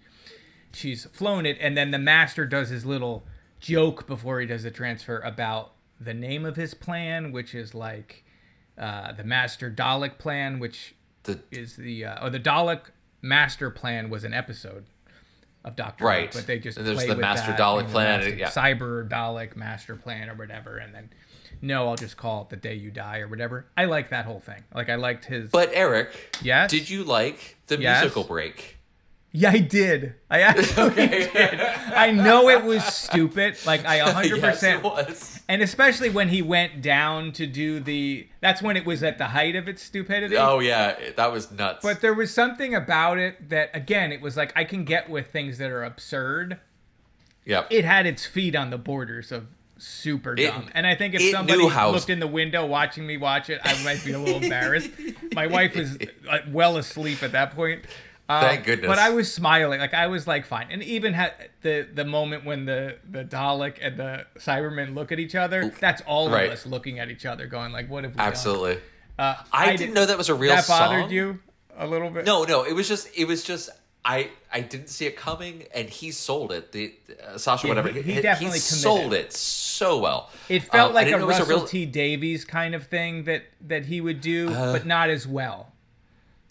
she's 0.72 1.04
flown 1.06 1.44
it, 1.46 1.58
and 1.60 1.76
then 1.76 1.90
the 1.90 1.98
Master 1.98 2.46
does 2.46 2.68
his 2.70 2.84
little 2.86 3.24
joke 3.60 4.06
before 4.06 4.40
he 4.40 4.46
does 4.46 4.62
the 4.62 4.70
transfer 4.70 5.18
about 5.20 5.72
the 6.00 6.14
name 6.14 6.44
of 6.44 6.56
his 6.56 6.74
plan, 6.74 7.30
which 7.30 7.54
is 7.54 7.74
like 7.74 8.24
uh, 8.78 9.12
the 9.12 9.22
Master 9.24 9.70
Dalek 9.70 10.18
plan, 10.18 10.58
which 10.58 10.94
The- 11.24 11.40
is 11.50 11.76
the 11.76 12.04
uh, 12.06 12.24
or 12.26 12.30
the 12.30 12.40
Dalek 12.40 12.86
Master 13.20 13.70
plan 13.70 14.08
was 14.10 14.24
an 14.24 14.34
episode 14.34 14.86
of 15.64 15.76
Doctor 15.76 16.04
Right. 16.04 16.32
Who, 16.32 16.38
but 16.40 16.46
they 16.46 16.58
just 16.58 16.78
And 16.78 16.86
there's 16.86 17.04
the 17.06 17.16
Master 17.16 17.52
that, 17.52 17.58
Dalek 17.60 17.88
plan, 17.90 18.20
Master- 18.20 18.34
yeah. 18.36 18.48
Cyber 18.50 19.08
Dalek 19.08 19.56
Master 19.56 19.96
Plan 19.96 20.28
or 20.28 20.34
whatever, 20.34 20.78
and 20.78 20.94
then 20.94 21.10
no, 21.64 21.88
I'll 21.88 21.96
just 21.96 22.16
call 22.16 22.42
it 22.42 22.48
the 22.50 22.56
day 22.56 22.74
you 22.74 22.90
die 22.90 23.18
or 23.20 23.28
whatever. 23.28 23.66
I 23.76 23.84
like 23.84 24.10
that 24.10 24.24
whole 24.24 24.40
thing. 24.40 24.64
Like 24.74 24.88
I 24.90 24.96
liked 24.96 25.26
his. 25.26 25.50
But 25.50 25.70
Eric, 25.72 26.10
Yes? 26.42 26.70
did 26.70 26.90
you 26.90 27.04
like 27.04 27.56
the 27.68 27.78
Yes? 27.78 28.00
musical 28.02 28.24
break? 28.24 28.78
Yeah, 29.32 29.50
I 29.50 29.58
did. 29.58 30.14
I 30.30 30.40
actually 30.42 30.94
did. 31.08 31.60
I 31.60 32.10
know 32.12 32.48
it 32.50 32.62
was 32.64 32.84
stupid. 32.84 33.56
Like 33.66 33.84
I 33.86 34.02
100. 34.04 34.36
Yes, 34.38 34.40
percent 34.54 34.78
it 34.78 34.84
was. 34.84 35.40
And 35.48 35.62
especially 35.62 36.10
when 36.10 36.28
he 36.28 36.42
went 36.42 36.82
down 36.82 37.32
to 37.32 37.46
do 37.46 37.80
the. 37.80 38.26
That's 38.40 38.62
when 38.62 38.76
it 38.76 38.84
was 38.86 39.02
at 39.02 39.18
the 39.18 39.26
height 39.28 39.56
of 39.56 39.68
its 39.68 39.82
stupidity. 39.82 40.36
Oh 40.36 40.60
yeah, 40.60 40.96
that 41.16 41.32
was 41.32 41.50
nuts. 41.50 41.80
But 41.82 42.00
there 42.00 42.14
was 42.14 42.32
something 42.32 42.74
about 42.74 43.18
it 43.18 43.48
that, 43.50 43.70
again, 43.74 44.12
it 44.12 44.20
was 44.20 44.36
like 44.36 44.52
I 44.56 44.64
can 44.64 44.84
get 44.84 45.08
with 45.10 45.28
things 45.30 45.58
that 45.58 45.70
are 45.70 45.82
absurd. 45.84 46.58
yep. 47.44 47.66
It 47.70 47.84
had 47.84 48.06
its 48.06 48.24
feet 48.26 48.54
on 48.54 48.70
the 48.70 48.78
borders 48.78 49.32
of 49.32 49.46
super 49.78 50.34
It- 50.34 50.46
dumb. 50.46 50.68
and 50.74 50.86
I 50.86 50.94
think 50.94 51.14
if 51.14 51.22
somebody 51.32 51.58
looked 51.68 52.08
in 52.08 52.20
the 52.20 52.26
window 52.28 52.64
watching 52.66 53.04
me 53.06 53.16
watch 53.16 53.50
it, 53.50 53.60
I 53.64 53.82
might 53.82 54.04
be 54.04 54.12
a 54.12 54.18
little 54.18 54.40
embarrassed. 54.42 54.90
My 55.34 55.46
wife 55.48 55.74
was 55.74 55.98
uh, 56.28 56.38
well 56.50 56.76
asleep 56.76 57.22
at 57.24 57.32
that 57.32 57.54
point. 57.56 57.84
Uh, 58.32 58.40
Thank 58.48 58.64
goodness. 58.64 58.88
But 58.88 58.98
I 58.98 59.10
was 59.10 59.32
smiling, 59.32 59.80
like 59.80 59.94
I 59.94 60.06
was 60.06 60.26
like 60.26 60.46
fine, 60.46 60.68
and 60.70 60.82
even 60.82 61.12
had 61.14 61.32
the 61.62 61.86
the 61.92 62.04
moment 62.04 62.44
when 62.44 62.64
the 62.64 62.96
the 63.08 63.24
Dalek 63.24 63.76
and 63.80 63.96
the 63.98 64.26
Cybermen 64.38 64.94
look 64.94 65.12
at 65.12 65.18
each 65.18 65.34
other. 65.34 65.72
That's 65.80 66.02
all 66.06 66.30
Right. 66.30 66.46
of 66.46 66.52
us 66.52 66.66
looking 66.66 66.98
at 66.98 67.10
each 67.10 67.26
other, 67.26 67.46
going 67.46 67.72
like, 67.72 67.88
"What 67.90 68.04
have 68.04 68.12
we 68.14 68.18
done?" 68.18 68.26
Absolutely. 68.28 68.78
Uh, 69.18 69.34
I 69.52 69.76
didn't 69.76 69.94
know 69.94 70.06
that 70.06 70.16
was 70.18 70.28
a 70.28 70.34
real 70.34 70.54
That 70.54 70.66
bothered 70.66 71.02
song. 71.04 71.10
you 71.10 71.38
a 71.76 71.86
little 71.86 72.10
bit. 72.10 72.24
No, 72.24 72.44
no, 72.44 72.64
it 72.64 72.72
was 72.74 72.88
just 72.88 73.08
it 73.14 73.26
was 73.26 73.44
just 73.44 73.70
I 74.04 74.30
I 74.52 74.60
didn't 74.62 74.88
see 74.88 75.06
it 75.06 75.16
coming, 75.16 75.64
and 75.74 75.88
he 75.88 76.10
sold 76.10 76.50
it. 76.52 76.72
The 76.72 76.94
uh, 77.24 77.38
Sacha, 77.38 77.66
Yeah, 77.66 77.74
whatever, 77.74 77.88
he- 77.90 78.02
he 78.14 78.20
definitely 78.20 78.58
sold 78.58 79.12
it 79.14 79.32
so 79.32 79.98
well. 79.98 80.30
It 80.48 80.64
felt 80.64 80.88
Um, 80.90 80.94
like 80.94 81.08
a 81.12 81.18
Russell 81.24 81.46
real- 81.46 81.66
T 81.66 81.86
Davies 81.86 82.44
kind 82.44 82.74
of 82.74 82.86
thing 82.86 83.24
that 83.24 83.42
that 83.68 83.86
he 83.86 84.00
would 84.00 84.20
do, 84.20 84.48
Uh, 84.52 84.72
but 84.72 84.86
not 84.86 85.08
as 85.10 85.26
well. 85.26 85.68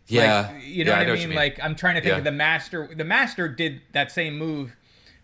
Yeah, 0.08 0.52
Like, 0.54 0.66
you 0.66 0.84
know 0.84 0.92
Yeah, 0.92 0.98
what 1.00 1.08
I 1.08 1.10
what 1.12 1.20
you 1.22 1.28
mean? 1.28 1.38
Like 1.38 1.60
I'm 1.62 1.76
trying 1.76 1.96
to 1.96 2.02
think 2.02 2.12
Yeah. 2.14 2.18
of 2.18 2.24
the 2.24 2.32
master. 2.32 2.90
The 2.94 3.04
master 3.06 3.48
did 3.48 3.82
that 3.94 4.12
same 4.12 4.38
move 4.38 4.76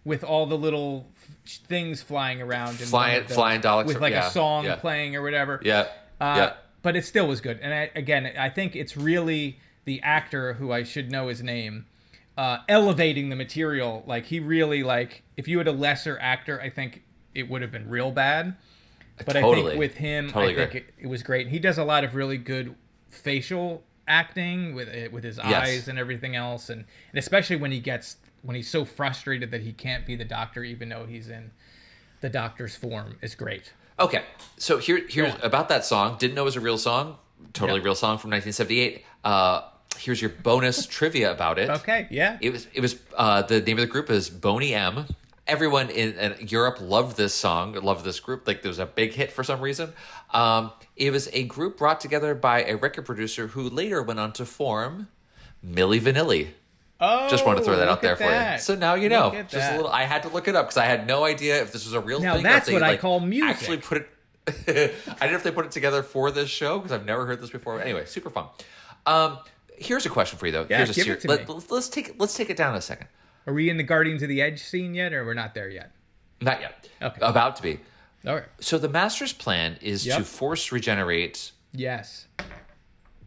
with 0.05 0.23
all 0.23 0.45
the 0.45 0.57
little 0.57 1.07
things 1.45 2.01
flying 2.01 2.41
around, 2.41 2.69
and 2.69 2.79
Flying- 2.79 3.25
flying 3.25 3.61
Daleks 3.61 3.85
with 3.87 3.99
like 3.99 4.11
yeah, 4.13 4.27
a 4.27 4.31
song 4.31 4.65
playing 4.79 5.15
or 5.15 5.21
whatever. 5.21 5.59
Yeah, 5.63 5.87
Uh, 6.21 6.33
yeah. 6.37 6.53
But 6.83 6.95
it 6.95 7.03
still 7.05 7.27
was 7.27 7.41
good. 7.41 7.59
And 7.61 7.73
I, 7.73 7.91
again, 7.95 8.31
I 8.37 8.49
think 8.49 8.75
it's 8.75 8.95
really 8.95 9.59
the 9.85 10.01
actor 10.03 10.53
who 10.53 10.71
I 10.71 10.83
should 10.83 11.11
know 11.11 11.27
his 11.27 11.41
name, 11.43 11.85
uh, 12.37 12.59
elevating 12.69 13.29
the 13.29 13.35
material. 13.35 14.03
Like 14.07 14.25
he 14.27 14.39
really 14.39 14.83
like 14.83 15.23
if 15.35 15.47
you 15.49 15.57
had 15.57 15.67
a 15.67 15.71
lesser 15.73 16.17
actor, 16.21 16.61
I 16.61 16.69
think 16.69 17.03
it 17.35 17.49
would 17.49 17.61
have 17.61 17.71
been 17.71 17.89
real 17.89 18.11
bad. 18.11 18.55
But 19.25 19.35
I 19.35 19.41
think 19.41 19.77
with 19.77 19.95
him, 19.95 20.29
Totally 20.29 20.53
I 20.53 20.55
think 20.67 20.75
it, 20.75 20.93
it 20.99 21.07
was 21.07 21.23
great. 21.23 21.47
He 21.47 21.59
does 21.59 21.77
a 21.77 21.83
lot 21.83 22.03
of 22.03 22.13
really 22.15 22.37
good 22.37 22.75
facial 23.09 23.83
acting 24.07 24.73
with 24.75 24.87
it 24.87 25.11
with 25.11 25.23
his 25.23 25.37
Yes. 25.37 25.67
eyes 25.67 25.87
and 25.87 25.99
everything 25.99 26.35
else, 26.35 26.69
and, 26.69 26.85
and 27.11 27.19
especially 27.19 27.55
when 27.57 27.71
he 27.71 27.79
gets 27.79 28.17
when 28.43 28.55
he's 28.55 28.69
so 28.69 28.85
frustrated 28.85 29.51
that 29.51 29.61
he 29.61 29.73
can't 29.73 30.05
be 30.05 30.15
the 30.15 30.23
doctor, 30.25 30.63
even 30.63 30.89
though 30.89 31.05
he's 31.05 31.27
in 31.29 31.51
the 32.21 32.29
doctor's 32.29 32.75
form, 32.75 33.17
is 33.21 33.35
great. 33.35 33.73
Okay, 33.99 34.23
so 34.57 34.77
here 34.77 35.01
here's 35.09 35.33
about 35.41 35.69
that 35.69 35.83
song. 35.85 36.17
Didn't 36.19 36.35
know 36.35 36.43
it 36.43 36.45
was 36.45 36.55
a 36.55 36.59
real 36.61 36.77
song. 36.77 37.17
Totally 37.53 37.79
Yeah. 37.79 37.85
real 37.85 37.95
song 37.95 38.17
from 38.17 38.29
1978. 38.31 39.03
Uh, 39.23 39.61
here's 39.97 40.21
your 40.21 40.29
bonus 40.29 40.85
trivia 40.97 41.31
about 41.31 41.57
it. 41.59 41.69
Okay, 41.69 42.07
yeah. 42.11 42.37
It 42.41 42.51
was 42.51 42.67
it 42.73 42.81
was 42.81 42.95
uh, 43.17 43.41
the 43.41 43.59
name 43.61 43.77
of 43.77 43.81
the 43.81 43.87
group 43.87 44.09
is 44.09 44.29
Boney 44.29 44.73
M. 44.73 45.05
Everyone 45.47 45.89
in, 45.89 46.13
in 46.13 46.47
Europe 46.47 46.79
loved 46.81 47.15
this 47.17 47.33
song, 47.33 47.73
loved 47.73 48.03
this 48.03 48.19
group. 48.19 48.45
Like 48.47 48.61
there 48.61 48.69
was 48.69 48.79
a 48.79 48.85
big 48.85 49.13
hit 49.13 49.31
for 49.31 49.43
some 49.43 49.61
reason. 49.61 49.93
Um, 50.33 50.71
it 50.95 51.11
was 51.11 51.29
a 51.31 51.43
group 51.43 51.77
brought 51.77 52.01
together 52.01 52.35
by 52.35 52.63
a 52.63 52.75
record 52.75 53.05
producer 53.05 53.47
who 53.47 53.69
later 53.69 54.03
went 54.03 54.19
on 54.19 54.33
to 54.33 54.45
form 54.45 55.07
Milli 55.65 55.99
Vanilli. 56.01 56.49
Oh, 56.99 57.29
Just 57.29 57.45
want 57.45 57.59
to 57.59 57.63
throw 57.63 57.75
that 57.77 57.87
out 57.87 58.01
there 58.01 58.15
for 58.15 58.23
that. 58.23 58.53
you. 58.55 58.59
So 58.59 58.75
now 58.75 58.95
you 58.95 59.07
know. 59.07 59.31
Just 59.31 59.51
that. 59.53 59.73
a 59.73 59.77
little. 59.77 59.91
I 59.91 60.03
had 60.03 60.23
to 60.23 60.29
look 60.29 60.47
it 60.47 60.55
up 60.55 60.65
because 60.65 60.77
I 60.77 60.85
had 60.85 61.05
no 61.05 61.23
idea 61.23 61.61
if 61.61 61.71
this 61.71 61.85
was 61.85 61.93
a 61.93 62.01
real 62.01 62.19
Now 62.19 62.33
thing. 62.35 62.45
or 62.45 62.49
that's 62.49 62.67
they, 62.67 62.73
what 62.73 62.83
I 62.83 62.89
like, 62.91 62.99
call 63.01 63.19
music. 63.19 63.49
Actually, 63.49 63.77
put 63.77 63.97
it. 63.99 64.09
I 64.47 64.51
didn't 64.51 65.31
know 65.31 65.37
if 65.37 65.43
they 65.43 65.51
put 65.51 65.65
it 65.65 65.71
together 65.71 66.01
for 66.01 66.31
this 66.31 66.49
show 66.49 66.79
because 66.79 66.91
I've 66.91 67.05
never 67.05 67.25
heard 67.25 67.39
this 67.39 67.51
before. 67.51 67.79
Anyway, 67.81 68.05
super 68.05 68.29
fun. 68.29 68.47
Um, 69.05 69.37
here's 69.77 70.05
a 70.05 70.09
question 70.09 70.39
for 70.39 70.47
you 70.47 70.51
though. 70.53 70.65
Yeah, 70.69 70.77
here's 70.77 70.89
a 70.89 70.93
give 70.93 71.05
ser- 71.05 71.13
it 71.13 71.21
to 71.21 71.27
let, 71.27 71.47
me. 71.47 71.59
Let's 71.69 71.89
take. 71.89 72.19
Let's 72.19 72.35
take 72.35 72.49
it 72.49 72.57
down 72.57 72.73
a 72.75 72.81
second. 72.81 73.07
Are 73.47 73.53
we 73.53 73.69
in 73.69 73.77
the 73.77 73.83
Guardians 73.83 74.21
of 74.21 74.29
the 74.29 74.41
Edge 74.41 74.61
scene 74.61 74.93
yet, 74.93 75.13
or 75.13 75.25
we're 75.25 75.33
not 75.33 75.53
there 75.55 75.69
yet? 75.69 75.91
Not 76.41 76.59
yet. 76.61 76.89
Okay. 77.01 77.19
About 77.21 77.55
to 77.55 77.63
be. 77.63 77.79
All 78.27 78.35
right. 78.35 78.43
So 78.59 78.77
the 78.77 78.89
master's 78.89 79.33
plan 79.33 79.77
is 79.81 80.05
Yep. 80.05 80.17
to 80.19 80.23
force 80.25 80.71
regenerate 80.71 81.51
Yes. 81.71 82.27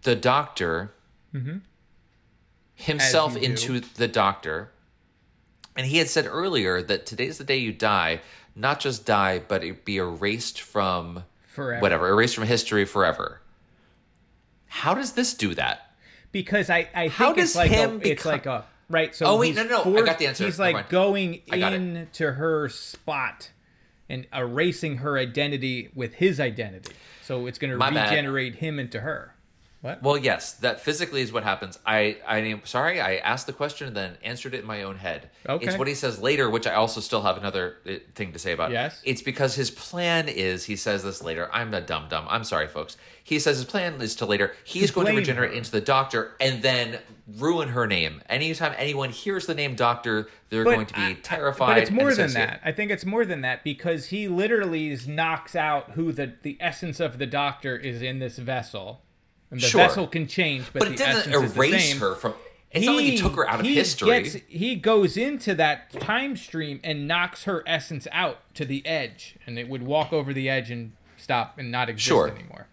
the 0.03 0.15
doctor 0.15 0.93
himself 2.75 3.33
Mm-hmm. 3.35 3.53
As 3.53 3.63
you 3.63 3.69
do. 3.69 3.75
into 3.77 3.95
the 3.97 4.09
doctor. 4.09 4.71
And 5.77 5.87
he 5.87 5.99
had 5.99 6.09
said 6.09 6.27
earlier 6.27 6.83
that 6.83 7.07
today's 7.07 7.39
the 7.39 7.45
day 7.45 7.57
you 7.57 7.73
die, 7.73 8.21
not 8.55 8.81
just 8.81 9.07
die, 9.07 9.39
but 9.39 9.63
it 9.65 9.85
be 9.85 9.97
erased 9.99 10.61
from 10.61 11.25
Forever. 11.47 11.81
whatever, 11.81 12.09
erased 12.09 12.35
from 12.35 12.45
history 12.45 12.85
forever. 12.85 13.41
How 14.67 14.95
does 14.95 15.13
this 15.13 15.33
do 15.35 15.55
that? 15.55 15.93
Because 16.33 16.69
I, 16.71 16.89
I 16.95 17.03
think 17.09 17.13
How 17.15 17.31
it's 17.31 17.37
does 17.39 17.57
like 17.57 17.71
him 17.71 17.91
a, 17.93 17.95
it's 17.97 18.23
become- 18.23 18.33
like 18.33 18.47
a 18.47 18.65
right. 18.91 19.15
So 19.15 19.25
Oh, 19.27 19.39
wait, 19.39 19.49
he's 19.49 19.57
no, 19.57 19.65
no, 19.85 19.97
I 19.97 20.03
got 20.03 20.19
the 20.19 20.27
answer. 20.27 20.45
He's 20.45 20.59
like 20.59 20.91
going 20.91 21.41
I 21.51 21.59
got 21.59 21.73
it. 21.73 21.77
into 21.81 22.33
her 22.33 22.69
spot 22.69 23.51
and 24.09 24.27
erasing 24.35 24.99
her 24.99 25.17
identity 25.17 25.89
with 25.95 26.15
his 26.15 26.39
identity. 26.41 26.93
So 27.23 27.47
it's 27.47 27.59
going 27.59 27.71
to 27.71 27.77
My 27.77 27.91
bad. 27.91 28.11
regenerate 28.11 28.57
him 28.57 28.79
into 28.79 29.01
her. 29.01 29.35
What? 29.83 30.03
Well, 30.03 30.19
yes, 30.19 30.53
that 30.55 30.81
physically 30.81 31.23
is 31.23 31.33
what 31.33 31.43
happens. 31.43 31.79
I, 31.87 32.19
I 32.27 32.39
am 32.41 32.61
sorry, 32.65 33.01
I 33.01 33.17
asked 33.17 33.47
the 33.47 33.55
question 33.55 33.87
and 33.87 33.97
then 33.97 34.19
answered 34.23 34.53
it 34.53 34.61
in 34.61 34.67
my 34.67 34.83
own 34.83 34.97
head. 34.97 35.31
Okay. 35.49 35.67
It's 35.67 35.79
what 35.79 35.89
he 35.89 35.95
says 35.95 36.21
later, 36.21 36.51
which 36.51 36.67
I 36.67 36.75
also 36.75 37.01
still 37.01 37.23
have 37.23 37.39
another 37.39 37.77
uh, 37.89 37.95
thing 38.15 38.33
to 38.35 38.39
say 38.39 38.53
about. 38.53 38.73
Yes. 38.73 39.01
It's 39.07 39.23
because 39.23 39.55
his 39.55 39.71
plan 39.71 40.29
is, 40.29 40.65
he 40.65 40.77
says 40.77 41.03
this 41.03 41.23
later. 41.23 41.49
I'm 41.51 41.73
a 41.73 41.81
dumb 41.81 42.09
dumb. 42.11 42.27
I'm 42.29 42.45
sorry, 42.45 42.69
folks. 42.69 42.99
He 43.25 43.39
says 43.39 43.57
his 43.57 43.65
plan 43.65 44.03
is 44.03 44.15
to 44.17 44.27
later, 44.27 44.53
he's 44.65 44.89
To 44.91 44.95
going 44.97 45.07
to 45.07 45.15
regenerate 45.17 45.53
her. 45.53 45.57
into 45.57 45.71
the 45.71 45.81
doctor 45.81 46.33
and 46.41 46.61
then 46.63 46.99
ruin 47.39 47.69
her 47.71 47.87
name. 47.87 48.21
Anytime 48.29 48.75
anyone 48.77 49.09
hears 49.09 49.47
the 49.47 49.55
name 49.55 49.77
doctor, 49.77 50.29
they're 50.51 50.65
going 50.65 50.87
to 50.87 50.95
be 50.95 51.01
I- 51.01 51.17
terrified. 51.23 51.75
But 51.77 51.79
it's 51.85 51.91
more 51.91 52.13
than 52.15 52.35
that. 52.35 52.61
I 52.63 52.73
think 52.73 52.91
it's 52.91 53.07
more 53.07 53.25
than 53.25 53.41
that 53.43 53.65
because 53.65 54.07
he 54.07 54.29
literally 54.29 54.91
is- 54.91 55.09
knocks 55.09 55.57
out 55.57 55.93
who 55.93 56.13
the 56.13 56.35
the 56.43 56.59
essence 56.61 57.01
of 57.01 57.17
the 57.17 57.27
doctor 57.27 57.77
is 57.79 58.03
in 58.03 58.19
this 58.19 58.37
vessel. 58.37 59.01
And 59.51 59.61
the 59.61 59.67
Sure. 59.67 59.81
vessel 59.87 60.07
can 60.07 60.27
change, 60.27 60.67
but, 60.73 60.81
But 60.81 60.93
it 60.93 60.99
doesn't 60.99 61.33
erase 61.33 61.99
her 61.99 62.15
from. 62.15 62.35
It's 62.71 62.87
not 62.87 62.97
like 62.97 63.05
he 63.05 63.17
took 63.17 63.35
her 63.35 63.49
out 63.49 63.59
of 63.61 63.67
he 63.67 63.75
history. 63.75 64.23
Gets, 64.23 64.37
he 64.47 64.77
goes 64.77 65.17
into 65.17 65.57
that 65.57 65.91
time 65.93 66.37
stream 66.37 66.79
and 66.85 67.09
knocks 67.09 67.43
her 67.45 67.65
essence 67.67 68.07
out 68.13 68.39
to 68.55 68.65
the 68.65 68.87
edge, 68.87 69.35
and 69.45 69.59
it 69.59 69.69
would 69.69 69.83
walk 69.83 70.13
over 70.13 70.33
the 70.33 70.49
edge 70.49 70.71
and 70.71 70.93
stop 71.17 71.59
and 71.59 71.73
not 71.73 71.89
exist 71.89 72.07
Sure. 72.07 72.29
anymore. 72.29 72.69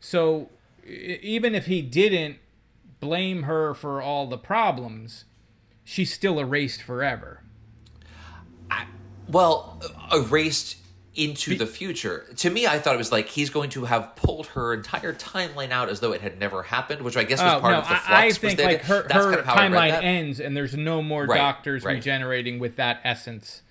So 0.00 0.48
even 0.86 1.54
if 1.54 1.66
he 1.66 1.82
didn't 1.82 2.38
blame 2.98 3.42
her 3.42 3.74
for 3.74 4.00
all 4.00 4.26
the 4.26 4.38
problems, 4.38 5.26
she's 5.84 6.12
still 6.12 6.38
erased 6.40 6.82
forever. 6.82 7.42
well 9.28 9.80
erased 10.12 10.76
into 11.24 11.54
the 11.56 11.66
future 11.66 12.24
to 12.36 12.48
me 12.50 12.66
i 12.66 12.78
thought 12.78 12.94
it 12.94 12.98
was 12.98 13.12
like 13.12 13.28
he's 13.28 13.50
going 13.50 13.68
to 13.70 13.84
have 13.84 14.14
pulled 14.16 14.46
her 14.48 14.72
entire 14.74 15.12
timeline 15.12 15.70
out 15.70 15.88
as 15.88 16.00
though 16.00 16.12
it 16.12 16.20
had 16.20 16.38
never 16.38 16.62
happened 16.62 17.02
which 17.02 17.16
i 17.16 17.24
guess 17.24 17.40
was 17.42 17.54
Oh, 17.54 17.60
part 17.60 17.72
no, 17.72 17.78
of 17.80 17.88
the 17.88 17.94
flux 17.94 18.08
I, 18.08 18.30
think 18.32 18.58
they- 18.58 18.64
like 18.64 18.82
her, 18.82 19.02
that's 19.02 19.14
her 19.14 19.22
kind 19.30 19.40
of 19.40 19.44
how 19.46 19.54
I 19.54 19.68
read 19.68 19.72
timeline 19.94 20.02
ends 20.02 20.40
and 20.40 20.56
there's 20.56 20.74
no 20.76 21.02
more 21.02 21.24
Right, 21.26 21.36
doctors 21.38 21.84
right. 21.84 21.94
regenerating 21.96 22.58
with 22.58 22.76
that 22.76 23.00
essence. 23.04 23.62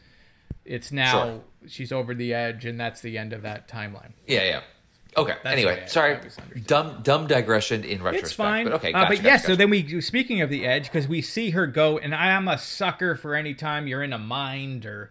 It's 0.66 0.92
now 0.92 1.42
she's 1.68 1.92
over 1.92 2.14
the 2.14 2.34
edge, 2.34 2.64
and 2.66 2.80
that's 2.80 3.02
the 3.02 3.18
end 3.18 3.34
of 3.34 3.42
that 3.42 3.68
timeline. 3.68 4.12
yeah 4.28 4.44
yeah 4.44 4.62
okay 5.18 5.34
That's 5.44 5.54
anyway 5.54 5.84
sorry 5.88 6.20
dumb 6.68 7.00
dumb 7.02 7.26
digression 7.26 7.84
in 7.84 8.04
retrospect 8.04 8.24
It's 8.26 8.34
fine. 8.34 8.66
but 8.66 8.74
okay 8.76 8.90
Uh, 8.90 8.92
gotcha, 8.92 9.10
but 9.10 9.16
gotcha, 9.16 9.28
yes, 9.28 9.46
so 9.46 9.56
then 9.56 9.72
we 9.72 10.00
speaking 10.02 10.42
of 10.42 10.50
the 10.52 10.66
edge 10.68 10.84
because 10.84 11.08
we 11.08 11.22
see 11.24 11.50
her 11.50 11.66
go, 11.66 11.98
and 11.98 12.14
I 12.14 12.30
am 12.32 12.48
a 12.48 12.58
sucker 12.60 13.16
for 13.16 13.34
any 13.34 13.56
time 13.56 13.88
you're 13.88 14.04
in 14.04 14.14
a 14.14 14.20
mind 14.20 14.86
or 14.86 15.10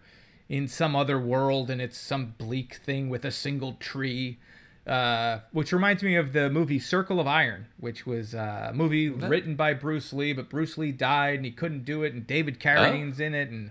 in 0.49 0.67
some 0.67 0.95
other 0.95 1.19
world 1.19 1.69
and 1.69 1.79
it's 1.79 1.97
some 1.97 2.33
bleak 2.37 2.75
thing 2.75 3.07
with 3.09 3.23
a 3.23 3.31
single 3.31 3.73
tree. 3.73 4.39
Uh, 4.87 5.41
which 5.51 5.71
reminds 5.71 6.01
me 6.01 6.15
of 6.15 6.33
the 6.33 6.49
movie 6.49 6.79
Circle 6.79 7.19
of 7.19 7.27
Iron, 7.27 7.67
which 7.79 8.07
was 8.07 8.33
uh, 8.33 8.69
a 8.71 8.73
movie 8.73 9.07
written 9.07 9.55
by 9.55 9.71
Bruce 9.71 10.11
Lee, 10.11 10.33
but 10.33 10.49
Bruce 10.49 10.79
Lee 10.79 10.91
died 10.91 11.35
and 11.35 11.45
he 11.45 11.51
couldn't 11.51 11.85
do 11.85 12.01
it, 12.01 12.13
and 12.13 12.25
David 12.25 12.59
Carradine's 12.59 13.19
in 13.19 13.35
it, 13.35 13.49
and 13.49 13.69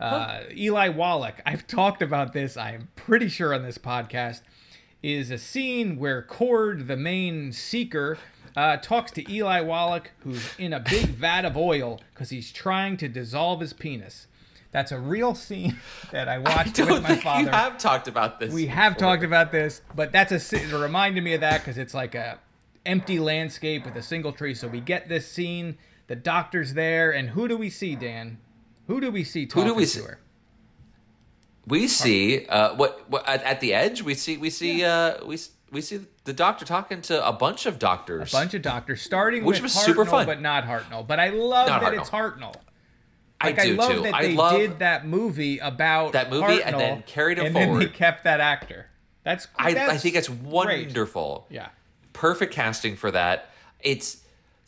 uh, 0.00 0.40
Eli 0.56 0.88
Wallach. 0.88 1.42
I've 1.46 1.66
talked 1.66 2.00
about 2.00 2.32
this. 2.32 2.56
I 2.56 2.72
am 2.72 2.88
pretty 2.96 3.28
sure 3.28 3.52
on 3.52 3.62
this 3.62 3.76
podcast 3.76 4.40
is 5.02 5.30
a 5.30 5.36
scene 5.36 5.98
where 5.98 6.22
Cord, 6.22 6.88
the 6.88 6.96
main 6.96 7.52
seeker, 7.52 8.16
uh, 8.56 8.78
talks 8.78 9.12
to 9.12 9.30
Eli 9.30 9.60
Wallach, 9.60 10.12
who's 10.20 10.54
in 10.58 10.72
a 10.72 10.80
big 10.80 11.06
vat 11.08 11.44
of 11.44 11.58
oil 11.58 12.00
because 12.14 12.30
he's 12.30 12.50
trying 12.50 12.96
to 12.96 13.08
dissolve 13.08 13.60
his 13.60 13.74
penis. 13.74 14.28
That's 14.74 14.90
a 14.90 14.98
real 14.98 15.36
scene 15.36 15.76
that 16.10 16.28
I 16.28 16.34
I 16.34 16.38
watched 16.38 16.74
don't 16.74 16.90
with 16.90 17.02
my 17.04 17.14
father. 17.14 17.42
you 17.44 17.48
have 17.48 17.78
talked 17.78 18.08
about 18.08 18.40
this 18.40 18.52
We 18.52 18.66
have 18.66 18.96
talked 18.96 19.22
about 19.22 19.52
this, 19.52 19.80
but 19.94 20.10
that's 20.10 20.32
a 20.32 20.56
it 20.56 20.72
reminded 20.72 21.22
me 21.22 21.32
of 21.34 21.42
that 21.42 21.60
because 21.60 21.78
it's 21.78 21.94
like 21.94 22.16
a 22.16 22.40
empty 22.84 23.20
landscape 23.20 23.84
with 23.84 23.94
a 23.94 24.02
single 24.02 24.32
tree. 24.32 24.52
So 24.52 24.66
we 24.66 24.80
get 24.80 25.08
this 25.08 25.26
scene. 25.28 25.78
The 26.08 26.16
doctor's 26.16 26.74
there, 26.74 27.12
and 27.12 27.30
who 27.30 27.46
do 27.48 27.56
we 27.56 27.70
see, 27.70 27.94
Dan? 27.94 28.38
Who 28.88 29.00
do 29.00 29.10
we 29.12 29.22
see 29.24 29.46
talking 29.46 29.68
do 29.68 29.74
we 29.74 29.84
to 29.84 29.88
see? 29.88 30.00
her? 30.02 30.18
we 31.66 31.86
see 31.88 32.44
uh 32.46 32.74
what, 32.74 33.08
what 33.08 33.26
at, 33.28 33.42
at 33.44 33.60
the 33.60 33.72
edge 33.72 34.02
we 34.02 34.14
see 34.14 34.36
we 34.36 34.50
see 34.50 34.84
uh 34.84 35.24
we 35.24 35.38
we 35.72 35.80
see 35.80 36.00
the 36.24 36.32
doctor 36.34 36.64
talking 36.66 37.00
to 37.00 37.26
a 37.26 37.32
bunch 37.32 37.64
of 37.64 37.78
doctors 37.78 38.32
A 38.34 38.36
bunch 38.36 38.54
of 38.54 38.60
doctors, 38.62 39.00
starting 39.02 39.44
Which 39.44 39.56
with 39.62 39.62
was 39.64 39.74
Hartnell, 39.76 39.84
super 39.84 40.04
fun. 40.04 40.26
but 40.26 40.40
not 40.42 40.64
Hartnell. 40.64 41.06
But 41.06 41.20
I 41.20 41.28
love 41.30 41.68
Not 41.68 41.80
that 41.80 41.92
Hartnell. 41.94 42.00
it's 42.00 42.10
Hartnell. 42.10 42.54
I 43.44 43.46
Like 43.46 43.58
I, 43.60 43.64
do 43.66 43.74
love 43.76 43.92
too. 43.92 44.02
that 44.02 44.14
I 44.14 44.22
they 44.26 44.34
love 44.34 44.58
did 44.58 44.78
that 44.80 45.06
movie 45.06 45.58
about 45.58 46.12
That 46.12 46.30
movie 46.30 46.62
and 46.62 46.78
then 46.78 47.02
carried 47.06 47.38
it 47.38 47.52
forward 47.52 47.56
and 47.62 47.72
then 47.72 47.78
they 47.80 47.86
kept 47.86 48.24
that 48.24 48.40
actor. 48.40 48.86
That's 49.22 49.48
I, 49.56 49.70
I 49.70 49.96
think 49.96 50.16
it's 50.16 50.28
great. 50.28 50.42
wonderful. 50.86 51.46
Yeah. 51.50 51.68
Perfect 52.12 52.52
casting 52.52 52.96
for 52.96 53.10
that. 53.10 53.50
It's 53.80 54.18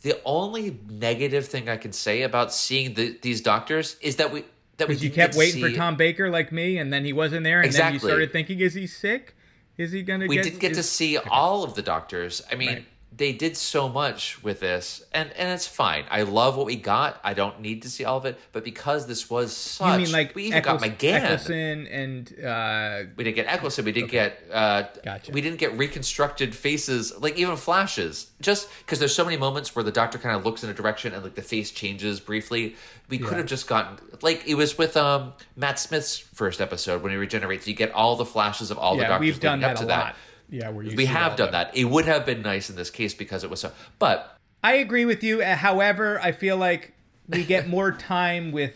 the 0.03 0.19
only 0.25 0.79
negative 0.89 1.47
thing 1.47 1.69
I 1.69 1.77
can 1.77 1.93
say 1.93 2.23
about 2.23 2.53
seeing 2.53 2.95
the, 2.95 3.19
these 3.23 3.41
doctors 3.41 3.97
is 4.01 4.17
that 4.17 4.33
we 4.33 4.45
that 4.79 4.89
we 4.89 4.95
Because 4.95 5.05
you 5.05 5.11
kept 5.11 5.35
waiting 5.37 5.63
for 5.63 5.71
Tom 5.75 5.97
Baker 5.97 6.29
like 6.31 6.53
me, 6.53 6.77
and 6.79 6.93
then 6.93 7.05
he 7.05 7.13
wasn't 7.15 7.45
there, 7.45 7.63
and 7.63 7.73
then 7.73 7.95
you 7.95 7.99
started 7.99 8.31
thinking, 8.31 8.61
is 8.61 8.75
he 8.75 8.87
sick? 8.87 9.35
Is 9.79 9.91
he 9.93 10.03
gonna 10.03 10.27
We 10.27 10.37
get? 10.37 10.45
didn't 10.45 10.59
get 10.61 10.75
to 10.75 10.83
see 10.83 11.17
all 11.17 11.65
of 11.65 11.75
the 11.75 11.83
doctors. 11.83 12.43
I 12.51 12.57
mean, 12.57 12.69
Right. 12.69 12.87
They 13.17 13.33
did 13.33 13.57
so 13.57 13.89
much 13.89 14.43
with 14.43 14.61
this, 14.61 15.05
and 15.13 15.31
and 15.33 15.49
it's 15.51 15.67
fine. 15.67 16.05
I 16.11 16.23
love 16.23 16.57
what 16.57 16.67
we 16.67 16.77
got. 16.77 17.19
I 17.25 17.33
don't 17.35 17.61
need 17.61 17.83
to 17.83 17.89
see 17.91 18.05
all 18.05 18.19
of 18.19 18.27
it, 18.27 18.39
but 18.53 18.63
because 18.65 19.07
this 19.07 19.31
was 19.31 19.57
such, 19.57 19.93
you 20.01 20.05
mean 20.07 20.13
like 20.13 20.35
we 20.35 20.45
even 20.45 20.63
got 20.63 20.83
Eccles- 20.83 20.91
McGann. 20.93 21.21
Eccleston 21.23 21.87
and 21.87 22.45
uh, 22.45 23.03
We 23.17 23.25
didn't 23.25 23.37
get 23.37 23.47
Eccleston. 23.47 23.85
We 23.85 23.93
didn't 23.93 24.11
get. 24.11 24.43
Uh, 24.53 24.85
Gotcha. 25.05 25.33
We 25.33 25.41
didn't 25.41 25.59
get 25.59 25.73
reconstructed 25.79 26.55
faces, 26.55 27.19
like 27.21 27.37
even 27.39 27.57
flashes. 27.57 28.31
Just 28.41 28.69
because 28.81 28.99
there's 28.99 29.15
so 29.15 29.25
many 29.25 29.37
moments 29.37 29.75
where 29.75 29.83
the 29.83 29.93
Doctor 29.93 30.19
kind 30.19 30.37
of 30.37 30.45
looks 30.45 30.63
in 30.63 30.69
a 30.71 30.75
direction 30.75 31.15
and 31.15 31.23
like 31.25 31.35
the 31.35 31.43
face 31.43 31.71
changes 31.71 32.21
briefly. 32.21 32.77
We 33.09 33.19
could 33.19 33.37
have 33.39 33.47
just 33.47 33.67
gotten 33.69 33.99
like 34.21 34.43
it 34.47 34.57
was 34.57 34.77
with 34.77 34.97
um 34.97 35.33
Matt 35.57 35.79
Smith's 35.79 36.19
first 36.19 36.61
episode 36.61 37.03
when 37.03 37.13
he 37.13 37.19
regenerates. 37.19 37.67
You 37.69 37.75
get 37.75 37.93
all 37.93 38.17
the 38.17 38.25
flashes 38.27 38.71
of 38.71 38.79
all 38.79 38.97
the 38.97 39.05
Doctors 39.05 39.21
we've 39.21 39.41
done 39.41 39.61
leading 39.61 39.71
up 39.71 39.77
to 39.79 39.85
a 39.85 39.87
that. 39.87 39.99
lot. 40.07 40.17
Yeah, 40.49 40.69
where 40.71 40.85
you 40.85 40.97
We 40.97 41.07
have 41.07 41.37
done 41.37 41.49
the- 41.49 41.53
that. 41.53 41.77
It 41.77 41.85
would 41.85 42.05
have 42.07 42.25
been 42.27 42.43
nice 42.43 42.71
in 42.71 42.77
this 42.77 42.91
case 42.91 43.15
because 43.15 43.43
it 43.45 43.51
was 43.51 43.61
so. 43.61 43.73
But 43.99 44.37
I 44.63 44.75
agree 44.75 45.05
with 45.05 45.23
you. 45.25 45.43
uh, 45.43 45.57
However, 45.57 46.21
I 46.21 46.33
feel 46.33 46.57
like 46.57 46.93
we 47.29 47.45
get 47.45 47.69
more 47.69 47.93
time 48.15 48.53
with 48.53 48.75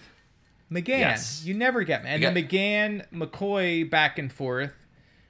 McGann. 0.71 0.99
Yes. 1.01 1.43
You 1.45 1.55
never 1.55 1.83
get 1.83 2.05
and 2.05 2.23
You 2.23 2.31
the 2.31 2.43
McGann 2.43 3.05
McCoy 3.13 3.89
back 3.89 4.19
and 4.19 4.33
forth. 4.33 4.73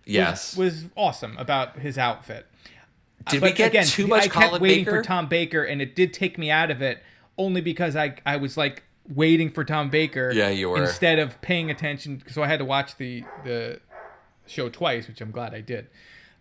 yes, 0.05 0.57
was, 0.57 0.85
awesome 0.97 1.37
about 1.39 1.79
his 1.79 1.97
outfit. 1.99 2.47
did 3.29 3.41
But 3.41 3.51
we 3.51 3.57
get 3.57 3.69
again, 3.69 3.87
too 3.87 4.07
much 4.07 4.25
I 4.25 4.29
kept 4.29 4.47
Colin 4.47 4.63
waiting 4.63 4.85
Baker? 4.85 4.97
for 4.99 5.03
Tom 5.03 5.29
Baker, 5.29 5.63
and 5.63 5.81
it 5.83 5.95
did 5.95 6.13
take 6.15 6.37
me 6.39 6.51
out 6.51 6.71
of 6.71 6.83
it 6.83 7.03
only 7.39 7.61
because 7.61 7.97
I 7.97 8.15
I 8.27 8.37
was 8.37 8.57
like 8.57 8.83
waiting 9.09 9.51
for 9.51 9.65
Tom 9.65 9.89
Baker. 9.91 10.31
Yeah, 10.35 10.49
you 10.51 10.71
were. 10.71 10.83
instead 10.83 11.19
of 11.19 11.41
paying 11.43 11.71
attention. 11.71 12.23
So 12.29 12.43
I 12.43 12.47
had 12.49 12.59
to 12.59 12.65
watch 12.65 12.97
the 12.97 13.25
the 13.45 13.81
show 14.47 14.69
twice, 14.69 15.07
which 15.09 15.21
I'm 15.21 15.31
glad 15.31 15.55
I 15.55 15.61
did. 15.61 15.89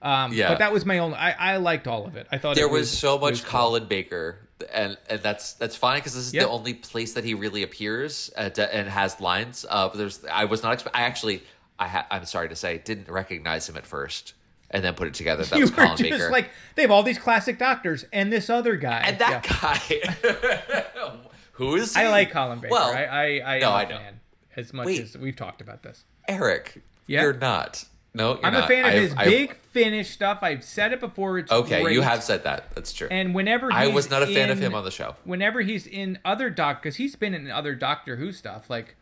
Um, 0.01 0.31
Yeah. 0.33 0.49
but 0.49 0.59
that 0.59 0.71
was 0.71 0.85
my 0.85 0.99
only. 0.99 1.17
I, 1.17 1.53
I 1.53 1.57
liked 1.57 1.87
all 1.87 2.05
of 2.05 2.15
it. 2.15 2.27
I 2.31 2.37
thought 2.37 2.55
there 2.55 2.65
it 2.67 2.71
was, 2.71 2.89
so 2.89 3.17
much 3.19 3.31
was 3.31 3.41
cool. 3.41 3.49
Colin 3.59 3.85
Baker, 3.85 4.37
and 4.71 4.97
and 5.09 5.21
that's 5.21 5.53
that's 5.53 5.75
fine 5.75 5.99
because 5.99 6.13
this 6.13 6.27
is 6.27 6.33
Yep. 6.33 6.43
the 6.43 6.49
only 6.49 6.73
place 6.73 7.13
that 7.13 7.23
he 7.25 7.33
really 7.33 7.63
appears 7.63 8.29
at, 8.37 8.57
and 8.57 8.87
has 8.89 9.19
lines. 9.19 9.65
Uh, 9.69 9.89
but 9.89 9.97
there's 9.97 10.23
I 10.31 10.45
was 10.45 10.63
not. 10.63 10.85
I 10.93 11.01
actually 11.01 11.43
I 11.77 11.87
ha- 11.87 12.07
I'm 12.09 12.25
sorry 12.25 12.47
to 12.49 12.55
say 12.55 12.77
didn't 12.77 13.09
recognize 13.09 13.67
him 13.67 13.75
at 13.77 13.85
first, 13.85 14.33
and 14.71 14.83
then 14.83 14.93
put 14.93 15.07
it 15.07 15.13
together. 15.15 15.43
That 15.43 15.55
you 15.57 15.63
was 15.63 15.71
Colin 15.71 15.97
just 15.97 16.01
Baker. 16.03 16.29
like 16.31 16.49
they 16.75 16.83
have 16.83 16.91
all 16.91 17.03
these 17.03 17.19
classic 17.19 17.57
doctors 17.59 18.05
and 18.13 18.31
this 18.31 18.49
other 18.49 18.77
guy. 18.77 18.99
and 19.05 19.19
that 19.19 19.45
Yeah. 19.49 20.13
guy, 20.23 21.15
who 21.53 21.75
is 21.75 21.95
he? 21.95 22.01
I 22.03 22.09
like 22.09 22.31
Colin 22.31 22.59
Baker. 22.59 22.71
Well, 22.71 22.89
I 22.91 23.03
I, 23.03 23.55
I 23.55 23.59
no, 23.59 23.67
am 23.67 23.73
a 23.73 23.75
I 23.75 23.83
know. 23.83 23.97
fan 23.97 24.19
as 24.55 24.73
much 24.73 24.85
Wait. 24.85 25.01
as 25.01 25.17
we've 25.17 25.35
talked 25.35 25.59
about 25.61 25.83
this. 25.83 26.03
Eric. 26.27 26.81
Yeah. 27.07 27.23
you're 27.23 27.33
not. 27.33 27.83
No, 28.13 28.35
you're 28.35 28.45
I'm 28.45 28.53
not. 28.53 28.63
a 28.63 28.67
fan 28.67 28.79
of 28.85 28.91
I've- 28.91 28.99
his 28.99 29.13
I've- 29.15 29.29
big 29.29 29.55
finish 29.55 30.09
stuff. 30.09 30.39
I've 30.41 30.63
said 30.63 30.93
it 30.93 30.99
before. 30.99 31.37
It's 31.37 31.51
Okay, 31.51 31.83
great. 31.83 31.93
you 31.93 32.01
have 32.01 32.23
said 32.23 32.43
that. 32.43 32.73
That's 32.73 32.91
true. 32.91 33.07
And 33.11 33.35
whenever 33.35 33.71
I 33.71 33.87
was 33.87 34.09
not 34.09 34.23
a 34.23 34.27
fan 34.27 34.49
of 34.49 34.57
him 34.59 34.73
on 34.73 34.83
the 34.83 34.89
show. 34.91 35.15
Whenever 35.25 35.61
he's 35.61 35.85
in 35.85 36.17
other 36.25 36.49
doc, 36.49 36.81
because 36.81 36.95
he's 36.95 37.15
been 37.15 37.33
in 37.35 37.51
other 37.51 37.75
Doctor 37.75 38.15
Who 38.15 38.31
stuff, 38.31 38.67
like 38.69 38.95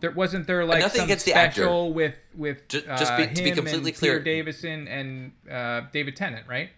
there 0.00 0.10
wasn't 0.10 0.46
there 0.46 0.64
like 0.64 0.80
nothing 0.80 1.02
against 1.02 1.24
the 1.26 1.32
actor. 1.34 1.68
with 1.86 2.16
with 2.34 2.68
Ju- 2.68 2.82
just 2.82 3.12
uh, 3.12 3.16
be- 3.16 3.26
to 3.34 3.42
be 3.42 3.50
completely 3.52 3.92
clear- 3.92 4.18
Peter 4.18 4.24
Davison 4.24 4.86
and 4.88 5.32
uh, 5.50 5.82
David 5.92 6.16
Tennant, 6.16 6.46
right? 6.46 6.70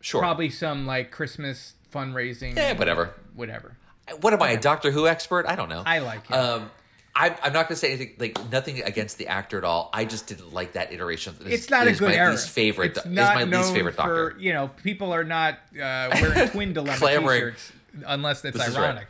sure. 0.00 0.20
Probably 0.22 0.48
some 0.48 0.86
like 0.86 1.10
Christmas 1.10 1.74
fundraising. 1.92 2.56
Yeah, 2.56 2.72
whatever. 2.72 3.14
Whatever. 3.34 3.76
What 4.22 4.32
am 4.32 4.42
I, 4.42 4.50
a 4.52 4.60
Doctor 4.60 4.90
Who 4.90 5.06
expert? 5.06 5.44
I 5.46 5.54
don't 5.56 5.68
know. 5.68 5.82
I 5.84 5.98
like 5.98 6.26
him. 6.26 6.38
Um, 6.38 6.70
I'm, 7.14 7.34
I'm 7.42 7.52
not 7.52 7.68
going 7.68 7.74
to 7.74 7.76
say 7.76 7.88
anything 7.88 8.14
like 8.18 8.50
nothing 8.52 8.82
against 8.82 9.18
the 9.18 9.26
actor 9.26 9.58
at 9.58 9.64
all. 9.64 9.90
I 9.92 10.04
just 10.04 10.26
didn't 10.28 10.52
like 10.54 10.72
that 10.72 10.92
iteration. 10.92 11.34
It's 11.44 11.68
not 11.68 11.86
a 11.88 11.92
good 11.92 12.08
my 12.08 12.14
era. 12.14 12.30
least 12.30 12.50
favorite. 12.50 12.96
It's 12.96 13.04
is 13.04 13.12
not 13.12 13.34
my 13.34 13.44
least 13.44 13.72
favorite 13.72 13.94
for, 13.94 14.30
Doctor. 14.30 14.36
You 14.38 14.52
know, 14.52 14.68
people 14.82 15.12
are 15.12 15.24
not 15.24 15.54
uh, 15.74 16.08
wearing 16.20 16.48
twin 16.50 16.72
dilemma 16.72 16.98
t-shirts 16.98 17.72
unless 18.06 18.44
it's 18.44 18.56
This 18.56 18.76
right. 18.76 18.84
ironic. 18.84 19.08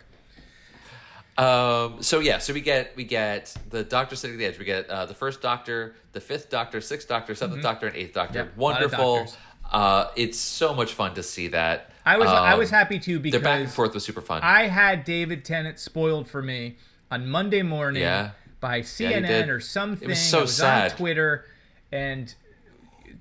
Um, 1.38 2.03
so 2.03 2.20
yeah, 2.20 2.38
so 2.38 2.53
we 2.53 2.61
get 2.61 2.94
we 2.96 3.05
get 3.05 3.55
the 3.70 3.82
Doctor 3.82 4.16
sitting 4.16 4.34
at 4.36 4.38
the 4.38 4.44
edge. 4.46 4.59
We 4.59 4.64
get 4.64 4.88
uh, 4.90 5.07
the 5.07 5.14
first 5.14 5.40
Doctor, 5.40 5.94
the 6.12 6.20
fifth 6.20 6.51
Doctor, 6.51 6.80
sixth 6.80 7.09
Doctor, 7.09 7.32
7th 7.34 7.62
Doctor, 7.62 7.86
and 7.86 7.96
eighth 7.96 8.12
Doctor. 8.12 8.44
Mm-hmm. 8.44 8.51
Yep, 8.51 8.59
a 8.59 8.62
lot 8.62 8.82
of 8.82 8.92
Wonderful. 8.92 9.34
Uh, 9.70 10.09
it's 10.16 10.38
so 10.38 10.74
much 10.74 10.94
fun 10.94 11.14
to 11.14 11.22
see 11.22 11.48
that. 11.48 11.92
I 12.05 12.18
was 12.18 12.28
I 12.28 12.53
Um, 12.53 12.59
was 12.59 12.70
happy 12.70 12.98
too 12.98 13.14
Their 13.14 13.20
because 13.20 13.42
back 13.42 13.61
and 13.61 13.70
forth 13.70 13.94
was 13.94 14.05
super 14.05 14.20
fun. 14.20 14.42
I 14.42 14.66
had 14.66 15.05
David 15.05 15.44
Tennant 15.44 15.78
spoiled 15.78 16.28
for 16.28 16.42
me 16.42 16.76
on 17.11 17.29
Monday 17.29 17.63
morning 17.63 18.03
Yeah. 18.03 18.31
by 18.61 18.81
CNN 18.81 19.27
did. 19.27 19.49
or 19.49 19.61
something. 19.61 20.09
It 20.09 20.11
was 20.13 20.21
so 20.21 20.39
I 20.39 20.43
was 20.43 20.57
sad. 20.57 20.91
on 20.93 20.97
Twitter, 20.97 21.47
and 21.93 22.35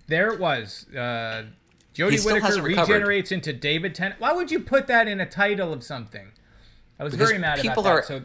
there 0.08 0.28
it 0.34 0.40
was. 0.40 0.86
Uh, 0.94 1.46
Jodie 1.96 2.24
Whittaker 2.24 2.62
regenerates 2.62 3.32
into 3.32 3.52
David 3.52 3.96
Tennant. 3.96 4.20
Why 4.22 4.32
would 4.32 4.52
you 4.52 4.60
put 4.60 4.88
that 4.88 5.08
in 5.08 5.20
a 5.20 5.26
title 5.26 5.74
of 5.74 5.84
something? 5.84 6.28
I 7.00 7.04
was 7.04 7.14
Because 7.14 7.30
very 7.30 7.40
mad 7.40 7.60
people 7.60 7.82
about 7.82 7.92
are 7.92 8.02
that. 8.02 8.08
So 8.08 8.22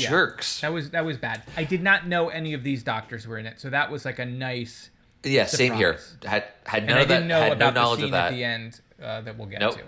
yeah. 0.00 0.08
Jerks. 0.10 0.60
that 0.60 0.72
was 0.72 0.90
that 0.90 1.04
was 1.04 1.16
bad. 1.18 1.42
I 1.56 1.64
did 1.64 1.82
not 1.82 2.06
know 2.06 2.28
any 2.28 2.54
of 2.54 2.62
these 2.64 2.82
doctors 2.82 3.26
were 3.26 3.38
in 3.38 3.46
it, 3.46 3.60
so 3.60 3.70
that 3.70 3.90
was 3.90 4.04
like 4.04 4.18
a 4.18 4.24
nice. 4.26 4.90
Yeah, 5.22 5.46
same 5.46 5.74
here. 5.74 5.98
Had 6.24 6.44
had 6.64 6.80
And 6.82 6.86
none 6.88 6.98
I 6.98 7.00
of 7.02 7.08
that. 7.08 7.14
didn't 7.14 7.28
know 7.28 7.40
had 7.40 7.48
no 7.58 7.68
about 7.68 7.74
the 7.74 7.80
knowledge 7.80 7.98
scene 7.98 8.04
of 8.06 8.10
that. 8.12 8.26
at 8.26 8.30
the 8.34 8.44
end 8.44 8.80
uh, 9.02 9.20
that 9.22 9.38
we'll 9.38 9.46
get 9.48 9.60
Nope. 9.60 9.76
to. 9.76 9.82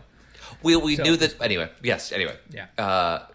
We 0.63 0.77
we 0.77 0.97
So- 0.97 1.03
knew 1.03 1.17
that 1.17 1.35
anyway. 1.43 1.71
Yes. 1.83 2.13
Anyway. 2.13 2.37
Yeah. 2.51 2.67
Uh, 2.79 3.27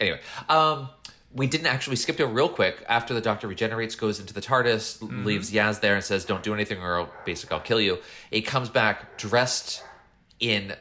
anyway, 0.00 0.20
um, 0.48 0.88
we 1.34 1.46
didn't 1.46 1.66
actually 1.66 1.96
skip 1.96 2.18
it 2.20 2.24
real 2.26 2.48
quick 2.48 2.82
after 2.88 3.12
the 3.14 3.20
Doctor 3.20 3.46
regenerates, 3.48 3.94
goes 3.94 4.18
into 4.20 4.32
the 4.32 4.40
TARDIS, 4.40 4.98
Mm-hmm. 4.98 5.24
leaves 5.26 5.50
Yaz 5.52 5.80
there, 5.80 5.94
and 5.94 6.02
says, 6.04 6.24
"Don't 6.24 6.42
do 6.42 6.54
anything, 6.54 6.80
or 6.82 7.00
I'll, 7.00 7.12
basically 7.24 7.54
I'll 7.56 7.62
kill 7.62 7.80
you." 7.80 7.98
it 8.30 8.42
comes 8.42 8.68
back 8.68 9.18
dressed 9.18 9.82
in 10.40 10.74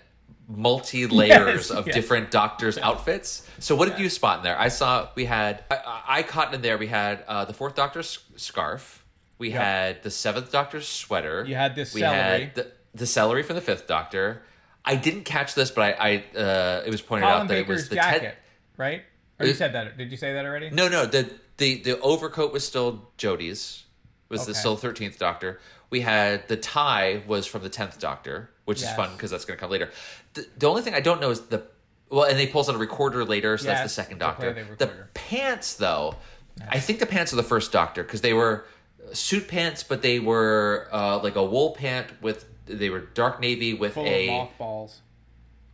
multi 0.47 1.07
layers 1.07 1.69
Yes, 1.69 1.71
of 1.71 1.87
yes. 1.87 1.95
different 1.95 2.31
Doctor's 2.31 2.77
outfits. 2.77 3.45
So 3.59 3.75
what 3.75 3.89
did 3.89 3.99
you 3.99 4.09
spot 4.09 4.37
in 4.39 4.43
there? 4.43 4.57
I 4.57 4.69
saw 4.69 5.09
we 5.15 5.25
had 5.25 5.63
I, 5.69 6.01
I 6.07 6.23
caught 6.23 6.53
in 6.53 6.61
there. 6.61 6.77
We 6.77 6.87
had 6.87 7.23
uh, 7.27 7.45
the 7.45 7.53
Fourth 7.53 7.75
Doctor's 7.75 8.19
scarf. 8.37 9.03
We 9.37 9.49
Yep. 9.49 9.61
had 9.61 10.03
the 10.03 10.09
Seventh 10.11 10.51
Doctor's 10.51 10.87
sweater. 10.87 11.43
You 11.47 11.55
had 11.55 11.75
this 11.75 11.93
we 11.93 11.99
celery. 12.01 12.17
had 12.45 12.55
the, 12.55 12.71
the 12.95 13.05
celery 13.05 13.43
from 13.43 13.55
the 13.55 13.61
Fifth 13.61 13.85
Doctor. 13.87 14.41
I 14.85 14.95
didn't 14.95 15.25
catch 15.25 15.53
this, 15.53 15.69
but 15.69 15.99
I, 15.99 16.23
I 16.35 16.39
uh, 16.39 16.83
it 16.85 16.89
was 16.91 17.01
pointed 17.01 17.25
Colin 17.27 17.41
out 17.41 17.47
that 17.49 17.57
it 17.57 17.67
was 17.67 17.89
the 17.89 17.95
jacket, 17.95 18.19
Ted. 18.21 18.35
Right? 18.77 19.03
Or 19.39 19.45
you 19.45 19.53
said 19.53 19.73
that? 19.73 19.97
Did 19.97 20.09
you 20.11 20.17
say 20.17 20.33
that 20.33 20.45
already? 20.45 20.69
No, 20.69 20.87
no, 20.87 21.05
the 21.05 21.29
the 21.57 21.81
the 21.81 21.99
overcoat 21.99 22.51
was 22.53 22.65
still 22.65 23.09
Jodie's. 23.17 23.83
Was 24.29 24.45
the 24.45 24.53
still 24.53 24.75
Thirteenth 24.75 25.17
Doctor? 25.19 25.59
We 25.89 26.01
had 26.01 26.47
the 26.49 26.57
tie 26.57 27.23
was 27.27 27.45
from 27.45 27.63
the 27.63 27.69
Tenth 27.69 27.97
Doctor, 27.99 28.49
which 28.65 28.81
Yes. 28.81 28.89
is 28.89 28.95
fun 28.97 29.13
because 29.13 29.31
that's 29.31 29.45
going 29.45 29.57
to 29.57 29.61
come 29.61 29.71
later. 29.71 29.89
The, 30.33 30.45
the 30.57 30.67
only 30.67 30.81
thing 30.81 30.93
I 30.93 30.99
don't 30.99 31.21
know 31.21 31.29
is 31.29 31.41
the 31.41 31.63
well, 32.09 32.23
and 32.25 32.37
they 32.37 32.47
pulls 32.47 32.67
out 32.67 32.75
a 32.75 32.77
recorder 32.77 33.23
later, 33.23 33.57
so 33.57 33.67
Yes, 33.67 33.79
that's 33.79 33.95
the 33.95 34.01
second 34.01 34.17
Doctor. 34.17 34.65
the 34.77 34.87
pants, 35.13 35.75
though, 35.75 36.15
I 36.67 36.79
think 36.79 36.99
the 36.99 37.05
pants 37.05 37.31
are 37.31 37.37
the 37.37 37.43
first 37.43 37.71
Doctor 37.71 38.03
because 38.03 38.19
they 38.21 38.33
were 38.33 38.65
suit 39.13 39.47
pants, 39.47 39.83
but 39.83 40.01
they 40.01 40.19
were 40.19 40.89
uh, 40.91 41.19
like 41.19 41.35
a 41.37 41.43
wool 41.43 41.71
pant 41.71 42.07
with 42.21 42.45
they 42.65 42.89
were 42.89 42.99
dark 42.99 43.39
navy 43.39 43.73
with 43.73 43.93
Full 43.93 44.05
a 44.05 44.27
mothballs. 44.27 45.01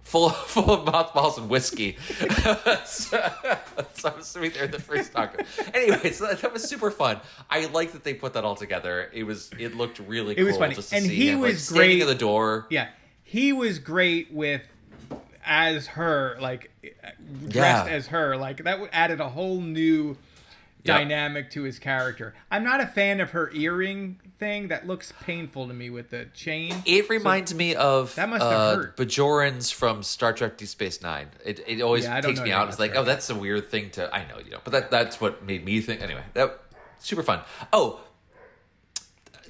Full 0.04 0.30
full 0.30 0.70
of 0.72 0.86
mothballs 0.86 1.38
and 1.38 1.49
whiskey. 1.49 1.97
so, 2.86 3.20
so 3.93 4.10
I'm 4.10 4.20
assuming 4.20 4.51
they're 4.51 4.68
the 4.68 4.80
first 4.80 5.14
Doctor. 5.14 5.45
Anyway, 5.74 6.12
so 6.12 6.28
that, 6.28 6.41
that 6.41 6.54
was 6.54 6.64
super 6.64 6.91
fun. 6.91 7.20
I 7.49 7.66
like 7.68 7.93
that 7.93 8.04
they 8.04 8.14
put 8.14 8.34
that 8.34 8.43
all 8.43 8.56
together. 8.56 9.10
It 9.14 9.24
was 9.24 9.49
it 9.58 9.76
looked 9.76 9.99
really 9.99 10.34
It 10.34 10.38
cool 10.38 10.45
was 10.45 10.58
funny. 10.58 10.76
And 10.91 11.06
he 11.10 11.30
him 11.30 11.39
was 11.39 11.64
standing 11.64 11.89
great. 11.97 12.01
at 12.01 12.08
the 12.08 12.16
door. 12.16 12.68
Yeah, 12.70 12.89
he 13.24 13.54
was 13.54 13.80
great 13.80 14.32
with 14.32 14.62
as 15.45 15.88
her, 15.88 16.38
like 16.39 16.72
dressed 17.49 17.88
Yeah. 17.88 17.93
as 17.93 18.08
her. 18.08 18.38
Like 18.38 18.64
that 18.64 18.80
added 18.93 19.20
a 19.20 19.30
whole 19.30 19.60
new 19.62 20.18
Yep. 20.86 20.97
dynamic 20.97 21.49
to 21.51 21.63
his 21.63 21.79
character. 21.79 22.34
I'm 22.51 22.63
not 22.63 22.81
a 22.81 22.86
fan 22.88 23.21
of 23.21 23.31
her 23.31 23.49
earring 23.53 24.19
thing. 24.38 24.67
That 24.67 24.86
looks 24.86 25.13
painful 25.21 25.67
to 25.69 25.73
me 25.73 25.89
with 25.89 26.09
the 26.09 26.25
chain. 26.34 26.75
It 26.86 27.09
reminds 27.09 27.53
me 27.55 27.73
of 27.75 28.13
That 28.15 28.27
must 28.27 28.43
have 28.43 28.51
uh, 28.51 28.75
hurt. 28.75 28.97
Bajorans 28.97 29.73
from 29.73 30.03
Star 30.03 30.34
Trek: 30.34 30.57
Deep 30.57 30.67
Space 30.67 31.01
Nine. 31.01 31.29
It, 31.45 31.61
it 31.65 31.81
always 31.81 32.03
Yeah, 32.03 32.19
takes 32.19 32.41
me 32.41 32.51
out. 32.51 32.67
It's 32.67 32.79
like, 32.79 32.95
oh, 32.95 33.03
that's 33.05 33.29
a 33.29 33.36
weird 33.36 33.69
thing 33.71 33.91
to. 33.91 34.13
I 34.13 34.27
know 34.27 34.39
you 34.43 34.51
know, 34.51 34.59
but 34.63 34.71
that 34.71 34.91
that's 34.91 35.21
what 35.21 35.45
made 35.45 35.63
me 35.63 35.79
think. 35.79 36.01
Anyway, 36.01 36.23
that 36.34 36.59
super 36.99 37.23
fun. 37.23 37.39
Oh, 37.71 38.01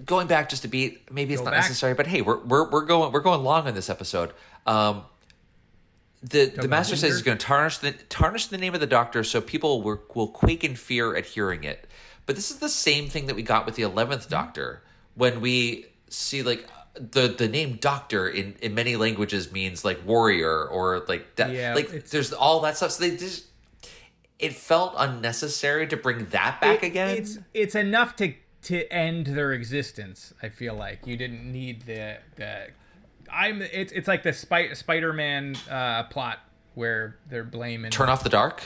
going 0.06 0.28
back 0.28 0.50
just 0.50 0.66
a 0.66 0.68
beat. 0.68 1.12
Maybe 1.12 1.34
it's 1.34 1.42
Go 1.42 1.46
not 1.46 1.52
back. 1.52 1.62
necessary, 1.64 1.94
but 1.94 2.08
hey, 2.08 2.22
we're 2.22 2.38
we're 2.44 2.70
we're 2.70 2.86
going 2.86 3.12
we're 3.12 3.22
going 3.22 3.44
long 3.44 3.68
on 3.68 3.74
this 3.74 3.90
episode. 3.90 4.34
Um, 4.66 5.04
the 6.24 6.46
the 6.46 6.68
master 6.68 6.96
says 6.96 7.12
he's 7.14 7.22
going 7.22 7.38
to 7.38 7.46
tarnish 7.46 7.78
the 7.80 7.92
tarnish 7.92 8.48
the 8.48 8.58
name 8.58 8.74
of 8.74 8.80
the 8.80 8.88
doctor, 8.88 9.24
so 9.24 9.42
people 9.42 9.82
will 9.82 10.02
will 10.16 10.28
quake 10.30 10.64
in 10.64 10.76
fear 10.76 11.16
at 11.16 11.26
hearing 11.26 11.64
it. 11.64 11.88
But 12.26 12.36
this 12.38 12.50
is 12.50 12.58
the 12.60 12.70
same 12.70 13.10
thing 13.10 13.26
that 13.28 13.36
we 13.36 13.44
got 13.44 13.66
with 13.66 13.76
the 13.76 13.84
Mm-hmm. 13.84 13.92
eleventh 13.98 14.30
Doctor 14.30 14.82
when 15.16 15.42
we 15.42 15.88
see 16.10 16.42
like 16.42 16.66
the 16.96 17.28
the 17.28 17.48
name 17.50 17.78
Doctor 17.82 18.30
in 18.30 18.56
in 18.62 18.74
many 18.74 18.96
languages 18.96 19.52
means 19.52 19.84
like 19.84 20.00
warrior 20.06 20.66
or 20.66 21.04
like 21.08 21.36
de- 21.36 21.54
Yeah, 21.54 21.74
like 21.76 22.06
there's 22.10 22.32
all 22.32 22.62
that 22.62 22.78
stuff. 22.78 22.92
So 22.92 23.04
they 23.08 23.18
just 23.18 23.46
it 24.40 24.54
felt 24.54 24.94
unnecessary 24.98 25.88
to 25.88 25.98
bring 25.98 26.26
that 26.28 26.62
back 26.62 26.84
It- 26.84 26.88
again. 26.88 27.18
It's 27.18 27.38
it's 27.54 27.76
enough 27.76 28.16
to 28.18 28.34
to 28.64 28.88
end 28.94 29.26
their 29.28 29.52
existence. 29.52 30.34
I 30.42 30.48
feel 30.48 30.74
like 30.76 31.06
you 31.06 31.18
didn't 31.18 31.52
need 31.52 31.82
the 31.82 32.20
the 32.38 32.68
I'm. 33.34 33.62
It's 33.62 33.92
it's 33.92 34.08
like 34.08 34.24
the 34.24 34.34
Spy, 34.34 34.74
Spider-Man 34.74 35.56
uh, 35.70 36.04
plot 36.04 36.40
where 36.76 37.18
they're 37.30 37.44
blaming 37.44 37.92
Turn 37.92 38.10
off 38.10 38.24
the 38.24 38.30
dark. 38.30 38.64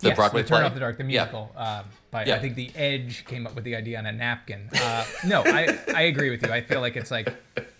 The 0.00 0.08
yes, 0.08 0.16
Broadway 0.16 0.42
the 0.42 0.48
Turn 0.48 0.58
play? 0.58 0.66
Off 0.66 0.74
the 0.74 0.80
Dark, 0.80 0.96
the 0.98 1.04
Yeah. 1.04 1.24
musical. 1.24 1.52
Um, 1.56 1.84
by 2.10 2.24
Yeah. 2.24 2.36
I 2.36 2.38
think 2.40 2.54
the 2.56 2.70
Edge 2.74 3.24
came 3.26 3.46
up 3.46 3.54
with 3.54 3.64
the 3.64 3.76
idea 3.76 3.98
on 3.98 4.06
a 4.06 4.12
napkin. 4.12 4.68
Uh, 4.74 5.04
no, 5.24 5.42
I 5.44 5.78
I 5.94 6.02
agree 6.02 6.30
with 6.30 6.42
you. 6.44 6.52
I 6.52 6.60
feel 6.60 6.80
like 6.80 6.96
it's 6.96 7.10
like 7.10 7.32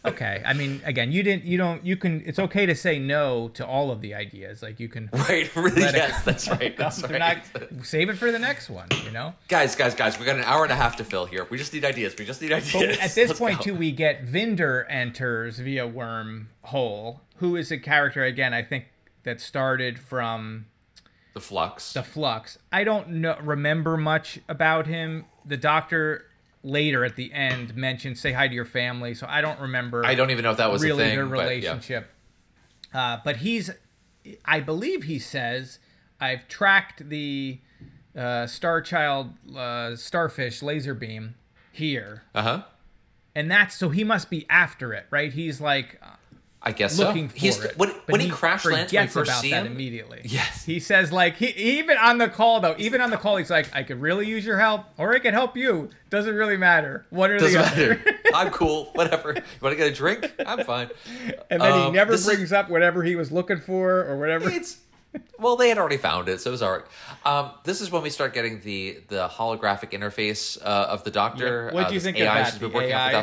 okay. 0.05 0.43
I 0.47 0.53
mean, 0.55 0.81
again, 0.85 1.13
you 1.13 1.23
didn't. 1.23 1.45
You 1.45 1.59
don't. 1.59 1.85
You 1.85 1.97
can. 1.97 2.23
It's 2.25 2.39
okay 2.39 2.65
to 2.67 2.75
say 2.75 2.99
no 2.99 3.49
to 3.55 3.67
all 3.67 3.91
of 3.91 4.01
the 4.01 4.15
ideas. 4.15 4.63
Like 4.63 4.79
you 4.81 4.89
can. 4.89 5.11
Right, 5.31 5.55
really, 5.55 5.83
yes, 5.83 6.25
that's 6.25 6.49
right. 6.49 6.77
That's 6.79 7.03
right. 7.03 7.19
not- 7.19 7.85
save 7.85 8.09
it 8.09 8.17
for 8.17 8.33
the 8.33 8.39
next 8.39 8.69
one. 8.71 8.89
You 9.05 9.11
know. 9.13 9.35
guys, 9.49 9.77
guys, 9.77 9.95
guys, 9.95 10.19
we 10.19 10.25
got 10.25 10.37
an 10.37 10.45
hour 10.45 10.65
and 10.65 10.73
a 10.73 10.77
half 10.77 10.97
to 10.97 11.05
fill 11.05 11.27
here. 11.27 11.47
We 11.51 11.59
just 11.59 11.73
need 11.73 11.85
ideas. 11.85 12.15
We 12.19 12.25
just 12.25 12.41
need 12.43 12.53
ideas. 12.53 12.73
But 12.73 12.89
at 13.01 13.15
this 13.15 13.29
Let's 13.29 13.39
point, 13.39 13.59
go. 13.59 13.65
too, 13.65 13.75
we 13.75 13.93
get 13.93 14.25
Vinder 14.27 14.87
enters 14.89 15.59
via 15.59 15.87
Wormhole, 15.89 17.21
who 17.37 17.57
is 17.57 17.71
a 17.71 17.79
character 17.79 18.25
again. 18.25 18.55
I 18.55 18.63
think 18.63 18.87
that 19.25 19.41
started 19.41 19.99
from 19.99 20.67
the 21.35 21.41
flux. 21.41 21.93
the 21.93 22.03
Flux. 22.03 22.59
I 22.73 22.85
don't 22.85 23.09
know 23.09 23.37
remember 23.43 23.97
much 23.97 24.39
about 24.49 24.87
him. 24.87 25.27
The 25.45 25.57
Doctor 25.57 26.27
later 26.63 27.05
at 27.05 27.17
the 27.17 27.33
end 27.33 27.75
mentioned 27.77 28.19
say 28.19 28.33
hi 28.33 28.47
to 28.49 28.55
your 28.55 28.65
family, 28.65 29.15
so 29.15 29.27
I 29.29 29.41
don't 29.41 29.59
remember. 29.61 30.05
I 30.05 30.15
don't 30.15 30.31
even 30.31 30.43
know 30.45 30.51
if 30.51 30.57
that 30.59 30.71
was 30.71 30.83
a 30.83 30.87
really 30.87 31.05
thing, 31.05 31.17
their 31.17 31.27
but 31.27 31.37
yeah. 31.37 31.43
relationship. 31.43 32.11
Uh, 32.93 33.19
but 33.25 33.37
he's, 33.37 33.71
I 34.45 34.61
believe 34.61 35.05
he 35.05 35.19
says, 35.19 35.79
I've 36.21 36.49
tracked 36.49 37.09
the 37.09 37.61
uh, 38.17 38.47
Star 38.47 38.83
Child 38.83 39.33
uh, 39.57 39.95
starfish 39.97 40.63
laser 40.63 40.95
beam 40.95 41.37
here, 41.73 42.25
Uh 42.35 42.43
huh. 42.43 42.63
and 43.35 43.49
that's 43.51 43.77
so 43.77 43.89
he 43.91 44.03
must 44.05 44.29
be 44.29 44.45
after 44.51 44.93
it, 44.93 45.07
right? 45.11 45.33
He's 45.33 45.61
like 45.61 46.01
I 46.63 46.73
guess 46.73 46.99
looking 46.99 47.29
so. 47.31 47.33
for 47.35 47.39
He's 47.41 47.59
it. 47.65 47.79
when, 47.79 47.89
but 47.91 48.09
when 48.13 48.21
he, 48.21 48.29
crash 48.29 48.67
lands 48.67 48.93
when 48.93 49.03
we 49.05 49.07
forgets 49.09 49.13
first 49.15 49.31
about 49.31 49.41
see 49.43 49.51
that 49.53 49.65
him. 49.65 49.73
immediately. 49.73 50.21
Yes. 50.25 50.63
he 50.65 50.79
says 50.79 51.11
like 51.11 51.37
he 51.37 51.47
even 51.79 51.97
on 51.97 52.19
the 52.19 52.29
call 52.29 52.61
though, 52.61 52.75
even 52.79 53.01
on 53.01 53.09
the 53.11 53.17
call, 53.17 53.37
he's 53.39 53.49
like, 53.51 53.75
"I 53.75 53.83
could 53.83 54.01
really 54.01 54.27
use 54.27 54.45
your 54.45 54.59
help, 54.59 54.85
or 54.99 55.15
I 55.15 55.21
could 55.21 55.33
help 55.33 55.57
you. 55.57 55.89
Doesn't 56.11 56.35
really 56.35 56.59
matter. 56.59 57.07
What 57.11 57.31
are 57.31 57.39
Doesn't 57.39 57.61
the 57.61 57.67
other." 57.67 57.89
matter. 57.97 58.19
I'm 58.35 58.51
cool. 58.51 58.91
Whatever. 58.95 59.33
You 59.35 59.43
want 59.63 59.73
to 59.73 59.77
get 59.77 59.91
a 59.91 59.95
drink? 59.95 60.31
I'm 60.47 60.65
fine. 60.65 60.91
and 61.49 61.63
then 61.63 61.73
he 61.79 61.87
Um, 61.87 61.93
never 61.95 62.13
this 62.13 62.21
is- 62.21 62.27
brings 62.27 62.53
up 62.53 62.69
whatever 62.69 63.03
he 63.03 63.17
was 63.17 63.33
looking 63.33 63.61
for 63.61 64.05
or 64.05 64.19
whatever. 64.19 64.51
It's 64.51 64.79
well, 65.41 65.57
they 65.57 65.71
had 65.71 65.79
already 65.79 65.97
found 65.97 66.29
it, 66.29 66.41
so 66.41 66.51
it 66.51 66.53
was 66.53 66.63
alright. 66.63 66.85
Um, 67.25 67.51
this 67.65 67.81
is 67.81 67.91
when 67.91 68.03
we 68.03 68.11
start 68.11 68.35
getting 68.35 68.61
the 68.61 68.99
the 69.09 69.29
holographic 69.29 69.93
interface 69.93 70.61
uh, 70.63 70.67
of 70.91 71.05
the 71.05 71.11
Doctor. 71.11 71.69
Yeah. 71.69 71.75
What'd 71.75 71.89
uh, 71.89 71.93
you 71.93 71.97
this 72.01 72.05
think 72.05 72.19
of 72.19 72.23
AI 72.25 72.35
that, 72.43 72.51
she's 72.51 72.59
been 72.61 72.71
the 72.71 72.75
working 72.77 72.93
on 72.93 73.11
for 73.11 73.17
AI? 73.17 73.23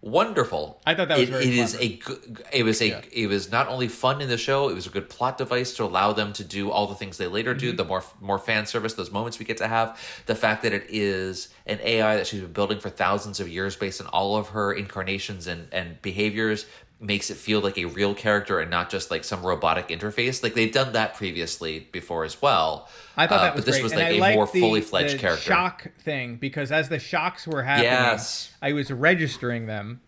Wonderful. 0.00 0.80
I 0.86 0.94
thought 0.94 1.08
that 1.08 1.18
was 1.18 1.28
it, 1.28 1.32
very 1.32 1.44
it 1.46 1.54
is 1.54 1.74
a 1.74 1.96
good. 1.96 2.44
It 2.52 2.62
was 2.62 2.80
a. 2.80 2.88
Yeah. 2.88 3.00
It 3.12 3.26
was 3.26 3.50
not 3.50 3.66
only 3.66 3.88
fun 3.88 4.20
in 4.20 4.28
the 4.28 4.36
show. 4.36 4.68
It 4.68 4.74
was 4.74 4.86
a 4.86 4.90
good 4.90 5.10
plot 5.10 5.38
device 5.38 5.74
to 5.74 5.84
allow 5.84 6.12
them 6.12 6.32
to 6.34 6.44
do 6.44 6.70
all 6.70 6.86
the 6.86 6.94
things 6.94 7.16
they 7.16 7.26
later 7.26 7.52
do. 7.52 7.70
Mm-hmm. 7.70 7.78
The 7.78 7.84
more 7.84 8.04
more 8.20 8.38
fan 8.38 8.66
service, 8.66 8.94
those 8.94 9.10
moments 9.10 9.40
we 9.40 9.44
get 9.44 9.56
to 9.56 9.66
have. 9.66 9.98
The 10.26 10.36
fact 10.36 10.62
that 10.62 10.72
it 10.72 10.86
is 10.88 11.48
an 11.66 11.80
AI 11.82 12.14
that 12.14 12.28
she's 12.28 12.40
been 12.40 12.52
building 12.52 12.78
for 12.78 12.90
thousands 12.90 13.40
of 13.40 13.48
years, 13.48 13.74
based 13.74 14.00
on 14.00 14.06
all 14.06 14.36
of 14.36 14.50
her 14.50 14.72
incarnations 14.72 15.48
and 15.48 15.66
and 15.72 16.00
behaviors, 16.00 16.66
makes 17.00 17.30
it 17.30 17.36
feel 17.36 17.60
like 17.60 17.78
a 17.78 17.84
real 17.84 18.12
character 18.12 18.58
and 18.58 18.70
not 18.70 18.90
just 18.90 19.10
like 19.10 19.22
some 19.22 19.44
robotic 19.46 19.88
interface. 19.88 20.42
Like 20.42 20.54
they've 20.54 20.72
done 20.72 20.92
that 20.94 21.14
previously 21.14 21.88
before 21.92 22.24
as 22.24 22.42
well. 22.42 22.88
I 23.16 23.26
thought 23.28 23.38
Uh, 23.40 23.42
that 23.44 23.54
was 23.54 23.64
but 23.64 23.66
this 23.66 23.76
great. 23.76 23.82
was 23.84 23.92
and 23.92 24.00
like 24.18 24.22
I 24.22 24.30
a 24.32 24.34
more 24.34 24.46
the- 24.46 24.60
fully 24.60 24.80
fledged 24.80 25.14
the 25.14 25.18
character. 25.18 25.44
shock 25.44 25.86
thing 26.00 26.36
because 26.36 26.72
as 26.72 26.88
the 26.88 26.98
shocks 26.98 27.46
were 27.46 27.62
happening, 27.62 27.92
Yes. 27.92 28.52
I 28.60 28.72
was 28.72 28.90
registering 28.90 29.66
them. 29.66 30.00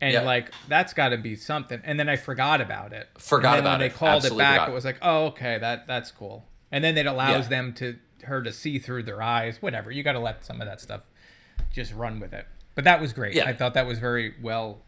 And 0.00 0.12
Yeah. 0.12 0.20
like 0.20 0.52
that's 0.68 0.92
got 0.92 1.08
to 1.08 1.16
be 1.16 1.34
something, 1.34 1.80
and 1.82 1.98
then 1.98 2.08
I 2.08 2.14
forgot 2.16 2.60
about 2.60 2.92
it. 2.92 3.08
Forgot 3.18 3.38
about 3.40 3.54
it. 3.54 3.58
and 3.58 3.64
then 3.66 3.72
about 3.72 3.78
when 3.78 3.80
it. 3.86 3.88
they 3.92 3.98
called 3.98 4.14
Absolutely 4.16 4.44
it 4.44 4.46
back. 4.46 4.54
forgot. 4.60 4.68
It 4.70 4.74
was 4.74 4.84
like, 4.84 4.98
oh, 5.02 5.24
okay, 5.26 5.58
that 5.58 5.86
that's 5.88 6.10
cool. 6.12 6.44
And 6.70 6.84
then 6.84 6.96
it 6.98 7.06
allows 7.06 7.44
Yeah. 7.46 7.48
them 7.48 7.72
to 7.74 7.96
her 8.24 8.42
to 8.42 8.52
see 8.52 8.78
through 8.78 9.04
their 9.04 9.20
eyes. 9.22 9.60
Whatever, 9.62 9.90
you 9.90 10.02
got 10.04 10.12
to 10.12 10.20
let 10.20 10.44
some 10.44 10.60
of 10.60 10.68
that 10.68 10.80
stuff 10.80 11.08
just 11.72 11.92
run 11.94 12.20
with 12.20 12.32
it. 12.32 12.46
But 12.76 12.84
that 12.84 13.00
was 13.00 13.12
great. 13.12 13.34
Yeah. 13.34 13.48
I 13.48 13.54
thought 13.54 13.74
that 13.74 13.86
was 13.86 13.98
very 13.98 14.34
well 14.40 14.82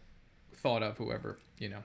thought 0.61 0.83
of. 0.83 0.97
Whoever 0.97 1.37
you 1.59 1.69
know, 1.69 1.83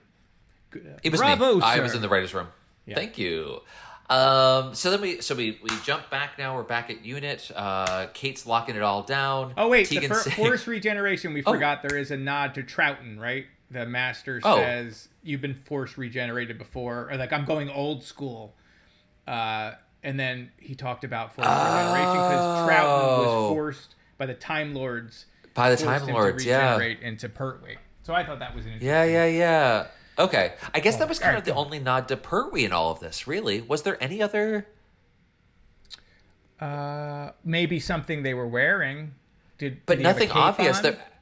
uh, 0.74 0.78
It 1.02 1.10
was 1.12 1.20
bravo, 1.20 1.56
me. 1.56 1.62
I 1.62 1.80
was 1.80 1.94
in 1.94 2.00
the 2.02 2.08
writers' 2.08 2.34
room. 2.34 2.48
Thank 2.92 3.18
you. 3.18 3.60
Um, 4.08 4.74
so 4.76 4.92
then 4.92 5.00
we 5.00 5.20
so 5.20 5.34
we 5.34 5.58
we 5.62 5.70
jump 5.82 6.08
back 6.10 6.38
now. 6.38 6.54
We're 6.54 6.62
back 6.62 6.90
at 6.90 7.04
unit. 7.04 7.50
Uh, 7.54 8.06
Kate's 8.14 8.46
locking 8.46 8.76
it 8.76 8.82
all 8.82 9.02
down. 9.02 9.52
Oh 9.56 9.68
wait, 9.68 9.88
the 9.88 9.96
Tegan's 9.96 10.08
fir- 10.08 10.30
saying- 10.30 10.36
force 10.36 10.66
regeneration. 10.68 11.32
We 11.34 11.42
Oh. 11.44 11.52
forgot 11.52 11.82
there 11.82 11.98
is 11.98 12.10
a 12.12 12.16
nod 12.16 12.54
to 12.54 12.62
Troughton, 12.62 13.18
right? 13.18 13.46
The 13.72 13.84
master 13.84 14.40
Oh. 14.44 14.58
says 14.58 15.08
you've 15.24 15.40
been 15.40 15.54
force 15.56 15.98
regenerated 15.98 16.56
before, 16.56 17.10
or 17.10 17.16
like 17.16 17.32
I'm 17.32 17.44
going 17.44 17.68
old 17.68 18.04
school. 18.04 18.54
Uh, 19.26 19.72
and 20.04 20.20
then 20.20 20.52
he 20.60 20.76
talked 20.76 21.02
about 21.02 21.34
force 21.34 21.48
regeneration 21.48 22.12
because 22.12 22.68
Troughton 22.68 23.18
was 23.18 23.26
Oh. 23.28 23.48
forced 23.54 23.94
by 24.18 24.26
the 24.26 24.34
Time 24.34 24.72
Lords. 24.72 25.26
By 25.54 25.70
the 25.74 25.76
Time 25.76 26.02
him 26.02 26.06
to 26.08 26.12
Lords, 26.14 26.44
yeah. 26.44 26.74
regenerate 26.74 27.00
into 27.00 27.28
Pertwee. 27.28 27.74
So 28.06 28.14
I 28.14 28.24
thought 28.24 28.38
that 28.38 28.54
was 28.54 28.66
an 28.66 28.74
interesting. 28.74 28.88
Yeah, 28.88 29.02
yeah, 29.02 29.26
yeah. 29.26 29.86
Okay, 30.16 30.52
I 30.72 30.78
guess 30.78 30.94
that 30.98 31.08
was 31.08 31.18
kind 31.18 31.36
of 31.36 31.44
the 31.44 31.52
only 31.52 31.80
nod 31.80 32.06
to 32.06 32.16
Pertwee 32.16 32.64
in 32.64 32.72
all 32.72 32.92
of 32.92 33.00
this. 33.00 33.26
Really, 33.26 33.60
was 33.60 33.82
there 33.82 34.00
any 34.00 34.22
other? 34.22 34.68
Uh, 36.60 37.32
maybe 37.44 37.80
something 37.80 38.22
they 38.22 38.32
were 38.32 38.46
wearing. 38.46 39.14
Did 39.58 39.80
But 39.86 39.94
did 39.94 40.02
he 40.02 40.06
have 40.06 40.16
a 40.18 40.20
nothing 40.20 40.30
obvious. 40.30 40.76
on? 40.76 40.82
That 40.84 41.12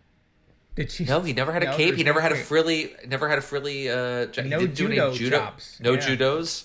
Did 0.77 0.91
she? 0.93 1.05
no, 1.07 1.23
he 1.23 1.33
never 1.33 1.53
had 1.55 1.63
a 1.63 1.71
No, 1.71 1.77
cape. 1.79 1.95
He 1.95 2.03
never 2.05 2.19
no 2.21 2.23
had 2.23 2.33
a 2.33 2.37
frilly. 2.37 2.95
Never 3.09 3.31
had 3.31 3.39
a 3.39 3.43
frilly. 3.43 3.89
Uh, 3.89 4.27
he 4.35 4.43
No 4.43 4.59
didn't 4.61 4.75
do 4.75 4.85
any 4.87 4.97
judo 4.97 5.15
judo. 5.15 5.39
chops. 5.39 5.81
No 5.81 5.93
Yeah. 5.95 6.01
judos. 6.01 6.65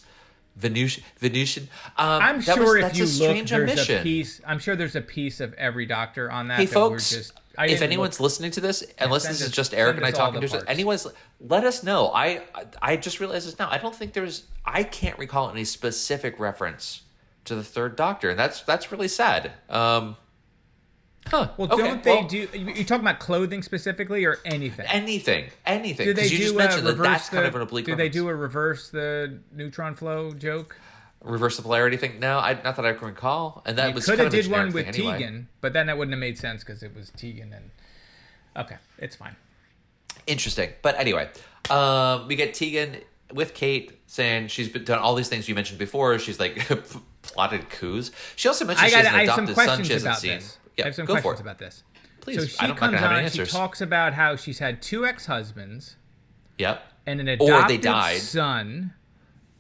Venusian. 0.60 1.04
Venusian. 1.18 1.70
Um, 1.98 2.22
I'm 2.22 2.42
that 2.42 2.56
sure 2.56 2.64
was, 2.66 2.76
if 2.76 2.82
that's 2.82 2.98
you 2.98 3.04
a 3.04 3.08
look, 3.08 3.14
strange 3.14 3.50
there's 3.50 3.72
omission. 3.72 4.00
a 4.00 4.04
piece. 4.04 4.42
I'm 4.46 4.60
sure 4.60 4.76
there's 4.76 4.96
a 4.96 5.02
piece 5.02 5.40
of 5.40 5.54
every 5.54 5.86
doctor 5.86 6.30
on 6.32 6.50
that. 6.50 6.60
Hey 6.60 6.66
that 6.66 6.74
folks, 6.74 7.12
we're 7.12 7.18
just, 7.20 7.34
if 7.60 7.82
anyone's 7.82 8.20
look- 8.20 8.26
listening 8.26 8.52
to 8.52 8.62
this, 8.62 8.84
unless 9.00 9.28
this 9.28 9.42
is 9.42 9.52
just 9.52 9.74
Eric 9.74 9.98
and 9.98 10.06
I 10.06 10.12
talking 10.12 10.42
to 10.42 10.64
anyone's, 10.70 11.08
let 11.40 11.64
us 11.64 11.84
know. 11.84 12.12
I 12.14 12.44
I 12.82 12.98
just 12.98 13.20
realized 13.20 13.48
this 13.48 13.58
now. 13.58 13.70
I 13.72 13.78
don't 13.78 13.96
think 13.96 14.14
there's. 14.14 14.44
I 14.66 14.84
can't 14.84 15.18
recall 15.18 15.50
any 15.50 15.64
specific 15.64 16.40
reference 16.40 17.02
to 17.46 17.56
the 17.56 17.64
Third 17.64 17.96
Doctor, 17.96 18.30
and 18.30 18.38
that's 18.40 18.62
that's 18.62 18.92
really 18.92 19.08
sad. 19.08 19.54
Um, 19.70 20.18
huh? 21.28 21.50
well, 21.58 21.72
okay, 21.72 21.84
don't 21.84 22.04
they 22.04 22.16
well, 22.16 22.28
do? 22.28 22.48
You 22.54 22.84
talking 22.84 23.06
about 23.06 23.20
clothing 23.20 23.64
specifically 23.64 24.26
or 24.26 24.40
anything? 24.46 24.86
anything? 24.88 25.50
Anything? 25.66 26.08
do 26.08 26.14
they 26.14 26.24
Because 26.24 26.32
you 26.32 26.38
do 26.38 26.44
just 26.44 26.56
a 26.56 26.58
mentioned 26.58 26.88
that 26.88 26.98
that's 26.98 27.30
the, 27.30 27.36
kind 27.36 27.48
of 27.48 27.56
an 27.56 27.62
oblique. 27.62 27.86
Do 27.86 27.96
they 27.96 28.10
do 28.10 28.28
a 28.28 28.36
reverse 28.36 28.90
the 28.90 29.40
neutron 29.54 29.96
flow 29.96 30.34
joke? 30.34 30.76
reverse 31.24 31.58
the 31.58 31.64
polarity 31.64 31.98
thing? 31.98 32.20
No, 32.20 32.40
I, 32.40 32.54
not 32.64 32.76
that 32.76 32.86
I 32.86 32.94
can 32.94 33.08
recall. 33.08 33.62
And 33.66 33.78
that 33.78 33.90
You 33.90 33.96
was 33.96 34.06
could 34.06 34.18
kind 34.18 34.20
have 34.20 34.28
of 34.28 34.40
a 34.40 34.42
did 34.42 34.52
one 34.52 34.72
with 34.72 34.88
anyway. 34.88 35.14
Tegan, 35.14 35.48
but 35.62 35.74
then 35.74 35.88
that 35.88 35.98
wouldn't 35.98 36.14
have 36.14 36.20
made 36.20 36.38
sense 36.38 36.64
because 36.64 36.84
it 36.84 36.96
was 36.96 37.12
Tegan 37.12 37.54
and. 37.54 37.72
Okay, 38.58 38.78
it's 38.98 39.16
fine. 39.16 39.36
Interesting. 40.28 40.72
But 40.82 41.00
anyway, 41.00 41.30
um, 41.70 42.28
we 42.28 42.36
get 42.36 42.54
Tegan 42.54 42.98
with 43.34 43.54
Kate 43.54 44.00
saying 44.08 44.48
she's 44.48 44.70
been 44.70 44.84
done 44.84 45.00
all 45.00 45.16
these 45.16 45.30
things 45.30 45.48
you 45.48 45.56
mentioned 45.56 45.80
before. 45.80 46.18
She's 46.20 46.40
like 46.40 46.68
plotted 47.22 47.70
coups. 47.70 48.12
She 48.36 48.48
also 48.48 48.66
mentioned 48.66 48.86
I 48.86 48.90
she 48.90 48.96
got. 48.96 49.06
has 49.06 49.14
an 49.14 49.20
I 49.20 49.26
have 49.26 49.36
some 49.36 49.44
adopted 49.46 49.66
son 49.66 49.84
she 49.84 49.94
hasn't 49.94 50.16
seen. 50.16 50.36
this. 50.40 50.58
Yeah, 50.78 50.86
I 50.86 50.88
have 50.88 50.96
some 50.96 51.06
go 51.06 51.14
questions 51.14 51.40
about 51.40 51.58
this. 51.58 51.84
Please, 52.22 52.40
so 52.42 52.46
she 52.46 52.60
I 52.60 52.68
don't- 52.68 52.76
comes 52.78 53.02
on. 53.02 53.16
any 53.16 53.30
She 53.30 53.46
talks 53.46 53.82
about 53.82 54.14
how 54.14 54.36
she's 54.36 54.60
had 54.60 54.82
two 54.82 55.06
ex-husbands 55.06 55.96
Yep. 56.58 56.82
and 57.06 57.20
an 57.22 57.30
Or 57.30 57.34
adopted 57.34 57.70
they 57.70 57.78
died. 57.82 58.20
son. 58.22 58.94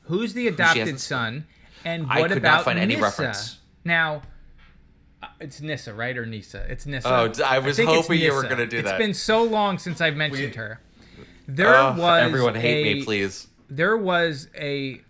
Who's 0.03 0.33
the 0.33 0.47
adopted 0.47 0.99
son? 0.99 1.45
And 1.85 2.07
I 2.09 2.19
what 2.21 2.29
could 2.29 2.37
about 2.39 2.57
not 2.57 2.65
find 2.65 2.79
any 2.79 2.95
Nyssa? 2.95 3.03
reference. 3.03 3.57
Now, 3.85 4.23
uh, 5.23 5.27
it's 5.39 5.61
Nyssa, 5.61 5.93
right, 5.93 6.17
or 6.17 6.25
Nyssa? 6.25 6.65
It's 6.69 6.85
Nyssa. 6.85 7.07
Oh, 7.07 7.31
I 7.45 7.59
was 7.59 7.79
it's 7.79 7.87
hoping 7.89 8.19
you 8.19 8.33
were 8.33 8.43
gonna 8.43 8.65
do 8.67 8.81
that. 8.81 8.95
It's 8.95 8.97
been 9.05 9.13
so 9.13 9.43
long 9.43 9.77
since 9.77 10.01
I've 10.01 10.15
mentioned 10.17 10.55
her. 10.55 10.81
There 11.47 11.71
was 11.93 12.21
everyone 12.23 12.55
hate 12.55 12.85
a, 12.91 12.93
me, 12.95 13.03
please. 13.03 13.47
There 13.69 13.97
was 13.97 14.49
a 14.55 15.01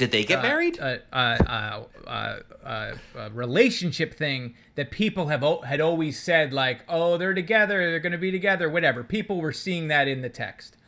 Did 0.00 0.12
they 0.12 0.24
get 0.24 0.38
uh, 0.38 0.42
married? 0.42 0.78
a, 0.78 0.98
a, 1.12 1.84
a, 2.06 2.94
a, 3.14 3.30
relationship 3.32 4.14
thing 4.14 4.54
that 4.74 4.90
people 4.90 5.26
have 5.26 5.44
o- 5.44 5.60
had 5.60 5.78
always 5.78 6.18
said 6.18 6.54
like, 6.54 6.86
oh, 6.88 7.18
they're 7.18 7.34
together, 7.34 7.90
they're 7.90 8.00
going 8.00 8.12
to 8.12 8.18
be 8.18 8.30
together, 8.30 8.70
whatever. 8.70 9.04
People 9.04 9.42
were 9.42 9.52
seeing 9.52 9.88
that 9.88 10.08
in 10.08 10.22
the 10.22 10.30
text. 10.30 10.78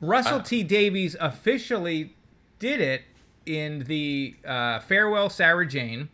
Russell 0.00 0.40
Uh. 0.40 0.42
T 0.42 0.64
Davies 0.64 1.14
officially 1.20 2.16
did 2.58 2.80
it 2.80 3.02
in 3.46 3.84
the 3.84 4.34
uh, 4.44 4.80
farewell 4.80 5.30
Sarah 5.30 5.64
Jane, 5.64 6.08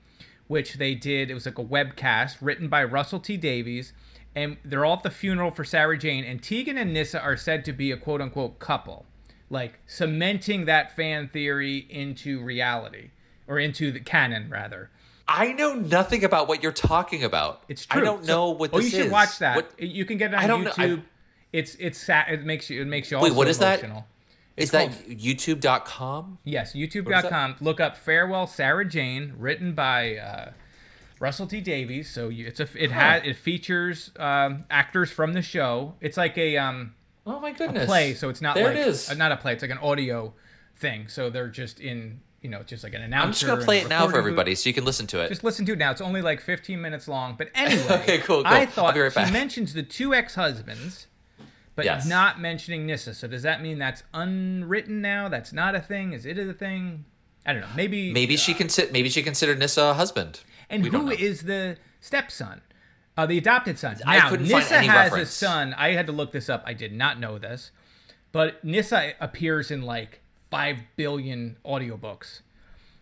which 0.49 0.75
they 0.75 0.95
did. 0.95 1.31
It 1.31 1.35
was 1.35 1.47
like 1.47 1.59
a 1.59 1.65
webcast 1.65 2.37
written 2.43 2.69
by 2.69 2.85
Russell 2.85 3.21
T 3.21 3.39
Davies, 3.39 3.95
and 4.35 4.59
they're 4.63 4.85
all 4.85 4.99
at 4.99 5.03
the 5.03 5.11
funeral 5.11 5.51
for 5.51 5.65
Sarah 5.65 5.97
Jane. 5.97 6.25
And 6.25 6.43
Tegan 6.43 6.77
and 6.77 6.93
Nyssa 6.93 7.23
are 7.23 7.39
said 7.39 7.65
to 7.65 7.73
be 7.73 7.91
a 7.91 7.97
quote 7.97 8.21
unquote 8.21 8.59
couple, 8.59 9.07
like 9.51 9.79
cementing 9.87 10.65
that 10.67 10.95
fan 10.95 11.29
theory 11.29 11.87
into 11.89 12.41
reality 12.43 13.11
or 13.47 13.59
into 13.59 13.91
the 13.93 14.01
canon 14.01 14.49
rather. 14.51 14.91
I 15.27 15.53
know 15.53 15.75
nothing 15.75 16.25
about 16.25 16.49
what 16.49 16.63
you're 16.63 16.73
talking 16.73 17.23
about. 17.23 17.63
It's 17.69 17.85
true. 17.87 18.01
I 18.01 18.05
don't 18.05 18.25
So- 18.25 18.33
know 18.33 18.51
what 18.51 18.71
Oh, 18.73 18.79
you 18.81 18.89
should 18.89 19.07
is. 19.07 19.13
watch 19.13 19.39
that. 19.41 19.57
What- 19.57 19.81
You 19.83 20.05
can 20.05 20.17
get 20.19 20.33
it 20.33 20.37
on 20.37 20.45
I 20.45 20.47
don't 20.47 20.65
know. 20.65 20.71
YouTube. 20.71 21.03
It's 21.53 21.75
it's 21.77 21.99
sad. 21.99 22.27
It 22.31 22.45
makes 22.45 22.69
you 22.71 22.83
it 22.83 22.87
makes 22.87 23.11
you 23.11 23.19
Wait, 23.19 23.33
what 23.33 23.49
is 23.49 23.59
that? 23.59 23.81
emotional. 23.81 24.07
Is 24.57 24.65
It's 24.65 24.73
that 24.73 24.91
called- 24.91 25.19
YouTube.com? 25.19 26.39
Yes, 26.45 26.75
YouTube.com. 26.75 27.57
Look 27.61 27.81
up 27.81 27.97
"Farewell, 27.97 28.47
Sarah 28.47 28.85
Jane," 28.85 29.35
written 29.39 29.73
by 29.73 30.17
uh, 30.17 30.51
Russell 31.21 31.47
T 31.47 31.61
Davies. 31.61 32.11
So 32.11 32.29
you, 32.29 32.47
it's 32.47 32.61
a 32.61 32.69
it 32.75 32.91
has 32.91 33.23
it 33.25 33.37
features 33.37 34.11
um, 34.19 34.65
actors 34.71 35.11
from 35.11 35.33
the 35.33 35.43
show. 35.43 35.95
It's 36.01 36.17
like 36.17 36.37
a 36.37 36.57
um 36.59 36.95
Oh 37.29 37.41
my 37.41 37.51
a 37.51 37.55
goodness. 37.55 37.87
play, 37.87 38.15
so 38.15 38.29
it's 38.29 38.41
not 38.41 38.55
there 38.55 38.65
like 38.69 38.77
it 38.77 38.87
is. 38.89 39.11
uh, 39.11 39.15
not 39.15 39.33
a 39.33 39.37
play. 39.37 39.53
It's 39.53 39.63
like 39.63 39.71
an 39.71 39.79
audio 39.79 40.33
thing. 40.77 41.09
So 41.09 41.31
they're 41.31 41.49
just 41.49 41.79
in 41.81 42.21
you 42.41 42.49
know 42.49 42.63
just 42.63 42.85
like 42.85 42.95
an 42.95 43.03
announcer. 43.03 43.27
I'm 43.27 43.33
just 43.33 43.47
gonna 43.47 43.65
play 43.65 43.79
it 43.81 43.89
now 43.89 44.09
for 44.09 44.17
everybody 44.19 44.55
so 44.55 44.69
you 44.69 44.75
can 44.75 44.85
listen 44.85 45.07
to 45.09 45.21
it. 45.23 45.29
Just 45.29 45.45
listen 45.45 45.67
to 45.67 45.73
it 45.73 45.79
now. 45.79 45.91
It's 45.91 46.01
only 46.01 46.23
like 46.23 46.41
15 46.41 46.81
minutes 46.81 47.07
long. 47.09 47.35
But 47.37 47.51
anyway, 47.55 47.85
Okay, 48.03 48.19
cool, 48.19 48.43
cool. 48.43 48.47
I 48.47 48.61
I'll 48.61 48.67
thought 48.67 48.95
be 48.95 49.01
right 49.01 49.13
back. 49.15 49.27
she 49.27 49.33
mentions 49.33 49.75
the 49.75 49.83
two 49.83 50.15
ex-husbands, 50.15 51.07
but 51.75 51.85
Yes. 51.85 52.07
not 52.07 52.41
mentioning 52.41 52.87
Nyssa. 52.87 53.15
So 53.15 53.27
does 53.29 53.43
that 53.43 53.61
mean 53.63 53.79
that's 53.79 54.03
unwritten 54.15 55.01
now? 55.03 55.29
That's 55.29 55.53
not 55.53 55.75
a 55.75 55.81
thing? 55.81 56.13
Is 56.13 56.25
it 56.27 56.39
a 56.39 56.53
thing? 56.53 57.05
I 57.45 57.53
don't 57.53 57.63
know. 57.63 57.69
Maybe. 57.77 58.13
Maybe 58.13 58.37
she 58.37 58.55
consi- 58.55 58.91
maybe 58.93 59.09
she 59.09 59.23
considered 59.23 59.59
Nyssa 59.59 59.83
a 59.83 59.95
husband. 59.95 60.41
And 60.71 60.83
We 60.83 60.91
don't 60.91 61.03
who 61.03 61.07
know. 61.09 61.13
is 61.19 61.43
the 61.43 61.77
stepson? 62.01 62.61
Uh, 63.19 63.27
the 63.27 63.37
adopted 63.37 63.77
son. 63.79 63.97
I 64.07 64.19
Now, 64.19 64.31
couldn't 64.31 64.47
find 64.47 64.63
Nyssa 64.63 64.77
any 64.77 64.87
has 64.87 65.11
reference. 65.11 65.29
a 65.31 65.33
son. 65.33 65.75
I 65.75 65.91
had 65.91 66.07
to 66.07 66.13
look 66.13 66.31
this 66.31 66.49
up. 66.49 66.63
I 66.65 66.73
did 66.73 66.93
not 66.93 67.19
know 67.19 67.37
this. 67.37 67.73
But 68.31 68.63
Nyssa 68.65 69.15
appears 69.21 69.71
in 69.73 69.83
like 69.83 70.21
5 70.51 70.79
billion 70.95 71.57
audiobooks. 71.67 72.43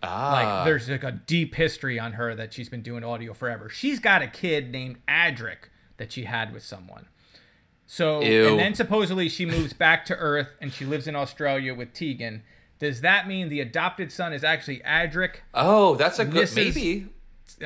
Ah, 0.02 0.32
Like 0.32 0.64
there's 0.64 0.88
like 0.88 1.04
a 1.04 1.12
deep 1.12 1.54
history 1.56 1.98
on 1.98 2.12
her 2.14 2.34
that 2.34 2.54
she's 2.54 2.68
been 2.70 2.80
doing 2.82 3.04
audio 3.04 3.34
forever. 3.34 3.68
She's 3.68 3.98
got 4.00 4.22
a 4.22 4.26
kid 4.26 4.70
named 4.72 4.96
Adric 5.06 5.68
that 5.98 6.12
she 6.12 6.24
had 6.24 6.52
with 6.54 6.62
someone. 6.62 7.08
So 7.86 8.22
Ew. 8.22 8.48
and 8.48 8.58
then 8.58 8.74
supposedly 8.74 9.28
she 9.28 9.44
moves 9.46 9.72
back 9.74 10.04
to 10.06 10.16
Earth 10.16 10.48
and 10.62 10.72
she 10.72 10.84
lives 10.86 11.06
in 11.06 11.14
Australia 11.14 11.74
with 11.74 11.92
Tegan. 11.92 12.42
Does 12.78 13.00
that 13.02 13.28
mean 13.28 13.48
the 13.48 13.60
adopted 13.60 14.10
son 14.10 14.32
is 14.32 14.42
actually 14.44 14.78
Adric? 14.80 15.36
oh, 15.54 15.94
that's 15.96 16.18
a 16.18 16.24
good 16.24 16.42
This 16.48 16.56
is- 16.56 16.64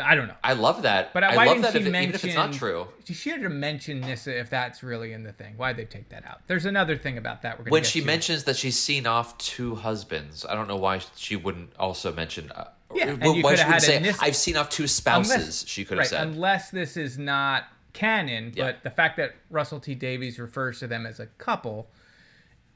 I 0.00 0.14
don't 0.14 0.28
know. 0.28 0.34
I 0.44 0.52
love 0.52 0.82
that. 0.82 1.12
But 1.12 1.24
I 1.24 1.34
why 1.34 1.46
love 1.46 1.56
didn't 1.56 1.62
that 1.62 1.72
she 1.72 1.78
if 1.80 1.86
it, 1.86 1.90
mention? 1.90 2.08
even 2.10 2.14
if 2.14 2.24
it's 2.24 2.34
not 2.34 2.52
true. 2.52 2.86
She 3.04 3.12
should 3.14 3.42
have 3.42 3.50
mentioned 3.50 4.02
Nyssa 4.02 4.38
if 4.38 4.48
that's 4.48 4.82
really 4.84 5.12
in 5.12 5.24
the 5.24 5.32
thing. 5.32 5.54
Why'd 5.56 5.76
they 5.76 5.84
take 5.84 6.08
that 6.10 6.24
out? 6.24 6.42
There's 6.46 6.64
another 6.64 6.96
thing 6.96 7.18
about 7.18 7.42
that. 7.42 7.58
We're 7.58 7.64
gonna 7.64 7.72
When 7.72 7.82
she 7.84 8.00
to. 8.00 8.06
mentions 8.06 8.44
that 8.44 8.56
she's 8.56 8.78
seen 8.78 9.06
off 9.06 9.36
two 9.38 9.74
husbands, 9.74 10.46
I 10.48 10.54
don't 10.54 10.68
know 10.68 10.76
why 10.76 11.00
she 11.16 11.34
wouldn't 11.34 11.72
also 11.76 12.12
mention. 12.12 12.52
Uh, 12.52 12.68
Yeah, 12.94 13.10
you 13.10 13.16
why 13.16 13.18
coulda 13.22 13.36
she 13.38 13.42
wouldn't 13.42 13.60
had 13.68 13.82
say 13.82 13.98
Nyssa- 14.00 14.22
I've 14.24 14.36
seen 14.36 14.56
off 14.56 14.68
two 14.70 14.86
spouses. 14.86 15.32
Unless- 15.34 15.66
she 15.66 15.84
could 15.84 15.98
have 15.98 16.02
right, 16.04 16.08
said. 16.08 16.26
unless 16.28 16.70
this 16.70 16.96
is 16.96 17.18
not 17.18 17.64
canon, 17.92 18.52
Yeah. 18.54 18.64
but 18.66 18.82
the 18.84 18.90
fact 18.90 19.16
that 19.16 19.34
Russell 19.50 19.80
T 19.80 19.96
Davies 19.96 20.38
refers 20.38 20.78
to 20.78 20.86
them 20.86 21.04
as 21.04 21.18
a 21.18 21.26
couple, 21.26 21.90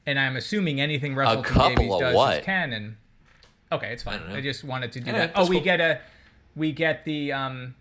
and 0.05 0.19
I'm 0.19 0.35
assuming 0.35 0.81
anything 0.81 1.15
Russell 1.15 1.43
T 1.43 1.53
Davies 1.75 1.97
does 1.99 2.13
what? 2.15 2.37
is 2.39 2.45
canon. 2.45 2.97
Okay, 3.71 3.93
it's 3.93 4.03
fine. 4.03 4.19
don't 4.19 4.31
I, 4.31 4.41
just 4.41 4.63
wanted 4.65 4.91
to 4.91 4.99
do 4.99 5.07
Yeah, 5.11 5.17
that. 5.19 5.31
Oh, 5.35 5.39
that's 5.39 5.49
we 5.49 5.55
cool. 5.57 5.63
get 5.63 5.79
a, 5.81 5.99
we 6.55 6.71
get 6.71 7.05
the 7.05 7.31
um, 7.33 7.75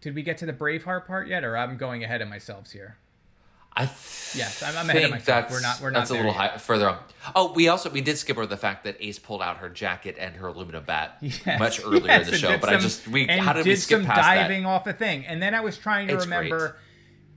did 0.00 0.14
we 0.14 0.22
get 0.22 0.38
to 0.38 0.46
the 0.46 0.52
Braveheart 0.52 1.06
part 1.06 1.28
yet, 1.28 1.44
or 1.44 1.56
I'm 1.56 1.76
going 1.76 2.02
ahead 2.04 2.22
of 2.22 2.28
myself 2.28 2.70
here? 2.72 2.96
I 3.76 3.82
Yes, 4.34 4.62
I'm- 4.64 4.74
I'm 4.76 4.90
ahead 4.90 5.04
of 5.04 5.10
myself. 5.10 5.24
That's, 5.48 5.52
We're 5.52 5.60
not- 5.60 5.80
we're 5.80 5.90
not 5.90 6.00
That's 6.00 6.10
a 6.10 6.14
little 6.14 6.32
high, 6.32 6.56
further 6.58 6.88
on. 6.88 6.98
Oh, 7.36 7.52
we 7.52 7.68
also 7.68 7.88
we 7.90 8.00
did 8.00 8.18
skip 8.18 8.36
over 8.36 8.46
the 8.46 8.56
fact 8.56 8.82
that 8.84 8.96
Ace 9.00 9.18
pulled 9.20 9.42
out 9.42 9.58
her 9.58 9.68
jacket 9.68 10.16
and 10.18 10.34
her 10.36 10.48
aluminum 10.48 10.82
bat 10.84 11.18
Yes, 11.20 11.58
much 11.58 11.80
earlier 11.84 12.04
yes, 12.06 12.26
in 12.26 12.32
the 12.32 12.38
show. 12.38 12.58
But 12.58 12.70
I 12.70 12.78
just 12.78 13.06
we 13.06 13.26
how 13.26 13.52
did 13.52 13.64
did 13.64 13.70
we 13.70 13.76
skip 13.76 13.98
some 14.00 14.06
past 14.06 14.20
diving 14.22 14.64
that? 14.64 14.68
off 14.68 14.86
a 14.88 14.92
thing, 14.92 15.24
and 15.26 15.40
then 15.42 15.54
I 15.54 15.60
was 15.60 15.78
trying 15.78 16.08
to 16.08 16.14
It's 16.14 16.26
great. 16.26 16.36
remember. 16.50 16.76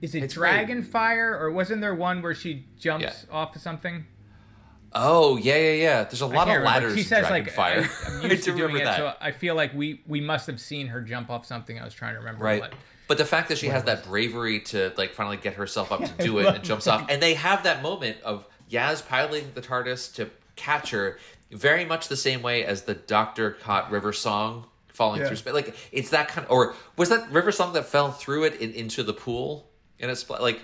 Is 0.02 0.16
it 0.16 0.24
It's 0.24 0.34
great. 0.34 0.68
Dragonfire 0.68 1.40
or 1.40 1.52
wasn't 1.52 1.80
there 1.82 1.96
one 1.96 2.22
where 2.22 2.34
she 2.36 2.66
jumps 2.80 3.04
Yeah. 3.28 3.34
off 3.36 3.56
of 3.56 3.62
something? 3.62 4.06
Oh 4.96 5.38
yeah, 5.38 5.56
yeah, 5.58 5.72
yeah. 5.74 6.04
There's 6.04 6.22
a 6.22 6.28
lot 6.28 6.48
of 6.50 6.62
ladders. 6.64 6.94
She 6.96 7.02
in 7.02 7.06
says 7.08 7.30
like 7.30 7.46
Dragonfire. 7.54 8.20
I, 8.22 8.24
I'm 8.26 8.32
used 8.32 8.44
to 8.46 8.52
doing 8.52 8.74
remember 8.74 8.82
it, 8.82 8.86
that. 8.86 8.98
so 8.98 9.14
I 9.20 9.32
feel 9.32 9.56
like 9.56 9.74
we 9.74 10.02
we 10.08 10.22
must 10.22 10.48
have 10.48 10.60
seen 10.60 10.88
her 10.88 11.02
jump 11.02 11.30
off 11.30 11.46
something. 11.46 11.80
I 11.80 11.84
was 11.86 11.94
trying 11.94 12.14
to 12.14 12.20
remember 12.20 12.44
Right. 12.44 12.62
what. 12.62 12.74
But 13.08 13.18
the 13.18 13.26
fact 13.26 13.50
that 13.50 13.58
she 13.58 13.68
has 13.68 13.84
that 13.84 14.06
bravery 14.06 14.62
to 14.62 14.94
like 14.98 15.14
finally 15.14 15.38
get 15.38 15.56
herself 15.56 15.92
up 15.92 16.04
to 16.18 16.24
do 16.24 16.40
it 16.40 16.46
and 16.48 16.64
jumps 16.64 16.88
off, 16.88 17.06
and 17.10 17.22
they 17.22 17.34
have 17.34 17.64
that 17.64 17.82
moment 17.82 18.18
of 18.24 18.48
Yaz 18.72 19.06
piloting 19.08 19.52
the 19.54 19.62
TARDIS 19.62 20.14
to 20.16 20.30
catch 20.56 20.92
her, 20.92 21.20
very 21.52 21.86
much 21.86 22.08
the 22.08 22.16
same 22.16 22.42
way 22.42 22.64
as 22.64 22.84
the 22.84 22.94
Doctor 22.94 23.52
caught 23.52 23.92
River 23.92 24.14
Song 24.14 24.66
falling 24.88 25.22
Yeah. 25.22 25.28
through 25.28 25.38
space. 25.38 25.54
Like 25.54 25.76
it's 25.92 26.12
that 26.12 26.28
kind 26.28 26.46
of, 26.46 26.52
or 26.52 26.76
was 26.98 27.10
that 27.10 27.30
River 27.32 27.52
Song 27.52 27.74
that 27.74 27.86
fell 27.86 28.12
through 28.12 28.44
it 28.46 28.62
in, 28.62 28.72
into 28.74 29.04
the 29.04 29.14
pool 29.14 29.68
and 30.00 30.10
it's 30.12 30.30
like 30.30 30.62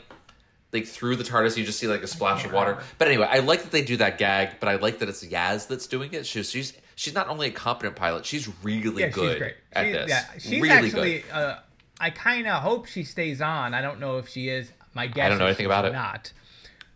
like 0.71 0.85
through 0.85 1.15
the 1.15 1.23
TARDIS, 1.23 1.57
you 1.57 1.65
just 1.65 1.79
see 1.79 1.87
like 1.87 2.03
a 2.03 2.07
splash 2.07 2.45
of 2.45 2.53
water. 2.53 2.77
But 2.97 3.07
anyway, 3.07 3.27
I 3.29 3.39
like 3.39 3.63
that 3.63 3.71
they 3.71 3.81
do 3.83 3.97
that 3.97 4.17
gag, 4.17 4.59
but 4.59 4.69
I 4.69 4.75
like 4.75 4.99
that 4.99 5.09
it's 5.09 5.25
Yaz 5.25 5.67
that's 5.67 5.87
doing 5.87 6.13
it. 6.13 6.25
She's 6.25 6.49
she's 6.51 6.73
she's 6.95 7.13
not 7.13 7.27
only 7.27 7.47
a 7.47 7.51
competent 7.51 7.95
pilot, 7.95 8.25
she's 8.25 8.47
really 8.63 9.01
Yeah, 9.01 9.09
good 9.09 9.31
she's 9.31 9.39
great. 9.39 9.55
at 9.73 9.85
She- 9.85 9.91
this. 9.91 10.09
Yeah, 10.09 10.25
she's 10.37 10.61
really 10.61 10.69
actually. 10.69 11.19
good. 11.21 11.31
Uh, 11.31 11.59
I 11.99 12.11
kind 12.11 12.47
of 12.47 12.61
hope 12.61 12.85
she 12.85 13.03
stays 13.03 13.41
on. 13.41 13.73
I 13.73 13.81
don't 13.81 13.99
know 13.99 14.17
if 14.19 14.29
she 14.29 14.47
is. 14.49 14.71
My 14.93 15.07
guess. 15.07 15.25
I 15.25 15.29
don't 15.29 15.37
know 15.39 15.45
anything 15.45 15.65
she's 15.65 15.67
about 15.67 15.85
it. 15.85 15.93
Not, 15.93 16.33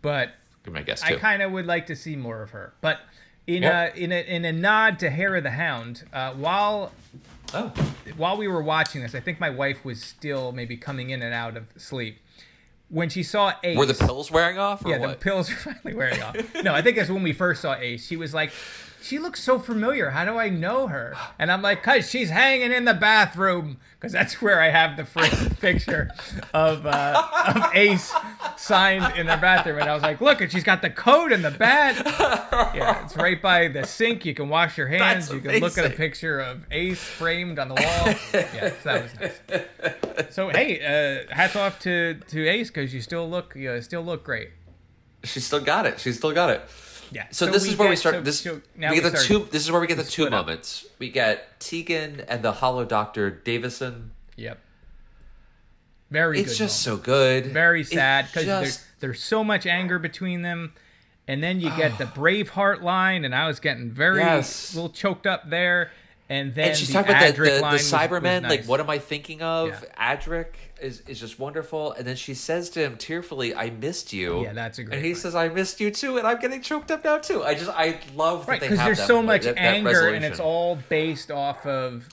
but 0.01 0.31
my 0.69 0.81
guess 0.81 1.03
I 1.03 1.15
kind 1.15 1.41
of 1.41 1.51
would 1.51 1.65
like 1.65 1.87
to 1.87 1.95
see 1.95 2.15
more 2.15 2.41
of 2.41 2.51
her. 2.51 2.73
But 2.81 2.99
in 3.47 3.63
Yeah. 3.63 3.91
a 3.93 3.97
in 3.97 4.11
a 4.11 4.21
in 4.21 4.45
a 4.45 4.51
nod 4.51 4.99
to 4.99 5.09
Hair 5.09 5.35
of 5.35 5.43
the 5.43 5.51
Hound, 5.51 6.03
uh, 6.13 6.33
while 6.33 6.91
oh. 7.53 7.73
while 8.17 8.37
we 8.37 8.47
were 8.47 8.63
watching 8.63 9.01
this, 9.01 9.13
I 9.15 9.19
think 9.19 9.39
my 9.39 9.49
wife 9.49 9.83
was 9.83 10.01
still 10.01 10.51
maybe 10.51 10.77
coming 10.77 11.09
in 11.09 11.21
and 11.21 11.33
out 11.33 11.57
of 11.57 11.65
sleep. 11.77 12.19
When 12.93 13.09
she 13.09 13.23
saw 13.23 13.53
Ace, 13.63 13.75
Were 13.75 13.87
the 13.87 13.95
pills 13.95 14.29
wearing 14.29 14.59
off? 14.59 14.85
Or 14.85 14.89
yeah, 14.89 14.99
the 14.99 15.15
pills 15.15 15.49
are 15.51 15.55
finally 15.55 15.95
wearing 15.95 16.21
off. 16.21 16.35
No, 16.63 16.75
I 16.75 16.83
think 16.83 16.95
that's 16.95 17.09
when 17.09 17.23
we 17.23 17.33
first 17.33 17.63
saw 17.63 17.73
Ace. 17.73 18.05
She 18.05 18.17
was 18.17 18.35
like, 18.35 18.51
"She 19.03 19.19
looks 19.19 19.43
so 19.43 19.59
familiar. 19.59 20.11
How 20.11 20.25
do 20.25 20.37
I 20.37 20.49
know 20.49 20.87
her?" 20.87 21.15
And 21.37 21.51
I'm 21.51 21.61
like, 21.61 21.83
"Cause 21.83 22.09
she's 22.09 22.29
hanging 22.29 22.71
in 22.71 22.85
the 22.85 22.93
bathroom. 22.93 23.77
Cause 23.99 24.11
that's 24.11 24.41
where 24.41 24.61
I 24.61 24.69
have 24.69 24.97
the 24.97 25.05
first 25.05 25.59
picture 25.61 26.09
of 26.53 26.85
uh, 26.85 27.23
of 27.47 27.63
Ace 27.73 28.13
signed 28.57 29.17
in 29.17 29.27
the 29.27 29.37
bathroom." 29.37 29.79
And 29.79 29.89
I 29.89 29.93
was 29.93 30.03
like, 30.03 30.21
"Look, 30.21 30.41
and 30.41 30.51
she's 30.51 30.63
got 30.63 30.81
the 30.81 30.89
coat 30.89 31.31
and 31.31 31.43
the 31.43 31.51
bat. 31.51 32.01
Yeah, 32.75 33.03
it's 33.03 33.15
right 33.15 33.41
by 33.41 33.67
the 33.67 33.85
sink. 33.85 34.25
You 34.25 34.33
can 34.33 34.49
wash 34.49 34.77
your 34.77 34.87
hands. 34.87 35.29
That's 35.29 35.33
you 35.33 35.39
can 35.41 35.59
look 35.59 35.77
at 35.77 35.85
a 35.85 35.95
picture 35.95 36.39
of 36.39 36.65
Ace 36.71 37.03
framed 37.03 37.59
on 37.59 37.67
the 37.69 37.75
wall. 37.75 38.15
Yeah, 38.33 38.71
so 38.81 38.83
that 38.83 39.03
was 39.03 40.19
nice. 40.19 40.33
So 40.33 40.49
hey, 40.49 40.79
uh, 41.29 41.33
hats 41.33 41.55
off 41.55 41.79
to 41.81 42.15
to 42.29 42.47
Ace 42.47 42.69
because 42.69 42.93
you 42.93 43.01
still 43.01 43.29
look 43.29 43.55
you 43.55 43.81
still 43.81 44.03
look 44.03 44.23
great. 44.23 44.49
She 45.23 45.39
still 45.39 45.61
got 45.61 45.85
it. 45.85 45.99
She 45.99 46.11
still 46.11 46.33
got 46.33 46.49
it. 46.49 46.61
Yeah. 47.13 47.25
So, 47.31 47.45
this 47.45 47.65
is 47.67 47.77
where 47.77 47.89
we 47.89 47.95
start. 47.95 48.15
so- 48.15 48.21
this 48.21 48.39
so 48.41 48.61
now 48.75 48.89
we 48.89 48.95
get 48.95 49.03
the 49.11 49.17
start- 49.17 49.25
two. 49.25 49.47
This 49.51 49.63
is 49.63 49.71
where 49.71 49.79
we 49.79 49.87
get 49.87 49.97
the 49.97 50.03
two 50.03 50.23
split 50.23 50.33
up. 50.33 50.45
moments. 50.47 50.85
We 50.99 51.09
get 51.09 51.59
Tegan 51.59 52.21
and 52.27 52.41
the 52.43 52.53
Hollow 52.53 52.85
Doctor 52.85 53.29
Davison. 53.29 54.11
Yep. 54.35 54.59
Very. 56.11 56.39
It's 56.39 56.57
just 56.57 56.85
moment. 56.87 57.01
so 57.03 57.05
good. 57.05 57.45
very 57.47 57.83
sad 57.83 58.25
because 58.27 58.45
just- 58.45 58.61
there's 58.61 58.85
there's 58.99 59.23
so 59.23 59.43
much 59.43 59.65
anger 59.65 59.99
between 59.99 60.41
them, 60.43 60.73
and 61.27 61.43
then 61.43 61.59
you 61.59 61.69
get 61.75 61.97
the 61.97 62.05
Braveheart 62.05 62.81
line, 62.81 63.25
and 63.25 63.33
I 63.35 63.47
was 63.47 63.59
getting 63.59 63.91
very 63.91 64.19
Yes. 64.19 64.73
a 64.73 64.75
little 64.75 64.89
choked 64.91 65.27
up 65.27 65.49
there, 65.49 65.91
and 66.33 66.55
then 66.55 66.69
and 66.69 66.77
she's 66.77 66.87
the 66.87 66.93
talking 66.93 67.11
about 67.11 67.35
the, 67.35 67.41
Adric 67.41 67.45
the, 67.45 67.55
the 67.57 67.61
was- 67.61 67.73
was 67.73 67.91
Cybermen. 67.91 68.49
Like, 68.49 68.65
what 68.65 68.79
am 68.79 68.89
I 68.89 68.97
thinking 68.99 69.41
of? 69.41 69.69
Yeah. 69.69 70.15
Adric 70.15 70.47
is, 70.81 71.01
is 71.01 71.19
just 71.19 71.37
wonderful. 71.39 71.91
And 71.93 72.05
then 72.07 72.15
she 72.15 72.33
says 72.33 72.69
to 72.71 72.79
him 72.81 72.97
tearfully, 72.97 73.53
I 73.55 73.69
missed 73.69 74.13
you. 74.13 74.43
Yeah, 74.43 74.53
that's 74.53 74.79
a 74.79 74.83
great 74.83 74.95
And 74.97 75.05
he 75.05 75.13
line. 75.13 75.21
says, 75.21 75.35
I 75.35 75.49
missed 75.49 75.79
you 75.79 75.91
too. 75.91 76.17
And 76.17 76.25
I'm 76.27 76.39
getting 76.39 76.61
choked 76.61 76.91
up 76.91 77.03
now 77.03 77.17
too. 77.19 77.43
I 77.43 77.53
just, 77.53 77.69
I 77.69 77.99
love 78.15 78.47
Right, 78.47 78.59
that 78.59 78.65
they 78.65 78.69
because 78.71 78.85
there's 78.85 78.97
that- 78.99 79.07
so 79.07 79.21
much 79.21 79.43
that- 79.43 79.55
that 79.55 79.61
anger, 79.61 80.07
and 80.09 80.25
it's 80.25 80.39
all 80.39 80.77
based 80.89 81.29
off 81.31 81.65
of 81.65 82.09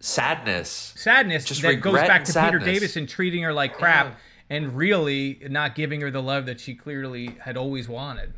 sadness. 0.00 0.92
sadness 0.96 1.44
Just 1.44 1.62
that 1.62 1.74
goes 1.80 1.94
back 1.94 2.24
to 2.24 2.32
sadness. 2.32 2.62
Peter 2.62 2.72
Davison 2.72 3.06
treating 3.06 3.42
her 3.42 3.52
like 3.52 3.74
crap 3.74 4.06
Yeah. 4.06 4.56
and 4.56 4.76
really 4.76 5.38
not 5.48 5.74
giving 5.74 6.00
her 6.02 6.10
the 6.10 6.22
love 6.22 6.46
that 6.46 6.60
she 6.60 6.74
clearly 6.74 7.36
had 7.40 7.56
always 7.56 7.88
wanted. 7.88 8.34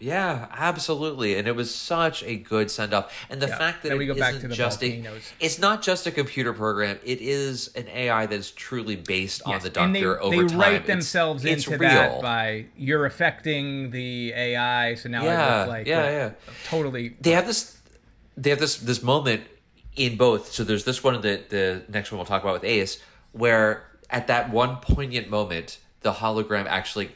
Yeah, 0.00 0.46
absolutely, 0.50 1.36
and 1.36 1.46
it 1.46 1.54
was 1.54 1.72
such 1.74 2.22
a 2.22 2.34
good 2.36 2.70
send 2.70 2.94
off. 2.94 3.12
And 3.28 3.40
the 3.40 3.48
Yeah, 3.48 3.58
fact 3.58 3.82
that 3.82 3.90
then 3.90 3.96
it 3.96 3.98
we 3.98 4.06
go 4.06 4.14
back 4.14 4.40
to 4.40 4.48
the 4.48 4.54
just 4.54 4.82
A, 4.82 5.04
it's 5.38 5.58
not 5.58 5.82
just 5.82 6.06
a 6.06 6.10
computer 6.10 6.54
program. 6.54 6.98
It 7.04 7.20
is 7.20 7.68
an 7.76 7.86
AI 7.88 8.24
that 8.24 8.34
is 8.34 8.50
truly 8.50 8.96
based 8.96 9.42
on 9.44 9.60
the 9.60 9.68
Doctor 9.68 9.92
they, 9.92 10.04
over 10.06 10.36
they 10.42 10.48
time. 10.48 10.58
write 10.58 10.72
It's- 10.76 10.86
themselves 10.86 11.44
it's 11.44 11.66
into 11.66 11.78
real. 11.78 11.90
that 11.90 12.22
by 12.22 12.64
you're 12.78 13.04
affecting 13.04 13.90
the 13.90 14.32
AI, 14.34 14.94
so 14.94 15.10
now 15.10 15.20
I 15.22 15.24
Yeah, 15.26 15.58
look 15.58 15.68
like 15.68 15.86
yeah, 15.86 16.10
yeah. 16.10 16.30
totally. 16.66 17.16
they 17.20 17.32
have 17.32 17.46
this 17.46 17.76
they 18.38 18.48
have 18.50 18.58
this 18.58 18.76
this 18.78 19.02
moment 19.02 19.42
in 19.96 20.16
both 20.16 20.50
so 20.52 20.64
there's 20.64 20.84
this 20.84 21.04
one 21.04 21.14
and 21.16 21.22
the 21.22 21.42
the 21.50 21.82
next 21.88 22.10
one 22.10 22.18
we'll 22.18 22.24
talk 22.24 22.42
about 22.42 22.54
with 22.54 22.64
ace 22.64 22.98
where 23.32 23.84
at 24.08 24.28
that 24.28 24.48
one 24.50 24.76
poignant 24.76 25.28
moment 25.28 25.78
the 26.02 26.12
hologram 26.12 26.64
actually 26.66 27.10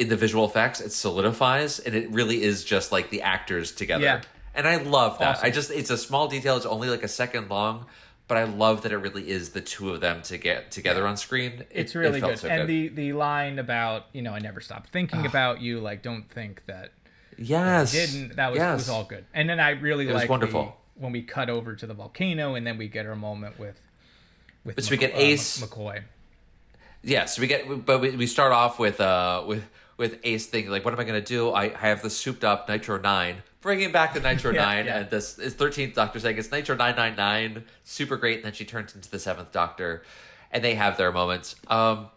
in 0.00 0.08
the 0.08 0.16
visual 0.16 0.44
effects 0.44 0.80
it 0.80 0.90
solidifies 0.92 1.78
and 1.78 1.94
it 1.94 2.10
really 2.10 2.42
is 2.42 2.64
just 2.64 2.90
like 2.90 3.10
the 3.10 3.22
actors 3.22 3.70
together 3.72 4.04
Yeah. 4.04 4.20
and 4.54 4.66
i 4.66 4.76
love 4.76 5.18
that 5.18 5.36
Awesome. 5.36 5.46
i 5.46 5.50
just 5.50 5.70
it's 5.70 5.90
a 5.90 5.98
small 5.98 6.26
detail 6.28 6.56
it's 6.56 6.66
only 6.66 6.88
like 6.88 7.02
a 7.02 7.08
second 7.08 7.48
long 7.50 7.86
but 8.28 8.36
I 8.38 8.44
love 8.44 8.82
that 8.82 8.92
it 8.92 8.98
really 8.98 9.28
is 9.28 9.50
the 9.50 9.60
two 9.60 9.90
of 9.90 10.00
them 10.00 10.22
to 10.22 10.38
get 10.38 10.70
together 10.70 11.04
on 11.04 11.16
screen. 11.16 11.52
It- 11.54 11.66
It's 11.72 11.94
really 11.96 12.20
felt 12.20 12.34
good. 12.34 12.38
so 12.38 12.48
and 12.48 12.68
the 12.68 12.86
the 12.86 13.12
line 13.12 13.58
about 13.58 14.06
you 14.12 14.22
know 14.22 14.32
I 14.32 14.38
never 14.38 14.60
stopped 14.60 14.90
thinking 14.90 15.26
about 15.26 15.60
you. 15.60 15.80
Like 15.80 16.02
don't 16.04 16.30
think 16.30 16.62
that 16.66 16.92
yes, 17.36 17.90
didn't. 17.90 18.36
That 18.36 18.52
was 18.52 18.58
yes. 18.60 18.78
was 18.82 18.88
all 18.88 19.02
good. 19.02 19.24
And 19.34 19.48
then 19.50 19.58
I 19.58 19.70
really 19.70 20.06
was 20.06 20.14
like 20.14 20.30
wonderful. 20.30 20.76
when 20.94 21.10
we 21.10 21.22
cut 21.22 21.50
over 21.50 21.74
to 21.74 21.86
the 21.88 21.92
volcano, 21.94 22.54
and 22.54 22.64
then 22.64 22.78
we 22.78 22.86
get 22.86 23.04
our 23.04 23.16
moment 23.16 23.58
with 23.58 23.80
with 24.64 24.80
So 24.80 24.92
we 24.92 24.96
get 24.96 25.12
McC- 25.14 25.16
uh, 25.16 25.32
Ace- 25.34 25.60
McCoy. 25.64 26.02
Yeah, 27.02 27.24
so 27.24 27.40
we 27.42 27.48
get, 27.48 27.84
but 27.84 28.00
we, 28.00 28.10
we 28.10 28.26
start 28.28 28.52
off 28.52 28.78
with 28.78 29.00
uh 29.00 29.42
with 29.44 29.64
with 30.00 30.18
Ace 30.24 30.46
thinking 30.46 30.72
like, 30.72 30.84
what 30.84 30.92
am 30.92 30.98
I 30.98 31.04
gonna 31.04 31.20
do? 31.20 31.50
I, 31.50 31.66
I 31.66 31.86
have 31.88 32.02
the 32.02 32.10
souped 32.10 32.42
up 32.42 32.68
Nitro 32.68 32.98
Nine, 32.98 33.42
bringing 33.60 33.92
back 33.92 34.14
the 34.14 34.20
Nitro 34.20 34.50
Yeah, 34.54 34.64
Nine, 34.64 34.86
yeah. 34.86 34.98
and 35.00 35.10
this 35.10 35.38
is 35.38 35.54
thirteenth 35.54 35.94
Doctor 35.94 36.18
saying 36.18 36.38
it's 36.38 36.50
Nitro 36.50 36.74
Nine 36.74 36.96
Nine 36.96 37.14
Nine, 37.14 37.64
super 37.84 38.16
great. 38.16 38.36
And 38.38 38.46
then 38.46 38.52
she 38.52 38.64
turns 38.64 38.94
into 38.96 39.08
the 39.08 39.18
seventh 39.20 39.52
Doctor, 39.52 40.02
and 40.50 40.64
they 40.64 40.74
have 40.74 40.96
their 40.96 41.12
moments. 41.12 41.54
Um, 41.68 42.08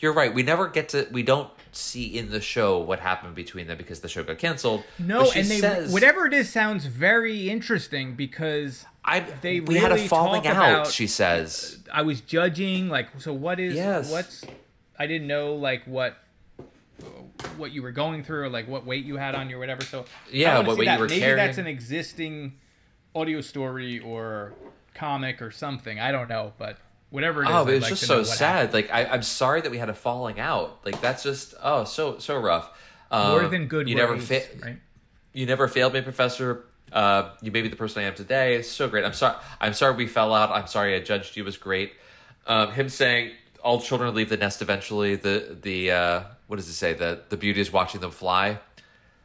you're 0.00 0.12
right. 0.12 0.34
We 0.34 0.42
never 0.42 0.66
get 0.68 0.88
to. 0.90 1.06
We 1.12 1.22
don't 1.22 1.50
see 1.72 2.16
in 2.18 2.30
the 2.30 2.40
show 2.40 2.78
what 2.78 3.00
happened 3.00 3.34
between 3.34 3.66
them 3.66 3.76
because 3.78 4.00
the 4.00 4.08
show 4.08 4.24
got 4.24 4.38
canceled. 4.38 4.82
No, 4.98 5.30
and 5.30 5.46
they 5.46 5.58
says, 5.60 5.92
whatever 5.92 6.26
it 6.26 6.32
is 6.34 6.48
sounds 6.50 6.86
very 6.86 7.48
interesting 7.50 8.14
because 8.14 8.84
I 9.04 9.20
they 9.20 9.60
we 9.60 9.76
had 9.76 9.92
a 9.92 9.98
falling 9.98 10.46
out. 10.46 10.56
about- 10.56 10.86
she 10.90 11.06
says. 11.06 11.78
I 11.92 12.02
was 12.02 12.20
judging 12.22 12.88
like 12.88 13.08
so 13.20 13.32
what 13.32 13.60
is 13.60 13.74
Yes. 13.74 14.10
what's 14.10 14.44
I 14.98 15.06
didn't 15.06 15.28
know 15.28 15.54
like 15.54 15.84
what 15.84 16.16
what 17.56 17.72
you 17.72 17.82
were 17.82 17.92
going 17.92 18.22
through 18.24 18.42
or 18.44 18.48
like 18.48 18.66
what 18.68 18.86
weight 18.86 19.04
you 19.04 19.16
had 19.16 19.34
on 19.34 19.50
you 19.50 19.56
or 19.56 19.58
whatever 19.58 19.82
so 19.82 20.04
Yeah, 20.30 20.58
what 20.60 20.68
weight 20.78 20.78
you 20.80 20.84
that. 20.86 21.00
were 21.00 21.06
maybe 21.08 21.20
carrying. 21.20 21.36
that's 21.36 21.58
an 21.58 21.66
existing 21.66 22.54
audio 23.14 23.40
story 23.40 23.98
or 24.00 24.54
comic 24.94 25.42
or 25.42 25.50
something 25.50 25.98
I 26.00 26.12
don't 26.12 26.28
know 26.28 26.52
but 26.58 26.78
whatever 27.10 27.42
it 27.42 27.46
is 27.46 27.54
Oh, 27.54 27.64
but 27.64 27.74
it's 27.74 27.82
like 27.82 27.90
just 27.90 28.06
so 28.06 28.22
sad. 28.22 28.54
happened. 28.54 28.74
Like 28.74 28.90
I, 28.92 29.04
I'm 29.06 29.22
sorry 29.22 29.60
that 29.60 29.70
we 29.70 29.78
had 29.78 29.88
a 29.88 29.94
falling 29.94 30.40
out. 30.40 30.84
Like 30.84 31.00
that's 31.00 31.22
just 31.22 31.54
oh 31.62 31.84
so 31.84 32.18
so 32.18 32.38
rough. 32.38 32.68
Um, 33.10 33.30
more 33.40 33.48
than 33.48 33.68
good 33.68 33.88
You 33.88 33.94
never 33.94 34.14
words, 34.14 34.26
fa- 34.26 34.42
right 34.62 34.78
you 35.32 35.44
never 35.46 35.68
failed 35.68 35.92
me, 35.92 36.00
Professor. 36.00 36.64
Uh, 36.90 37.30
you 37.42 37.52
made 37.52 37.62
me 37.62 37.68
the 37.68 37.76
person 37.76 38.02
I 38.02 38.06
am 38.06 38.14
today. 38.14 38.54
It's 38.56 38.68
so 38.70 38.88
great. 38.88 39.04
I'm 39.04 39.12
sorry. 39.12 39.36
I'm 39.60 39.74
sorry 39.74 39.94
we 39.96 40.06
fell 40.06 40.32
out. 40.34 40.50
I'm 40.50 40.66
sorry 40.66 40.94
I 40.94 41.00
judged 41.00 41.36
you 41.36 41.44
was 41.44 41.58
great. 41.58 41.92
Um, 42.46 42.70
him 42.72 42.88
saying 42.88 43.32
all 43.62 43.80
children 43.80 44.14
leave 44.14 44.30
the 44.30 44.36
nest 44.38 44.62
eventually. 44.62 45.14
The 45.16 45.58
the 45.60 45.90
uh, 45.90 46.20
what 46.46 46.56
does 46.56 46.68
it 46.68 46.74
say? 46.74 46.92
The 46.94 47.22
the 47.28 47.36
beauty 47.36 47.60
is 47.60 47.72
watching 47.72 48.00
them 48.00 48.10
fly. 48.10 48.58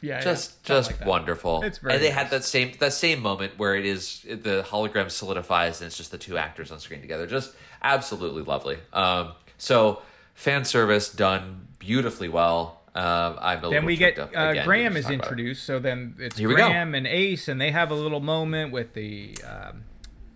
yeah 0.02 0.20
Just 0.22 0.58
yeah, 0.64 0.76
just 0.76 0.92
like 0.92 1.06
wonderful. 1.06 1.62
It's 1.64 1.78
very 1.78 1.94
and 1.96 2.04
they 2.04 2.10
nice. 2.10 2.18
had 2.18 2.30
that 2.32 2.44
same 2.44 2.72
that 2.80 2.94
same 2.94 3.22
moment 3.22 3.58
where 3.58 3.76
it 3.76 3.86
is 3.86 4.22
the 4.24 4.66
hologram 4.68 5.10
solidifies 5.12 5.82
and 5.82 5.88
it's 5.88 5.98
just 5.98 6.12
the 6.12 6.18
two 6.18 6.38
actors 6.38 6.72
on 6.72 6.80
screen 6.80 7.02
together. 7.02 7.28
Just 7.28 7.54
absolutely 7.84 8.44
lovely. 8.44 8.78
Um, 8.94 9.34
so 9.58 10.02
fan 10.34 10.66
service 10.66 11.12
done 11.12 11.68
beautifully 11.80 12.30
well. 12.30 12.80
Um, 12.94 13.38
I'm 13.40 13.64
a 13.64 13.70
then 13.70 13.86
we 13.86 13.96
get 13.96 14.20
up 14.20 14.32
uh, 14.36 14.66
Graham 14.66 14.98
is 14.98 15.06
talk 15.06 15.14
it. 15.14 15.16
introduced, 15.16 15.64
so 15.64 15.80
then 15.80 16.16
it's 16.20 16.38
Here. 16.38 16.50
Graham 16.50 16.94
and 16.94 17.08
Ace, 17.08 17.48
and 17.48 17.62
they 17.62 17.72
have 17.72 17.90
a 17.90 17.96
little 17.96 18.20
moment 18.20 18.74
with 18.74 18.94
the 18.94 19.34
um, 19.48 19.84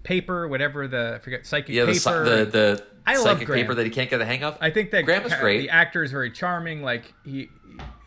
paper, 0.05 0.47
whatever 0.47 0.87
the 0.87 1.15
I 1.15 1.19
forget 1.19 1.45
psychic 1.45 1.75
Yeah, 1.75 1.83
the 1.85 1.91
paper. 1.93 1.99
si- 1.99 2.09
the 2.29 2.45
the 2.45 2.83
I 3.05 3.15
love 3.15 3.23
psychic 3.23 3.47
Graham. 3.47 3.63
paper 3.65 3.75
that 3.75 3.85
he 3.85 3.91
can't 3.91 4.09
get 4.09 4.19
the 4.19 4.25
hang 4.25 4.43
of. 4.43 4.57
I 4.61 4.69
think 4.69 4.91
that 4.91 5.03
Graham 5.03 5.25
is 5.25 5.33
great. 5.35 5.59
The 5.59 5.69
actor 5.69 6.01
is 6.03 6.11
very 6.11 6.31
charming. 6.31 6.81
Like 6.81 7.13
he, 7.23 7.49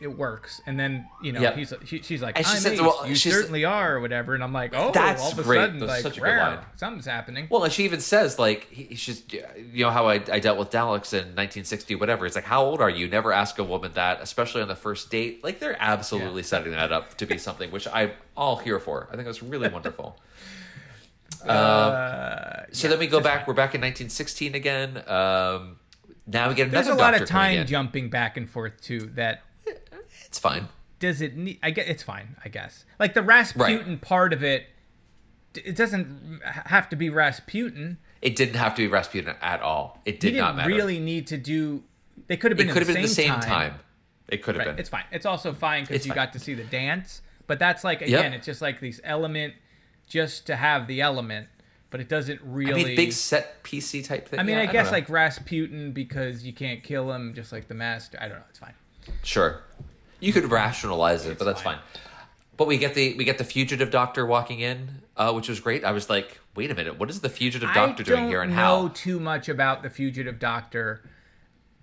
it 0.01 0.09
works. 0.09 0.61
And 0.67 0.79
then 0.81 1.07
you 1.23 1.31
know 1.33 1.41
Yep. 1.41 1.57
he's 1.57 1.75
she, 1.85 2.03
she's 2.03 2.21
like, 2.23 2.37
she 2.39 2.43
I'm 2.45 2.57
says- 2.59 2.81
well, 2.81 3.05
you 3.07 3.15
she's- 3.15 3.33
certainly 3.35 3.65
are, 3.65 3.97
or 3.97 4.01
whatever. 4.01 4.35
And 4.35 4.43
I'm 4.43 4.53
like, 4.53 4.73
oh, 4.75 4.91
That's 4.93 5.23
all 5.23 5.31
of 5.33 5.39
a 5.39 5.43
great. 5.45 5.59
sudden, 5.59 5.79
That's 5.79 5.91
like, 5.93 6.03
such 6.03 6.17
a 6.17 6.21
good 6.21 6.27
rare, 6.27 6.39
line. 6.39 6.59
something's 6.77 7.07
happening. 7.07 7.47
Well, 7.51 7.63
and 7.63 7.73
she 7.73 7.85
even 7.85 8.01
says 8.01 8.39
like 8.41 8.69
he, 8.71 8.97
she's 8.97 9.23
you 9.31 9.85
know 9.85 9.91
how 9.91 10.09
I, 10.09 10.15
I 10.15 10.41
dealt 10.41 10.59
with 10.59 10.71
Daleks 10.71 11.13
in 11.13 11.35
1960 11.37 11.95
whatever. 11.95 12.27
It's 12.27 12.35
like 12.35 12.45
how 12.45 12.65
old 12.65 12.81
are 12.81 12.91
you? 12.91 13.07
Never 13.09 13.33
ask 13.33 13.59
a 13.61 13.65
woman 13.65 13.93
that, 13.95 14.21
especially 14.21 14.63
on 14.63 14.69
the 14.69 14.75
first 14.77 15.11
date. 15.11 15.45
Like 15.45 15.61
they're 15.61 15.77
absolutely 15.79 16.43
setting 16.43 16.73
that 16.73 16.91
up 16.91 17.17
to 17.19 17.27
be 17.27 17.39
something 17.39 17.71
which 17.71 17.87
I'm 17.93 18.11
all 18.37 18.57
here 18.57 18.81
for. 18.81 19.09
I 19.13 19.15
think 19.15 19.27
that's 19.27 19.43
really 19.45 19.69
wonderful. 19.69 20.19
uh, 21.47 22.63
So 22.73 22.89
then 22.89 22.99
we 22.99 23.07
go 23.07 23.21
back. 23.21 23.47
We're 23.47 23.55
back 23.55 23.75
in 23.75 23.81
1916 23.81 24.55
again. 24.55 24.97
Um, 25.09 25.77
now 26.27 26.49
we 26.49 26.55
get 26.55 26.71
there's 26.71 26.87
another. 26.87 27.01
a 27.01 27.05
lot 27.05 27.21
of 27.21 27.29
time 27.29 27.67
jumping 27.67 28.11
back 28.11 28.37
and 28.37 28.49
forth 28.49 28.81
too. 28.83 29.11
That 29.15 29.43
It's 30.27 30.39
fine. 30.39 30.69
does 30.99 31.21
it 31.23 31.37
need 31.37 31.59
i 31.63 31.71
get 31.71 31.87
it's 31.89 32.03
fine 32.03 32.35
i 32.45 32.49
guess 32.49 32.85
like 32.99 33.15
the 33.15 33.23
rasputin 33.23 33.99
part 33.99 34.33
of 34.33 34.43
it 34.43 34.67
it 35.55 35.75
doesn't 35.77 36.41
have 36.45 36.89
to 36.91 36.97
be 36.97 37.09
rasputin 37.09 37.97
It 38.21 38.37
didn't 38.37 38.57
have 38.57 38.75
to 38.75 38.83
be 38.83 38.89
Rasputin 38.89 39.35
at 39.41 39.61
all. 39.63 40.01
It 40.05 40.19
did 40.21 40.35
not 40.35 40.57
matter. 40.57 40.69
really 40.69 40.99
need 40.99 41.29
to 41.29 41.39
do 41.39 41.83
they 42.27 42.37
could 42.37 42.51
have 42.51 42.59
been. 42.59 42.69
it 42.69 42.73
could 42.73 42.83
have 42.83 42.93
been 42.93 43.01
the 43.03 43.09
same 43.09 43.39
time. 43.41 43.75
It 44.29 44.43
could 44.43 44.57
have 44.57 44.67
Right, 44.67 44.73
been. 44.75 44.81
it's 44.81 44.89
fine 44.91 45.05
it's 45.13 45.25
also 45.25 45.53
fine 45.55 45.85
because 45.85 46.05
you 46.05 46.11
fine. 46.11 46.27
got 46.27 46.33
to 46.35 46.39
see 46.41 46.53
the 46.55 46.65
dance 46.65 47.23
but 47.47 47.59
that's 47.59 47.85
like 47.85 48.01
Yep. 48.01 48.09
again 48.09 48.33
it's 48.35 48.45
just 48.45 48.61
like 48.61 48.81
these 48.81 49.01
element 49.05 49.55
just 50.09 50.47
to 50.47 50.57
have 50.57 50.87
the 50.87 51.01
element 51.01 51.49
but 51.91 52.01
it 52.01 52.09
doesn't 52.09 52.41
I 52.41 52.45
really 52.45 52.85
mean, 52.85 52.97
big 52.97 53.13
set 53.13 53.63
PC 53.65 54.05
type 54.05 54.29
thing. 54.29 54.39
I 54.39 54.43
mean, 54.43 54.57
Yeah, 54.57 54.63
I 54.63 54.67
don't 54.67 54.73
guess 54.75 54.93
like 54.93 55.09
Rasputin 55.09 55.93
because 55.93 56.45
you 56.45 56.53
can't 56.53 56.83
kill 56.83 57.13
him, 57.13 57.35
just 57.35 57.53
like 57.53 57.69
the 57.69 57.75
master. 57.75 58.19
I 58.21 58.29
don't 58.29 58.39
know. 58.39 58.45
It's 58.51 58.59
fine. 58.59 58.75
Sure, 59.23 59.63
you 60.21 60.33
could 60.33 60.51
rationalize 60.51 61.25
it, 61.27 61.39
but 61.39 61.45
that's 61.47 61.63
fine. 61.63 61.77
fine. 61.77 61.85
But 62.57 62.67
we 62.67 62.77
get 62.77 62.95
the 62.95 63.15
we 63.15 63.25
get 63.25 63.39
the 63.39 63.45
fugitive 63.45 63.91
doctor 63.91 64.27
walking 64.27 64.61
in, 64.61 65.03
uh, 65.17 65.33
which 65.33 65.49
was 65.49 65.61
great. 65.61 65.85
I 65.85 65.93
was 65.93 66.11
like, 66.11 66.41
wait 66.55 66.71
a 66.71 66.75
minute, 66.75 66.99
what 66.99 67.09
is 67.09 67.21
the 67.21 67.29
fugitive 67.29 67.73
doctor 67.73 68.03
I 68.03 68.05
doing 68.05 68.21
don't 68.23 68.29
here, 68.29 68.43
and 68.43 68.51
know 68.51 68.57
how? 68.57 68.89
too 68.89 69.19
much 69.21 69.49
about 69.49 69.83
the 69.83 69.91
fugitive 69.91 70.39
doctor. 70.39 71.09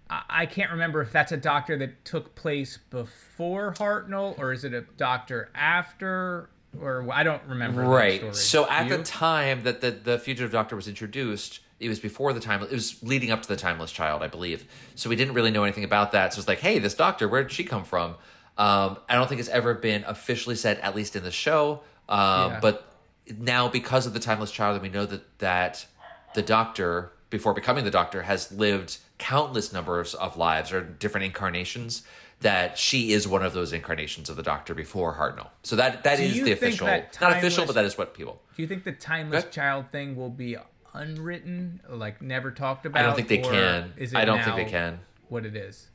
I, 0.09 0.23
I 0.29 0.45
can't 0.45 0.69
remember 0.69 1.01
if 1.01 1.11
that's 1.11 1.31
a 1.31 1.37
doctor 1.37 1.77
that 1.77 2.05
took 2.05 2.35
place 2.35 2.77
before 2.89 3.73
Hartnell 3.73 4.37
or 4.37 4.51
is 4.51 4.63
it 4.63 4.73
a 4.73 4.81
doctor 4.97 5.49
after, 5.55 6.49
or 6.81 7.07
I 7.11 7.23
don't 7.23 7.41
remember. 7.47 7.83
Right. 7.83 8.19
story. 8.19 8.33
So 8.33 8.69
at 8.69 8.89
the 8.89 9.03
time 9.03 9.63
that 9.63 9.81
the 9.81 9.91
the 9.91 10.17
fugitive 10.19 10.51
doctor 10.51 10.75
was 10.75 10.87
introduced, 10.87 11.59
it 11.79 11.89
was 11.89 11.99
before 11.99 12.33
the 12.33 12.39
time. 12.39 12.61
It 12.63 12.71
was 12.71 13.01
leading 13.03 13.31
up 13.31 13.41
to 13.41 13.47
the 13.47 13.55
timeless 13.55 13.91
child, 13.91 14.23
I 14.23 14.27
believe. 14.27 14.65
So 14.95 15.09
we 15.09 15.15
didn't 15.15 15.33
really 15.33 15.51
know 15.51 15.63
anything 15.63 15.83
about 15.83 16.11
that. 16.13 16.33
So 16.33 16.39
it's 16.39 16.47
like, 16.47 16.59
hey, 16.59 16.79
this 16.79 16.93
doctor, 16.93 17.27
where 17.27 17.43
did 17.43 17.51
she 17.51 17.63
come 17.63 17.83
from? 17.83 18.15
Um, 18.57 18.97
I 19.09 19.15
don't 19.15 19.27
think 19.27 19.39
it's 19.41 19.49
ever 19.49 19.73
been 19.73 20.03
officially 20.07 20.55
said, 20.55 20.79
at 20.79 20.95
least 20.95 21.15
in 21.15 21.23
the 21.23 21.31
show. 21.31 21.81
Um, 22.07 22.51
Yeah. 22.53 22.59
But 22.61 22.91
now, 23.37 23.67
because 23.67 24.05
of 24.05 24.13
the 24.13 24.19
timeless 24.19 24.51
child, 24.51 24.81
we 24.81 24.89
know 24.89 25.05
that 25.05 25.39
that 25.39 25.85
the 26.33 26.41
doctor, 26.41 27.11
before 27.29 27.53
becoming 27.53 27.83
the 27.83 27.91
doctor, 27.91 28.21
has 28.23 28.51
lived 28.51 28.97
countless 29.17 29.73
numbers 29.73 30.13
of 30.13 30.37
lives 30.37 30.71
or 30.71 30.81
different 30.81 31.25
incarnations. 31.25 32.03
That 32.45 32.77
she 32.77 33.11
is 33.11 33.27
one 33.27 33.43
of 33.43 33.53
those 33.53 33.73
incarnations 33.73 34.29
of 34.29 34.35
the 34.35 34.43
Doctor 34.43 34.75
before 34.75 35.15
Hartnell. 35.15 35.49
So 35.63 35.75
that 35.77 36.03
that 36.03 36.19
is 36.19 36.43
the 36.43 36.51
official, 36.51 36.85
that 36.85 37.17
not 37.19 37.31
official, 37.37 37.65
but 37.65 37.73
that 37.73 37.85
is 37.85 37.97
what 37.97 38.13
people. 38.13 38.39
Do 38.55 38.61
you 38.61 38.67
think 38.67 38.83
the 38.83 38.91
timeless 38.91 39.45
child 39.45 39.85
thing 39.91 40.15
will 40.15 40.29
be 40.29 40.55
unwritten, 40.93 41.81
like 41.89 42.21
never 42.21 42.51
talked 42.51 42.85
about? 42.85 42.99
I 42.99 43.03
don't 43.03 43.15
think 43.15 43.29
they 43.29 43.39
can. 43.39 43.93
Is 43.97 44.13
it 44.13 44.17
I 44.17 44.25
don't 44.25 44.43
think 44.43 44.57
they 44.57 44.65
can. 44.65 44.99
What 45.27 45.43
it 45.43 45.55
is? 45.55 45.87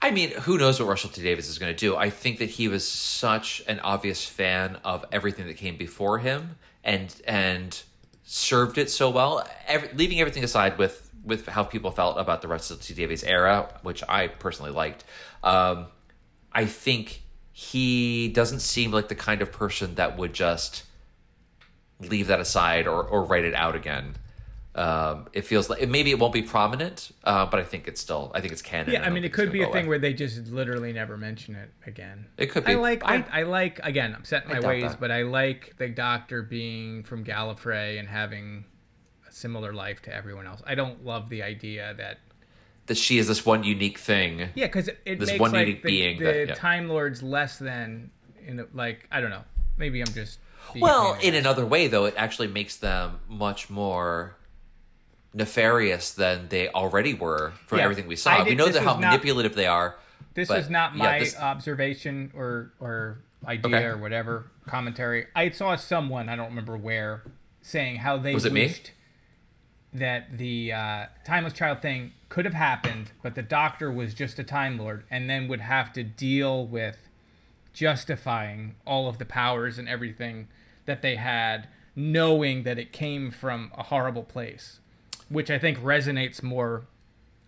I 0.00 0.12
mean, 0.12 0.30
who 0.30 0.56
knows 0.56 0.78
what 0.78 0.88
Russell 0.88 1.10
T 1.10 1.20
Davies 1.20 1.48
is 1.48 1.58
going 1.58 1.74
to 1.74 1.78
do? 1.78 1.96
I 1.96 2.10
think 2.10 2.38
that 2.38 2.50
he 2.50 2.68
was 2.68 2.86
such 2.86 3.62
an 3.66 3.80
obvious 3.80 4.24
fan 4.24 4.78
of 4.84 5.04
everything 5.10 5.48
that 5.48 5.56
came 5.56 5.76
before 5.76 6.18
him, 6.18 6.58
and 6.84 7.12
and 7.26 7.82
served 8.22 8.78
it 8.78 8.88
so 8.88 9.10
well. 9.10 9.44
Every, 9.66 9.90
leaving 9.94 10.20
everything 10.20 10.44
aside 10.44 10.78
with 10.78 11.10
with 11.24 11.46
how 11.46 11.62
people 11.62 11.90
felt 11.92 12.18
about 12.18 12.42
the 12.42 12.48
Russell 12.48 12.76
T 12.76 12.94
Davies 12.94 13.24
era, 13.24 13.68
which 13.82 14.02
I 14.08 14.28
personally 14.28 14.72
liked. 14.72 15.04
Um, 15.42 15.86
I 16.52 16.66
think 16.66 17.22
he 17.52 18.28
doesn't 18.28 18.60
seem 18.60 18.90
like 18.92 19.08
the 19.08 19.14
kind 19.14 19.42
of 19.42 19.52
person 19.52 19.94
that 19.96 20.16
would 20.16 20.32
just 20.32 20.84
leave 22.00 22.26
that 22.28 22.40
aside 22.40 22.86
or, 22.86 23.02
or 23.02 23.24
write 23.24 23.44
it 23.44 23.54
out 23.54 23.76
again. 23.76 24.16
Um, 24.74 25.28
it 25.34 25.42
feels 25.42 25.68
like 25.68 25.86
maybe 25.86 26.10
it 26.10 26.18
won't 26.18 26.32
be 26.32 26.40
prominent, 26.42 27.12
uh, 27.24 27.44
but 27.44 27.60
I 27.60 27.62
think 27.62 27.86
it's 27.86 28.00
still 28.00 28.32
I 28.34 28.40
think 28.40 28.54
it's 28.54 28.62
canon. 28.62 28.94
Yeah, 28.94 29.02
I 29.02 29.06
I 29.06 29.10
mean, 29.10 29.22
it 29.22 29.32
could 29.32 29.52
be 29.52 29.60
a 29.62 29.66
thing 29.66 29.82
away. 29.84 29.88
where 29.88 29.98
they 29.98 30.14
just 30.14 30.46
literally 30.46 30.94
never 30.94 31.18
mention 31.18 31.54
it 31.54 31.70
again. 31.86 32.26
It 32.38 32.46
could 32.46 32.64
I 32.64 32.74
be. 32.74 32.80
like, 32.80 33.04
I, 33.04 33.16
I- 33.16 33.40
I 33.40 33.42
like 33.42 33.80
again. 33.82 34.14
I'm 34.16 34.24
set 34.24 34.44
in 34.44 34.50
my 34.50 34.60
ways, 34.60 34.92
that. 34.92 35.00
but 35.00 35.10
I 35.10 35.22
like 35.22 35.74
the 35.76 35.88
Doctor 35.88 36.42
being 36.42 37.02
from 37.02 37.22
Gallifrey 37.22 37.98
and 37.98 38.08
having 38.08 38.64
a 39.28 39.32
similar 39.32 39.74
life 39.74 40.00
to 40.02 40.14
everyone 40.14 40.46
else. 40.46 40.62
I 40.66 40.74
don't 40.74 41.04
love 41.04 41.28
the 41.28 41.42
idea 41.42 41.92
that 41.98 42.20
that 42.86 42.96
she 42.96 43.18
is 43.18 43.28
this 43.28 43.44
one 43.46 43.62
unique 43.64 43.98
thing. 43.98 44.48
yeah, 44.54 44.66
because 44.66 44.88
it, 44.88 45.18
This 45.20 45.28
makes 45.30 45.40
one 45.40 45.52
like 45.52 45.66
unique 45.66 45.82
the, 45.82 45.88
being 45.88 46.18
the 46.18 46.24
that- 46.24 46.48
yeah. 46.48 46.54
Time 46.54 46.88
Lords 46.88 47.22
less 47.22 47.58
than 47.58 48.10
in 48.46 48.60
a, 48.60 48.66
like 48.74 49.06
I 49.10 49.20
don't 49.20 49.30
know. 49.30 49.44
Maybe 49.76 50.00
I'm 50.00 50.12
just 50.12 50.38
Well, 50.76 51.16
in 51.22 51.34
another 51.34 51.64
way, 51.66 51.86
though, 51.88 52.04
it 52.06 52.14
actually 52.16 52.48
makes 52.48 52.76
them 52.76 53.20
much 53.28 53.70
more 53.70 54.36
nefarious 55.34 56.12
than 56.12 56.48
they 56.48 56.68
already 56.68 57.14
were 57.14 57.52
from 57.66 57.78
Yeah, 57.78 57.84
everything 57.84 58.06
we 58.06 58.16
saw. 58.16 58.38
did- 58.38 58.48
we 58.48 58.54
know 58.54 58.68
that 58.68 58.82
how 58.82 58.92
not- 58.94 59.00
manipulative 59.00 59.54
they 59.54 59.66
are. 59.66 59.96
This 60.34 60.48
but, 60.48 60.58
was 60.58 60.70
not 60.70 60.92
yeah, 60.96 60.98
my 61.04 61.18
this- 61.20 61.36
observation 61.36 62.32
or 62.34 62.72
or 62.80 63.18
idea 63.46 63.76
Okay. 63.76 63.84
or 63.86 63.96
whatever 63.98 64.44
commentary. 64.66 65.26
I 65.34 65.50
saw 65.50 65.74
someone 65.76 66.28
I 66.28 66.36
don't 66.36 66.48
remember 66.50 66.76
where 66.76 67.22
saying 67.60 67.96
how 67.96 68.16
they 68.18 68.34
Was 68.34 68.44
it 68.44 68.52
me? 68.52 68.62
wished 68.62 68.92
that 69.94 70.38
the 70.38 70.72
uh, 70.72 71.06
timeless 71.26 71.52
child 71.52 71.82
thing 71.82 72.12
could 72.32 72.46
have 72.46 72.54
happened, 72.54 73.12
but 73.22 73.34
the 73.34 73.42
Doctor 73.42 73.92
was 73.92 74.14
just 74.14 74.38
a 74.38 74.42
Time 74.44 74.78
Lord, 74.78 75.04
and 75.10 75.28
then 75.28 75.48
would 75.48 75.60
have 75.60 75.92
to 75.92 76.02
deal 76.02 76.66
with 76.66 76.96
justifying 77.74 78.74
all 78.86 79.08
of 79.08 79.18
the 79.18 79.24
powers 79.24 79.78
and 79.78 79.88
everything 79.88 80.48
that 80.86 81.02
they 81.02 81.16
had, 81.16 81.68
knowing 81.94 82.62
that 82.62 82.78
it 82.78 82.92
came 82.92 83.30
from 83.30 83.70
a 83.76 83.82
horrible 83.84 84.22
place, 84.22 84.80
which 85.28 85.50
I 85.50 85.58
think 85.58 85.78
resonates 85.78 86.42
more 86.42 86.84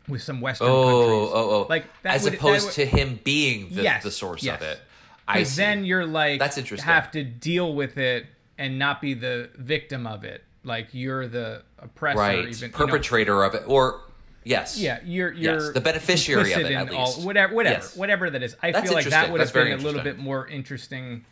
with 0.08 0.22
some 0.22 0.40
Western 0.42 0.68
Oh, 0.68 0.82
countries. 0.84 1.30
oh, 1.34 1.50
oh. 1.62 1.66
Like 1.68 1.84
that 2.02 2.14
as 2.16 2.24
would- 2.24 2.34
that 2.34 2.38
opposed 2.40 2.66
would- 2.66 2.74
to 2.74 2.84
him 2.86 3.20
being 3.24 3.70
the, 3.74 3.82
Yes, 3.82 4.02
the 4.02 4.10
source 4.10 4.42
yes. 4.42 4.60
of 4.60 4.66
it. 4.66 4.80
I 5.26 5.44
then 5.44 5.86
you're 5.86 6.04
like 6.04 6.38
That's 6.38 6.58
interesting. 6.58 6.84
have 6.86 7.10
to 7.12 7.24
deal 7.24 7.74
with 7.74 7.96
it 7.96 8.26
and 8.58 8.78
not 8.78 9.00
be 9.00 9.14
the 9.14 9.48
victim 9.56 10.06
of 10.06 10.24
it. 10.24 10.44
Like 10.62 10.88
you're 10.92 11.26
the 11.26 11.62
oppressor, 11.78 12.18
right 12.18 12.38
even 12.40 12.52
you 12.54 12.68
know. 12.68 12.76
perpetrator 12.86 13.42
of 13.42 13.54
it, 13.54 13.62
or 13.66 14.00
yes, 14.44 14.78
Yeah, 14.78 15.00
you're 15.04 15.32
you're 15.32 15.72
the 15.72 15.80
beneficiary 15.80 16.52
of 16.52 16.60
it, 16.60 16.72
at 16.72 16.90
all- 16.92 17.06
least. 17.06 17.26
whatever, 17.26 17.54
whatever, 17.54 17.74
Yes. 17.74 17.96
whatever 17.96 18.30
that 18.30 18.42
is. 18.42 18.56
I 18.62 18.72
That's 18.72 18.86
feel 18.86 18.94
like 18.94 19.06
that 19.06 19.30
would 19.32 19.40
That's 19.40 19.50
have 19.52 19.64
been 19.64 19.72
a 19.78 19.82
little 19.82 20.02
bit 20.02 20.18
more 20.18 20.46
interesting 20.46 21.24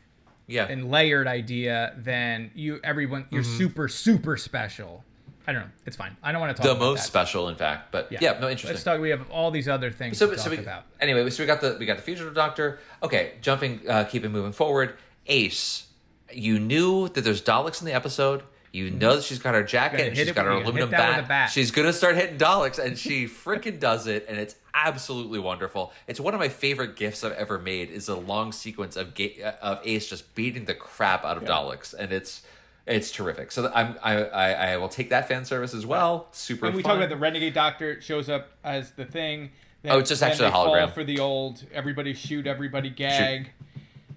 yeah. 0.46 0.66
and 0.68 0.90
layered 0.90 1.26
idea 1.26 1.94
than 1.98 2.50
you. 2.54 2.80
Everyone, 2.82 3.26
you're 3.30 3.42
Mm-hmm. 3.42 3.58
super 3.58 3.88
super 3.88 4.36
special. 4.36 5.04
I 5.46 5.52
don't 5.52 5.62
know. 5.62 5.68
It's 5.86 5.96
fine. 5.96 6.16
I 6.22 6.30
don't 6.30 6.40
want 6.40 6.56
to 6.56 6.62
talk 6.62 6.72
the 6.72 6.78
most 6.78 7.00
that. 7.00 7.06
special, 7.06 7.48
in 7.48 7.56
fact. 7.56 7.90
But 7.90 8.12
yeah, 8.12 8.38
no, 8.38 8.48
interesting. 8.48 8.70
Let's 8.70 8.84
talk. 8.84 9.00
We 9.00 9.10
have 9.10 9.28
all 9.28 9.50
these 9.50 9.68
other 9.68 9.90
things 9.90 10.16
so, 10.16 10.30
to 10.30 10.38
so 10.38 10.44
talk 10.44 10.52
we, 10.52 10.58
about. 10.58 10.84
anyway, 11.00 11.28
so 11.30 11.42
we 11.42 11.48
got 11.48 11.60
the 11.60 11.76
we 11.80 11.84
got 11.86 11.96
the 11.96 12.02
fugitive 12.02 12.32
doctor. 12.34 12.78
Okay, 13.02 13.32
jumping, 13.40 13.80
uh, 13.88 14.04
keeping 14.04 14.30
moving 14.30 14.52
forward. 14.52 14.94
Ace, 15.26 15.86
you 16.32 16.60
knew 16.60 17.08
that 17.08 17.22
there's 17.22 17.42
Daleks 17.42 17.80
in 17.80 17.86
the 17.86 17.92
episode. 17.92 18.44
You 18.72 18.90
know 18.90 19.16
that 19.16 19.24
she's 19.24 19.38
got 19.38 19.54
her 19.54 19.62
jacket 19.62 20.00
and 20.00 20.16
she's 20.16 20.32
got 20.32 20.46
her 20.46 20.52
aluminum 20.52 20.88
bat. 20.90 21.28
bat. 21.28 21.50
She's 21.50 21.70
gonna 21.70 21.92
start 21.92 22.16
hitting 22.16 22.38
Daleks, 22.38 22.78
and 22.78 22.98
she 22.98 23.26
freaking 23.26 23.78
does 23.78 24.06
it, 24.06 24.24
and 24.28 24.38
it's 24.38 24.54
absolutely 24.72 25.38
wonderful. 25.38 25.92
It's 26.06 26.18
one 26.18 26.32
of 26.32 26.40
my 26.40 26.48
favorite 26.48 26.96
gifts 26.96 27.22
I've 27.22 27.32
ever 27.32 27.58
made. 27.58 27.90
Is 27.90 28.08
a 28.08 28.16
long 28.16 28.50
sequence 28.50 28.96
of 28.96 29.14
ga- 29.14 29.42
of 29.60 29.80
Ace 29.84 30.08
just 30.08 30.34
beating 30.34 30.64
the 30.64 30.74
crap 30.74 31.22
out 31.22 31.36
of 31.36 31.44
Daleks, 31.44 31.92
and 31.92 32.12
it's 32.12 32.42
it's 32.86 33.10
terrific. 33.10 33.52
So 33.52 33.70
I'm 33.74 33.96
I, 34.02 34.24
I 34.24 34.52
I 34.72 34.76
will 34.78 34.88
take 34.88 35.10
that 35.10 35.28
fan 35.28 35.44
service 35.44 35.74
as 35.74 35.84
well. 35.84 36.28
Super. 36.32 36.64
When 36.66 36.74
we 36.74 36.82
fun. 36.82 36.92
talk 36.92 36.96
about 36.96 37.10
the 37.10 37.16
Renegade 37.16 37.52
Doctor 37.52 38.00
shows 38.00 38.30
up 38.30 38.52
as 38.64 38.92
the 38.92 39.04
thing. 39.04 39.50
Then, 39.82 39.92
Oh, 39.92 39.98
it's 39.98 40.08
just 40.08 40.22
actually 40.22 40.48
a 40.48 40.50
hologram. 40.52 40.94
For 40.94 41.04
the 41.04 41.18
old 41.18 41.62
everybody 41.74 42.14
shoot, 42.14 42.46
everybody 42.46 42.88
gag. 42.88 43.50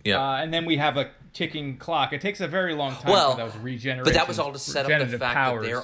yeah. 0.06 0.22
Uh, 0.22 0.38
and 0.38 0.54
then 0.54 0.64
we 0.64 0.78
have 0.78 0.96
a 0.96 1.10
ticking 1.36 1.78
clock. 1.78 2.14
It 2.14 2.22
takes 2.22 2.42
a 2.42 2.48
very 2.48 2.74
long 2.74 2.96
time 2.96 3.12
well, 3.12 3.32
for 3.34 3.60
those. 3.60 4.02
But 4.04 4.14
that 4.14 4.28
was 4.28 4.40
all 4.40 4.52
to 4.52 4.58
set 4.58 4.90
up 4.90 5.10
the 5.10 5.20
fact 5.20 5.36
powers. 5.36 5.62
that 5.62 5.68
they're 5.68 5.84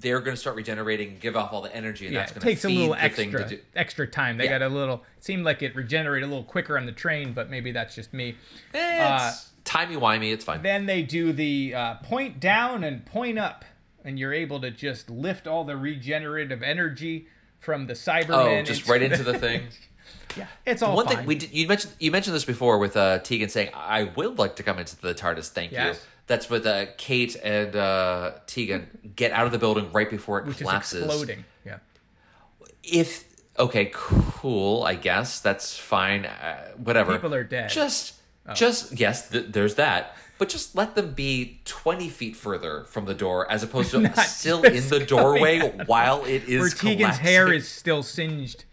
they're 0.00 0.20
going 0.20 0.34
to 0.34 0.40
start 0.40 0.56
regenerating, 0.56 1.08
and 1.10 1.20
give 1.20 1.36
off 1.36 1.52
all 1.52 1.60
the 1.60 1.74
energy, 1.74 2.06
and 2.06 2.14
yeah, 2.14 2.20
that's 2.20 2.32
going 2.32 2.40
to 2.40 2.46
takes 2.46 2.64
a 2.64 2.68
little 2.68 2.94
extra 2.94 3.50
extra 3.76 4.06
time. 4.06 4.36
They 4.38 4.44
Yeah. 4.44 4.58
got 4.58 4.62
a 4.62 4.68
little. 4.68 5.04
It 5.18 5.24
seemed 5.24 5.44
like 5.44 5.62
it 5.62 5.74
regenerated 5.76 6.26
a 6.26 6.30
little 6.30 6.44
quicker 6.44 6.76
on 6.76 6.86
the 6.86 6.92
train, 6.92 7.32
but 7.32 7.50
maybe 7.50 7.72
that's 7.72 7.94
just 7.94 8.12
me. 8.12 8.36
Eh, 8.74 9.28
it's 9.28 9.50
timey 9.64 9.96
wimey. 9.96 10.32
It's 10.32 10.44
fine. 10.44 10.62
Then 10.62 10.86
they 10.86 11.02
do 11.02 11.32
the 11.32 11.74
uh, 11.74 11.94
point 11.96 12.40
down 12.40 12.82
and 12.82 13.04
point 13.04 13.38
up, 13.38 13.64
and 14.04 14.18
you're 14.18 14.32
able 14.32 14.60
to 14.60 14.70
just 14.70 15.10
lift 15.10 15.46
all 15.46 15.64
the 15.64 15.76
regenerative 15.76 16.62
energy 16.62 17.28
from 17.58 17.86
the 17.86 17.94
Cybermen. 17.94 18.60
Oh, 18.60 18.62
just 18.62 18.88
right 18.88 19.02
into 19.02 19.22
the 19.22 19.38
thing. 19.38 19.68
yeah, 20.36 20.46
it's 20.66 20.82
all 20.82 20.96
One 20.96 21.06
fine. 21.06 21.16
thing 21.18 21.26
we 21.26 21.34
did, 21.36 21.52
you 21.52 21.66
mentioned 21.68 21.92
you 21.98 22.10
mentioned 22.10 22.34
this 22.36 22.44
before 22.44 22.78
with 22.78 22.96
uh, 22.96 23.18
Tegan 23.20 23.48
saying, 23.48 23.70
"I 23.74 24.04
would 24.04 24.38
like 24.38 24.56
to 24.56 24.62
come 24.62 24.78
into 24.78 25.00
the 25.00 25.14
TARDIS, 25.14 25.48
thank 25.50 25.72
Yes. 25.72 25.96
you." 25.96 26.02
That's 26.26 26.48
with 26.48 26.64
uh, 26.66 26.86
Kate 26.96 27.34
and 27.42 27.74
uh, 27.74 28.32
Tegan 28.46 29.12
get 29.16 29.32
out 29.32 29.46
of 29.46 29.52
the 29.52 29.58
building 29.58 29.90
right 29.92 30.08
before 30.08 30.38
it 30.38 30.46
which 30.46 30.56
is 30.56 30.62
collapses. 30.62 31.04
exploding. 31.04 31.44
Yeah. 31.66 31.78
If 32.84 33.24
okay, 33.58 33.90
cool, 33.92 34.84
I 34.84 34.94
guess 34.94 35.40
that's 35.40 35.76
fine. 35.76 36.26
Uh, 36.26 36.68
whatever. 36.76 37.12
People 37.12 37.34
are 37.34 37.44
dead. 37.44 37.66
Oh. 37.70 37.74
Just, 37.74 38.14
just 38.54 38.98
yes, 38.98 39.28
th- 39.30 39.46
there's 39.50 39.74
that. 39.76 40.16
But 40.38 40.48
just 40.48 40.74
let 40.74 40.94
them 40.94 41.12
be 41.12 41.60
twenty 41.66 42.08
feet 42.08 42.34
further 42.36 42.84
from 42.84 43.04
the 43.04 43.12
door, 43.14 43.50
as 43.50 43.62
opposed 43.62 43.90
to 43.90 44.10
still 44.26 44.62
in 44.62 44.88
the 44.88 45.00
doorway 45.04 45.58
while 45.86 46.24
it 46.24 46.44
is 46.48 46.60
Where 46.60 46.70
Tegan's 46.70 47.18
hair 47.18 47.52
is 47.52 47.68
still 47.68 48.02
singed. 48.02 48.64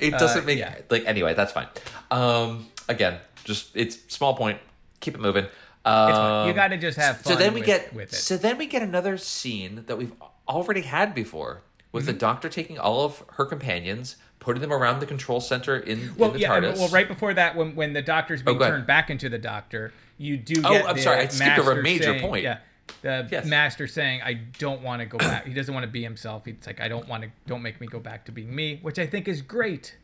It 0.00 0.12
doesn't 0.12 0.42
Uh, 0.42 0.46
make 0.46 0.58
yeah. 0.58 0.74
like 0.90 1.04
anyway. 1.06 1.34
That's 1.34 1.52
fine. 1.52 1.68
Um, 2.10 2.66
again, 2.88 3.18
just 3.44 3.70
it's 3.74 3.98
small 4.14 4.34
point. 4.34 4.58
Keep 5.00 5.14
it 5.14 5.20
moving. 5.20 5.46
Um, 5.84 6.46
You 6.48 6.52
got 6.54 6.68
to 6.68 6.76
just 6.76 6.98
have 6.98 7.18
fun. 7.22 7.32
so 7.32 7.38
then 7.38 7.54
we 7.54 7.60
with, 7.60 7.66
get 7.66 7.94
with 7.94 8.12
it. 8.12 8.16
so 8.16 8.36
then 8.36 8.58
we 8.58 8.66
get 8.66 8.82
another 8.82 9.16
scene 9.16 9.84
that 9.86 9.96
we've 9.96 10.12
already 10.48 10.82
had 10.82 11.14
before 11.14 11.62
with 11.92 12.04
Mm-hmm. 12.04 12.12
the 12.12 12.18
doctor 12.18 12.48
taking 12.48 12.78
all 12.78 13.04
of 13.04 13.24
her 13.34 13.44
companions, 13.46 14.16
putting 14.40 14.60
them 14.60 14.72
around 14.72 15.00
the 15.00 15.06
control 15.06 15.40
center 15.40 15.78
in, 15.78 16.14
well, 16.18 16.30
in 16.30 16.34
the 16.34 16.40
yeah. 16.40 16.48
TARDIS. 16.50 16.76
Well, 16.78 16.88
right 16.88 17.08
before 17.08 17.32
that, 17.34 17.56
when 17.56 17.74
when 17.74 17.92
the 17.94 18.02
doctor's 18.02 18.42
being 18.42 18.58
go 18.58 18.64
ahead. 18.64 18.74
turned 18.74 18.86
back 18.86 19.08
into 19.10 19.28
the 19.30 19.38
doctor, 19.38 19.92
you 20.18 20.36
do. 20.36 20.60
Oh, 20.64 20.86
I'm 20.86 20.98
sorry, 20.98 21.20
I 21.20 21.28
skipped 21.28 21.58
over 21.58 21.72
a 21.80 21.82
major 21.82 22.04
saying- 22.04 22.20
point. 22.20 22.42
Yeah. 22.44 22.58
The 23.02 23.28
Yes. 23.30 23.46
master 23.46 23.86
saying, 23.86 24.22
"I 24.22 24.34
don't 24.34 24.82
want 24.82 25.00
to 25.00 25.06
go 25.06 25.18
back." 25.18 25.46
He 25.46 25.54
doesn't 25.54 25.72
want 25.72 25.84
to 25.84 25.90
be 25.90 26.02
himself. 26.02 26.44
He's 26.44 26.56
like, 26.66 26.80
"I 26.80 26.88
don't 26.88 27.08
want 27.08 27.22
to. 27.24 27.30
Don't 27.46 27.62
make 27.62 27.80
me 27.80 27.86
go 27.86 27.98
back 27.98 28.24
to 28.26 28.32
being 28.32 28.54
me," 28.54 28.78
which 28.82 28.98
I 28.98 29.06
think 29.06 29.26
is 29.28 29.42
great. 29.42 29.96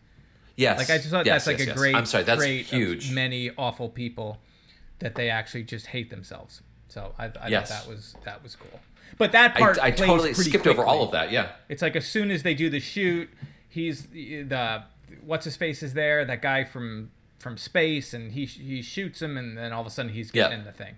yes, 0.57 0.79
Like 0.79 0.89
I 0.91 0.97
just 0.99 1.11
thought 1.11 1.27
yes, 1.27 1.45
that's 1.45 1.47
like 1.47 1.59
yes, 1.59 1.67
a 1.67 1.71
yes. 1.71 1.77
great. 1.79 1.95
I'm 1.95 2.07
sorry, 2.07 2.25
that's 2.25 2.45
huge. 2.45 3.13
Many 3.13 3.51
awful 3.59 3.89
people 3.91 4.41
that 5.01 5.15
they 5.15 5.29
actually 5.29 5.65
just 5.65 5.89
hate 5.89 6.09
themselves. 6.11 6.63
So 6.89 7.15
I, 7.19 7.27
I 7.27 7.29
thought 7.29 7.67
that 7.69 7.87
was 7.87 8.15
that 8.25 8.43
was 8.43 8.57
cool. 8.57 8.81
But 9.19 9.33
that 9.33 9.55
part 9.55 9.79
I, 9.79 9.89
I 9.89 9.91
totally 9.91 10.33
skipped 10.35 10.67
over 10.67 10.85
all 10.85 11.03
of 11.05 11.13
that. 11.13 11.31
Yeah. 11.31 11.53
It's 11.69 11.83
like 11.83 11.95
as 11.97 12.07
soon 12.07 12.31
as 12.31 12.43
they 12.43 12.55
do 12.55 12.71
the 12.71 12.81
shoot, 12.81 13.29
he's 13.69 14.07
the 14.07 14.83
what's 15.23 15.45
his 15.45 15.57
face 15.57 15.83
is 15.83 15.93
there, 15.95 16.25
that 16.25 16.41
guy 16.43 16.65
from 16.65 17.11
from 17.39 17.57
space, 17.59 18.15
and 18.15 18.33
he 18.33 18.47
he 18.47 18.81
shoots 18.83 19.21
him, 19.21 19.37
and 19.37 19.59
then 19.59 19.73
all 19.73 19.83
of 19.83 19.87
a 19.87 19.91
sudden 19.91 20.13
he's 20.13 20.31
getting 20.31 20.53
Yeah. 20.53 20.59
in 20.61 20.65
the 20.65 20.73
thing. 20.73 20.95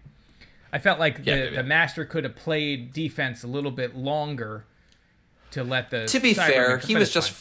I 0.72 0.78
felt 0.78 0.98
like 0.98 1.18
Yeah, 1.22 1.34
the, 1.36 1.40
yeah, 1.44 1.50
yeah. 1.50 1.56
the 1.56 1.62
master 1.62 2.04
could 2.04 2.24
have 2.24 2.36
played 2.36 2.92
defense 2.92 3.42
a 3.42 3.46
little 3.46 3.70
bit 3.70 3.96
longer 3.96 4.64
to 5.52 5.64
let 5.64 5.90
the. 5.90 6.06
To 6.06 6.20
be 6.20 6.34
fair, 6.34 6.78
he 6.78 6.94
was 6.94 7.12
just 7.12 7.30
f- 7.30 7.34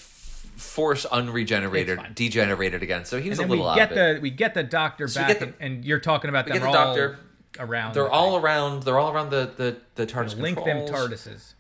force 0.55 1.05
unregenerated, 1.05 2.15
degenerated 2.15 2.81
again. 2.83 3.05
So 3.05 3.19
he 3.19 3.29
was 3.29 3.39
And 3.39 3.49
a 3.49 3.51
we 3.51 3.57
little 3.57 3.69
out 3.71 3.75
get 3.75 3.89
the 3.89 4.19
we 4.21 4.29
get 4.29 4.53
the 4.53 4.63
doctor 4.63 5.07
So 5.07 5.21
back, 5.21 5.39
the- 5.39 5.45
and, 5.45 5.53
and 5.59 5.85
you're 5.85 5.99
talking 5.99 6.29
about 6.29 6.47
them 6.47 6.59
the 6.59 6.71
doctor. 6.71 7.19
around. 7.59 7.93
They're 7.93 8.03
the 8.03 8.09
all 8.09 8.35
thing. 8.35 8.43
around. 8.43 8.83
They're 8.83 8.97
all 8.99 9.11
around 9.13 9.29
the 9.31 9.51
the 9.55 9.77
the 9.95 10.05
TARDIS. 10.07 10.37
link 10.39 10.63
them. 10.63 10.87
TARDISes. 10.87 11.53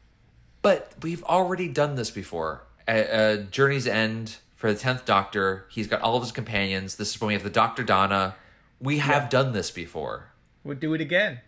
But 0.61 0.91
we've 1.01 1.23
already 1.23 1.67
done 1.67 1.95
this 1.95 2.11
before. 2.11 2.63
At 2.87 3.09
uh, 3.11 3.37
Journey's 3.51 3.85
End 3.87 4.37
for 4.55 4.71
the 4.71 4.79
tenth 4.79 5.05
Doctor, 5.05 5.65
he's 5.69 5.87
got 5.87 6.01
all 6.01 6.15
of 6.15 6.23
his 6.23 6.31
companions. 6.31 6.95
This 6.95 7.13
is 7.13 7.21
when 7.21 7.27
we 7.27 7.33
have 7.33 7.43
the 7.43 7.49
Doctor 7.49 7.83
Donna. 7.83 8.35
We 8.79 8.99
have 8.99 9.29
done 9.29 9.51
this 9.53 9.69
before. 9.71 10.29
We'll 10.63 10.77
do 10.77 10.93
it 10.93 11.01
again. 11.01 11.41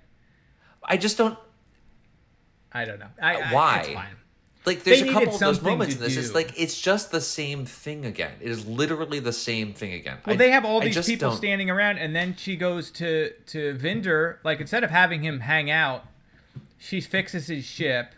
I 0.89 0.97
just 0.97 1.17
don't 1.17 1.37
I 2.71 2.83
don't 2.85 2.99
know. 2.99 3.07
I, 3.21 3.35
I- 3.41 3.53
why. 3.53 3.81
Like. 4.65 4.83
There's 4.83 5.01
They 5.01 5.09
a 5.09 5.13
couple 5.13 5.33
of 5.33 5.39
those 5.39 5.61
moments 5.63 5.95
in 5.95 6.01
this. 6.01 6.15
It's 6.15 6.35
like 6.35 6.53
it's 6.59 6.79
just 6.79 7.09
the 7.11 7.21
same 7.21 7.65
thing 7.65 8.05
again. 8.05 8.33
It 8.39 8.51
is 8.51 8.67
literally 8.67 9.19
the 9.19 9.33
same 9.33 9.73
thing 9.73 9.93
again. 9.93 10.17
Well, 10.27 10.35
I- 10.35 10.37
they 10.37 10.51
have 10.51 10.63
all 10.65 10.79
these 10.79 11.03
people 11.07 11.29
don't- 11.29 11.37
standing 11.37 11.69
around, 11.71 11.97
and 11.97 12.15
then 12.15 12.35
she 12.35 12.55
goes 12.55 12.91
to 12.91 13.31
to 13.47 13.73
Vinder. 13.75 14.37
Like 14.43 14.59
instead 14.59 14.83
of 14.83 14.91
having 14.91 15.23
him 15.23 15.39
hang 15.39 15.71
out, 15.71 16.05
she 16.77 17.01
fixes 17.01 17.47
his 17.47 17.65
ship, 17.65 18.13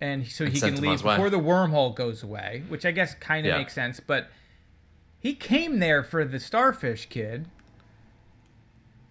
and 0.00 0.26
so 0.26 0.46
he 0.46 0.56
sends 0.56 0.76
can 0.76 0.82
leave 0.82 0.92
his 0.92 1.04
way. 1.04 1.16
before 1.16 1.28
the 1.28 1.38
wormhole 1.40 1.94
goes 1.94 2.22
away, 2.22 2.62
which 2.68 2.86
I 2.86 2.92
guess 2.92 3.14
kind 3.16 3.44
of 3.46 3.50
Yeah. 3.50 3.58
makes 3.58 3.74
sense. 3.74 4.00
But 4.00 4.30
he 5.18 5.34
came 5.34 5.78
there 5.80 6.02
for 6.02 6.24
the 6.24 6.40
starfish 6.40 7.06
kid, 7.10 7.46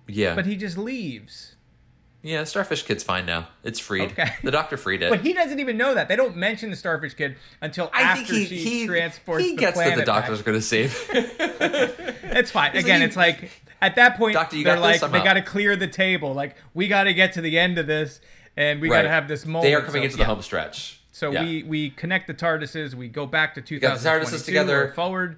Yeah, 0.08 0.34
but 0.34 0.48
he 0.48 0.56
just 0.56 0.78
leaves. 0.80 1.56
Yeah. 2.22 2.44
Starfish 2.44 2.84
Kid's 2.84 3.04
fine 3.04 3.26
now. 3.26 3.48
It's 3.64 3.80
freed. 3.80 4.12
Okay. 4.12 4.30
The 4.44 4.52
Doctor 4.52 4.78
freed 4.78 5.02
it. 5.02 5.10
But 5.10 5.22
he 5.22 5.34
doesn't 5.34 5.60
even 5.60 5.78
know 5.78 5.94
that. 5.96 6.08
They 6.08 6.16
don't 6.16 6.36
mention 6.36 6.70
the 6.70 6.76
starfish 6.76 7.14
kid 7.14 7.38
until 7.62 7.90
I 7.94 8.02
after 8.02 8.26
think 8.26 8.50
he 8.50 8.58
she 8.58 8.80
he, 8.82 8.88
transports 8.88 9.44
he 9.44 9.52
the 9.52 9.58
gets 9.58 9.78
that 9.78 9.84
planet 9.84 10.00
the 10.00 10.06
Doctor's 10.06 10.42
going 10.42 10.58
to 10.58 10.62
save. 10.62 10.94
It's 12.32 12.52
fine. 12.52 12.76
Again, 12.76 13.02
it's 13.02 13.16
like 13.16 13.50
at 13.82 13.96
that 13.96 14.18
point 14.18 14.34
Doctor, 14.34 14.58
you 14.58 14.64
they're 14.64 14.80
like 14.80 15.02
they 15.02 15.24
got 15.24 15.34
to 15.34 15.42
clear 15.42 15.76
the 15.76 15.88
table. 15.88 16.34
Like 16.34 16.56
we 16.74 16.88
got 16.88 17.04
to 17.06 17.14
get 17.14 17.34
to 17.34 17.42
the 17.42 17.58
end 17.58 17.78
of 17.78 17.88
this, 17.88 18.22
and 18.56 18.82
we 18.82 18.90
got 18.90 19.02
to 19.04 19.10
have 19.10 19.28
this 19.28 19.46
moment. 19.46 19.64
They 19.64 19.74
are 19.74 19.82
coming 19.82 20.02
So, 20.02 20.06
into 20.06 20.18
the 20.18 20.22
yeah. 20.24 20.28
home 20.28 20.42
stretch. 20.42 21.02
So 21.12 21.32
Yeah. 21.32 21.44
we 21.44 21.64
we 21.64 21.90
connect 21.90 22.28
the 22.28 22.34
TARDISes. 22.34 22.94
We 22.94 23.08
go 23.08 23.26
back 23.26 23.56
to 23.56 23.62
got 23.62 23.66
the 23.70 23.76
2022. 23.80 24.08
TARDISes 24.38 24.46
together. 24.46 24.86
or 24.86 24.92
forward. 24.94 25.38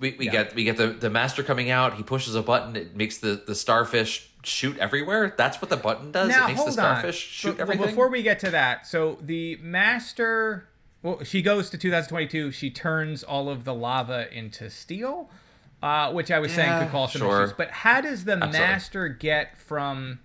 we, 0.00 0.16
we 0.18 0.24
Yeah. 0.26 0.32
get 0.32 0.54
we 0.54 0.64
get 0.64 0.76
the, 0.78 0.88
the 0.88 1.10
master 1.10 1.42
coming 1.42 1.70
out. 1.70 1.94
He 1.94 2.02
pushes 2.02 2.34
a 2.34 2.42
button. 2.42 2.74
It 2.74 2.96
makes 2.96 3.18
the, 3.18 3.42
the 3.46 3.54
starfish 3.54 4.30
shoot 4.44 4.76
everywhere. 4.78 5.34
That's 5.36 5.60
what 5.62 5.70
the 5.70 5.76
button 5.76 6.12
does. 6.12 6.28
now 6.28 6.44
it 6.44 6.48
makes 6.48 6.60
hold 6.60 6.68
the 6.72 6.82
on. 6.82 6.96
starfish 6.96 7.18
shoot 7.18 7.50
But- 7.50 7.56
well, 7.58 7.62
everything. 7.72 7.86
before 7.86 8.08
we 8.08 8.22
get 8.22 8.38
to 8.40 8.50
that, 8.50 8.86
so 8.86 9.18
the 9.20 9.56
master. 9.62 10.68
Well, 11.02 11.24
she 11.24 11.42
goes 11.42 11.68
to 11.70 11.78
2022. 11.78 12.52
She 12.52 12.70
turns 12.70 13.24
all 13.24 13.48
of 13.48 13.64
the 13.64 13.74
lava 13.74 14.32
into 14.32 14.70
steel, 14.70 15.28
uh, 15.82 16.12
which 16.12 16.30
I 16.30 16.38
was 16.38 16.52
saying 16.52 16.68
Yeah, 16.68 16.82
could 16.84 16.92
cause 16.92 17.12
some 17.12 17.22
sure. 17.22 17.42
issues. 17.42 17.52
But 17.56 17.70
how 17.70 18.00
does 18.00 18.24
the 18.24 18.34
Absolutely. 18.34 18.58
master 18.60 19.08
get 19.08 19.58
from 19.58 20.20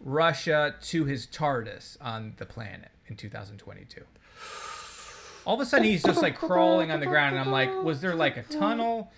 Russia 0.00 0.76
to 0.80 1.04
his 1.06 1.26
TARDIS 1.26 1.96
on 2.00 2.34
the 2.36 2.46
planet 2.46 2.90
in 3.08 3.16
2022? 3.16 4.02
All 5.44 5.54
of 5.54 5.60
a 5.60 5.66
sudden, 5.66 5.86
he's 5.86 6.04
just 6.04 6.22
like 6.22 6.36
crawling 6.36 6.92
on 6.92 7.00
the 7.00 7.06
ground, 7.06 7.34
and 7.36 7.44
I'm 7.44 7.50
like, 7.50 7.82
was 7.82 8.00
there 8.00 8.14
like 8.14 8.36
a 8.36 8.42
tunnel? 8.44 9.10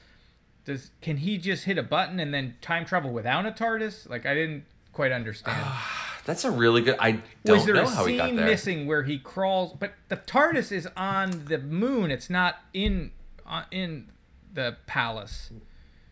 Does 0.65 0.91
can 1.01 1.19
he 1.19 1.37
just 1.39 1.65
hit 1.65 1.77
a 1.79 1.83
button 1.83 2.19
and 2.21 2.33
then 2.33 2.57
time 2.61 2.85
travel 2.85 3.11
without 3.11 3.45
a 3.47 3.51
TARDIS? 3.51 4.09
Like, 4.09 4.25
I 4.27 4.35
didn't 4.35 4.65
quite 4.93 5.13
understand. 5.13 5.63
That's 6.25 6.45
a 6.45 6.51
really 6.51 6.81
good. 6.81 6.97
I 6.99 7.21
don't 7.45 7.57
was 7.59 7.67
there 7.67 7.75
know 7.75 7.83
a 7.83 7.87
how 7.91 8.07
he 8.07 8.17
got 8.17 8.27
there. 8.27 8.35
A 8.35 8.39
scene 8.39 8.47
missing 8.47 8.87
where 8.87 9.03
he 9.03 9.19
crawls? 9.19 9.75
But 9.79 9.93
the 10.09 10.17
TARDIS 10.17 10.73
is 10.73 10.89
on 10.97 11.45
the 11.47 11.59
moon. 11.59 12.11
It's 12.11 12.31
not 12.31 12.57
in 12.73 13.11
uh, 13.47 13.65
in 13.71 14.11
the 14.53 14.77
palace. 14.87 15.51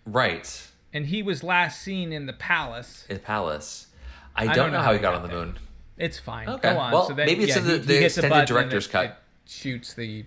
Right 0.05 0.69
And 0.93 1.07
he 1.07 1.23
was 1.23 1.43
last 1.43 1.81
seen 1.81 2.13
in 2.13 2.27
the 2.27 2.33
palace. 2.33 3.07
in 3.09 3.21
Palace. 3.21 3.87
I 4.35 4.53
don't, 4.53 4.73
know, 4.73 4.81
how 4.81 4.93
he 4.93 4.99
got 4.99 5.15
on 5.15 5.23
the 5.23 5.29
there. 5.29 5.37
moon. 5.39 5.59
It's 5.97 6.19
fine. 6.19 6.49
Okay. 6.49 6.73
Go 6.73 6.79
on. 6.79 6.93
Well, 6.93 7.07
so 7.07 7.15
then, 7.15 7.27
maybe 7.27 7.45
it's 7.45 7.51
yeah, 7.55 7.59
in 7.63 7.67
the- 7.69 7.73
he- 7.79 7.79
the 7.79 7.99
he 7.99 8.05
extended 8.05 8.47
director's 8.47 8.87
it- 8.87 8.91
cut. 8.91 9.05
it 9.07 9.15
shoots 9.47 9.95
the 9.95 10.25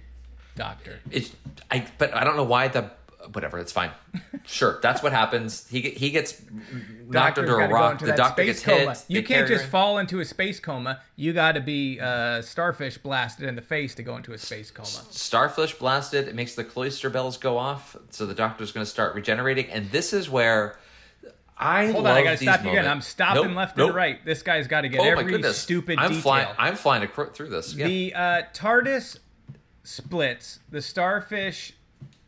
doctor. 0.55 0.99
It's 1.11 1.35
I, 1.69 1.85
but 1.97 2.13
I 2.15 2.23
don't 2.23 2.37
know 2.37 2.43
why 2.43 2.69
the 2.69 2.89
whatever. 3.33 3.59
It's 3.59 3.71
fine. 3.71 3.91
Sure, 4.45 4.79
that's 4.81 5.01
what 5.01 5.11
happens. 5.11 5.67
He 5.67 5.81
he 5.81 6.11
gets 6.11 6.41
knocked 7.07 7.39
under 7.39 7.59
a 7.59 7.67
rock. 7.67 7.99
The 7.99 8.13
doctor 8.13 8.45
gets 8.45 8.63
coma. 8.63 8.93
hit. 8.93 9.05
You 9.07 9.23
can't 9.23 9.47
just 9.47 9.65
fall 9.65 9.97
into 9.97 10.19
a 10.19 10.25
space 10.25 10.59
coma. 10.59 11.01
You 11.15 11.33
got 11.33 11.53
to 11.53 11.61
be 11.61 11.99
uh, 11.99 12.41
starfish 12.41 12.97
blasted 12.97 13.47
in 13.47 13.55
the 13.55 13.61
face 13.61 13.95
to 13.95 14.03
go 14.03 14.15
into 14.17 14.33
a 14.33 14.37
space 14.37 14.71
coma. 14.71 14.87
Starfish 14.87 15.75
blasted. 15.75 16.27
It 16.27 16.35
makes 16.35 16.55
the 16.55 16.63
cloister 16.63 17.09
bells 17.09 17.37
go 17.37 17.57
off. 17.57 17.95
So 18.11 18.25
the 18.25 18.35
doctor's 18.35 18.71
going 18.71 18.85
to 18.85 18.89
start 18.89 19.15
regenerating, 19.15 19.67
and 19.67 19.89
this 19.91 20.13
is 20.13 20.29
where 20.29 20.77
I 21.57 21.91
Hold 21.91 22.05
on, 22.05 22.17
I 22.17 22.23
gotta 22.23 22.37
these 22.37 22.49
stop 22.49 22.63
you 22.65 22.71
again. 22.71 22.87
I'm 22.87 23.01
stopping 23.01 23.43
Nope, 23.47 23.55
left 23.55 23.77
nope. 23.77 23.87
and 23.89 23.95
right. 23.95 24.25
This 24.25 24.43
guy's 24.43 24.67
got 24.67 24.81
to 24.81 24.89
get 24.89 24.99
Oh 24.99 25.03
every 25.05 25.41
stupid 25.53 25.97
I'm 25.99 26.09
detail. 26.09 26.21
flying. 26.21 26.47
I'm 26.57 26.75
flying 26.75 27.07
through 27.07 27.49
this. 27.49 27.73
Yeah. 27.73 27.87
The 27.87 28.13
uh, 28.13 28.41
TARDIS 28.53 29.19
splits. 29.83 30.59
The 30.69 30.81
starfish 30.81 31.73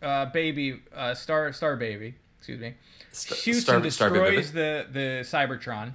uh, 0.01 0.25
baby, 0.27 0.81
uh, 0.95 1.13
star 1.13 1.51
star 1.53 1.75
baby, 1.75 2.15
excuse 2.37 2.59
me, 2.59 2.75
St- 3.11 3.39
shoots 3.39 3.59
Star- 3.61 3.77
and 3.77 3.93
Star 3.93 4.09
destroys 4.09 4.51
the 4.51 4.85
the 4.91 5.21
Cybertron, 5.23 5.93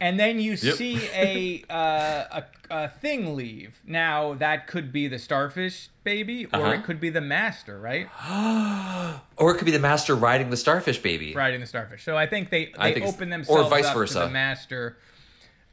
and 0.00 0.18
then 0.20 0.38
you 0.40 0.52
Yep. 0.52 0.74
see 0.76 1.00
a, 1.14 1.64
uh, 1.70 2.40
a 2.40 2.44
a 2.70 2.88
thing 2.88 3.36
leave. 3.36 3.80
Now 3.86 4.34
that 4.34 4.66
could 4.66 4.90
be 4.92 5.06
the 5.08 5.18
starfish 5.18 5.88
baby, 6.02 6.46
or 6.46 6.48
Uh-huh. 6.60 6.70
it 6.72 6.84
could 6.84 6.98
be 7.00 7.10
the 7.10 7.20
master, 7.20 7.78
right? 7.78 8.08
or 9.36 9.50
it 9.54 9.58
could 9.58 9.66
be 9.66 9.70
the 9.70 9.78
master 9.78 10.14
riding 10.14 10.50
the 10.50 10.56
starfish 10.56 10.98
baby. 10.98 11.34
Riding 11.34 11.60
the 11.60 11.66
starfish. 11.66 12.04
So 12.04 12.16
I 12.16 12.26
think 12.26 12.50
they 12.50 12.66
they 12.78 12.92
think 12.94 12.96
it's- 12.98 13.14
open 13.14 13.32
or 13.48 13.68
vice 13.68 13.86
up 13.86 13.92
to 13.92 13.98
versa. 13.98 14.18
the 14.20 14.30
master 14.30 14.96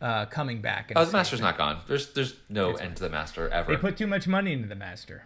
uh, 0.01 0.25
coming 0.25 0.61
back. 0.61 0.91
Oh, 0.95 1.05
the 1.05 1.11
master's 1.11 1.39
not 1.41 1.57
gone. 1.57 1.79
There's 1.87 2.11
there's 2.13 2.35
no 2.49 2.73
end 2.75 2.97
to 2.97 3.03
the 3.03 3.09
master 3.09 3.47
ever. 3.49 3.71
They 3.71 3.77
put 3.79 3.97
too 3.97 4.07
much 4.07 4.27
money 4.27 4.51
into 4.51 4.67
the 4.67 4.75
master, 4.75 5.25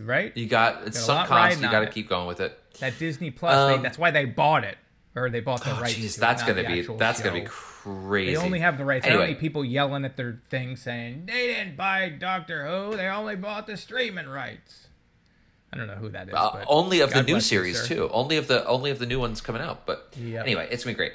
right? 0.00 0.36
you 0.36 0.46
got 0.46 0.86
it's 0.86 0.98
Got 0.98 1.06
some 1.06 1.26
cost. 1.26 1.62
You 1.62 1.70
got 1.70 1.80
to 1.80 1.86
keep 1.86 2.08
going 2.08 2.26
with 2.26 2.40
it. 2.40 2.58
That 2.80 2.98
Disney 2.98 3.30
Plus, 3.30 3.54
Um, 3.56 3.68
they, 3.68 3.82
that's 3.82 3.98
why 3.98 4.10
they 4.10 4.24
bought 4.24 4.64
it, 4.64 4.76
or 5.14 5.30
they 5.30 5.40
bought 5.40 5.62
the 5.62 5.72
Oh, 5.72 5.80
rights. 5.80 5.94
jeez, 5.94 6.14
to 6.14 6.20
that's 6.20 6.42
it, 6.42 6.46
gonna 6.46 6.64
be 6.66 6.82
that's 6.98 7.22
gonna 7.22 7.40
be 7.40 7.46
crazy. 7.46 8.32
They 8.32 8.36
only 8.36 8.58
have 8.60 8.78
the 8.78 8.84
rights. 8.84 9.06
Anyway, 9.06 9.22
don't 9.22 9.28
need 9.30 9.38
people 9.38 9.64
yelling 9.64 10.04
at 10.04 10.16
their 10.16 10.40
thing 10.50 10.76
saying 10.76 11.26
they 11.26 11.46
didn't 11.46 11.76
buy 11.76 12.08
Doctor 12.08 12.66
Who. 12.66 12.96
They 12.96 13.06
only 13.06 13.36
bought 13.36 13.66
the 13.66 13.76
streaming 13.76 14.28
rights. 14.28 14.88
I 15.72 15.76
don't 15.76 15.86
know 15.88 15.94
who 15.94 16.08
that 16.10 16.28
is. 16.28 16.34
Uh, 16.34 16.64
only 16.68 17.00
of 17.00 17.12
the 17.12 17.22
new 17.22 17.32
bless 17.34 17.50
you, 17.50 17.58
series 17.62 17.86
too. 17.88 18.08
Only 18.12 18.36
of 18.36 18.46
the 18.48 18.64
only 18.66 18.90
of 18.90 18.98
the 18.98 19.06
new 19.06 19.18
ones 19.20 19.40
coming 19.40 19.62
out. 19.62 19.86
But 19.86 20.14
Yep. 20.16 20.44
anyway, 20.44 20.68
it's 20.70 20.84
gonna 20.84 20.94
be 20.94 20.96
great. 20.98 21.12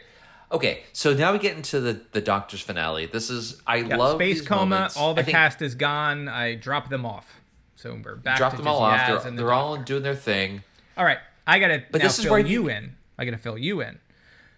Okay, 0.52 0.84
so 0.94 1.14
now 1.14 1.32
we 1.32 1.40
get 1.40 1.56
into 1.56 1.80
the 1.80 2.02
the 2.12 2.22
Doctor's 2.22 2.62
finale. 2.62 3.06
This 3.06 3.30
is 3.30 3.62
I 3.68 3.78
Yeah, 3.78 3.98
love 3.98 4.16
Space 4.18 4.40
these 4.40 4.48
Coma. 4.48 4.66
moments. 4.66 4.98
All 4.98 5.14
the 5.14 5.24
think 5.24 5.36
cast 5.36 5.62
is 5.62 5.76
gone. 5.76 6.28
I 6.28 6.56
drop 6.56 6.90
them 6.90 7.06
off. 7.06 7.39
So 7.80 7.98
we're 8.04 8.16
back. 8.16 8.38
drop 8.38 8.52
to 8.52 8.58
them 8.58 8.68
all 8.68 8.82
off. 8.82 9.08
They're, 9.08 9.32
the 9.32 9.38
they're 9.38 9.54
all 9.54 9.78
doing 9.78 10.04
their 10.04 10.14
thing. 10.14 10.64
All 10.98 11.06
right, 11.06 11.20
I 11.48 11.60
gotta 11.60 11.82
But 11.90 12.00
now 12.00 12.08
this 12.08 12.18
is 12.20 12.26
fill 12.26 12.34
where 12.34 12.42
you 12.42 12.64
you- 12.64 12.70
in. 12.70 12.96
I 13.18 13.24
gotta 13.24 13.38
fill 13.38 13.58
you 13.58 13.80
in. 13.82 14.00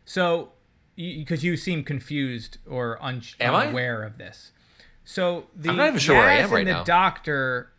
So, 0.06 0.54
because 0.96 1.44
you, 1.44 1.56
seem 1.56 1.84
confused 1.84 2.58
or 2.68 2.98
un- 3.00 3.22
Am 3.40 3.54
I? 3.54 3.66
unaware 3.68 4.02
of 4.02 4.18
this. 4.18 4.52
So 5.06 5.46
the 5.56 5.70
I'm 5.70 5.76
not 5.78 5.90
even 5.90 6.00
sure 6.00 6.16
where 6.16 6.28
I 6.28 6.38
am 6.38 6.50
right 6.50 6.66
the 6.66 6.74
now. 6.74 6.84
Doctor. 6.84 7.72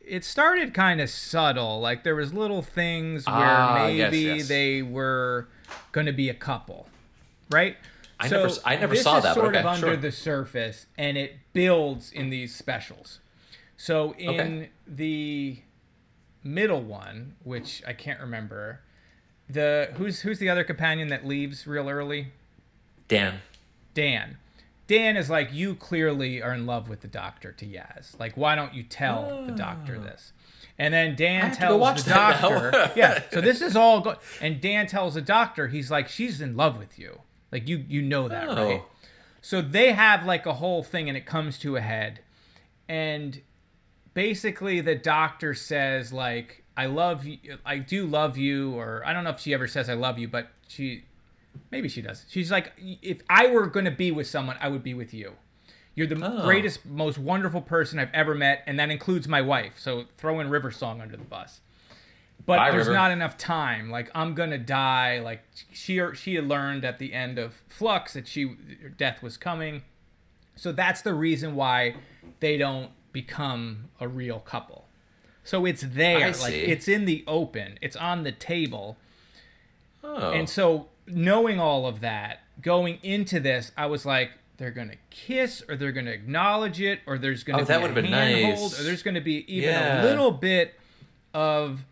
It 0.00 0.24
started 0.24 0.72
kind 0.72 1.02
of 1.02 1.10
subtle. 1.10 1.80
Like 1.80 2.02
there 2.02 2.16
was 2.16 2.32
little 2.32 2.62
things 2.62 3.26
where 3.26 3.34
Ah, 3.36 3.84
maybe 3.86 4.18
yes. 4.20 4.48
they 4.48 4.80
were 4.80 5.46
going 5.92 6.06
to 6.06 6.12
be 6.12 6.30
a 6.30 6.34
couple, 6.34 6.88
right? 7.50 7.76
I 8.18 8.28
so 8.28 8.46
never- 8.46 8.54
I 8.64 8.76
never 8.76 8.96
saw 8.96 9.20
that, 9.20 9.34
but 9.34 9.40
Sort 9.42 9.56
of 9.56 9.66
under 9.66 9.88
sure. 9.88 9.96
the 9.96 10.10
surface, 10.12 10.86
and 10.96 11.18
it 11.18 11.36
builds 11.52 12.10
in 12.12 12.30
these 12.30 12.54
specials. 12.54 13.20
So 13.82 14.12
in 14.12 14.28
Okay. 14.40 14.70
the 14.86 15.58
middle 16.44 16.82
one, 16.82 17.34
which 17.42 17.82
I 17.84 17.92
can't 17.92 18.20
remember, 18.20 18.78
the 19.50 19.90
who's 19.96 20.20
who's 20.20 20.38
the 20.38 20.48
other 20.48 20.62
companion 20.62 21.08
that 21.08 21.26
leaves 21.26 21.66
real 21.66 21.88
early? 21.88 22.28
Dan. 23.08 23.40
Dan. 23.92 24.36
Dan 24.86 25.16
is 25.16 25.28
like, 25.28 25.52
you 25.52 25.74
clearly 25.74 26.40
are 26.40 26.54
in 26.54 26.64
love 26.64 26.88
with 26.88 27.00
the 27.00 27.08
doctor 27.08 27.50
to 27.50 27.66
Yaz. 27.66 28.16
Like, 28.20 28.36
why 28.36 28.54
don't 28.54 28.72
you 28.72 28.84
tell 28.84 29.44
the 29.46 29.52
doctor 29.52 29.96
oh. 29.98 30.04
this? 30.04 30.32
And 30.78 30.94
then 30.94 31.16
Dan 31.16 31.40
have 31.40 31.54
to 31.54 31.60
go 31.62 31.66
tells 31.66 31.80
watch 31.80 32.02
the 32.04 32.10
doctor, 32.10 32.92
yeah. 32.96 33.24
So 33.32 33.40
this 33.40 33.60
is 33.60 33.74
all 33.74 34.00
go- 34.00 34.18
and 34.40 34.60
Dan 34.60 34.86
tells 34.86 35.14
the 35.14 35.20
doctor, 35.22 35.66
he's 35.66 35.90
like, 35.90 36.08
she's 36.08 36.40
in 36.40 36.56
love 36.56 36.78
with 36.78 37.00
you. 37.00 37.22
Like 37.50 37.66
you, 37.66 37.78
you 37.88 38.00
know 38.00 38.28
that, 38.28 38.48
Oh. 38.48 38.54
right? 38.54 38.82
So 39.40 39.60
they 39.60 39.90
have 39.90 40.24
like 40.24 40.46
a 40.46 40.54
whole 40.54 40.84
thing, 40.84 41.08
and 41.08 41.18
it 41.18 41.26
comes 41.26 41.58
to 41.58 41.74
a 41.74 41.80
head, 41.80 42.20
and 42.88 43.40
basically 44.14 44.80
the 44.80 44.94
doctor 44.94 45.54
says 45.54 46.12
like, 46.12 46.64
I 46.76 46.86
love 46.86 47.24
you, 47.26 47.38
I 47.64 47.78
do 47.78 48.06
love 48.06 48.36
you, 48.38 48.72
or 48.74 49.02
I 49.06 49.12
don't 49.12 49.24
know 49.24 49.30
if 49.30 49.40
she 49.40 49.52
ever 49.54 49.66
says 49.68 49.88
I 49.90 49.94
love 49.94 50.18
you, 50.18 50.28
but 50.28 50.48
she 50.68 51.04
Maybe 51.70 51.86
she 51.86 52.00
does. 52.00 52.24
She's 52.30 52.50
like, 52.50 52.72
if 53.02 53.20
I 53.28 53.46
were 53.48 53.66
going 53.66 53.84
to 53.84 53.90
be 53.90 54.10
with 54.10 54.26
someone, 54.26 54.56
I 54.58 54.68
would 54.68 54.82
be 54.82 54.94
with 54.94 55.12
you. 55.12 55.32
You're 55.94 56.06
the 56.06 56.16
Oh. 56.24 56.44
greatest, 56.46 56.86
most 56.86 57.18
wonderful 57.18 57.60
person 57.60 57.98
I've 57.98 58.12
ever 58.14 58.34
met, 58.34 58.62
and 58.66 58.78
that 58.78 58.90
includes 58.90 59.28
my 59.28 59.42
wife. 59.42 59.78
So 59.78 60.04
throw 60.16 60.40
in 60.40 60.48
River 60.48 60.70
Song 60.70 61.02
under 61.02 61.14
the 61.14 61.24
bus. 61.24 61.60
But 62.46 62.56
Bye, 62.56 62.70
there's 62.70 62.86
River. 62.86 62.96
not 62.96 63.10
enough 63.10 63.36
time. 63.36 63.90
Like 63.90 64.10
I'm 64.14 64.34
gonna 64.34 64.56
die. 64.56 65.20
Like 65.20 65.42
she 65.74 66.00
she 66.14 66.36
had 66.36 66.48
learned 66.48 66.86
at 66.86 66.98
the 66.98 67.12
end 67.12 67.38
of 67.38 67.60
Flux 67.68 68.14
that 68.14 68.26
she 68.26 68.56
death 68.96 69.22
was 69.22 69.36
coming. 69.36 69.82
So 70.56 70.72
that's 70.72 71.02
the 71.02 71.12
reason 71.12 71.54
why 71.54 71.96
they 72.40 72.56
don't 72.56 72.90
become 73.12 73.88
a 74.00 74.08
real 74.08 74.40
couple. 74.40 74.86
So 75.44 75.64
it's 75.66 75.82
there, 75.82 76.18
I 76.18 76.26
like 76.26 76.34
see. 76.34 76.60
it's 76.62 76.86
in 76.88 77.04
the 77.04 77.24
open. 77.26 77.78
It's 77.82 77.96
on 77.96 78.22
the 78.22 78.32
table. 78.32 78.96
Oh. 80.04 80.30
And 80.32 80.48
so, 80.48 80.88
knowing 81.06 81.58
all 81.60 81.86
of 81.86 82.00
that, 82.00 82.40
going 82.60 82.98
into 83.02 83.40
this, 83.40 83.72
I 83.76 83.86
was 83.86 84.04
like, 84.06 84.30
they're 84.58 84.70
gonna 84.70 84.96
kiss, 85.10 85.62
or 85.68 85.74
they're 85.76 85.92
gonna 85.92 86.10
acknowledge 86.12 86.80
it, 86.80 87.00
or 87.06 87.18
there's 87.18 87.42
gonna 87.42 87.58
Oh, 87.58 87.62
be 87.62 87.68
that 87.68 87.84
a 87.84 87.92
been 87.92 88.04
handhold, 88.06 88.60
nice. 88.72 88.80
or 88.80 88.84
there's 88.84 89.02
gonna 89.02 89.20
be 89.20 89.44
even 89.52 89.70
Yeah. 89.70 90.02
a 90.02 90.04
little 90.04 90.30
bit 90.30 90.78
of 91.34 91.84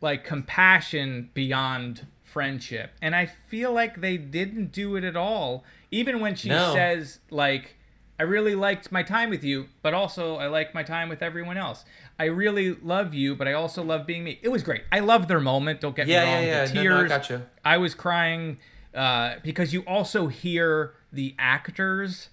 like 0.00 0.24
compassion 0.24 1.30
beyond 1.34 2.06
friendship. 2.22 2.92
And 3.02 3.14
I 3.14 3.26
feel 3.26 3.72
like 3.72 4.00
they 4.00 4.16
didn't 4.16 4.72
do 4.72 4.96
it 4.96 5.04
at 5.04 5.16
all. 5.16 5.64
Even 5.90 6.20
when 6.20 6.34
she 6.34 6.48
No. 6.48 6.72
says 6.74 7.20
like. 7.30 7.76
I 8.18 8.22
really 8.22 8.54
liked 8.54 8.92
my 8.92 9.02
time 9.02 9.30
with 9.30 9.42
you, 9.42 9.66
but 9.82 9.92
also 9.92 10.36
I 10.36 10.46
like 10.46 10.72
my 10.74 10.82
time 10.84 11.08
with 11.08 11.20
everyone 11.22 11.56
else. 11.56 11.84
I 12.18 12.26
really 12.26 12.74
love 12.74 13.12
you, 13.12 13.34
but 13.34 13.48
I 13.48 13.54
also 13.54 13.82
love 13.82 14.06
being 14.06 14.22
me. 14.22 14.38
It 14.42 14.50
was 14.50 14.62
great. 14.62 14.82
I 14.92 15.00
love 15.00 15.26
their 15.26 15.40
moment. 15.40 15.80
Don't 15.80 15.96
get 15.96 16.06
Yeah, 16.06 16.24
me 16.24 16.30
yeah, 16.30 16.34
wrong. 16.36 16.44
yeah. 16.46 16.64
The 16.66 16.74
No, 16.74 16.82
tears. 16.82 16.94
no, 16.94 17.04
I 17.04 17.08
gotcha. 17.08 17.46
I 17.64 17.78
was 17.78 17.94
crying 17.94 18.58
uh, 18.94 19.34
because 19.42 19.72
you 19.72 19.80
also 19.82 20.28
hear 20.28 20.94
the 21.12 21.34
actors. 21.40 22.28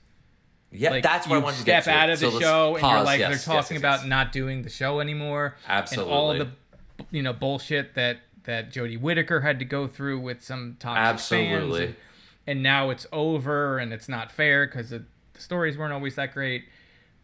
yeah, 0.72 0.92
Like 0.92 1.02
that's 1.04 1.26
what 1.28 1.36
you 1.38 1.42
I 1.42 1.44
wanted 1.46 1.56
to 1.58 1.62
step 1.64 1.86
get 1.86 1.92
to. 1.92 1.98
out 2.00 2.10
of 2.12 2.20
So 2.20 2.30
the 2.30 2.40
show, 2.42 2.76
and 2.76 2.84
you're 2.84 2.92
pause. 2.92 3.06
like, 3.08 3.20
Yes, 3.20 3.30
they're 3.46 3.56
talking 3.56 3.76
yes, 3.76 3.82
about 3.82 4.00
yes. 4.02 4.08
not 4.08 4.32
doing 4.32 4.62
the 4.62 4.70
show 4.70 5.00
anymore. 5.00 5.56
Absolutely. 5.68 6.12
And 6.12 6.20
all 6.20 6.32
of 6.32 6.38
the, 6.40 6.48
you 7.10 7.24
know, 7.24 7.34
bullshit 7.34 7.96
that 7.96 8.18
that 8.44 8.72
Jodie 8.72 9.00
Whittaker 9.00 9.42
had 9.42 9.58
to 9.60 9.66
go 9.66 9.88
through 9.88 10.20
with 10.20 10.44
some 10.44 10.78
toxic 10.80 11.00
Absolutely. 11.38 11.80
fans, 11.80 11.88
and, 11.88 11.96
and 12.58 12.64
now 12.64 12.90
it's 12.92 13.06
over, 13.12 13.78
and 13.80 13.92
it's 13.94 14.10
not 14.10 14.32
fair 14.32 14.66
because 14.68 14.90
the 14.92 15.04
stories 15.42 15.78
weren't 15.78 15.94
always 15.94 16.16
that 16.16 16.34
great. 16.34 16.66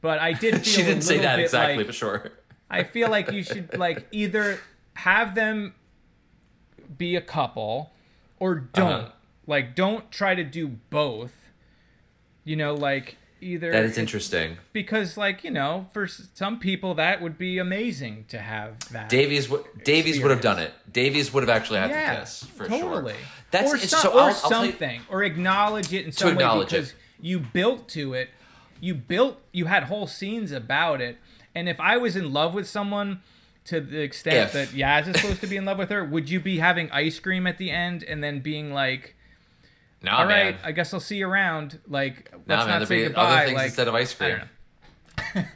But 0.02 0.20
I 0.20 0.34
did 0.34 0.54
feel 0.64 0.64
She 0.64 0.82
didn't 0.84 1.04
say 1.04 1.20
that 1.20 1.40
exactly, 1.40 1.78
like- 1.78 1.86
but 1.88 1.96
sure. 1.96 2.32
I 2.70 2.84
feel 2.84 3.10
like 3.10 3.32
you 3.32 3.44
should 3.44 3.78
like 3.86 4.08
either 4.12 4.60
have 4.94 5.36
them 5.36 5.74
be 6.98 7.16
a 7.16 7.22
couple 7.22 7.92
or 8.40 8.56
don't. 8.56 8.92
Uh-huh. 8.92 9.10
Like 9.46 9.76
don't 9.76 10.12
try 10.12 10.36
to 10.36 10.44
do 10.44 10.68
both. 10.90 11.34
You 12.44 12.56
know, 12.56 12.74
like 12.74 13.18
either 13.42 13.72
That 13.72 13.84
is 13.86 13.98
interesting. 13.98 14.58
because 14.74 15.16
like, 15.18 15.44
you 15.44 15.52
know, 15.52 15.88
for 15.94 16.08
some 16.08 16.60
people 16.60 16.96
that 16.96 17.22
would 17.22 17.38
be 17.38 17.58
amazing 17.58 18.26
to 18.30 18.40
have 18.40 18.80
that. 18.92 19.10
Davies 19.10 19.50
would 19.50 19.64
Davies 19.84 20.22
would 20.22 20.32
have 20.32 20.42
done 20.42 20.60
it. 20.60 20.74
Davies 20.92 21.34
would 21.34 21.44
have 21.44 21.50
actually 21.50 21.80
had 21.80 21.90
yeah, 21.90 22.14
to 22.16 22.20
kiss 22.22 22.44
for 22.44 22.68
totally. 22.68 23.14
sure. 23.14 23.22
That's 23.52 23.72
or, 23.72 23.76
it's- 23.76 23.90
some, 23.92 24.00
so 24.02 24.10
or 24.14 24.20
I'll, 24.22 24.28
I'll 24.28 24.50
tell 24.50 24.66
you- 24.66 24.72
something 24.72 25.02
or 25.10 25.24
acknowledge 25.24 25.94
it 25.94 26.06
in 26.06 26.12
some 26.12 26.28
way 26.30 26.34
acknowledge 26.34 26.70
because 26.72 26.90
it. 26.90 26.96
You 27.20 27.40
built 27.40 27.88
to 27.90 28.14
it. 28.14 28.30
you 28.80 28.94
built 28.94 29.40
you 29.52 29.66
had 29.66 29.84
whole 29.86 30.08
scenes 30.08 30.52
about 30.52 31.02
it. 31.02 31.18
And 31.56 31.68
if 31.68 31.80
I 31.80 31.98
was 31.98 32.16
in 32.16 32.32
love 32.32 32.54
with 32.54 32.68
someone 32.68 33.22
to 33.66 33.82
the 33.82 34.02
extent 34.02 34.54
If. 34.54 34.54
that 34.54 34.68
Yaz 34.70 35.08
is 35.08 35.20
supposed 35.20 35.42
to 35.42 35.48
be 35.48 35.58
in 35.58 35.66
love 35.66 35.78
with 35.78 35.90
her, 35.90 36.04
would 36.06 36.30
you 36.30 36.40
be 36.40 36.60
having 36.60 36.90
ice 36.92 37.20
cream 37.20 37.48
at 37.48 37.58
the 37.58 37.72
end 37.72 38.04
and 38.04 38.24
then 38.24 38.40
being 38.40 38.72
like, 38.74 39.16
Nah, 40.04 40.20
"All 40.20 40.26
right, 40.28 40.54
man. 40.56 40.58
I 40.64 40.72
guess 40.74 40.94
I'll 40.94 41.00
see 41.00 41.18
you 41.18 41.28
around." 41.28 41.80
Like, 41.88 42.32
let's 42.46 42.48
Nah, 42.48 42.66
man, 42.68 42.80
not 42.82 42.88
say 42.88 43.04
goodbye. 43.06 43.22
other 43.38 43.46
things 43.48 43.56
like, 43.58 43.66
instead 43.66 43.88
of 43.88 43.96
ice 43.96 44.14
cream. 44.14 44.38
don't. 44.38 45.46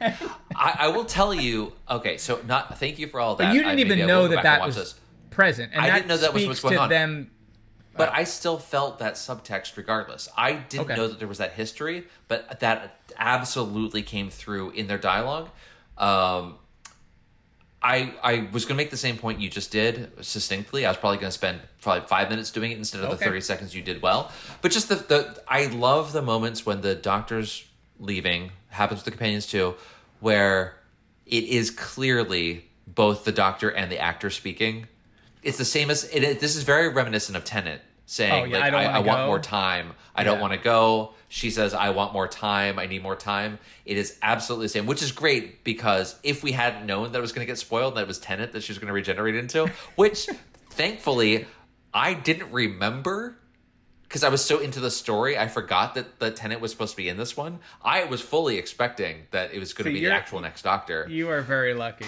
I, 0.56 0.76
I 0.80 0.88
will 0.88 1.04
tell 1.04 1.32
you. 1.32 1.72
Okay, 1.88 2.18
so 2.18 2.40
not. 2.46 2.78
Thank 2.78 2.98
you 2.98 3.06
for 3.06 3.20
all 3.20 3.36
that. 3.36 3.44
But 3.46 3.54
you 3.54 3.60
didn't 3.62 3.76
maybe 3.76 3.90
even 3.94 4.06
know 4.08 4.26
that 4.28 4.42
that 4.42 4.60
was 4.66 4.74
this. 4.74 4.94
present, 5.30 5.70
and 5.72 5.80
I 5.80 5.86
that 5.88 5.94
didn't 5.94 6.08
know 6.08 6.16
that 6.16 6.34
was 6.34 6.46
what's 6.46 6.60
going 6.60 6.74
to 6.74 6.80
on. 6.80 6.88
them. 6.90 7.30
But 7.94 8.10
I 8.12 8.24
still 8.24 8.58
felt 8.58 8.98
that 9.00 9.14
subtext 9.14 9.76
regardless. 9.76 10.28
I 10.36 10.52
didn't 10.54 10.86
Okay. 10.86 10.96
know 10.96 11.08
that 11.08 11.18
there 11.18 11.28
was 11.28 11.38
that 11.38 11.52
history, 11.52 12.06
but 12.28 12.60
that 12.60 13.00
absolutely 13.18 14.02
came 14.02 14.30
through 14.30 14.70
in 14.70 14.86
their 14.86 14.98
dialogue. 14.98 15.50
Um, 15.98 16.56
I 17.82 18.14
I 18.22 18.48
was 18.52 18.64
going 18.64 18.76
to 18.76 18.82
make 18.82 18.90
the 18.90 18.96
same 18.96 19.18
point 19.18 19.40
you 19.40 19.50
just 19.50 19.72
did 19.72 20.12
succinctly. 20.24 20.86
I 20.86 20.90
was 20.90 20.96
probably 20.98 21.18
going 21.18 21.28
to 21.28 21.32
spend 21.32 21.60
probably 21.80 22.06
five 22.08 22.30
minutes 22.30 22.50
doing 22.50 22.70
it 22.72 22.78
instead 22.78 23.02
of 23.02 23.10
the 23.10 23.16
thirty 23.16 23.40
seconds 23.40 23.74
you 23.74 23.82
did 23.82 24.00
well. 24.02 24.30
But 24.62 24.70
just 24.70 24.88
the 24.88 24.94
the 24.96 25.42
I 25.48 25.66
love 25.66 26.12
the 26.12 26.22
moments 26.22 26.64
when 26.64 26.80
the 26.80 26.94
doctor's 26.94 27.64
leaving 27.98 28.52
happens 28.70 28.98
with 29.00 29.04
the 29.06 29.10
companions 29.10 29.46
too, 29.46 29.74
where 30.20 30.76
it 31.26 31.44
is 31.44 31.70
clearly 31.70 32.66
both 32.86 33.24
the 33.24 33.32
doctor 33.32 33.68
and 33.68 33.90
the 33.90 33.98
actor 33.98 34.30
speaking. 34.30 34.86
It's 35.42 35.58
the 35.58 35.64
same 35.64 35.90
as 35.90 36.04
it, 36.04 36.40
this 36.40 36.56
is 36.56 36.62
very 36.62 36.88
reminiscent 36.88 37.36
of 37.36 37.44
Tennant 37.44 37.80
saying 38.06 38.32
Oh, 38.32 38.44
yeah, 38.44 38.56
like 38.58 38.64
I 38.64 38.70
don't 38.70 38.80
I, 38.80 38.84
I 38.84 38.98
want 39.00 39.20
go." 39.20 39.26
more 39.26 39.38
time. 39.38 39.92
I 40.14 40.24
don't 40.24 40.40
want 40.40 40.52
to 40.52 40.58
go. 40.58 41.14
She 41.28 41.50
says 41.50 41.72
I 41.72 41.90
want 41.90 42.12
more 42.12 42.28
time. 42.28 42.78
I 42.78 42.86
need 42.86 43.02
more 43.02 43.16
time. 43.16 43.58
It 43.86 43.96
is 43.96 44.18
absolutely 44.22 44.66
the 44.66 44.70
same, 44.70 44.86
which 44.86 45.02
is 45.02 45.12
great 45.12 45.64
because 45.64 46.16
if 46.22 46.42
we 46.42 46.52
hadn't 46.52 46.84
known 46.86 47.12
that 47.12 47.18
it 47.18 47.22
was 47.22 47.32
going 47.32 47.46
to 47.46 47.50
get 47.50 47.58
spoiled 47.58 47.94
that 47.96 48.02
it 48.02 48.06
was 48.08 48.18
Tennant 48.18 48.52
that 48.52 48.62
she 48.62 48.72
was 48.72 48.78
going 48.78 48.88
to 48.88 48.92
regenerate 48.92 49.34
into, 49.34 49.66
which 49.96 50.28
thankfully 50.70 51.46
I 51.94 52.14
didn't 52.14 52.52
remember 52.52 53.36
because 54.04 54.24
I 54.24 54.28
was 54.28 54.44
so 54.44 54.58
into 54.58 54.78
the 54.78 54.90
story, 54.90 55.38
I 55.38 55.48
forgot 55.48 55.94
that 55.94 56.18
the 56.18 56.30
Tennant 56.30 56.60
was 56.60 56.70
supposed 56.70 56.90
to 56.92 56.96
be 56.98 57.08
in 57.08 57.16
this 57.16 57.34
one. 57.34 57.60
I 57.82 58.04
was 58.04 58.20
fully 58.20 58.58
expecting 58.58 59.22
that 59.30 59.54
it 59.54 59.58
was 59.58 59.72
going 59.72 59.84
So 59.84 59.88
to 59.90 59.94
be 59.94 60.04
the 60.04 60.12
actual 60.12 60.40
next 60.40 60.60
Doctor. 60.62 61.06
You 61.08 61.30
are 61.30 61.40
very 61.40 61.72
lucky. 61.72 62.04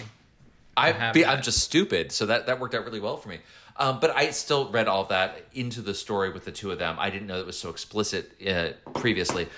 I 0.76 0.92
that. 0.92 1.16
I'm 1.28 1.42
just 1.42 1.58
stupid, 1.58 2.12
so 2.12 2.26
that 2.26 2.46
that 2.46 2.60
worked 2.60 2.74
out 2.74 2.84
really 2.84 3.00
well 3.00 3.16
for 3.16 3.28
me. 3.28 3.38
Um, 3.76 3.98
but 4.00 4.14
I 4.14 4.30
still 4.30 4.68
read 4.70 4.86
all 4.86 5.04
that 5.06 5.42
into 5.52 5.80
the 5.80 5.94
story 5.94 6.30
with 6.30 6.44
the 6.44 6.52
two 6.52 6.70
of 6.70 6.78
them. 6.78 6.96
I 6.98 7.10
didn't 7.10 7.26
know 7.26 7.38
it 7.40 7.46
was 7.46 7.58
so 7.58 7.70
explicit 7.70 8.32
uh, 8.46 8.70
previously, 8.92 9.48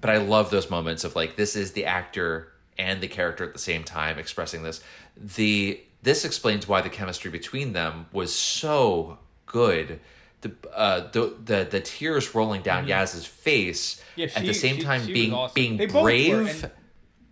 but 0.00 0.08
I 0.10 0.16
love 0.16 0.50
those 0.50 0.70
moments 0.70 1.04
of 1.04 1.14
like 1.14 1.36
this 1.36 1.56
is 1.56 1.72
the 1.72 1.84
actor 1.84 2.52
and 2.78 3.02
the 3.02 3.08
character 3.08 3.44
at 3.44 3.52
the 3.52 3.58
same 3.58 3.84
time 3.84 4.18
expressing 4.18 4.62
this. 4.62 4.82
The 5.16 5.80
this 6.02 6.24
explains 6.24 6.66
why 6.66 6.80
the 6.80 6.88
chemistry 6.88 7.30
between 7.30 7.74
them 7.74 8.06
was 8.12 8.34
so 8.34 9.18
good. 9.44 10.00
The 10.40 10.52
uh, 10.74 11.10
the, 11.12 11.34
the 11.44 11.68
the 11.70 11.80
tears 11.80 12.34
rolling 12.34 12.62
down 12.62 12.86
Yaz's 12.86 13.26
face 13.26 13.96
Mm-hmm. 14.16 14.20
Yeah, 14.20 14.26
at 14.36 14.46
the 14.46 14.54
same 14.54 14.76
she- 14.76 14.82
time 14.82 15.06
she 15.06 15.12
being 15.12 15.32
awesome. 15.34 15.54
being 15.54 15.76
were, 15.78 15.86
brave. 16.02 16.64
and 16.64 16.72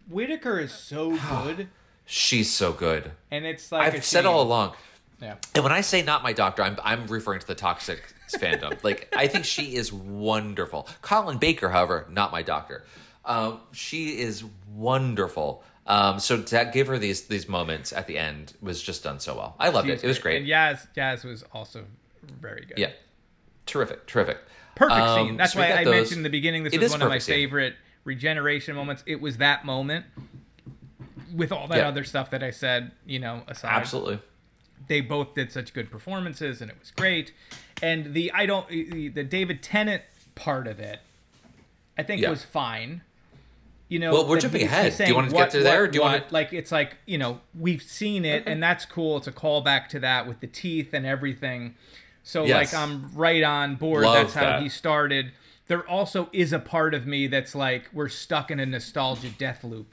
Whittaker 0.09 0.59
is 0.61 0.73
so 0.73 1.11
good, 1.45 1.69
She's 2.11 2.51
so 2.51 2.73
good. 2.73 3.11
and 3.31 3.45
it's 3.45 3.71
like 3.71 3.95
I've 3.95 4.05
said 4.05 4.25
all 4.25 4.41
along. 4.43 4.73
Yeah. 5.21 5.35
And 5.55 5.63
when 5.63 5.73
I 5.73 5.83
say 5.83 6.03
not 6.03 6.23
my 6.23 6.33
doctor, 6.33 6.63
I'm 6.63 6.79
I'm 6.83 7.07
referring 7.07 7.41
to 7.41 7.47
the 7.47 7.55
toxic 7.55 8.15
fandom. 8.33 8.79
Like 8.85 9.13
I 9.17 9.27
think 9.27 9.45
she 9.45 9.75
is 9.77 9.93
wonderful. 9.93 10.89
Colin 11.03 11.37
Baker, 11.39 11.69
however, 11.69 12.07
not 12.11 12.33
my 12.33 12.41
doctor. 12.43 12.85
Um, 13.25 13.61
she 13.73 14.19
is 14.21 14.43
wonderful. 14.75 15.63
Um, 15.87 16.19
so 16.19 16.41
to 16.43 16.71
give 16.73 16.87
her 16.87 16.99
these 16.99 17.23
these 17.25 17.47
moments 17.49 17.93
at 17.93 18.07
the 18.07 18.17
end 18.17 18.55
was 18.63 18.83
just 18.83 19.03
done 19.05 19.21
so 19.21 19.37
well. 19.37 19.55
I 19.59 19.69
loved 19.69 19.89
She's 19.89 20.01
it. 20.03 20.05
It 20.05 20.09
was 20.09 20.19
great. 20.19 20.39
And 20.39 20.47
Yaz, 20.47 20.87
Yaz 20.97 21.25
was 21.25 21.43
also 21.53 21.85
very 22.41 22.65
good. 22.67 22.79
yeah, 22.79 22.91
terrific, 23.67 24.07
terrific. 24.07 24.39
Perfect 24.77 24.99
Um, 25.01 25.27
scene. 25.27 25.37
That's 25.37 25.53
so 25.55 25.59
why 25.61 25.73
I 25.73 25.85
those. 25.85 25.93
mentioned 25.95 26.19
in 26.19 26.23
the 26.23 26.31
beginning 26.31 26.63
this 26.65 26.73
was 26.75 26.83
is 26.85 26.91
one 26.93 27.03
of 27.03 27.09
my 27.09 27.19
scene. 27.19 27.35
favorite 27.35 27.75
regeneration 28.05 28.77
moments. 28.77 29.03
It 29.07 29.21
was 29.21 29.39
that 29.39 29.65
moment 29.65 30.07
with 31.35 31.53
all 31.53 31.67
that 31.69 31.79
Yeah. 31.79 31.89
other 31.89 32.05
stuff 32.05 32.31
that 32.31 32.43
I 32.43 32.51
said, 32.51 32.93
you 33.07 33.19
know, 33.19 33.43
aside. 33.49 33.73
Absolutely. 33.73 34.21
They 34.87 35.01
both 35.01 35.35
did 35.35 35.51
such 35.53 35.73
good 35.75 35.91
performances 35.91 36.61
and 36.63 36.71
it 36.71 36.77
was 36.79 36.91
great. 36.93 37.33
And 37.83 38.15
the 38.15 38.31
I 38.33 38.47
don't 38.47 38.69
the 38.69 39.25
David 39.25 39.63
Tennant 39.63 40.03
part 40.35 40.67
of 40.67 40.79
it 40.81 41.01
I 41.97 42.03
think 42.05 42.23
Yeah. 42.23 42.31
was 42.31 42.45
fine. 42.45 43.03
You 43.89 43.99
know, 43.99 44.13
Well, 44.13 44.29
we're 44.29 44.41
jumping 44.41 44.63
ahead. 44.63 44.85
he's 44.87 44.97
Do 44.99 45.03
you 45.03 45.07
saying 45.07 45.15
wanna 45.17 45.29
get 45.29 45.35
what- 45.35 45.51
to 45.51 45.61
there, 45.63 45.85
or 45.85 45.89
do 45.89 45.97
you 45.97 46.03
wanna- 46.03 46.25
like 46.31 46.53
it's 46.53 46.71
like 46.71 46.97
you 47.07 47.19
know 47.19 47.41
we've 47.59 47.83
seen 47.83 48.25
it 48.25 48.43
mm-hmm. 48.43 48.51
and 48.53 48.63
that's 48.63 48.85
cool. 48.85 49.17
It's 49.17 49.27
a 49.27 49.33
callback 49.33 49.89
to 49.89 49.99
that 50.01 50.27
with 50.29 50.41
the 50.41 50.47
teeth 50.47 50.93
and 50.95 51.05
everything. 51.07 51.75
So 52.23 52.45
Yes. 52.45 52.73
like 52.73 52.81
I'm 52.81 53.11
right 53.15 53.43
on 53.43 53.77
board. 53.77 54.05
Love 54.05 54.15
that's 54.15 54.35
how 54.35 54.43
that. 54.43 54.63
he 54.63 54.69
started. 54.69 55.33
There 55.67 55.87
also 55.89 56.29
is 56.33 56.53
a 56.53 56.59
part 56.59 56.95
of 56.95 57.07
me 57.07 57.27
that's 57.27 57.55
like 57.55 57.89
we're 57.93 58.09
stuck 58.09 58.51
in 58.51 58.61
a 58.61 58.67
nostalgia 58.67 59.31
death 59.31 59.65
loop, 59.65 59.93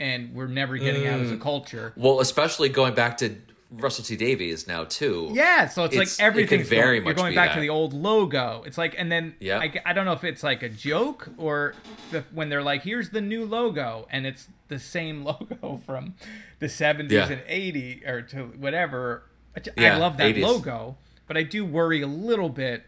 and 0.00 0.34
we're 0.34 0.46
never 0.48 0.76
getting 0.76 1.06
out 1.06 1.20
as 1.20 1.30
Mm. 1.30 1.34
a 1.34 1.38
culture. 1.38 1.92
Well, 1.96 2.20
especially 2.20 2.68
going 2.68 2.94
back 2.94 3.16
to 3.18 3.36
Russell 3.70 4.04
T 4.04 4.14
Davies 4.16 4.68
now 4.68 4.84
too. 4.84 5.30
Yeah, 5.32 5.66
so 5.68 5.84
it's, 5.84 5.94
It's- 5.94 5.94
it 5.94 5.98
like 5.98 6.08
could 6.08 6.24
everything's 6.24 6.68
very 6.68 6.84
going, 6.84 6.94
you're 6.96 7.04
much 7.04 7.16
going 7.16 7.34
back 7.34 7.48
that. 7.50 7.54
to 7.56 7.60
the 7.60 7.70
old 7.70 7.92
logo. 7.92 8.62
It's 8.66 8.78
like, 8.78 8.94
and 8.96 9.10
then 9.10 9.34
Yeah. 9.40 9.58
I, 9.58 9.72
I 9.84 9.92
don't 9.92 10.04
know 10.04 10.12
if 10.12 10.22
it's 10.22 10.42
like 10.44 10.62
a 10.62 10.68
joke 10.68 11.28
or 11.38 11.74
the, 12.12 12.22
when 12.32 12.50
they're 12.50 12.62
like, 12.62 12.82
"Here's 12.84 13.10
the 13.10 13.20
new 13.20 13.44
logo," 13.44 14.06
and 14.10 14.26
it's 14.26 14.46
the 14.68 14.78
same 14.78 15.24
logo 15.24 15.80
from 15.86 16.14
the 16.60 16.66
70s 16.68 17.10
Yeah. 17.10 17.28
and 17.30 17.42
80 17.48 18.02
or 18.06 18.22
to 18.22 18.44
whatever. 18.58 19.24
I 19.56 19.60
j- 19.60 19.70
I 19.76 19.82
Yeah, 19.82 19.96
love 19.96 20.18
that 20.18 20.34
80s. 20.36 20.42
logo, 20.42 20.96
but 21.26 21.36
I 21.36 21.42
do 21.42 21.64
worry 21.64 22.00
a 22.02 22.06
little 22.06 22.48
bit 22.50 22.84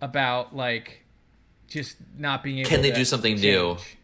about 0.00 0.54
like 0.54 1.04
just 1.68 1.96
not 2.16 2.42
being 2.44 2.58
able. 2.60 2.68
Can 2.70 2.82
they 2.82 2.90
do 2.92 3.04
something 3.04 3.34
new? 3.36 3.74
change. 3.76 3.80
Yeah. 3.80 3.96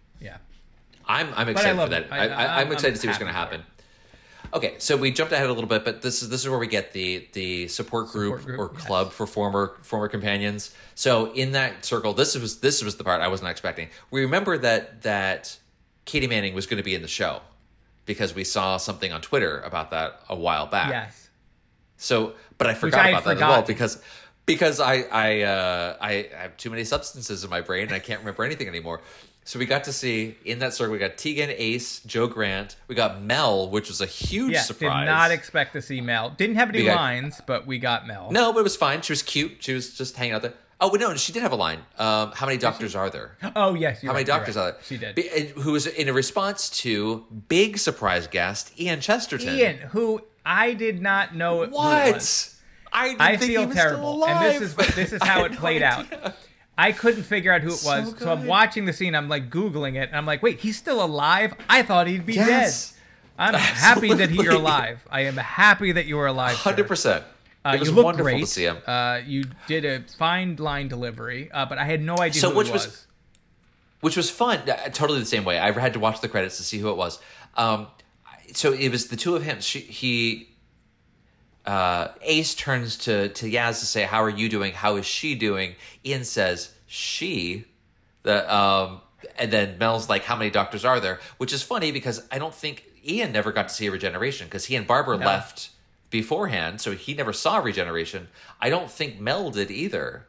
I'm 1.06 1.28
I'm 1.36 1.48
excited 1.48 1.80
for 1.80 1.88
that. 1.88 2.02
it. 2.04 2.08
I, 2.12 2.18
I- 2.18 2.44
I, 2.44 2.44
I'm- 2.58 2.72
excited 2.72 2.94
to 2.94 3.00
see 3.00 3.06
what's 3.08 3.18
going 3.18 3.32
to 3.32 3.38
happen. 3.38 3.62
Okay, 4.54 4.76
so 4.78 4.96
we 4.96 5.10
jumped 5.10 5.32
ahead 5.32 5.46
a 5.46 5.52
little 5.52 5.68
bit, 5.68 5.84
but 5.84 6.02
this 6.02 6.22
is 6.22 6.28
this 6.28 6.40
is 6.42 6.48
where 6.48 6.58
we 6.58 6.68
get 6.68 6.92
the 6.92 7.26
the 7.32 7.66
support 7.68 8.08
group, 8.08 8.40
Support 8.40 8.56
group, 8.56 8.70
or 8.72 8.74
yes. 8.78 8.86
club 8.86 9.12
for 9.12 9.26
former 9.26 9.76
former 9.82 10.08
companions. 10.08 10.72
So 10.94 11.32
in 11.32 11.52
that 11.52 11.84
circle, 11.84 12.12
this 12.14 12.36
was 12.38 12.60
this 12.60 12.82
was 12.82 12.96
the 12.96 13.04
part 13.04 13.20
I 13.20 13.28
wasn't 13.28 13.50
expecting. 13.50 13.88
We 14.10 14.22
remember 14.22 14.56
that 14.58 15.02
that 15.02 15.58
Katie 16.04 16.28
Manning 16.28 16.54
was 16.54 16.66
going 16.66 16.78
to 16.78 16.84
be 16.84 16.94
in 16.94 17.02
the 17.02 17.08
show 17.08 17.40
because 18.06 18.34
we 18.34 18.44
saw 18.44 18.76
something 18.76 19.12
on 19.12 19.20
Twitter 19.20 19.58
about 19.60 19.90
that 19.90 20.20
a 20.28 20.36
while 20.36 20.66
back. 20.66 20.90
Yes. 20.90 21.28
So, 21.96 22.34
but 22.56 22.68
I 22.68 22.74
forgot 22.74 23.04
I 23.04 23.08
about 23.10 23.24
that 23.24 23.36
as 23.36 23.40
well 23.40 23.62
because 23.62 24.00
because 24.46 24.78
I 24.78 25.00
I 25.10 25.40
uh, 25.42 25.96
I 26.00 26.28
have 26.36 26.56
too 26.56 26.70
many 26.70 26.84
substances 26.84 27.42
in 27.42 27.50
my 27.50 27.62
brain 27.62 27.86
and 27.86 27.92
I 27.94 27.98
can't 27.98 28.20
remember 28.20 28.44
anything 28.44 28.68
anymore. 28.68 29.00
So 29.46 29.60
we 29.60 29.64
got 29.64 29.84
to 29.84 29.92
see 29.92 30.36
in 30.44 30.58
that 30.58 30.74
circle 30.74 30.92
we 30.92 30.98
got 30.98 31.16
Tegan, 31.16 31.50
Ace, 31.56 32.00
Jo 32.00 32.26
Grant. 32.26 32.74
We 32.88 32.96
got 32.96 33.22
Mel, 33.22 33.70
which 33.70 33.86
was 33.86 34.00
a 34.00 34.06
huge 34.06 34.54
Yeah. 34.54 34.62
surprise. 34.62 35.02
Did 35.06 35.12
not 35.12 35.30
expect 35.30 35.72
to 35.74 35.80
see 35.82 36.00
Mel. 36.00 36.30
Didn't 36.30 36.56
have 36.56 36.68
any 36.70 36.82
got- 36.84 36.96
lines, 36.96 37.40
but 37.46 37.64
we 37.64 37.78
got 37.78 38.08
Mel. 38.08 38.28
no, 38.32 38.52
but 38.52 38.58
it 38.58 38.64
was 38.64 38.74
fine. 38.74 39.02
She 39.02 39.12
was 39.12 39.22
cute. 39.22 39.52
She 39.60 39.72
was 39.72 39.96
just 39.96 40.16
hanging 40.16 40.34
out 40.34 40.42
there. 40.42 40.54
Oh, 40.80 40.88
no, 40.90 41.14
she 41.14 41.32
did 41.32 41.42
have 41.42 41.52
a 41.52 41.56
line. 41.56 41.78
Um, 41.96 42.32
how 42.34 42.44
many 42.44 42.58
doctors 42.58 42.96
are 42.96 43.08
there? 43.08 43.36
Oh 43.54 43.74
yes. 43.74 44.02
You're 44.02 44.10
How 44.12 44.14
many 44.18 44.24
right, 44.24 44.26
you're 44.26 44.36
doctors 44.36 44.56
right. 44.56 44.62
are 44.62 44.72
there? 44.72 44.80
She 44.84 44.96
did. 44.98 45.14
Be- 45.14 45.52
Who 45.62 45.70
was 45.72 45.86
in 45.86 46.08
a 46.08 46.12
response 46.12 46.68
to 46.80 47.24
big 47.48 47.78
surprise 47.78 48.26
guest 48.26 48.72
Ian 48.80 49.00
Chesterton. 49.00 49.54
Ian, 49.54 49.76
who 49.78 50.22
I 50.44 50.74
did 50.74 51.00
not 51.00 51.36
know 51.36 51.62
it 51.62 51.68
who 51.70 51.76
was. 51.76 52.56
What? 52.90 52.92
I, 52.92 53.08
didn't 53.10 53.20
I 53.20 53.36
think 53.36 53.50
he 53.52 53.56
feel 53.58 53.70
terrible, 53.70 54.26
and 54.26 54.44
this 54.44 54.60
is 54.62 54.74
this 54.96 55.12
is 55.12 55.22
how 55.22 55.40
it 55.44 55.52
had 55.52 55.52
no 55.52 55.58
played 55.58 55.82
out. 55.82 56.06
Idea. 56.78 56.88
I 56.88 56.92
couldn't 56.98 57.22
figure 57.24 57.52
out 57.52 57.62
who 57.62 57.68
it 57.68 57.82
was, 57.84 58.18
so, 58.18 58.30
I'm 58.32 58.46
watching 58.46 58.84
the 58.84 58.92
scene. 58.92 59.14
I'm 59.14 59.28
like 59.28 59.50
googling 59.50 59.94
it, 59.96 60.08
and 60.08 60.16
I'm 60.16 60.26
like, 60.26 60.42
wait, 60.42 60.60
he's 60.60 60.76
still 60.76 61.04
alive? 61.04 61.54
I 61.68 61.82
thought 61.82 62.06
he'd 62.06 62.26
be 62.26 62.34
Yes. 62.34 62.90
dead. 62.92 62.96
I'm 63.38 63.54
happy 63.54 64.14
that 64.14 64.30
he- 64.30 64.42
you're 64.42 64.54
alive. 64.54 65.06
I 65.10 65.22
am 65.22 65.36
happy 65.36 65.92
that 65.92 66.06
you 66.06 66.18
are 66.18 66.26
alive. 66.26 66.56
Hundred 66.56 66.88
percent. 66.88 67.24
Uh, 67.64 67.72
It 67.74 67.80
was 67.80 67.88
you 67.88 67.94
look 67.94 68.04
wonderful 68.04 68.24
great. 68.32 68.40
to 68.40 68.46
see 68.46 68.64
him. 68.64 68.78
Uh, 68.86 69.20
you 69.26 69.44
did 69.66 69.84
a 69.84 70.00
fine 70.16 70.56
line 70.56 70.88
delivery, 70.88 71.50
uh, 71.52 71.66
but 71.66 71.76
I 71.78 71.84
had 71.84 72.00
no 72.00 72.16
idea 72.18 72.40
So 72.40 72.50
who 72.50 72.56
which 72.58 72.68
it 72.68 72.72
was- 72.72 72.86
was. 72.86 73.06
which 74.00 74.16
was 74.16 74.30
fun. 74.30 74.58
uh, 74.70 74.88
Totally 74.90 75.18
the 75.20 75.26
same 75.26 75.44
way. 75.44 75.58
I 75.58 75.72
had 75.72 75.92
to 75.94 75.98
watch 75.98 76.20
the 76.20 76.28
credits 76.28 76.56
to 76.58 76.62
see 76.62 76.78
who 76.78 76.88
it 76.90 76.96
was. 76.96 77.18
Um, 77.56 77.88
so 78.54 78.72
it 78.72 78.90
was 78.90 79.08
the 79.08 79.16
two 79.16 79.34
of 79.34 79.42
him. 79.42 79.60
She, 79.60 79.80
he, 79.80 80.50
uh, 81.66 82.08
Ace 82.22 82.54
turns 82.54 82.96
to 82.98 83.28
to 83.30 83.50
Yaz 83.50 83.80
to 83.80 83.86
say, 83.86 84.02
"How 84.02 84.22
are 84.22 84.30
you 84.30 84.48
doing? 84.48 84.72
How 84.72 84.96
is 84.96 85.06
she 85.06 85.34
doing?" 85.34 85.74
Ian 86.04 86.24
says, 86.24 86.72
"She." 86.86 87.64
The 88.22 88.52
um, 88.54 89.00
and 89.38 89.52
then 89.52 89.78
Mel's 89.78 90.08
like, 90.08 90.24
"How 90.24 90.36
many 90.36 90.50
doctors 90.50 90.84
are 90.84 91.00
there?" 91.00 91.20
Which 91.38 91.52
is 91.52 91.62
funny 91.62 91.92
because 91.92 92.26
I 92.30 92.38
don't 92.38 92.54
think 92.54 92.84
Ian 93.04 93.32
never 93.32 93.52
got 93.52 93.68
to 93.68 93.74
see 93.74 93.86
a 93.86 93.90
regeneration 93.90 94.46
because 94.46 94.66
he 94.66 94.76
and 94.76 94.86
Barbara 94.86 95.18
No. 95.18 95.26
left 95.26 95.70
beforehand, 96.10 96.80
so 96.80 96.92
he 96.92 97.14
never 97.14 97.32
saw 97.32 97.58
regeneration. 97.58 98.28
I 98.60 98.70
don't 98.70 98.90
think 98.90 99.20
Mel 99.20 99.50
did 99.50 99.70
either. 99.70 100.26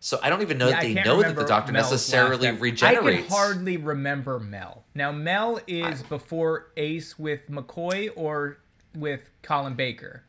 So 0.00 0.20
I 0.22 0.30
don't 0.30 0.42
even 0.42 0.58
know 0.58 0.68
Yeah, 0.68 0.80
that 0.80 0.82
they 0.82 0.94
know 0.94 1.22
that 1.22 1.34
the 1.34 1.44
Doctor 1.44 1.72
Mel's 1.72 1.90
necessarily 1.90 2.50
regenerates. 2.52 3.24
I 3.24 3.28
can 3.28 3.30
hardly 3.30 3.76
remember 3.76 4.38
Mel. 4.38 4.84
Now 4.94 5.10
Mel 5.10 5.60
is 5.66 6.02
before 6.04 6.68
Ace 6.76 7.18
with 7.18 7.50
McCoy 7.50 8.10
or 8.14 8.58
with 8.94 9.28
Colin 9.42 9.74
Baker. 9.74 10.22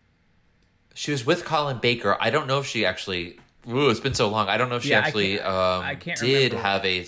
She 0.94 1.12
was 1.12 1.26
with 1.26 1.46
Colin 1.46 1.78
Baker. 1.80 2.18
I 2.20 2.30
don't 2.30 2.48
know 2.48 2.60
if 2.60 2.66
she 2.66 2.86
actually. 2.86 3.40
Ooh, 3.70 3.90
it's 3.90 4.00
been 4.00 4.14
so 4.14 4.30
long. 4.30 4.48
I 4.50 4.58
don't 4.58 4.70
know 4.70 4.78
if 4.78 4.84
she 4.84 4.90
Yeah, 4.90 5.00
I 5.02 5.08
actually 5.08 5.38
can't- 5.38 5.46
um, 5.48 5.84
I 5.84 5.96
can't 5.96 6.20
did 6.20 6.54
remember. 6.54 6.58
have 6.68 6.86
a. 6.86 7.06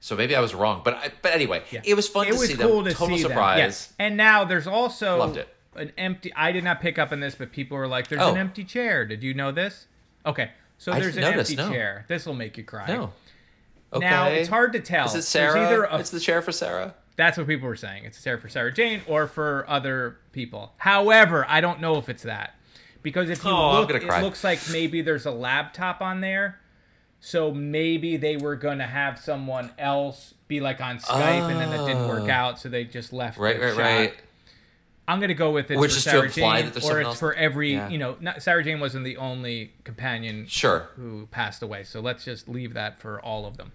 So 0.00 0.16
maybe 0.16 0.34
I 0.34 0.40
was 0.40 0.54
wrong, 0.54 0.82
but 0.84 0.94
I, 0.94 1.12
but 1.22 1.32
anyway, 1.32 1.62
Yeah. 1.70 1.80
it 1.84 1.94
was 1.94 2.08
fun 2.08 2.26
it 2.26 2.32
to 2.32 2.38
was 2.38 2.48
see 2.48 2.56
cool 2.56 2.82
them. 2.82 2.92
to 2.92 2.98
Total 2.98 3.16
see 3.16 3.22
them. 3.22 3.30
surprise. 3.30 3.58
Yes. 3.58 3.92
And 4.00 4.16
now 4.16 4.44
there's 4.44 4.66
also 4.66 5.18
Loved 5.18 5.36
it. 5.36 5.48
an 5.76 5.92
empty. 5.96 6.32
I 6.34 6.50
did 6.52 6.64
not 6.64 6.80
pick 6.80 6.98
up 6.98 7.12
on 7.12 7.20
this, 7.20 7.36
but 7.36 7.52
people 7.52 7.76
were 7.78 7.86
like, 7.86 8.08
"There's 8.08 8.20
Oh. 8.20 8.32
an 8.32 8.36
empty 8.38 8.64
chair." 8.64 9.04
Did 9.04 9.22
you 9.22 9.32
know 9.32 9.52
this? 9.52 9.86
Okay, 10.26 10.50
so 10.78 10.92
there's 10.92 11.16
an 11.16 11.22
notice, 11.22 11.50
empty 11.50 11.62
no. 11.62 11.70
chair. 11.72 12.04
This 12.08 12.26
will 12.26 12.34
make 12.34 12.56
you 12.58 12.64
cry. 12.64 12.86
No. 12.88 13.12
Okay. 13.92 14.04
Now 14.08 14.26
it's 14.28 14.48
hard 14.48 14.72
to 14.72 14.80
tell. 14.80 15.06
Is 15.06 15.14
it 15.14 15.22
Sarah? 15.22 15.88
a- 15.90 15.98
it's 16.00 16.10
the 16.10 16.20
chair 16.20 16.42
for 16.42 16.50
Sarah. 16.52 16.94
That's 17.16 17.36
what 17.38 17.46
people 17.46 17.68
were 17.68 17.76
saying. 17.76 18.04
It's 18.04 18.18
a 18.18 18.22
chair 18.22 18.38
for 18.38 18.48
Sarah 18.48 18.72
Jane 18.72 19.02
or 19.06 19.26
for 19.28 19.64
other 19.68 20.16
people. 20.32 20.72
However, 20.78 21.44
I 21.48 21.60
don't 21.60 21.80
know 21.80 21.96
if 21.98 22.08
it's 22.08 22.22
that 22.24 22.54
because 23.02 23.30
if 23.30 23.44
you 23.44 23.50
Oh, 23.50 23.80
look, 23.80 23.90
it 23.90 24.02
cry. 24.06 24.22
looks 24.22 24.42
like 24.44 24.58
maybe 24.70 25.02
there's 25.02 25.26
a 25.26 25.30
laptop 25.30 26.00
on 26.00 26.20
there. 26.20 26.58
So 27.24 27.52
maybe 27.52 28.16
they 28.16 28.36
were 28.36 28.56
gonna 28.56 28.86
have 28.86 29.18
someone 29.18 29.70
else 29.78 30.34
be 30.48 30.60
like 30.60 30.80
on 30.80 30.98
Skype, 30.98 31.50
and 31.50 31.60
then 31.60 31.70
that 31.70 31.86
didn't 31.86 32.08
work 32.08 32.24
Oh. 32.28 32.30
out, 32.30 32.58
so 32.58 32.68
they 32.68 32.84
just 32.84 33.12
left. 33.12 33.38
Right, 33.38 33.60
right, 33.60 33.70
shot. 33.70 33.78
right. 33.78 34.14
I'm 35.06 35.20
gonna 35.20 35.34
go 35.34 35.50
with 35.52 35.70
it 35.70 35.76
Or 35.76 35.82
for 35.82 35.88
just 35.88 36.04
to 36.04 36.10
Sarah 36.10 36.22
imply 36.24 36.56
Jane, 36.56 36.64
that 36.66 36.74
there's 36.74 36.88
or 36.90 37.00
it's 37.00 37.06
else- 37.08 37.18
for 37.20 37.34
every 37.34 37.72
Yeah. 37.74 37.88
you 37.88 37.98
know. 37.98 38.16
Not, 38.20 38.42
Sarah 38.42 38.62
Jane 38.64 38.80
wasn't 38.80 39.04
the 39.04 39.16
only 39.18 39.72
companion 39.84 40.46
Sure. 40.48 40.88
who 40.96 41.26
passed 41.30 41.62
away, 41.62 41.84
so 41.84 42.00
let's 42.00 42.24
just 42.24 42.48
leave 42.48 42.74
that 42.74 42.98
for 42.98 43.20
all 43.20 43.46
of 43.46 43.56
them. 43.56 43.72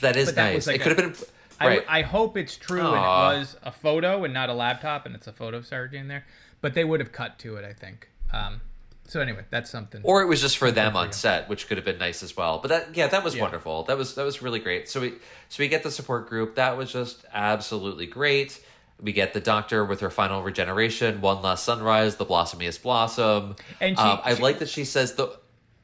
That 0.00 0.16
is 0.16 0.26
But 0.28 0.34
that 0.36 0.52
nice. 0.54 0.66
like 0.66 0.76
it 0.76 0.82
could 0.82 0.98
have 0.98 1.12
been. 1.18 1.28
I, 1.60 1.66
Right. 1.66 1.84
I 1.88 2.02
hope 2.02 2.36
it's 2.36 2.56
true 2.56 2.80
and 2.80 2.88
it 2.96 3.38
was 3.38 3.56
a 3.62 3.70
photo 3.70 4.24
and 4.24 4.32
not 4.34 4.48
a 4.48 4.54
laptop 4.54 5.04
and 5.06 5.14
it's 5.14 5.26
a 5.26 5.32
photo 5.32 5.58
of 5.58 5.66
Sarah 5.66 5.90
Jane 5.90 6.08
there. 6.08 6.24
But 6.60 6.74
they 6.74 6.84
would 6.84 7.00
have 7.00 7.12
cut 7.12 7.38
to 7.40 7.56
it, 7.56 7.64
I 7.64 7.72
think. 7.72 8.08
Um, 8.32 8.60
so 9.06 9.20
anyway, 9.20 9.44
that's 9.50 9.68
something. 9.70 10.00
or 10.04 10.22
it 10.22 10.26
was 10.26 10.40
just 10.40 10.56
for 10.56 10.70
them 10.70 10.92
for 10.92 10.98
on 10.98 11.12
set, 11.12 11.48
which 11.48 11.66
could 11.66 11.76
have 11.78 11.84
been 11.84 11.98
nice 11.98 12.22
as 12.22 12.36
well. 12.36 12.58
But 12.60 12.68
that, 12.68 12.96
yeah, 12.96 13.08
that 13.08 13.24
was 13.24 13.34
Yeah. 13.34 13.42
wonderful. 13.42 13.82
That 13.84 13.96
was 13.98 14.14
that 14.14 14.24
was 14.24 14.40
really 14.40 14.60
great. 14.60 14.88
So 14.88 15.00
we 15.00 15.10
so 15.48 15.62
we 15.62 15.68
get 15.68 15.82
the 15.82 15.90
support 15.90 16.28
group. 16.28 16.54
That 16.54 16.76
was 16.76 16.92
just 16.92 17.24
absolutely 17.32 18.06
great. 18.06 18.60
We 19.00 19.12
get 19.12 19.32
the 19.32 19.40
doctor 19.40 19.84
with 19.84 20.00
her 20.00 20.10
final 20.10 20.42
regeneration, 20.42 21.20
one 21.22 21.42
last 21.42 21.64
sunrise, 21.64 22.16
the 22.16 22.26
blossomiest 22.26 22.82
blossom. 22.82 23.56
And 23.80 23.96
she- 23.96 24.02
um, 24.02 24.20
I 24.24 24.34
she- 24.36 24.42
like 24.42 24.58
that 24.60 24.68
she 24.68 24.84
says 24.84 25.14
the. 25.14 25.36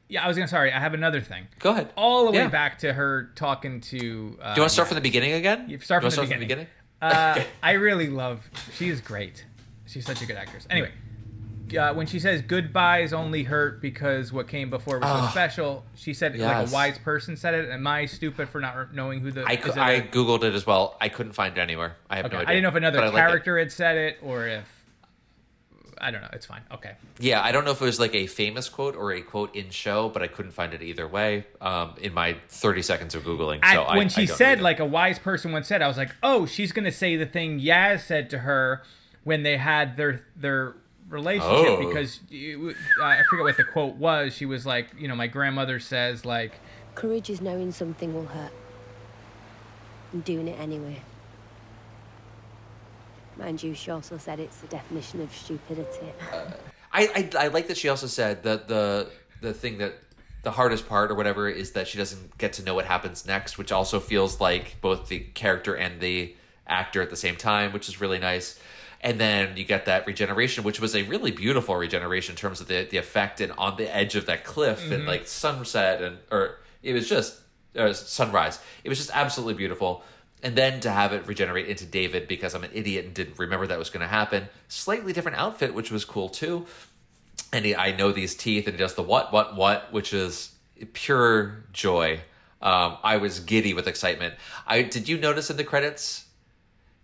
yeah, 0.07 0.23
I 0.23 0.27
was 0.29 0.37
gonna. 0.37 0.47
Sorry, 0.47 0.71
I 0.71 0.79
have 0.79 0.93
another 0.93 1.19
thing. 1.19 1.47
Go 1.59 1.71
ahead. 1.71 1.91
All 1.97 2.25
the 2.25 2.31
way 2.31 2.37
Yeah. 2.37 2.47
back 2.47 2.77
to 2.79 2.93
her 2.93 3.31
talking 3.35 3.81
to. 3.81 3.97
Uh, 4.41 4.53
Do 4.53 4.59
you 4.59 4.61
want 4.61 4.69
to 4.69 4.69
start 4.69 4.87
from 4.87 4.95
the 4.95 5.01
beginning 5.01 5.33
again? 5.33 5.67
You 5.67 5.79
start 5.79 6.03
You 6.03 6.11
from 6.11 6.17
wanna 6.19 6.29
the 6.29 6.35
beginning. 6.45 6.67
beginning? 7.01 7.17
Uh, 7.41 7.43
I 7.61 7.71
really 7.73 8.07
love. 8.07 8.49
She 8.77 8.87
is 8.89 9.01
great. 9.01 9.43
She's 9.85 10.05
such 10.05 10.21
a 10.21 10.25
good 10.25 10.37
actress. 10.37 10.65
Anyway, 10.69 10.91
uh, 11.75 11.93
when 11.93 12.07
she 12.07 12.19
says 12.19 12.41
goodbyes 12.41 13.13
only 13.13 13.43
hurt 13.43 13.81
because 13.81 14.31
what 14.31 14.47
came 14.47 14.69
before 14.69 14.99
was 14.99 15.07
so 15.09 15.15
Ah. 15.15 15.29
special, 15.31 15.83
she 15.95 16.13
said 16.13 16.35
it 16.35 16.41
like 16.41 16.67
a 16.67 16.71
wise 16.71 16.97
person 16.97 17.35
said 17.35 17.53
it. 17.53 17.69
Am 17.69 17.85
I 17.87 18.05
stupid 18.05 18.49
for 18.49 18.59
not 18.61 18.93
knowing 18.93 19.19
who 19.21 19.31
the? 19.31 19.43
I, 19.45 19.53
it 19.53 20.11
googled 20.11 20.43
it 20.43 20.53
as 20.53 20.65
well. 20.67 20.95
I 21.01 21.09
couldn't 21.09 21.33
find 21.33 21.57
it 21.57 21.61
anywhere. 21.61 21.95
I 22.09 22.17
have 22.17 22.25
Okay. 22.27 22.35
no 22.35 22.41
idea. 22.41 22.49
I 22.49 22.53
didn't 22.53 22.63
know 22.63 22.69
if 22.69 22.75
another 22.75 23.11
character 23.11 23.57
had 23.57 23.71
said 23.71 23.97
it 23.97 24.17
or 24.21 24.47
if 24.47 24.73
I 25.99 26.11
don't 26.11 26.21
know. 26.21 26.29
It's 26.33 26.45
fine. 26.45 26.61
Okay. 26.71 26.91
Yeah, 27.19 27.41
I 27.41 27.51
don't 27.51 27.65
know 27.65 27.71
if 27.71 27.81
it 27.81 27.85
was 27.85 27.99
like 27.99 28.13
a 28.13 28.27
famous 28.27 28.69
quote 28.69 28.95
or 28.95 29.11
a 29.13 29.21
quote 29.21 29.55
in 29.55 29.71
show, 29.71 30.09
but 30.09 30.21
I 30.21 30.27
couldn't 30.27 30.51
find 30.51 30.73
it 30.75 30.83
either 30.83 31.07
way. 31.07 31.45
Um, 31.59 31.95
in 31.99 32.13
my 32.13 32.37
thirty 32.49 32.83
seconds 32.83 33.15
of 33.15 33.23
googling, 33.23 33.59
I- 33.63 33.73
so 33.73 33.81
I, 33.83 33.97
when 33.97 34.05
I 34.05 34.09
she 34.09 34.25
don't 34.27 34.37
said 34.37 34.61
like 34.61 34.79
a 34.79 34.85
wise 34.85 35.17
person 35.17 35.51
once 35.51 35.67
said, 35.67 35.81
I 35.81 35.87
was 35.87 35.97
like, 35.97 36.11
oh, 36.21 36.45
she's 36.45 36.71
gonna 36.71 36.91
say 36.91 37.15
the 37.15 37.25
thing 37.25 37.59
Yaz 37.59 38.01
said 38.01 38.29
to 38.29 38.39
her 38.39 38.83
when 39.23 39.41
they 39.43 39.57
had 39.57 39.97
their 39.97 40.21
their 40.35 40.75
relationship 41.09 41.67
Oh. 41.79 41.87
because 41.87 42.19
you, 42.29 42.73
uh, 43.01 43.03
I 43.05 43.21
forget 43.29 43.43
what 43.45 43.57
the 43.57 43.63
quote 43.63 43.95
was. 43.95 44.33
She 44.33 44.45
was 44.45 44.65
like, 44.65 44.87
you 44.97 45.07
know, 45.07 45.15
my 45.15 45.27
grandmother 45.27 45.79
says 45.79 46.25
like, 46.25 46.53
Courage 46.95 47.29
is 47.29 47.41
knowing 47.41 47.71
something 47.71 48.13
will 48.13 48.25
hurt 48.25 48.51
and 50.13 50.23
doing 50.23 50.47
it 50.47 50.59
anyway. 50.59 51.01
Mind 53.37 53.61
you, 53.61 53.73
she 53.75 53.91
also 53.91 54.17
said 54.17 54.39
it's 54.39 54.57
the 54.57 54.67
definition 54.67 55.21
of 55.21 55.31
stupidity. 55.33 56.07
I, 56.91 57.29
I 57.37 57.45
I 57.45 57.47
like 57.49 57.67
that 57.67 57.77
she 57.77 57.87
also 57.89 58.07
said 58.07 58.43
that 58.43 58.67
the 58.67 59.09
the 59.41 59.53
thing 59.53 59.77
that 59.77 59.93
the 60.41 60.51
hardest 60.51 60.87
part 60.89 61.11
or 61.11 61.15
whatever 61.15 61.47
is 61.47 61.73
that 61.73 61.87
she 61.87 61.97
doesn't 61.99 62.37
get 62.39 62.53
to 62.53 62.63
know 62.63 62.73
what 62.73 62.85
happens 62.85 63.27
next, 63.27 63.57
which 63.59 63.71
also 63.71 63.99
feels 63.99 64.39
like 64.41 64.77
both 64.81 65.07
the 65.07 65.19
character 65.19 65.75
and 65.75 65.99
the 66.01 66.35
actor 66.65 67.01
at 67.01 67.09
the 67.11 67.15
same 67.15 67.35
time, 67.35 67.73
which 67.73 67.87
is 67.87 68.01
really 68.01 68.17
nice. 68.19 68.59
And 69.01 69.19
then 69.19 69.55
you 69.57 69.63
get 69.63 69.85
that 69.85 70.07
regeneration, 70.07 70.63
which 70.63 70.79
was 70.79 70.95
a 70.95 71.03
really 71.03 71.31
beautiful 71.31 71.75
regeneration 71.75 72.33
in 72.33 72.37
terms 72.37 72.61
of 72.61 72.67
the 72.67 72.87
the 72.89 72.97
effect 72.97 73.41
and 73.41 73.51
on 73.57 73.77
the 73.77 73.93
edge 73.95 74.15
of 74.15 74.25
that 74.25 74.43
cliff 74.43 74.91
and 74.91 75.03
Mhm. 75.03 75.07
like 75.07 75.27
sunset 75.27 76.01
and 76.01 76.17
or 76.31 76.57
it 76.83 76.93
was 76.93 77.07
just 77.07 77.39
uh, 77.77 77.93
sunrise. 77.93 78.59
It 78.83 78.89
was 78.89 78.97
just 78.97 79.11
absolutely 79.13 79.53
beautiful. 79.53 80.03
And 80.43 80.55
then 80.55 80.79
to 80.81 80.91
have 80.91 81.13
it 81.13 81.27
regenerate 81.27 81.67
into 81.67 81.85
David 81.85 82.27
because 82.27 82.53
I'm 82.55 82.63
an 82.63 82.71
idiot 82.73 83.05
and 83.05 83.13
didn't 83.13 83.37
remember 83.39 83.67
that 83.67 83.77
was 83.79 83.89
going 83.89 84.01
to 84.01 84.07
happen. 84.07 84.49
Slightly 84.67 85.13
different 85.13 85.37
outfit, 85.37 85.73
which 85.73 85.91
was 85.91 86.05
cool 86.05 86.29
too. 86.29 86.65
And 87.53 87.65
he, 87.65 87.75
I 87.75 87.95
know 87.95 88.11
these 88.11 88.35
teeth, 88.35 88.67
and 88.67 88.75
he 88.75 88.79
does 88.79 88.95
the 88.95 89.01
what, 89.03 89.31
what, 89.31 89.55
what, 89.55 89.91
which 89.93 90.13
is 90.13 90.51
pure 90.93 91.63
joy. 91.71 92.19
Um, 92.61 92.97
I 93.03 93.17
was 93.17 93.39
giddy 93.39 93.73
with 93.73 93.87
excitement. 93.87 94.33
I 94.65 94.81
did 94.81 95.07
you 95.07 95.17
notice 95.17 95.49
in 95.49 95.57
the 95.57 95.63
credits 95.63 96.25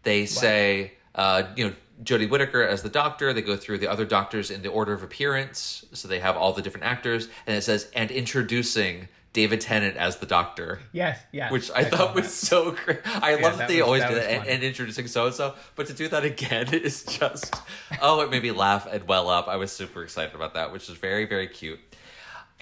they 0.03 0.25
say 0.25 0.93
uh, 1.15 1.43
you 1.55 1.67
know 1.67 1.73
Jodie 2.01 2.29
Whittaker 2.29 2.63
as 2.63 2.81
the 2.81 2.89
doctor. 2.89 3.33
They 3.33 3.41
go 3.41 3.55
through 3.57 3.79
the 3.79 3.87
other 3.87 4.05
doctors 4.05 4.49
in 4.49 4.61
the 4.61 4.69
order 4.69 4.93
of 4.93 5.03
appearance, 5.03 5.85
so 5.93 6.07
they 6.07 6.19
have 6.19 6.35
all 6.37 6.53
the 6.53 6.61
different 6.61 6.85
actors, 6.85 7.27
and 7.45 7.55
it 7.55 7.61
says 7.63 7.89
and 7.95 8.09
introducing 8.11 9.07
David 9.33 9.61
Tennant 9.61 9.97
as 9.97 10.17
the 10.17 10.25
doctor. 10.25 10.79
yes, 10.91 11.19
yes, 11.31 11.51
Which 11.51 11.71
I, 11.71 11.83
saw 11.89 11.97
thought 11.97 12.15
was 12.15 12.25
that. 12.25 12.31
so 12.47 12.71
great. 12.71 12.99
I 13.05 13.35
Yeah, 13.35 13.41
love 13.41 13.53
that, 13.53 13.57
that 13.57 13.67
they 13.67 13.77
was- 13.77 13.85
always 13.85 14.01
that 14.03 14.09
do 14.09 14.15
that 14.15 14.29
and, 14.31 14.47
and 14.47 14.63
introducing 14.63 15.07
so 15.07 15.25
and 15.27 15.35
so, 15.35 15.55
but 15.75 15.87
to 15.87 15.93
do 15.93 16.07
that 16.09 16.23
again 16.23 16.71
is 16.73 17.03
just 17.03 17.53
oh, 18.01 18.21
it 18.21 18.29
made 18.29 18.43
me 18.43 18.51
laugh 18.51 18.87
and 18.91 19.07
well 19.07 19.29
up. 19.29 19.47
I 19.47 19.55
was 19.55 19.71
super 19.71 20.03
excited 20.03 20.35
about 20.35 20.53
that, 20.55 20.71
which 20.71 20.87
is 20.89 20.95
very 20.97 21.25
very 21.25 21.47
cute. 21.47 21.79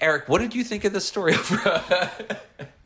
Eric, 0.00 0.28
what 0.28 0.40
did 0.40 0.54
you 0.54 0.64
think 0.64 0.84
of 0.84 0.92
this 0.92 1.04
story? 1.04 1.34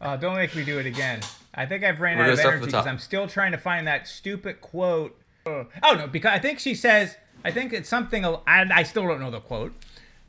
Oh, 0.00 0.16
don't 0.20 0.36
make 0.36 0.54
me 0.54 0.64
do 0.64 0.78
it 0.78 0.86
again. 0.86 1.20
I 1.54 1.64
think 1.66 1.84
I've 1.84 2.00
ran 2.00 2.18
We're 2.18 2.24
out 2.24 2.30
of 2.30 2.38
energy 2.40 2.50
from 2.58 2.66
the 2.66 2.72
top. 2.72 2.84
because 2.84 2.92
I'm 2.92 2.98
still 2.98 3.26
trying 3.26 3.52
to 3.52 3.58
find 3.58 3.86
that 3.86 4.06
stupid 4.06 4.60
quote. 4.60 5.16
Oh 5.46 5.94
no, 5.94 6.06
because 6.06 6.32
I 6.32 6.38
think 6.38 6.58
she 6.58 6.74
says. 6.74 7.16
I 7.44 7.52
think 7.52 7.72
it's 7.72 7.88
something. 7.88 8.24
I, 8.24 8.38
I 8.46 8.82
still 8.82 9.06
don't 9.06 9.20
know 9.20 9.30
the 9.30 9.40
quote, 9.40 9.72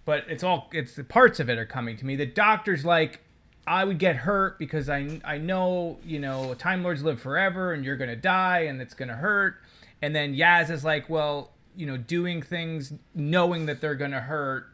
but 0.06 0.26
it's 0.28 0.44
all. 0.44 0.70
It's 0.72 0.96
the 0.96 1.04
parts 1.04 1.40
of 1.40 1.50
it 1.50 1.58
are 1.58 1.66
coming 1.66 1.98
to 1.98 2.06
me. 2.06 2.16
The 2.16 2.26
doctor's 2.28 2.86
like, 2.86 3.22
I 3.66 3.84
would 3.84 3.98
get 3.98 4.18
hurt 4.18 4.60
because 4.60 4.90
I 4.90 5.20
I 5.26 5.38
know 5.38 5.98
you 6.06 6.20
know 6.20 6.54
Time 6.54 6.84
Lords 6.84 7.04
live 7.04 7.20
forever 7.20 7.74
and 7.74 7.84
you're 7.84 7.98
gonna 7.98 8.16
die 8.16 8.62
and 8.62 8.82
it's 8.82 8.94
gonna 8.94 9.16
hurt. 9.16 9.56
And 10.02 10.16
then 10.16 10.36
Yaz 10.36 10.70
is 10.70 10.84
like, 10.84 11.10
well, 11.10 11.52
you 11.76 11.88
know, 11.88 11.98
doing 11.98 12.42
things 12.42 12.94
knowing 13.16 13.66
that 13.66 13.82
they're 13.82 13.96
gonna 13.96 14.22
hurt 14.22 14.68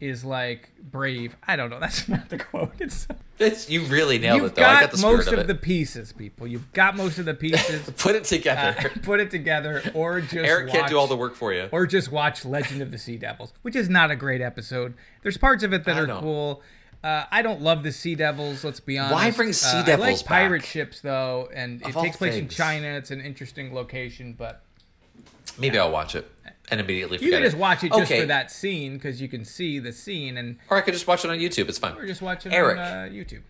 is 0.00 0.24
like 0.24 0.70
brave. 0.78 1.36
I 1.46 1.56
don't 1.56 1.70
know. 1.70 1.80
That's 1.80 2.08
not 2.08 2.28
the 2.28 2.38
quote. 2.38 2.72
It's 2.78 3.06
it's 3.38 3.70
you 3.70 3.84
really 3.84 4.18
nailed 4.18 4.42
You've 4.42 4.52
it 4.52 4.54
though. 4.56 4.62
I 4.62 4.80
got 4.80 4.80
got 4.82 4.90
the 4.92 5.02
most 5.02 5.28
of, 5.28 5.34
of, 5.34 5.38
it. 5.40 5.46
the 5.46 5.54
pieces, 5.54 6.12
people. 6.12 6.46
You've 6.46 6.72
got 6.72 6.96
most 6.96 7.18
of 7.18 7.24
the 7.24 7.34
pieces. 7.34 7.88
Put 7.96 8.16
it 8.16 8.24
together. 8.24 8.76
Uh, 8.78 8.88
put 9.02 9.20
it 9.20 9.30
together, 9.30 9.82
or 9.94 10.20
just 10.22 10.34
Eric 10.34 10.70
can't 10.70 10.88
do 10.88 10.98
all 10.98 11.06
the 11.06 11.16
work 11.16 11.34
for 11.34 11.52
you. 11.52 11.68
Or 11.72 11.86
just 11.86 12.10
watch 12.10 12.44
Legend 12.44 12.82
of 12.82 12.90
the 12.90 12.98
Sea 12.98 13.16
Devils, 13.16 13.52
which 13.62 13.76
is 13.76 13.88
not 13.88 14.10
a 14.10 14.16
great 14.16 14.40
episode. 14.40 14.94
There's 15.22 15.36
parts 15.36 15.62
of 15.62 15.72
it 15.72 15.84
that 15.84 15.96
I 15.96 16.00
are 16.00 16.06
know. 16.06 16.20
cool. 16.20 16.62
Uh, 17.02 17.24
I 17.30 17.42
don't 17.42 17.62
love 17.62 17.84
the 17.84 17.92
Sea 17.92 18.16
Devils. 18.16 18.64
Let's 18.64 18.80
be 18.80 18.98
honest. 18.98 19.14
Why 19.14 19.30
bring 19.30 19.52
Sea 19.52 19.78
Uh, 19.78 19.82
I 19.82 19.84
Devils 19.84 20.20
like 20.22 20.26
pirate 20.26 20.64
ships 20.64 21.00
though, 21.00 21.48
and 21.54 21.80
it 21.82 21.88
Of 21.88 21.96
all 21.96 22.02
takes 22.02 22.16
place 22.16 22.34
in. 22.34 22.48
China. 22.48 22.88
It's 22.88 23.12
an 23.12 23.20
interesting 23.20 23.72
location, 23.72 24.34
but 24.36 24.62
Maybe 25.58 25.78
I'll 25.78 25.90
watch 25.90 26.14
it 26.14 26.30
and 26.70 26.80
immediately 26.80 27.18
you 27.18 27.30
can 27.30 27.42
just 27.42 27.56
it. 27.56 27.58
watch 27.60 27.84
it 27.84 27.88
just 27.92 28.02
Okay. 28.10 28.20
for 28.20 28.26
that 28.26 28.50
scene 28.50 28.94
because 28.94 29.20
you 29.20 29.28
can 29.28 29.44
see 29.44 29.78
the 29.78 29.92
scene, 29.92 30.36
and 30.36 30.58
Or 30.70 30.76
I 30.76 30.80
could 30.80 30.94
just 30.94 31.06
watch 31.06 31.24
it 31.24 31.30
on 31.30 31.38
YouTube. 31.38 31.68
It's 31.68 31.78
fine. 31.78 31.96
or 31.96 32.06
just 32.06 32.22
watch 32.22 32.46
it 32.46 32.52
Eric, 32.52 32.78
on 32.78 32.84
uh, 32.84 33.08
YouTube. 33.10 33.42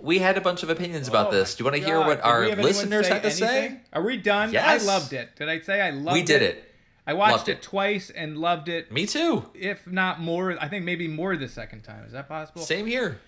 we 0.00 0.18
had 0.18 0.36
a 0.36 0.40
bunch 0.40 0.62
of 0.62 0.70
opinions 0.70 1.08
about 1.08 1.28
Oh 1.28 1.30
this. 1.32 1.54
Do 1.54 1.62
you 1.64 1.70
want 1.70 1.76
to 1.82 1.84
hear 1.86 1.98
what 2.00 2.22
our 2.24 2.48
listeners 2.56 3.08
had 3.08 3.22
to 3.22 3.30
say? 3.30 3.80
Are 3.92 4.02
we 4.02 4.16
done? 4.16 4.52
Yes. 4.52 4.82
I 4.82 4.86
loved 4.86 5.12
it. 5.12 5.36
Did 5.36 5.48
I 5.48 5.60
say 5.60 5.80
I 5.80 5.90
loved 5.90 6.16
it? 6.16 6.20
We 6.20 6.26
did 6.26 6.42
it. 6.42 6.68
I 7.06 7.14
watched 7.14 7.48
it. 7.48 7.52
it. 7.58 7.62
twice 7.62 8.10
and 8.10 8.38
loved 8.38 8.68
it. 8.68 8.92
Me 8.92 9.06
too. 9.06 9.44
If 9.54 9.86
not 9.88 10.20
more, 10.20 10.56
I 10.60 10.68
think 10.68 10.84
maybe 10.84 11.08
more 11.08 11.36
the 11.36 11.48
second 11.48 11.82
time. 11.82 12.04
Is 12.04 12.12
that 12.12 12.28
possible? 12.28 12.62
Same 12.62 12.86
here. 12.86 13.18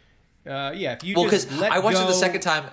Uh, 0.47 0.73
yeah. 0.75 0.93
If 0.93 1.03
you 1.03 1.17
well, 1.17 1.25
because 1.25 1.51
I 1.61 1.81
watched 1.81 1.99
it 1.99 2.07
the 2.07 2.13
second 2.13 2.41
time. 2.43 2.67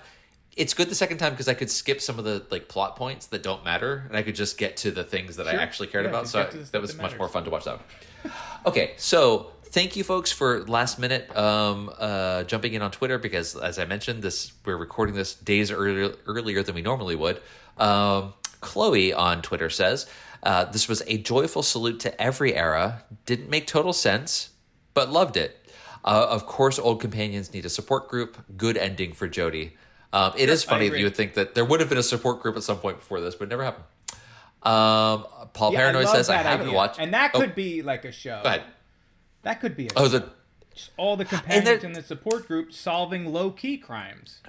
It's 0.57 0.73
good 0.73 0.89
the 0.89 0.95
second 0.95 1.17
time 1.17 1.31
because 1.31 1.47
I 1.47 1.53
could 1.53 1.71
skip 1.71 2.01
some 2.01 2.19
of 2.19 2.25
the 2.25 2.45
like 2.51 2.67
plot 2.67 2.95
points 2.95 3.27
that 3.27 3.41
don't 3.41 3.63
matter, 3.63 4.03
and 4.07 4.17
I 4.17 4.21
could 4.21 4.35
just 4.35 4.57
get 4.57 4.77
to 4.77 4.91
the 4.91 5.03
things 5.03 5.37
that 5.37 5.47
I 5.47 5.53
actually 5.53 5.87
cared 5.87 6.05
Yeah, 6.05 6.09
about. 6.09 6.27
So 6.27 6.45
to 6.45 6.57
that 6.71 6.81
was 6.81 6.97
much 6.97 7.17
more 7.17 7.29
fun 7.29 7.45
to 7.45 7.49
watch 7.49 7.65
that. 7.65 7.79
Okay, 8.65 8.93
so 8.97 9.51
thank 9.63 9.95
you 9.95 10.03
folks 10.03 10.31
for 10.31 10.65
last 10.65 10.99
minute 10.99 11.35
um, 11.37 11.89
uh, 11.97 12.43
jumping 12.43 12.73
in 12.73 12.81
on 12.81 12.91
Twitter 12.91 13.17
because, 13.17 13.55
as 13.55 13.79
I 13.79 13.85
mentioned, 13.85 14.21
this 14.21 14.51
we're 14.65 14.75
recording 14.75 15.15
this 15.15 15.33
days 15.33 15.71
earlier, 15.71 16.13
earlier 16.27 16.61
than 16.63 16.75
we 16.75 16.81
normally 16.81 17.15
would. 17.15 17.41
Um, 17.77 18.33
Chloe 18.59 19.13
on 19.13 19.41
Twitter 19.41 19.69
says 19.69 20.07
uh, 20.43 20.65
this 20.65 20.87
was 20.87 21.01
a 21.07 21.17
joyful 21.17 21.63
salute 21.63 21.99
to 22.01 22.21
every 22.21 22.55
era. 22.55 23.03
Didn't 23.25 23.49
make 23.49 23.67
total 23.67 23.93
sense, 23.93 24.49
but 24.93 25.09
loved 25.09 25.37
it. 25.37 25.57
Uh, 26.03 26.27
of 26.29 26.45
course, 26.45 26.79
old 26.79 26.99
companions 26.99 27.53
need 27.53 27.65
a 27.65 27.69
support 27.69 28.09
group. 28.09 28.37
Good 28.57 28.75
ending 28.75 29.13
for 29.13 29.29
Jodie. 29.29 29.71
Um, 30.13 30.33
it 30.37 30.49
is 30.49 30.65
I 30.65 30.69
funny 30.69 30.89
that 30.89 30.97
you 30.99 31.05
would 31.05 31.15
think 31.15 31.35
that 31.35 31.55
there 31.55 31.63
would 31.65 31.79
have 31.79 31.89
been 31.89 31.97
a 31.97 32.03
support 32.03 32.41
group 32.41 32.57
at 32.57 32.63
some 32.63 32.77
point 32.77 32.99
before 32.99 33.21
this, 33.21 33.35
but 33.35 33.45
it 33.45 33.49
never 33.49 33.63
happened. 33.63 33.85
Um, 34.63 35.25
Paul 35.53 35.71
Yeah, 35.73 35.79
Paranoid 35.79 36.05
love 36.05 36.15
says 36.15 36.29
I 36.29 36.37
haven't 36.37 36.67
idea. 36.67 36.75
watched, 36.77 36.99
and 36.99 37.13
that 37.13 37.31
Oh, 37.33 37.39
could 37.39 37.55
be 37.55 37.81
like 37.81 38.05
a 38.05 38.11
show. 38.11 38.41
That 39.43 39.59
could 39.61 39.75
be 39.75 39.87
a 39.87 39.89
Oh, 39.95 40.03
show. 40.03 40.19
the 40.19 40.29
Just 40.75 40.91
all 40.97 41.17
the 41.17 41.25
companions 41.25 41.83
in 41.83 41.93
the 41.93 42.03
support 42.03 42.47
group 42.47 42.71
solving 42.71 43.31
low 43.33 43.49
key 43.51 43.77
crimes. 43.77 44.39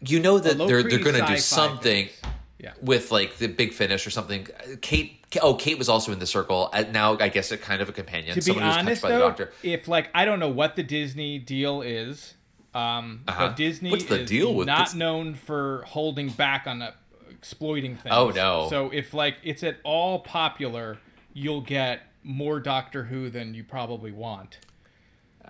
you 0.00 0.20
know 0.20 0.38
that 0.38 0.56
they're 0.58 0.82
they're 0.82 0.98
going 1.00 1.16
to 1.16 1.26
do 1.26 1.36
something 1.38 2.06
things. 2.06 2.20
Yeah. 2.58 2.72
with 2.80 3.10
like 3.10 3.36
the 3.38 3.48
big 3.48 3.72
finish 3.72 4.06
or 4.06 4.10
something. 4.10 4.46
Kate, 4.80 5.24
oh, 5.42 5.54
Kate 5.54 5.76
was 5.78 5.88
also 5.90 6.12
in 6.12 6.18
the 6.20 6.26
circle. 6.26 6.70
Uh, 6.72 6.84
Now 6.90 7.16
I 7.18 7.28
guess 7.28 7.50
a 7.52 7.58
kind 7.58 7.82
of 7.82 7.88
a 7.88 7.92
companion, 7.92 8.30
To 8.34 8.36
be 8.36 8.40
someone 8.42 8.64
who's 8.64 8.76
honest, 8.76 8.88
touched 8.88 9.02
by 9.02 9.08
though, 9.10 9.18
the 9.18 9.28
doctor. 9.28 9.52
if 9.62 9.88
like 9.88 10.10
I 10.14 10.24
don't 10.24 10.38
know 10.38 10.48
what 10.48 10.76
the 10.76 10.82
Disney 10.84 11.38
deal 11.38 11.82
is, 11.82 12.34
um, 12.76 13.20
Uh-huh. 13.28 13.48
but 13.48 13.56
Disney 13.56 13.90
What's 13.90 14.04
the 14.04 14.20
is 14.22 14.28
deal 14.28 14.54
with 14.54 14.66
not 14.66 14.86
this? 14.86 14.94
known 14.94 15.34
for 15.34 15.82
holding 15.86 16.28
back 16.30 16.66
on 16.66 16.86
exploiting 17.30 17.96
things. 17.96 18.14
Oh, 18.14 18.30
no. 18.30 18.68
So 18.70 18.90
if 18.90 19.14
like 19.14 19.36
it's 19.42 19.62
at 19.62 19.76
all 19.84 20.18
popular, 20.20 20.98
you'll 21.32 21.60
get 21.60 22.00
more 22.22 22.60
Doctor 22.60 23.04
Who 23.04 23.30
than 23.30 23.54
you 23.54 23.64
probably 23.64 24.12
want. 24.12 24.58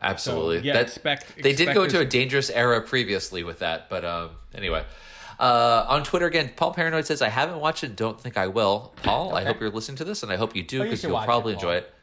Absolutely. 0.00 0.58
So, 0.58 0.64
yeah, 0.64 0.72
that, 0.74 0.82
expect- 0.82 1.42
they 1.42 1.54
did 1.54 1.72
go 1.74 1.84
into 1.84 1.98
a 2.00 2.04
dangerous 2.04 2.50
era 2.50 2.82
previously 2.82 3.42
with 3.44 3.60
that, 3.60 3.88
but 3.88 4.04
um, 4.04 4.30
anyway. 4.54 4.84
Uh, 5.38 5.84
on 5.88 6.02
Twitter 6.02 6.26
again, 6.26 6.50
Paul 6.56 6.72
Paranoid 6.72 7.06
says, 7.06 7.20
I 7.22 7.28
haven't 7.28 7.60
watched 7.60 7.84
it, 7.84 7.94
don't 7.96 8.18
think 8.20 8.36
I 8.38 8.46
will. 8.46 8.94
Paul, 9.02 9.34
I 9.34 9.44
hope 9.44 9.60
you're 9.60 9.70
listening 9.70 9.96
to 9.98 10.04
this, 10.04 10.22
and 10.22 10.32
I 10.32 10.36
hope 10.36 10.56
you 10.56 10.62
do 10.62 10.82
because 10.82 11.02
you 11.02 11.08
will 11.10 11.16
watch 11.16 11.24
it, 11.24 11.26
probably 11.26 11.52
enjoy 11.54 11.74
it. 11.76 11.94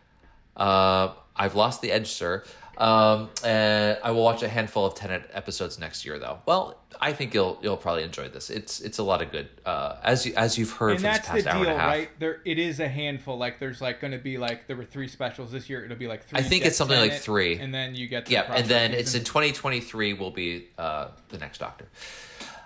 Uh, 0.56 1.14
I've 1.36 1.56
lost 1.56 1.82
the 1.82 1.91
edge, 1.91 2.08
sir. 2.12 2.44
Um, 2.78 3.30
and 3.44 3.98
I 4.04 4.12
will 4.12 4.24
watch 4.24 4.41
a 4.41 4.48
handful 4.48 4.86
of 4.86 4.95
Tennant 4.95 5.26
episodes 5.32 5.78
next 5.78 6.06
year, 6.06 6.18
though. 6.18 6.40
Well, 6.45 6.78
I 7.00 7.14
think 7.14 7.34
you'll 7.34 7.60
you'll 7.62 7.78
probably 7.78 8.04
enjoy 8.04 8.30
this. 8.30 8.50
It's 8.50 8.80
it's 8.80 8.98
a 8.98 9.04
lot 9.04 9.22
of 9.22 9.32
good, 9.32 9.48
uh, 9.66 9.98
as 10.04 10.26
you 10.26 10.34
as 10.36 10.58
you've 10.58 10.72
heard 10.72 10.91
and 10.91 11.00
this 11.00 11.04
that's 11.04 11.28
past 11.28 11.44
the 11.44 11.52
hour 11.52 11.64
deal, 11.64 11.72
and 11.72 11.80
a 11.80 11.82
half. 11.82 11.90
right? 11.91 12.10
There, 12.20 12.41
it 12.45 12.58
is 12.58 12.80
a 12.80 12.88
handful. 12.88 13.38
Like, 13.38 13.60
there's 13.60 13.82
like 13.82 14.00
going 14.02 14.12
to 14.14 14.18
be 14.18 14.38
like 14.38 14.68
there 14.68 14.76
were 14.76 14.86
three 14.86 15.08
specials 15.08 15.52
this 15.52 15.70
year. 15.70 15.86
It'll 15.86 15.98
be 15.98 16.08
like 16.08 16.24
three. 16.24 16.40
I 16.40 16.44
think 16.44 16.66
it's 16.66 16.78
something 16.78 17.00
like 17.00 17.14
three. 17.14 17.58
and 17.58 17.74
then 17.74 17.94
you 17.95 18.08
get 18.08 18.26
the 18.26 18.34
Yeah, 18.34 18.52
and 18.54 18.68
then 18.68 18.91
it's 18.94 19.14
in 19.14 19.24
2023 19.24 20.14
will 20.14 20.32
be 20.32 20.68
uh, 20.78 21.10
the 21.30 21.38
next 21.38 21.60
Doctor. 21.60 21.88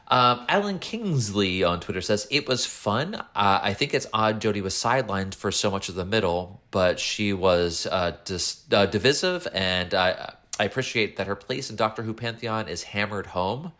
Um, 0.10 0.46
Alan 0.48 0.80
Kingsley 0.80 1.64
on 1.64 1.80
Twitter 1.82 2.00
says 2.02 2.28
it 2.32 2.48
was 2.48 2.66
fun. 2.66 3.16
Uh, 3.16 3.24
I 3.62 3.74
think 3.74 3.94
it's 3.94 4.08
odd 4.14 4.40
Jodie 4.42 4.62
was 4.62 4.74
sidelined 4.74 5.36
for 5.36 5.52
so 5.52 5.70
much 5.70 5.90
of 5.90 5.96
the 5.96 6.06
middle, 6.06 6.62
but 6.72 6.98
she 7.00 7.34
was 7.34 7.86
uh, 7.92 8.16
dis- 8.24 8.64
uh, 8.72 8.86
divisive, 8.86 9.48
and 9.54 9.94
I 9.94 10.34
I 10.60 10.64
appreciate 10.64 11.18
that 11.18 11.28
her 11.28 11.36
place 11.36 11.70
in 11.70 11.76
Doctor 11.76 12.02
Who 12.04 12.14
pantheon 12.14 12.68
is 12.68 12.84
hammered 12.84 13.28
home. 13.28 13.74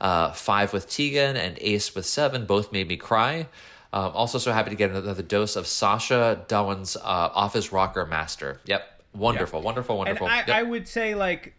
Uh, 0.00 0.32
five 0.32 0.72
with 0.72 0.88
Tegan 0.88 1.36
and 1.36 1.58
Ace 1.60 1.94
with 1.94 2.06
seven 2.06 2.46
both 2.46 2.72
made 2.72 2.86
me 2.86 2.96
cry. 2.96 3.48
Um, 3.92 4.12
also, 4.14 4.38
so 4.38 4.52
happy 4.52 4.70
to 4.70 4.76
get 4.76 4.90
another 4.90 5.22
dose 5.22 5.56
of 5.56 5.66
Sacha 5.66 6.44
Dhawan's 6.46 6.96
uh, 6.96 7.00
Office 7.02 7.72
Rocker 7.72 8.06
Master. 8.06 8.60
Yep, 8.66 9.02
wonderful, 9.14 9.60
wonderful, 9.62 9.96
wonderful. 9.98 10.28
And 10.28 10.34
I, 10.34 10.38
Yep. 10.46 10.48
I 10.50 10.62
would 10.62 10.86
say 10.86 11.14
like 11.16 11.54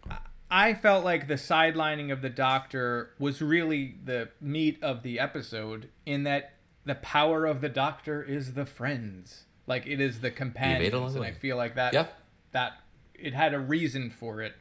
I 0.54 0.74
felt 0.74 1.02
like 1.02 1.28
the 1.28 1.34
sidelining 1.36 2.12
of 2.12 2.20
the 2.20 2.28
Doctor 2.28 3.10
was 3.18 3.40
really 3.40 3.94
the 4.04 4.28
meat 4.38 4.78
of 4.82 5.02
the 5.02 5.18
episode 5.18 5.88
in 6.04 6.24
that 6.24 6.52
the 6.84 6.94
power 6.96 7.46
of 7.46 7.62
the 7.62 7.70
Doctor 7.70 8.22
is 8.22 8.52
the 8.52 8.66
friends. 8.66 9.44
Like 9.66 9.86
it 9.86 9.98
is 9.98 10.20
the 10.20 10.30
companions, 10.30 11.14
and 11.14 11.24
I 11.24 11.32
feel 11.32 11.56
like 11.56 11.76
that 11.76 11.94
Yeah. 11.94 12.06
that 12.50 12.72
it 13.14 13.32
had 13.32 13.54
a 13.54 13.58
reason 13.58 14.10
for 14.10 14.42
it. 14.42 14.52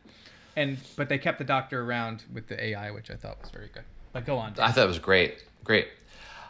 And 0.56 0.78
but 0.96 1.10
they 1.10 1.18
kept 1.18 1.40
the 1.40 1.44
Doctor 1.44 1.82
around 1.82 2.24
with 2.32 2.48
the 2.48 2.64
AI, 2.64 2.92
which 2.92 3.12
I 3.12 3.16
thought 3.16 3.42
was 3.42 3.52
very 3.52 3.68
good. 3.68 3.84
But 4.14 4.26
go 4.26 4.38
on. 4.38 4.54
Dan. 4.54 4.66
I 4.66 4.72
thought 4.72 4.86
it 4.86 4.88
was 4.88 5.00
great. 5.00 5.44
Great. 5.66 5.90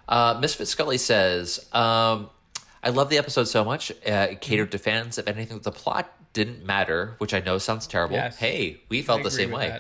Uh, 0.07 0.38
Misfit 0.39 0.68
Scully 0.68 0.97
says, 0.99 1.68
um, 1.73 2.30
I 2.84 2.89
love 2.89 3.09
the 3.09 3.18
episode 3.18 3.45
so 3.45 3.63
much. 3.63 3.91
Uh, 4.05 4.27
it 4.31 4.41
catered 4.41 4.72
to 4.73 4.77
fans. 4.77 5.18
If 5.18 5.27
anything, 5.27 5.59
the 5.59 5.72
plot 5.72 6.11
didn't 6.34 6.66
matter, 6.66 7.16
which 7.18 7.34
I 7.34 7.40
know 7.41 7.58
sounds 7.58 7.88
terrible. 7.88 8.16
Yes. 8.16 8.38
Hey, 8.38 8.82
we 8.90 9.02
felt 9.02 9.20
I 9.22 9.24
the 9.24 9.32
same 9.32 9.52
way. 9.52 9.80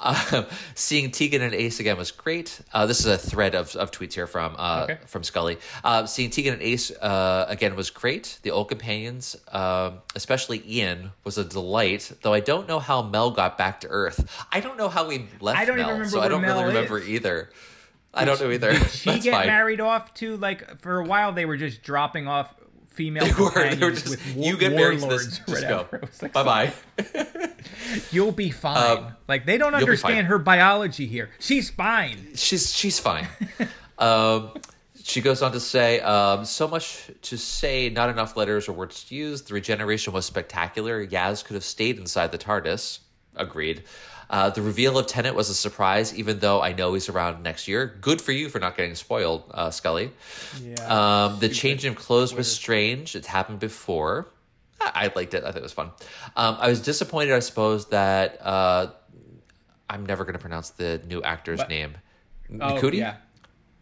Uh, 0.00 0.44
seeing 0.74 1.10
Tegan 1.10 1.42
and 1.42 1.54
Ace 1.54 1.78
again 1.78 1.96
was 1.98 2.10
great. 2.10 2.60
Uh, 2.72 2.86
this 2.86 3.00
is 3.00 3.06
a 3.06 3.18
thread 3.18 3.54
of, 3.54 3.76
of 3.76 3.90
tweets 3.90 4.14
here 4.14 4.26
from 4.26 4.56
uh, 4.58 4.86
Okay. 4.90 4.98
from 5.06 5.22
Scully. 5.22 5.58
Uh, 5.84 6.06
seeing 6.06 6.30
Tegan 6.30 6.54
and 6.54 6.62
Ace 6.62 6.90
uh, 6.90 7.44
again 7.48 7.76
was 7.76 7.90
great. 7.90 8.38
The 8.42 8.50
old 8.50 8.68
companions, 8.68 9.36
um, 9.52 9.98
especially 10.16 10.62
Ian, 10.66 11.12
was 11.24 11.36
a 11.38 11.44
delight. 11.44 12.10
Though 12.22 12.32
I 12.32 12.40
don't 12.40 12.66
know 12.66 12.78
how 12.80 13.02
Mel 13.02 13.30
got 13.30 13.58
back 13.58 13.80
to 13.82 13.88
Earth. 13.88 14.44
I 14.50 14.60
don't 14.60 14.78
know 14.78 14.88
how 14.88 15.06
we 15.06 15.26
left 15.40 15.58
I 15.58 15.66
don't 15.66 15.76
even 15.78 15.86
Mel, 15.86 15.92
remember 15.98 16.10
so 16.10 16.20
I 16.20 16.28
don't 16.28 16.40
Mel 16.42 16.56
really 16.62 16.74
remember 16.74 16.98
is. 16.98 17.08
either. 17.08 17.50
I 18.14 18.24
don't 18.24 18.40
know 18.40 18.50
either. 18.50 18.72
Did 18.72 18.90
she 18.90 19.18
get 19.20 19.32
fine. 19.34 19.46
married 19.46 19.80
off 19.80 20.12
to 20.14 20.36
like 20.38 20.80
for 20.80 21.00
a 21.00 21.04
while 21.04 21.32
they 21.32 21.44
were 21.44 21.56
just 21.58 21.82
dropping 21.82 22.26
off 22.28 22.52
female 22.92 23.24
They 23.26 23.32
were, 23.42 23.74
they 23.74 23.84
were 23.86 23.90
just, 23.92 24.34
war- 24.34 24.46
you 24.46 24.56
get 24.56 24.72
married 24.72 25.00
to 25.00 25.06
this, 25.08 25.38
just 25.38 25.46
go. 25.46 25.52
whatever. 25.52 25.96
It 26.02 26.02
was 26.02 26.22
like, 26.22 26.32
Bye 26.32 26.42
bye. 26.44 26.72
You'll 28.10 28.32
be 28.32 28.50
fine. 28.50 28.98
Um, 28.98 29.16
like 29.28 29.46
they 29.46 29.58
don't 29.58 29.74
understand 29.74 30.26
her 30.28 30.38
biology 30.38 31.06
here. 31.06 31.30
She's 31.38 31.70
fine. 31.70 32.28
she's 32.34 32.74
she's 32.74 32.98
fine. 32.98 33.26
um, 33.98 34.52
she 35.04 35.20
goes 35.20 35.42
on 35.42 35.52
to 35.52 35.60
say, 35.60 36.00
um, 36.00 36.44
so 36.44 36.68
much 36.68 37.10
to 37.22 37.36
say, 37.36 37.88
not 37.88 38.08
enough 38.08 38.36
letters 38.36 38.68
or 38.68 38.72
words 38.72 39.04
to 39.04 39.14
use. 39.14 39.42
The 39.42 39.54
regeneration 39.54 40.12
was 40.12 40.26
spectacular. 40.26 41.04
Yaz 41.04 41.44
could 41.44 41.54
have 41.54 41.64
stayed 41.64 41.98
inside 41.98 42.30
the 42.30 42.38
TARDIS. 42.38 43.00
Agreed. 43.36 43.82
Uh, 44.32 44.48
the 44.48 44.62
reveal 44.62 44.98
of 44.98 45.06
Tennant 45.06 45.36
was 45.36 45.50
a 45.50 45.54
surprise, 45.54 46.14
even 46.18 46.38
though 46.38 46.62
I 46.62 46.72
know 46.72 46.94
he's 46.94 47.10
around 47.10 47.42
next 47.42 47.68
year. 47.68 47.98
Good 48.00 48.22
for 48.22 48.32
you 48.32 48.48
for 48.48 48.58
not 48.58 48.78
getting 48.78 48.94
spoiled, 48.94 49.44
uh, 49.50 49.70
Scully. 49.70 50.10
Yeah. 50.62 51.24
Um, 51.26 51.38
the 51.38 51.50
change 51.50 51.84
in 51.84 51.94
clothes 51.94 52.34
was 52.34 52.50
strange. 52.50 53.14
It's 53.14 53.26
happened 53.26 53.60
before. 53.60 54.28
I, 54.80 54.90
I 55.06 55.12
liked 55.14 55.34
it. 55.34 55.44
I 55.44 55.48
thought 55.48 55.56
it 55.58 55.62
was 55.62 55.74
fun. 55.74 55.90
Um, 56.34 56.56
I 56.58 56.70
was 56.70 56.80
disappointed, 56.80 57.34
I 57.34 57.40
suppose, 57.40 57.90
that 57.90 58.38
uh, 58.40 58.86
I'm 59.90 60.06
never 60.06 60.24
going 60.24 60.32
to 60.32 60.38
pronounce 60.40 60.70
the 60.70 61.02
new 61.06 61.22
actor's 61.22 61.58
But- 61.60 61.68
name. 61.68 61.98
oh, 62.58 62.90
yeah. 62.90 63.16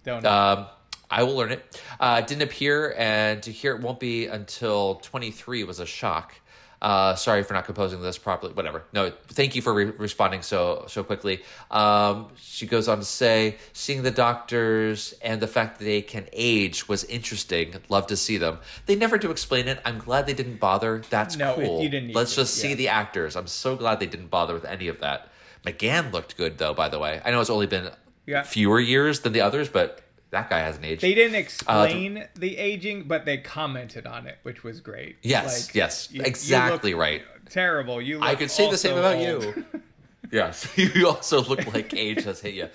Don't 0.03 0.25
know. 0.25 0.31
Um, 0.33 0.67
I 1.09 1.23
will 1.25 1.37
learn 1.37 1.53
it. 1.53 1.81
Uh, 2.01 2.21
it 2.23 2.27
didn't 2.29 2.43
appear, 2.43 2.93
and 2.97 3.41
to 3.45 3.53
hear 3.53 3.75
it 3.77 3.83
won't 3.83 4.01
be 4.01 4.27
until 4.27 4.97
23 4.97 5.63
was 5.65 5.79
a 5.79 5.87
shock. 5.87 6.35
Uh, 6.83 7.15
sorry 7.15 7.43
for 7.43 7.53
not 7.53 7.67
composing 7.67 8.01
this 8.01 8.17
properly. 8.17 8.53
Whatever. 8.55 8.85
No, 8.95 9.13
thank 9.29 9.55
you 9.55 9.61
for 9.61 9.75
re- 9.75 9.85
responding 9.99 10.41
so 10.41 10.85
so 10.89 11.05
quickly. 11.05 11.43
Um, 11.71 12.29
she 12.41 12.67
goes 12.67 12.89
on 12.89 12.99
to 13.01 13.05
say, 13.05 13.57
seeing 13.75 14.03
the 14.03 14.11
doctors 14.11 15.13
and 15.21 15.43
the 15.43 15.47
fact 15.47 15.79
that 15.79 15.85
they 15.85 16.01
can 16.01 16.27
age 16.33 16.89
was 16.89 17.05
interesting. 17.05 17.75
Love 17.91 18.07
to 18.07 18.17
see 18.17 18.39
them. 18.39 18.59
They 18.87 18.95
never 18.97 19.19
do 19.19 19.31
explain 19.31 19.69
it. 19.69 19.79
I'm 19.85 19.99
glad 19.99 20.27
they 20.27 20.33
didn't 20.35 20.59
bother. 20.59 21.03
That's 21.11 21.37
No, 21.37 21.53
it- 21.59 21.67
cool. 21.67 21.83
you 21.83 21.91
didn't 21.91 22.09
need 22.09 22.17
Let's 22.17 22.31
to, 22.35 22.43
just 22.43 22.55
see 22.55 22.73
the 22.75 22.89
actors. 22.89 23.37
I'm 23.37 23.47
so 23.47 23.77
glad 23.77 24.01
they 24.01 24.07
didn't 24.07 24.29
bother 24.29 24.55
with 24.55 24.65
any 24.65 24.89
of 24.89 25.01
that. 25.01 25.29
McGann 25.67 26.13
looked 26.13 26.39
good 26.39 26.57
though. 26.59 26.73
By 26.73 26.89
the 26.89 26.99
way, 26.99 27.21
I 27.25 27.31
know 27.31 27.41
it's 27.43 27.51
only 27.51 27.67
been 27.67 27.91
Yeah. 28.27 28.43
fewer 28.43 28.81
years 28.81 29.21
than 29.21 29.35
the 29.35 29.43
others, 29.43 29.69
but 29.69 30.01
that 30.31 30.49
guy 30.51 30.61
hasn't 30.61 30.85
aged. 30.85 31.03
they 31.03 31.15
didn't 31.15 31.35
uh, 31.37 31.39
explain 31.39 32.25
the 32.37 32.57
aging, 32.57 33.05
but 33.09 33.25
they 33.25 33.39
commented 33.39 34.07
on 34.07 34.27
it, 34.27 34.39
which 34.43 34.63
was 34.65 34.81
great. 34.81 35.17
Yes, 35.23 35.67
Like, 35.69 35.75
yes, 35.75 36.09
you- 36.11 36.21
you 36.21 36.27
exactly 36.27 36.93
look 36.95 37.01
right. 37.01 37.23
Terrible. 37.49 38.01
You. 38.01 38.21
I 38.23 38.35
could 38.37 38.51
say 38.51 38.71
the 38.71 38.77
same 38.79 38.97
about 38.97 39.17
old. 39.17 39.45
you. 39.45 39.65
yes, 40.33 40.69
you 40.77 41.09
also 41.09 41.43
look 41.43 41.73
like 41.75 41.93
age 41.95 42.25
has 42.25 42.41
hit 42.41 42.55
you. 42.55 42.69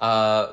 Uh, 0.00 0.52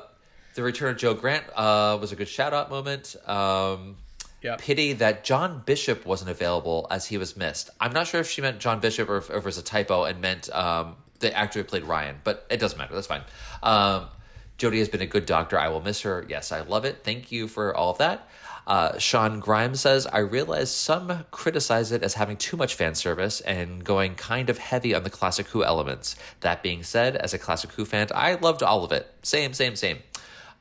the 0.54 0.62
return 0.62 0.90
of 0.90 0.96
Jo 0.96 1.14
Grant 1.14 1.44
uh, 1.54 1.98
was 2.00 2.12
a 2.12 2.16
good 2.16 2.28
shout 2.28 2.52
out 2.54 2.70
moment. 2.70 3.16
Um, 3.26 3.96
Yep. 4.40 4.60
Pity 4.60 4.92
that 4.92 5.24
John 5.24 5.64
Bishop 5.66 6.06
wasn't 6.06 6.30
available 6.30 6.86
as 6.92 7.04
he 7.06 7.18
was 7.18 7.36
missed. 7.36 7.70
I'm 7.80 7.92
not 7.92 8.06
sure 8.06 8.20
if 8.20 8.30
she 8.30 8.40
meant 8.40 8.60
John 8.60 8.78
Bishop 8.78 9.08
or 9.08 9.16
if, 9.16 9.30
or 9.30 9.32
if 9.32 9.38
it 9.38 9.44
was 9.44 9.58
a 9.58 9.62
typo 9.64 10.04
and 10.04 10.20
meant 10.20 10.48
um, 10.54 10.94
the 11.18 11.36
actor 11.36 11.58
who 11.58 11.64
played 11.64 11.82
Ryan, 11.82 12.20
but 12.22 12.46
it 12.48 12.60
doesn't 12.60 12.78
matter. 12.78 12.94
That's 12.94 13.08
fine. 13.08 13.22
Um, 13.64 14.06
Jodie 14.58 14.78
has 14.78 14.88
been 14.88 15.00
a 15.00 15.06
good 15.06 15.24
doctor. 15.24 15.58
I 15.58 15.68
will 15.68 15.80
miss 15.80 16.02
her. 16.02 16.26
Yes, 16.28 16.52
I 16.52 16.60
love 16.60 16.84
it. 16.84 17.04
Thank 17.04 17.30
you 17.30 17.48
for 17.48 17.74
all 17.74 17.90
of 17.90 17.98
that. 17.98 18.28
Uh, 18.66 18.98
Sean 18.98 19.40
Grimes 19.40 19.80
says, 19.80 20.06
I 20.06 20.18
realize 20.18 20.70
some 20.70 21.24
criticize 21.30 21.90
it 21.90 22.02
as 22.02 22.14
having 22.14 22.36
too 22.36 22.56
much 22.56 22.74
fan 22.74 22.94
service 22.94 23.40
and 23.40 23.82
going 23.82 24.14
kind 24.14 24.50
of 24.50 24.58
heavy 24.58 24.94
on 24.94 25.04
the 25.04 25.10
Classic 25.10 25.46
Who 25.48 25.64
elements. 25.64 26.16
That 26.40 26.62
being 26.62 26.82
said, 26.82 27.16
as 27.16 27.32
a 27.32 27.38
Classic 27.38 27.72
Who 27.72 27.86
fan, 27.86 28.08
I 28.14 28.34
loved 28.34 28.62
all 28.62 28.84
of 28.84 28.92
it. 28.92 29.10
Same, 29.22 29.54
same, 29.54 29.74
same. 29.74 30.00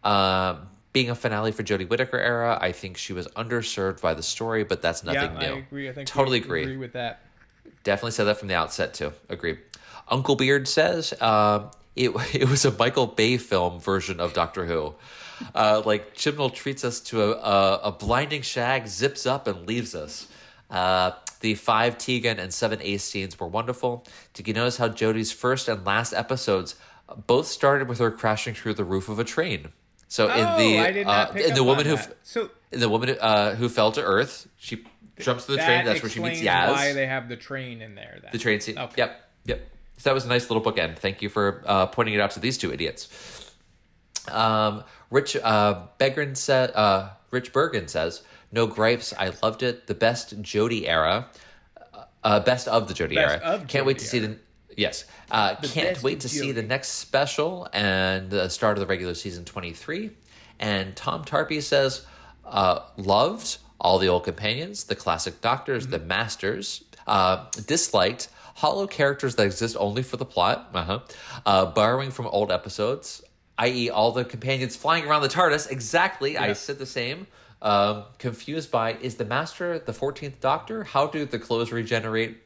Um, 0.06 0.70
being 0.94 1.10
a 1.10 1.16
finale 1.16 1.52
for 1.52 1.64
Jodie 1.64 1.90
Whittaker 1.90 2.18
era, 2.18 2.58
I 2.62 2.72
think 2.72 2.98
she 2.98 3.12
was 3.12 3.28
underserved 3.30 4.00
by 4.00 4.14
the 4.14 4.24
story, 4.24 4.64
but 4.64 4.82
that's 4.82 5.04
nothing 5.04 5.34
yeah, 5.34 5.48
new. 5.50 5.56
I 5.56 5.60
agree. 5.60 5.90
I 5.90 5.94
think 5.94 6.08
totally 6.08 6.38
agree. 6.38 6.64
agree 6.64 6.78
with 6.78 6.94
that. 6.94 7.22
Definitely 7.84 8.12
said 8.12 8.24
that 8.24 8.38
from 8.38 8.48
the 8.48 8.56
outset 8.56 8.94
too. 8.94 9.12
Agree. 9.28 9.58
Uncle 10.08 10.36
Beard 10.36 10.68
says 10.68 11.14
uh, 11.20 11.70
it 11.98 12.12
it 12.34 12.48
was 12.50 12.64
a 12.66 12.72
Michael 12.72 13.08
Bay 13.08 13.38
film 13.38 13.80
version 13.80 14.20
of 14.20 14.34
Doctor 14.34 14.66
Who. 14.66 14.96
Uh, 15.54 15.82
like 15.86 16.16
Chibnall 16.16 16.52
treats 16.54 16.84
us 16.84 17.00
to 17.00 17.22
a, 17.22 17.32
a, 17.32 17.80
a 17.84 17.92
blinding 17.92 18.42
shag, 18.42 18.88
zips 18.88 19.26
up 19.26 19.48
and 19.48 19.68
leaves 19.68 19.94
us. 19.94 20.28
Uh, 20.70 21.12
the 21.42 21.54
five 21.54 21.98
Tegan 21.98 22.40
and 22.40 22.52
seven 22.54 22.82
Ace 22.82 23.04
scenes 23.04 23.40
were 23.40 23.48
wonderful. 23.48 24.04
Did 24.34 24.48
you 24.48 24.54
notice 24.56 24.78
how 24.78 24.90
Jodie's 24.90 25.32
first 25.32 25.68
and 25.68 25.86
last 25.86 26.14
episodes 26.14 26.76
both 27.28 27.46
started 27.48 27.88
with 27.88 28.00
her 28.00 28.10
crashing 28.12 28.56
through 28.56 28.74
the 28.74 28.84
roof 28.84 29.10
of 29.10 29.20
a 29.20 29.24
train? 29.24 29.70
So 30.08 30.26
in 30.26 30.46
Oh, 30.46 30.58
the 30.58 30.80
I 30.80 30.92
did 30.92 31.06
not 31.06 31.36
uh, 31.36 31.40
in 31.40 31.54
the 31.54 31.64
woman 31.64 31.86
who. 31.86 31.98
So 32.24 32.50
in 32.72 32.80
the 32.80 32.90
woman 32.90 33.16
uh, 33.22 33.56
who 33.56 33.70
fell 33.70 33.92
to 33.92 34.02
earth, 34.02 34.48
she 34.58 34.86
jumps 35.20 35.46
to 35.46 35.52
the 35.52 35.58
train. 35.58 35.86
That's 35.86 36.02
where 36.02 36.10
she 36.10 36.20
meets 36.20 36.42
Yaz. 36.42 36.72
Why 36.72 36.94
they 36.94 37.06
have 37.06 37.30
the 37.30 37.36
train 37.38 37.82
in 37.82 37.94
there? 37.96 38.18
Then. 38.22 38.32
The 38.32 38.40
train 38.40 38.60
scene. 38.60 38.78
Okay. 38.78 38.94
Yep. 38.98 39.22
Yep. 39.46 39.70
So 39.98 40.10
that 40.10 40.14
was 40.14 40.26
a 40.26 40.30
nice 40.30 40.50
little 40.50 40.64
bookend. 40.64 41.00
Thank 41.00 41.22
you 41.22 41.30
for 41.30 41.64
uh, 41.66 41.88
pointing 41.88 42.14
it 42.16 42.22
out 42.22 42.32
to 42.32 42.40
these 42.40 42.58
two 42.58 42.72
idiots. 42.72 43.52
Um, 44.32 44.84
Rich 45.10 45.36
uh, 45.38 45.88
Begrin 46.00 46.36
said. 46.36 46.72
Uh, 46.76 47.10
Rich 47.32 47.52
Bergen 47.54 47.88
says, 47.88 48.22
"No 48.52 48.68
gripes. 48.68 49.14
I 49.18 49.32
loved 49.44 49.64
it. 49.64 49.88
The 49.88 49.96
best 49.96 50.42
Jodie 50.42 50.88
era. 50.88 51.28
Uh, 52.24 52.40
best 52.42 52.68
of 52.68 52.88
the 52.88 52.94
Jodie 52.94 53.16
Best 53.16 53.44
era. 53.44 53.54
of 53.54 53.68
Can't 53.68 53.86
wait 53.86 54.00
to 54.00 54.06
see 54.06 54.20
the." 54.20 54.38
Yes. 54.76 55.06
Uh, 55.32 55.56
can't 55.56 56.02
wait 56.04 56.20
to 56.20 56.30
see 56.30 56.52
the 56.52 56.62
next 56.62 56.90
special 56.90 57.68
and 57.74 58.30
the 58.30 58.48
start 58.50 58.78
of 58.78 58.82
the 58.82 58.86
regular 58.86 59.16
season 59.16 59.44
23. 59.44 60.12
And 60.60 60.96
Tom 60.96 61.24
Tarpey 61.26 61.64
says, 61.64 62.06
uh, 62.46 62.82
loved 62.96 63.58
all 63.82 63.98
the 63.98 64.08
old 64.08 64.24
companions, 64.24 64.84
the 64.84 64.94
classic 64.96 65.42
doctors, 65.42 65.84
Mm-hmm. 65.84 65.92
the 65.94 66.00
masters, 66.00 66.84
uh, 67.08 67.46
disliked 67.66 68.30
hollow 68.58 68.88
characters 68.88 69.36
that 69.36 69.46
exist 69.46 69.78
only 69.80 70.02
for 70.02 70.18
the 70.18 70.26
plot, 70.26 70.72
uh-huh. 70.74 71.00
uh, 71.46 71.66
borrowing 71.68 72.10
from 72.10 72.26
old 72.26 72.52
episodes, 72.52 73.24
i.e., 73.60 73.92
all 73.92 74.12
the 74.12 74.26
companions 74.26 74.76
flying 74.76 75.06
around 75.06 75.22
the 75.22 75.28
TARDIS. 75.28 75.70
Exactly. 75.70 76.40
I 76.40 76.54
said 76.54 76.80
the 76.80 76.86
same. 76.88 77.28
Um, 77.62 78.06
confused 78.18 78.72
by 78.72 78.94
is 78.94 79.16
the 79.16 79.26
master 79.26 79.78
the 79.78 79.92
14th 79.92 80.40
doctor? 80.40 80.84
How 80.84 81.06
do 81.06 81.24
the 81.26 81.38
clothes 81.38 81.72
regenerate? 81.72 82.40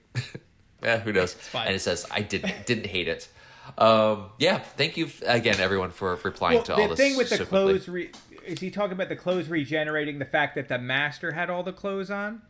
yeah, 0.83 0.99
who 1.05 1.13
knows? 1.13 1.37
And 1.55 1.73
it 1.73 1.79
says, 1.79 2.05
I 2.11 2.21
didn't, 2.21 2.65
didn't 2.65 2.87
hate 2.87 3.07
it. 3.07 3.29
Um, 3.77 4.31
yeah, 4.37 4.59
thank 4.59 4.97
you 4.97 5.07
again, 5.25 5.61
everyone, 5.61 5.91
for 5.91 6.19
replying 6.23 6.55
Well, 6.57 6.63
to 6.63 6.75
all 6.75 6.81
the 6.83 6.95
this. 6.95 6.99
thing 6.99 7.15
with 7.15 7.29
the 7.29 7.37
so 7.37 7.45
clothes, 7.45 7.87
re- 7.87 8.11
is 8.45 8.59
he 8.59 8.69
talking 8.69 8.93
about 8.93 9.07
the 9.07 9.15
clothes 9.15 9.47
regenerating 9.47 10.19
the 10.19 10.25
fact 10.25 10.55
that 10.55 10.67
the 10.67 10.77
master 10.77 11.31
had 11.31 11.49
all 11.49 11.63
the 11.63 11.71
clothes 11.71 12.11
on? 12.11 12.41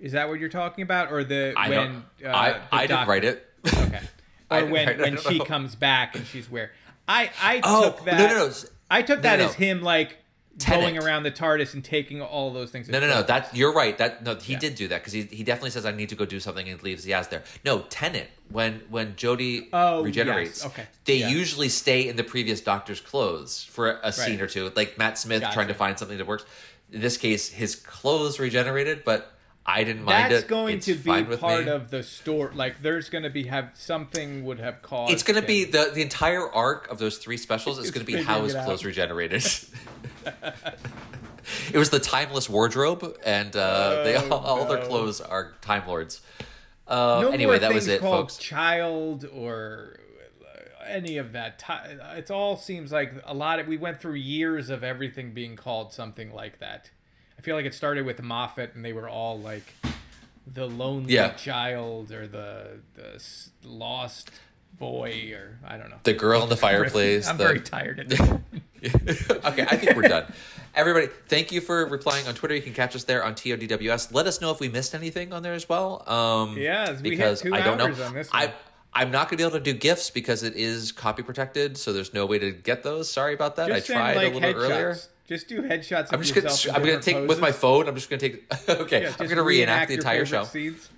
Is 0.00 0.12
that 0.12 0.28
what 0.28 0.38
you're 0.40 0.48
talking 0.48 0.82
about, 0.82 1.10
or 1.12 1.24
the 1.24 1.54
I 1.56 1.68
when 1.70 2.04
uh, 2.24 2.28
I, 2.28 2.52
the 2.52 2.58
I 2.72 2.86
didn't 2.86 3.08
write 3.08 3.24
it. 3.24 3.44
Okay, 3.66 4.00
or 4.50 4.66
when 4.66 4.88
it, 4.88 4.98
when 4.98 5.16
she 5.18 5.38
know. 5.38 5.44
comes 5.44 5.74
back 5.74 6.14
and 6.14 6.24
she's 6.26 6.48
where 6.50 6.70
I 7.08 7.30
I 7.42 7.60
Oh, 7.64 7.84
took 7.90 8.04
that. 8.04 8.18
no, 8.18 8.26
no, 8.28 8.46
no. 8.48 8.52
I 8.90 9.02
took 9.02 9.18
No, 9.18 9.22
that 9.22 9.38
no, 9.40 9.46
as 9.46 9.54
him 9.54 9.82
like 9.82 10.16
Tennant. 10.58 10.82
going 10.94 10.98
around 11.04 11.22
the 11.24 11.30
TARDIS 11.30 11.74
and 11.74 11.84
taking 11.84 12.22
all 12.22 12.52
those 12.52 12.70
things. 12.70 12.88
No, 12.88 12.98
no, 13.00 13.08
no. 13.08 13.22
That 13.22 13.54
you're 13.54 13.72
right. 13.74 13.96
That 13.98 14.22
no, 14.24 14.36
he 14.36 14.52
Yeah. 14.54 14.58
did 14.60 14.74
do 14.76 14.88
that 14.88 15.00
because 15.00 15.12
he, 15.12 15.22
he 15.22 15.42
definitely 15.44 15.70
says 15.70 15.84
I 15.84 15.90
need 15.92 16.08
to 16.10 16.14
go 16.14 16.24
do 16.24 16.38
something 16.40 16.68
and 16.68 16.82
leaves 16.82 17.04
Yaz 17.04 17.28
there. 17.28 17.42
No, 17.64 17.80
Tennant 17.90 18.28
when 18.50 18.80
when 18.88 19.14
Jodie 19.14 19.68
Oh, 19.72 20.02
regenerates, 20.02 20.62
yes, 20.62 20.72
okay. 20.72 20.86
they 21.04 21.16
Yeah. 21.16 21.28
usually 21.28 21.68
stay 21.68 22.08
in 22.08 22.16
the 22.16 22.24
previous 22.24 22.60
Doctor's 22.60 23.00
clothes 23.00 23.64
for 23.64 23.98
a 24.02 24.12
scene 24.12 24.34
Right. 24.36 24.42
or 24.42 24.46
two, 24.46 24.72
like 24.76 24.96
Matt 24.96 25.18
Smith 25.18 25.40
Gotcha. 25.42 25.54
trying 25.54 25.68
to 25.68 25.74
find 25.74 25.98
something 25.98 26.16
that 26.18 26.26
works. 26.26 26.44
In 26.92 27.00
this 27.00 27.16
case, 27.16 27.50
his 27.50 27.74
clothes 27.76 28.38
regenerated, 28.40 29.04
but 29.04 29.34
I 29.70 29.84
didn't 29.84 30.04
mind 30.04 30.32
That's 30.32 30.44
it. 30.44 30.48
going 30.48 30.76
It's 30.78 30.86
to 30.86 30.94
be 30.94 31.36
part 31.36 31.66
me. 31.66 31.70
of 31.70 31.90
the 31.90 32.02
story. 32.02 32.54
Like, 32.54 32.80
there's 32.80 33.10
going 33.10 33.24
to 33.24 33.30
be 33.30 33.44
have 33.44 33.72
something 33.74 34.46
would 34.46 34.58
have 34.60 34.80
caused. 34.80 35.12
It's 35.12 35.22
going 35.22 35.38
to 35.38 35.46
be 35.46 35.64
the 35.64 35.90
the 35.94 36.00
entire 36.00 36.48
arc 36.50 36.90
of 36.90 36.98
those 36.98 37.18
three 37.18 37.36
specials 37.36 37.78
is 37.78 37.84
It's 37.84 37.94
going 37.94 38.06
to 38.06 38.10
be 38.10 38.22
how 38.22 38.42
his 38.44 38.54
clothes 38.54 38.82
regenerated. 38.86 39.44
it 41.72 41.76
was 41.76 41.90
the 41.90 42.00
timeless 42.00 42.48
wardrobe, 42.48 43.16
and 43.26 43.54
uh, 43.54 44.02
they 44.04 44.16
all, 44.16 44.32
all 44.32 44.64
their 44.64 44.78
Oh, 44.78 44.86
clothes 44.86 45.20
are 45.20 45.52
time 45.60 45.86
lords. 45.86 46.22
Uh, 46.86 47.20
no 47.22 47.28
anyway, 47.30 47.52
more 47.52 47.58
that 47.58 47.74
was 47.74 47.88
it, 47.88 48.00
called 48.00 48.30
folks. 48.30 48.38
Child 48.38 49.26
or 49.30 49.98
any 50.86 51.18
of 51.18 51.32
that. 51.32 51.62
It 52.16 52.30
all 52.30 52.56
seems 52.56 52.90
like 52.90 53.12
a 53.26 53.34
lot. 53.34 53.58
Of, 53.60 53.66
we 53.66 53.76
went 53.76 54.00
through 54.00 54.14
years 54.14 54.70
of 54.70 54.82
everything 54.82 55.34
being 55.34 55.56
called 55.56 55.92
something 55.92 56.32
like 56.32 56.60
that. 56.60 56.90
I 57.38 57.40
feel 57.42 57.54
like 57.56 57.66
it 57.66 57.74
started 57.74 58.04
with 58.04 58.20
Moffat, 58.22 58.74
and 58.74 58.84
they 58.84 58.92
were 58.92 59.08
all 59.08 59.38
like 59.38 59.72
the 60.52 60.66
lonely 60.66 61.14
Yeah. 61.14 61.30
child 61.34 62.10
or 62.12 62.26
the 62.26 62.80
the 62.94 63.22
lost 63.64 64.30
boy 64.78 65.32
or 65.34 65.58
I 65.66 65.76
don't 65.76 65.90
know. 65.90 65.98
The 66.02 66.14
girl 66.14 66.42
in 66.42 66.48
the 66.48 66.56
fireplace. 66.68 67.28
I'm 67.28 67.36
the- 67.36 67.44
very 67.44 67.60
tired. 67.60 68.14
Okay, 68.80 69.62
I 69.68 69.76
think 69.76 69.96
we're 69.96 70.02
done. 70.06 70.32
Everybody, 70.72 71.08
thank 71.26 71.50
you 71.50 71.60
for 71.60 71.84
replying 71.86 72.28
on 72.28 72.34
Twitter. 72.34 72.54
You 72.54 72.62
can 72.62 72.74
catch 72.74 72.94
us 72.94 73.02
there 73.02 73.24
on 73.24 73.34
TODWS. 73.34 74.14
Let 74.14 74.28
us 74.28 74.40
know 74.40 74.52
if 74.52 74.60
we 74.60 74.68
missed 74.68 74.94
anything 74.94 75.32
on 75.32 75.42
there 75.42 75.54
as 75.54 75.68
well. 75.68 76.08
Um, 76.08 76.56
Yes, 76.56 77.00
we 77.02 77.10
because 77.10 77.44
I 77.44 77.60
don't 77.62 77.76
know. 77.76 78.22
I. 78.32 78.52
I'm 78.94 79.10
not 79.10 79.28
going 79.28 79.30
to 79.30 79.36
be 79.38 79.42
able 79.42 79.58
to 79.58 79.64
do 79.64 79.76
gifts 79.76 80.10
because 80.10 80.44
it 80.44 80.54
is 80.54 80.92
copy 80.92 81.24
protected, 81.24 81.76
so 81.76 81.92
there's 81.92 82.14
no 82.14 82.24
way 82.24 82.38
to 82.38 82.52
get 82.52 82.84
those. 82.84 83.10
Sorry 83.10 83.34
about 83.34 83.56
that. 83.56 83.66
Just 83.68 83.90
I 83.90 83.94
tried 83.94 84.14
send, 84.14 84.16
like, 84.16 84.32
a 84.32 84.34
little 84.46 84.52
bit 84.52 84.56
earlier. 84.72 84.96
Just 85.28 85.46
do 85.48 85.62
headshots. 85.62 86.08
I'm 86.12 86.22
just 86.22 86.34
gonna 86.34 86.76
I'm 86.76 86.82
gonna 86.84 87.02
take 87.02 87.28
with 87.28 87.38
my 87.40 87.52
phone. 87.52 87.86
I'm 87.88 87.94
just 87.94 88.08
gonna 88.08 88.20
take. 88.20 88.44
okay, 88.68 89.02
Yeah, 89.02 89.12
I'm 89.20 89.28
gonna 89.28 89.42
reenact 89.42 89.88
the 89.88 89.94
entire 89.94 90.24
show. 90.26 90.44
scenes. 90.44 90.88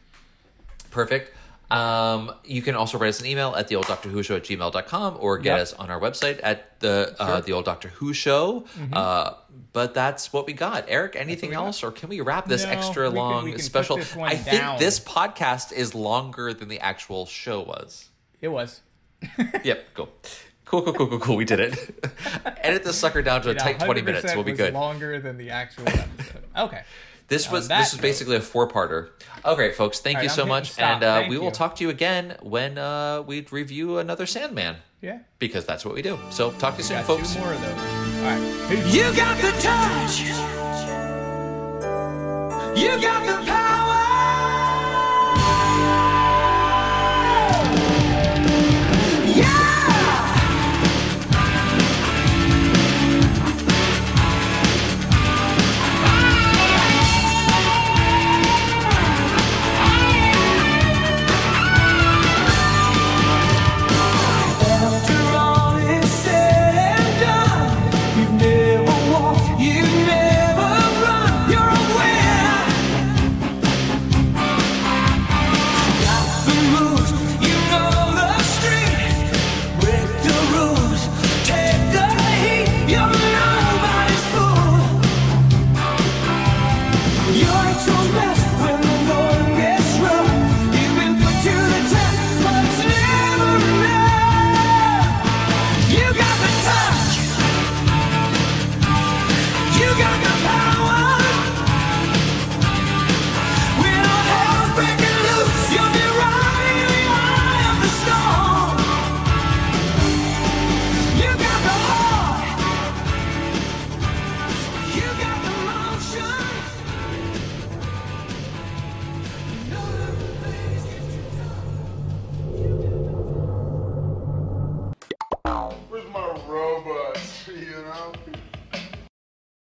Perfect. 0.91 1.35
Um, 1.71 2.33
you 2.45 2.63
can 2.63 2.75
also 2.75 2.99
write 2.99 3.11
us 3.11 3.21
an 3.21 3.27
email 3.27 3.55
at 3.55 3.69
the 3.69 3.77
old 3.77 3.87
Doctor 3.87 4.09
Who 4.09 4.25
show 4.25 4.35
at 4.37 4.43
gmail.com 4.43 5.17
or 5.21 5.39
get 5.39 5.53
Yep. 5.53 5.61
us 5.61 5.73
on 5.75 5.89
our 5.91 6.01
website 6.01 6.41
at 6.43 6.81
the 6.81 7.15
uh, 7.21 7.41
the 7.43 7.53
old 7.53 7.65
Doctor 7.65 7.89
Who 7.91 8.13
show. 8.13 8.65
Uh, 8.93 9.35
but 9.73 9.95
that's 9.95 10.33
what 10.33 10.47
we 10.47 10.53
got. 10.53 10.85
Eric, 10.89 11.15
anything 11.17 11.51
Mm-hmm. 11.51 11.59
got. 11.61 11.67
else, 11.67 11.83
or 11.85 11.93
can 11.93 12.09
we 12.09 12.21
wrap 12.21 12.47
this 12.47 12.65
No, 12.65 12.71
extra 12.71 13.05
we 13.05 13.11
can- 13.11 13.17
long 13.17 13.43
can 13.45 13.53
put 13.55 13.61
special? 13.63 13.99
I 14.21 14.35
think 14.37 14.79
this 14.81 14.99
podcast 14.99 15.73
is 15.73 15.95
longer 15.95 16.53
than 16.53 16.69
the 16.69 16.81
actual 16.81 17.27
show 17.27 17.61
was. 17.61 18.09
It 18.41 18.49
was. 18.49 18.81
yep, 19.65 19.85
cool. 19.95 20.09
Cool, 20.71 20.83
cool, 20.83 20.93
cool, 20.95 21.07
cool, 21.09 21.19
cool. 21.19 21.37
We 21.37 21.45
did 21.45 21.59
it. 21.59 21.75
Edit 22.63 22.85
this 22.85 22.97
sucker 22.97 23.23
down 23.23 23.43
to 23.43 23.51
a 23.51 23.55
tight 23.55 23.81
20 23.81 24.03
minutes. 24.03 24.33
We'll 24.37 24.45
be 24.45 24.53
was 24.53 24.59
good. 24.61 24.73
Longer 24.73 25.19
than 25.19 25.37
the 25.37 25.51
actual 25.51 25.89
episode. 25.89 26.45
Okay. 26.57 26.83
This 27.27 27.47
On 27.49 27.53
was 27.55 27.67
this 27.69 27.93
was 27.93 28.01
basically 28.01 28.37
a 28.37 28.41
four 28.41 28.69
parter. 28.69 29.09
Okay, 29.45 29.73
folks, 29.73 29.99
thank 30.01 30.19
All 30.19 30.23
you 30.25 30.29
so 30.29 30.43
I'm 30.43 30.49
much, 30.49 30.71
hitting 30.77 30.85
and 30.85 31.03
uh, 31.05 31.15
Thank 31.21 31.31
we 31.31 31.39
will 31.39 31.47
you. 31.47 31.51
talk 31.53 31.75
to 31.77 31.83
you 31.85 31.91
again 31.91 32.37
when 32.43 32.77
uh, 32.79 33.23
we 33.23 33.47
review 33.51 33.99
another 33.99 34.27
Sandman 34.27 34.77
Yeah. 35.01 35.19
because 35.41 35.65
that's 35.65 35.85
what 35.85 35.95
we 35.95 36.03
do. 36.03 36.19
So 36.31 36.51
talk 36.53 36.75
to 36.75 36.79
you 36.79 36.85
soon, 36.85 36.99
Got 36.99 37.07
folks. 37.07 37.35
two 37.35 37.41
more 37.41 37.53
of 37.53 37.61
those. 37.61 37.71
All 37.71 38.25
right. 38.25 38.69
Peace. 38.69 38.95
You 38.95 39.03
got 39.17 39.37
the 39.41 39.51
touch. 39.63 40.21
You 42.79 43.01
got 43.01 43.27
the 43.27 43.47
power. 43.47 44.60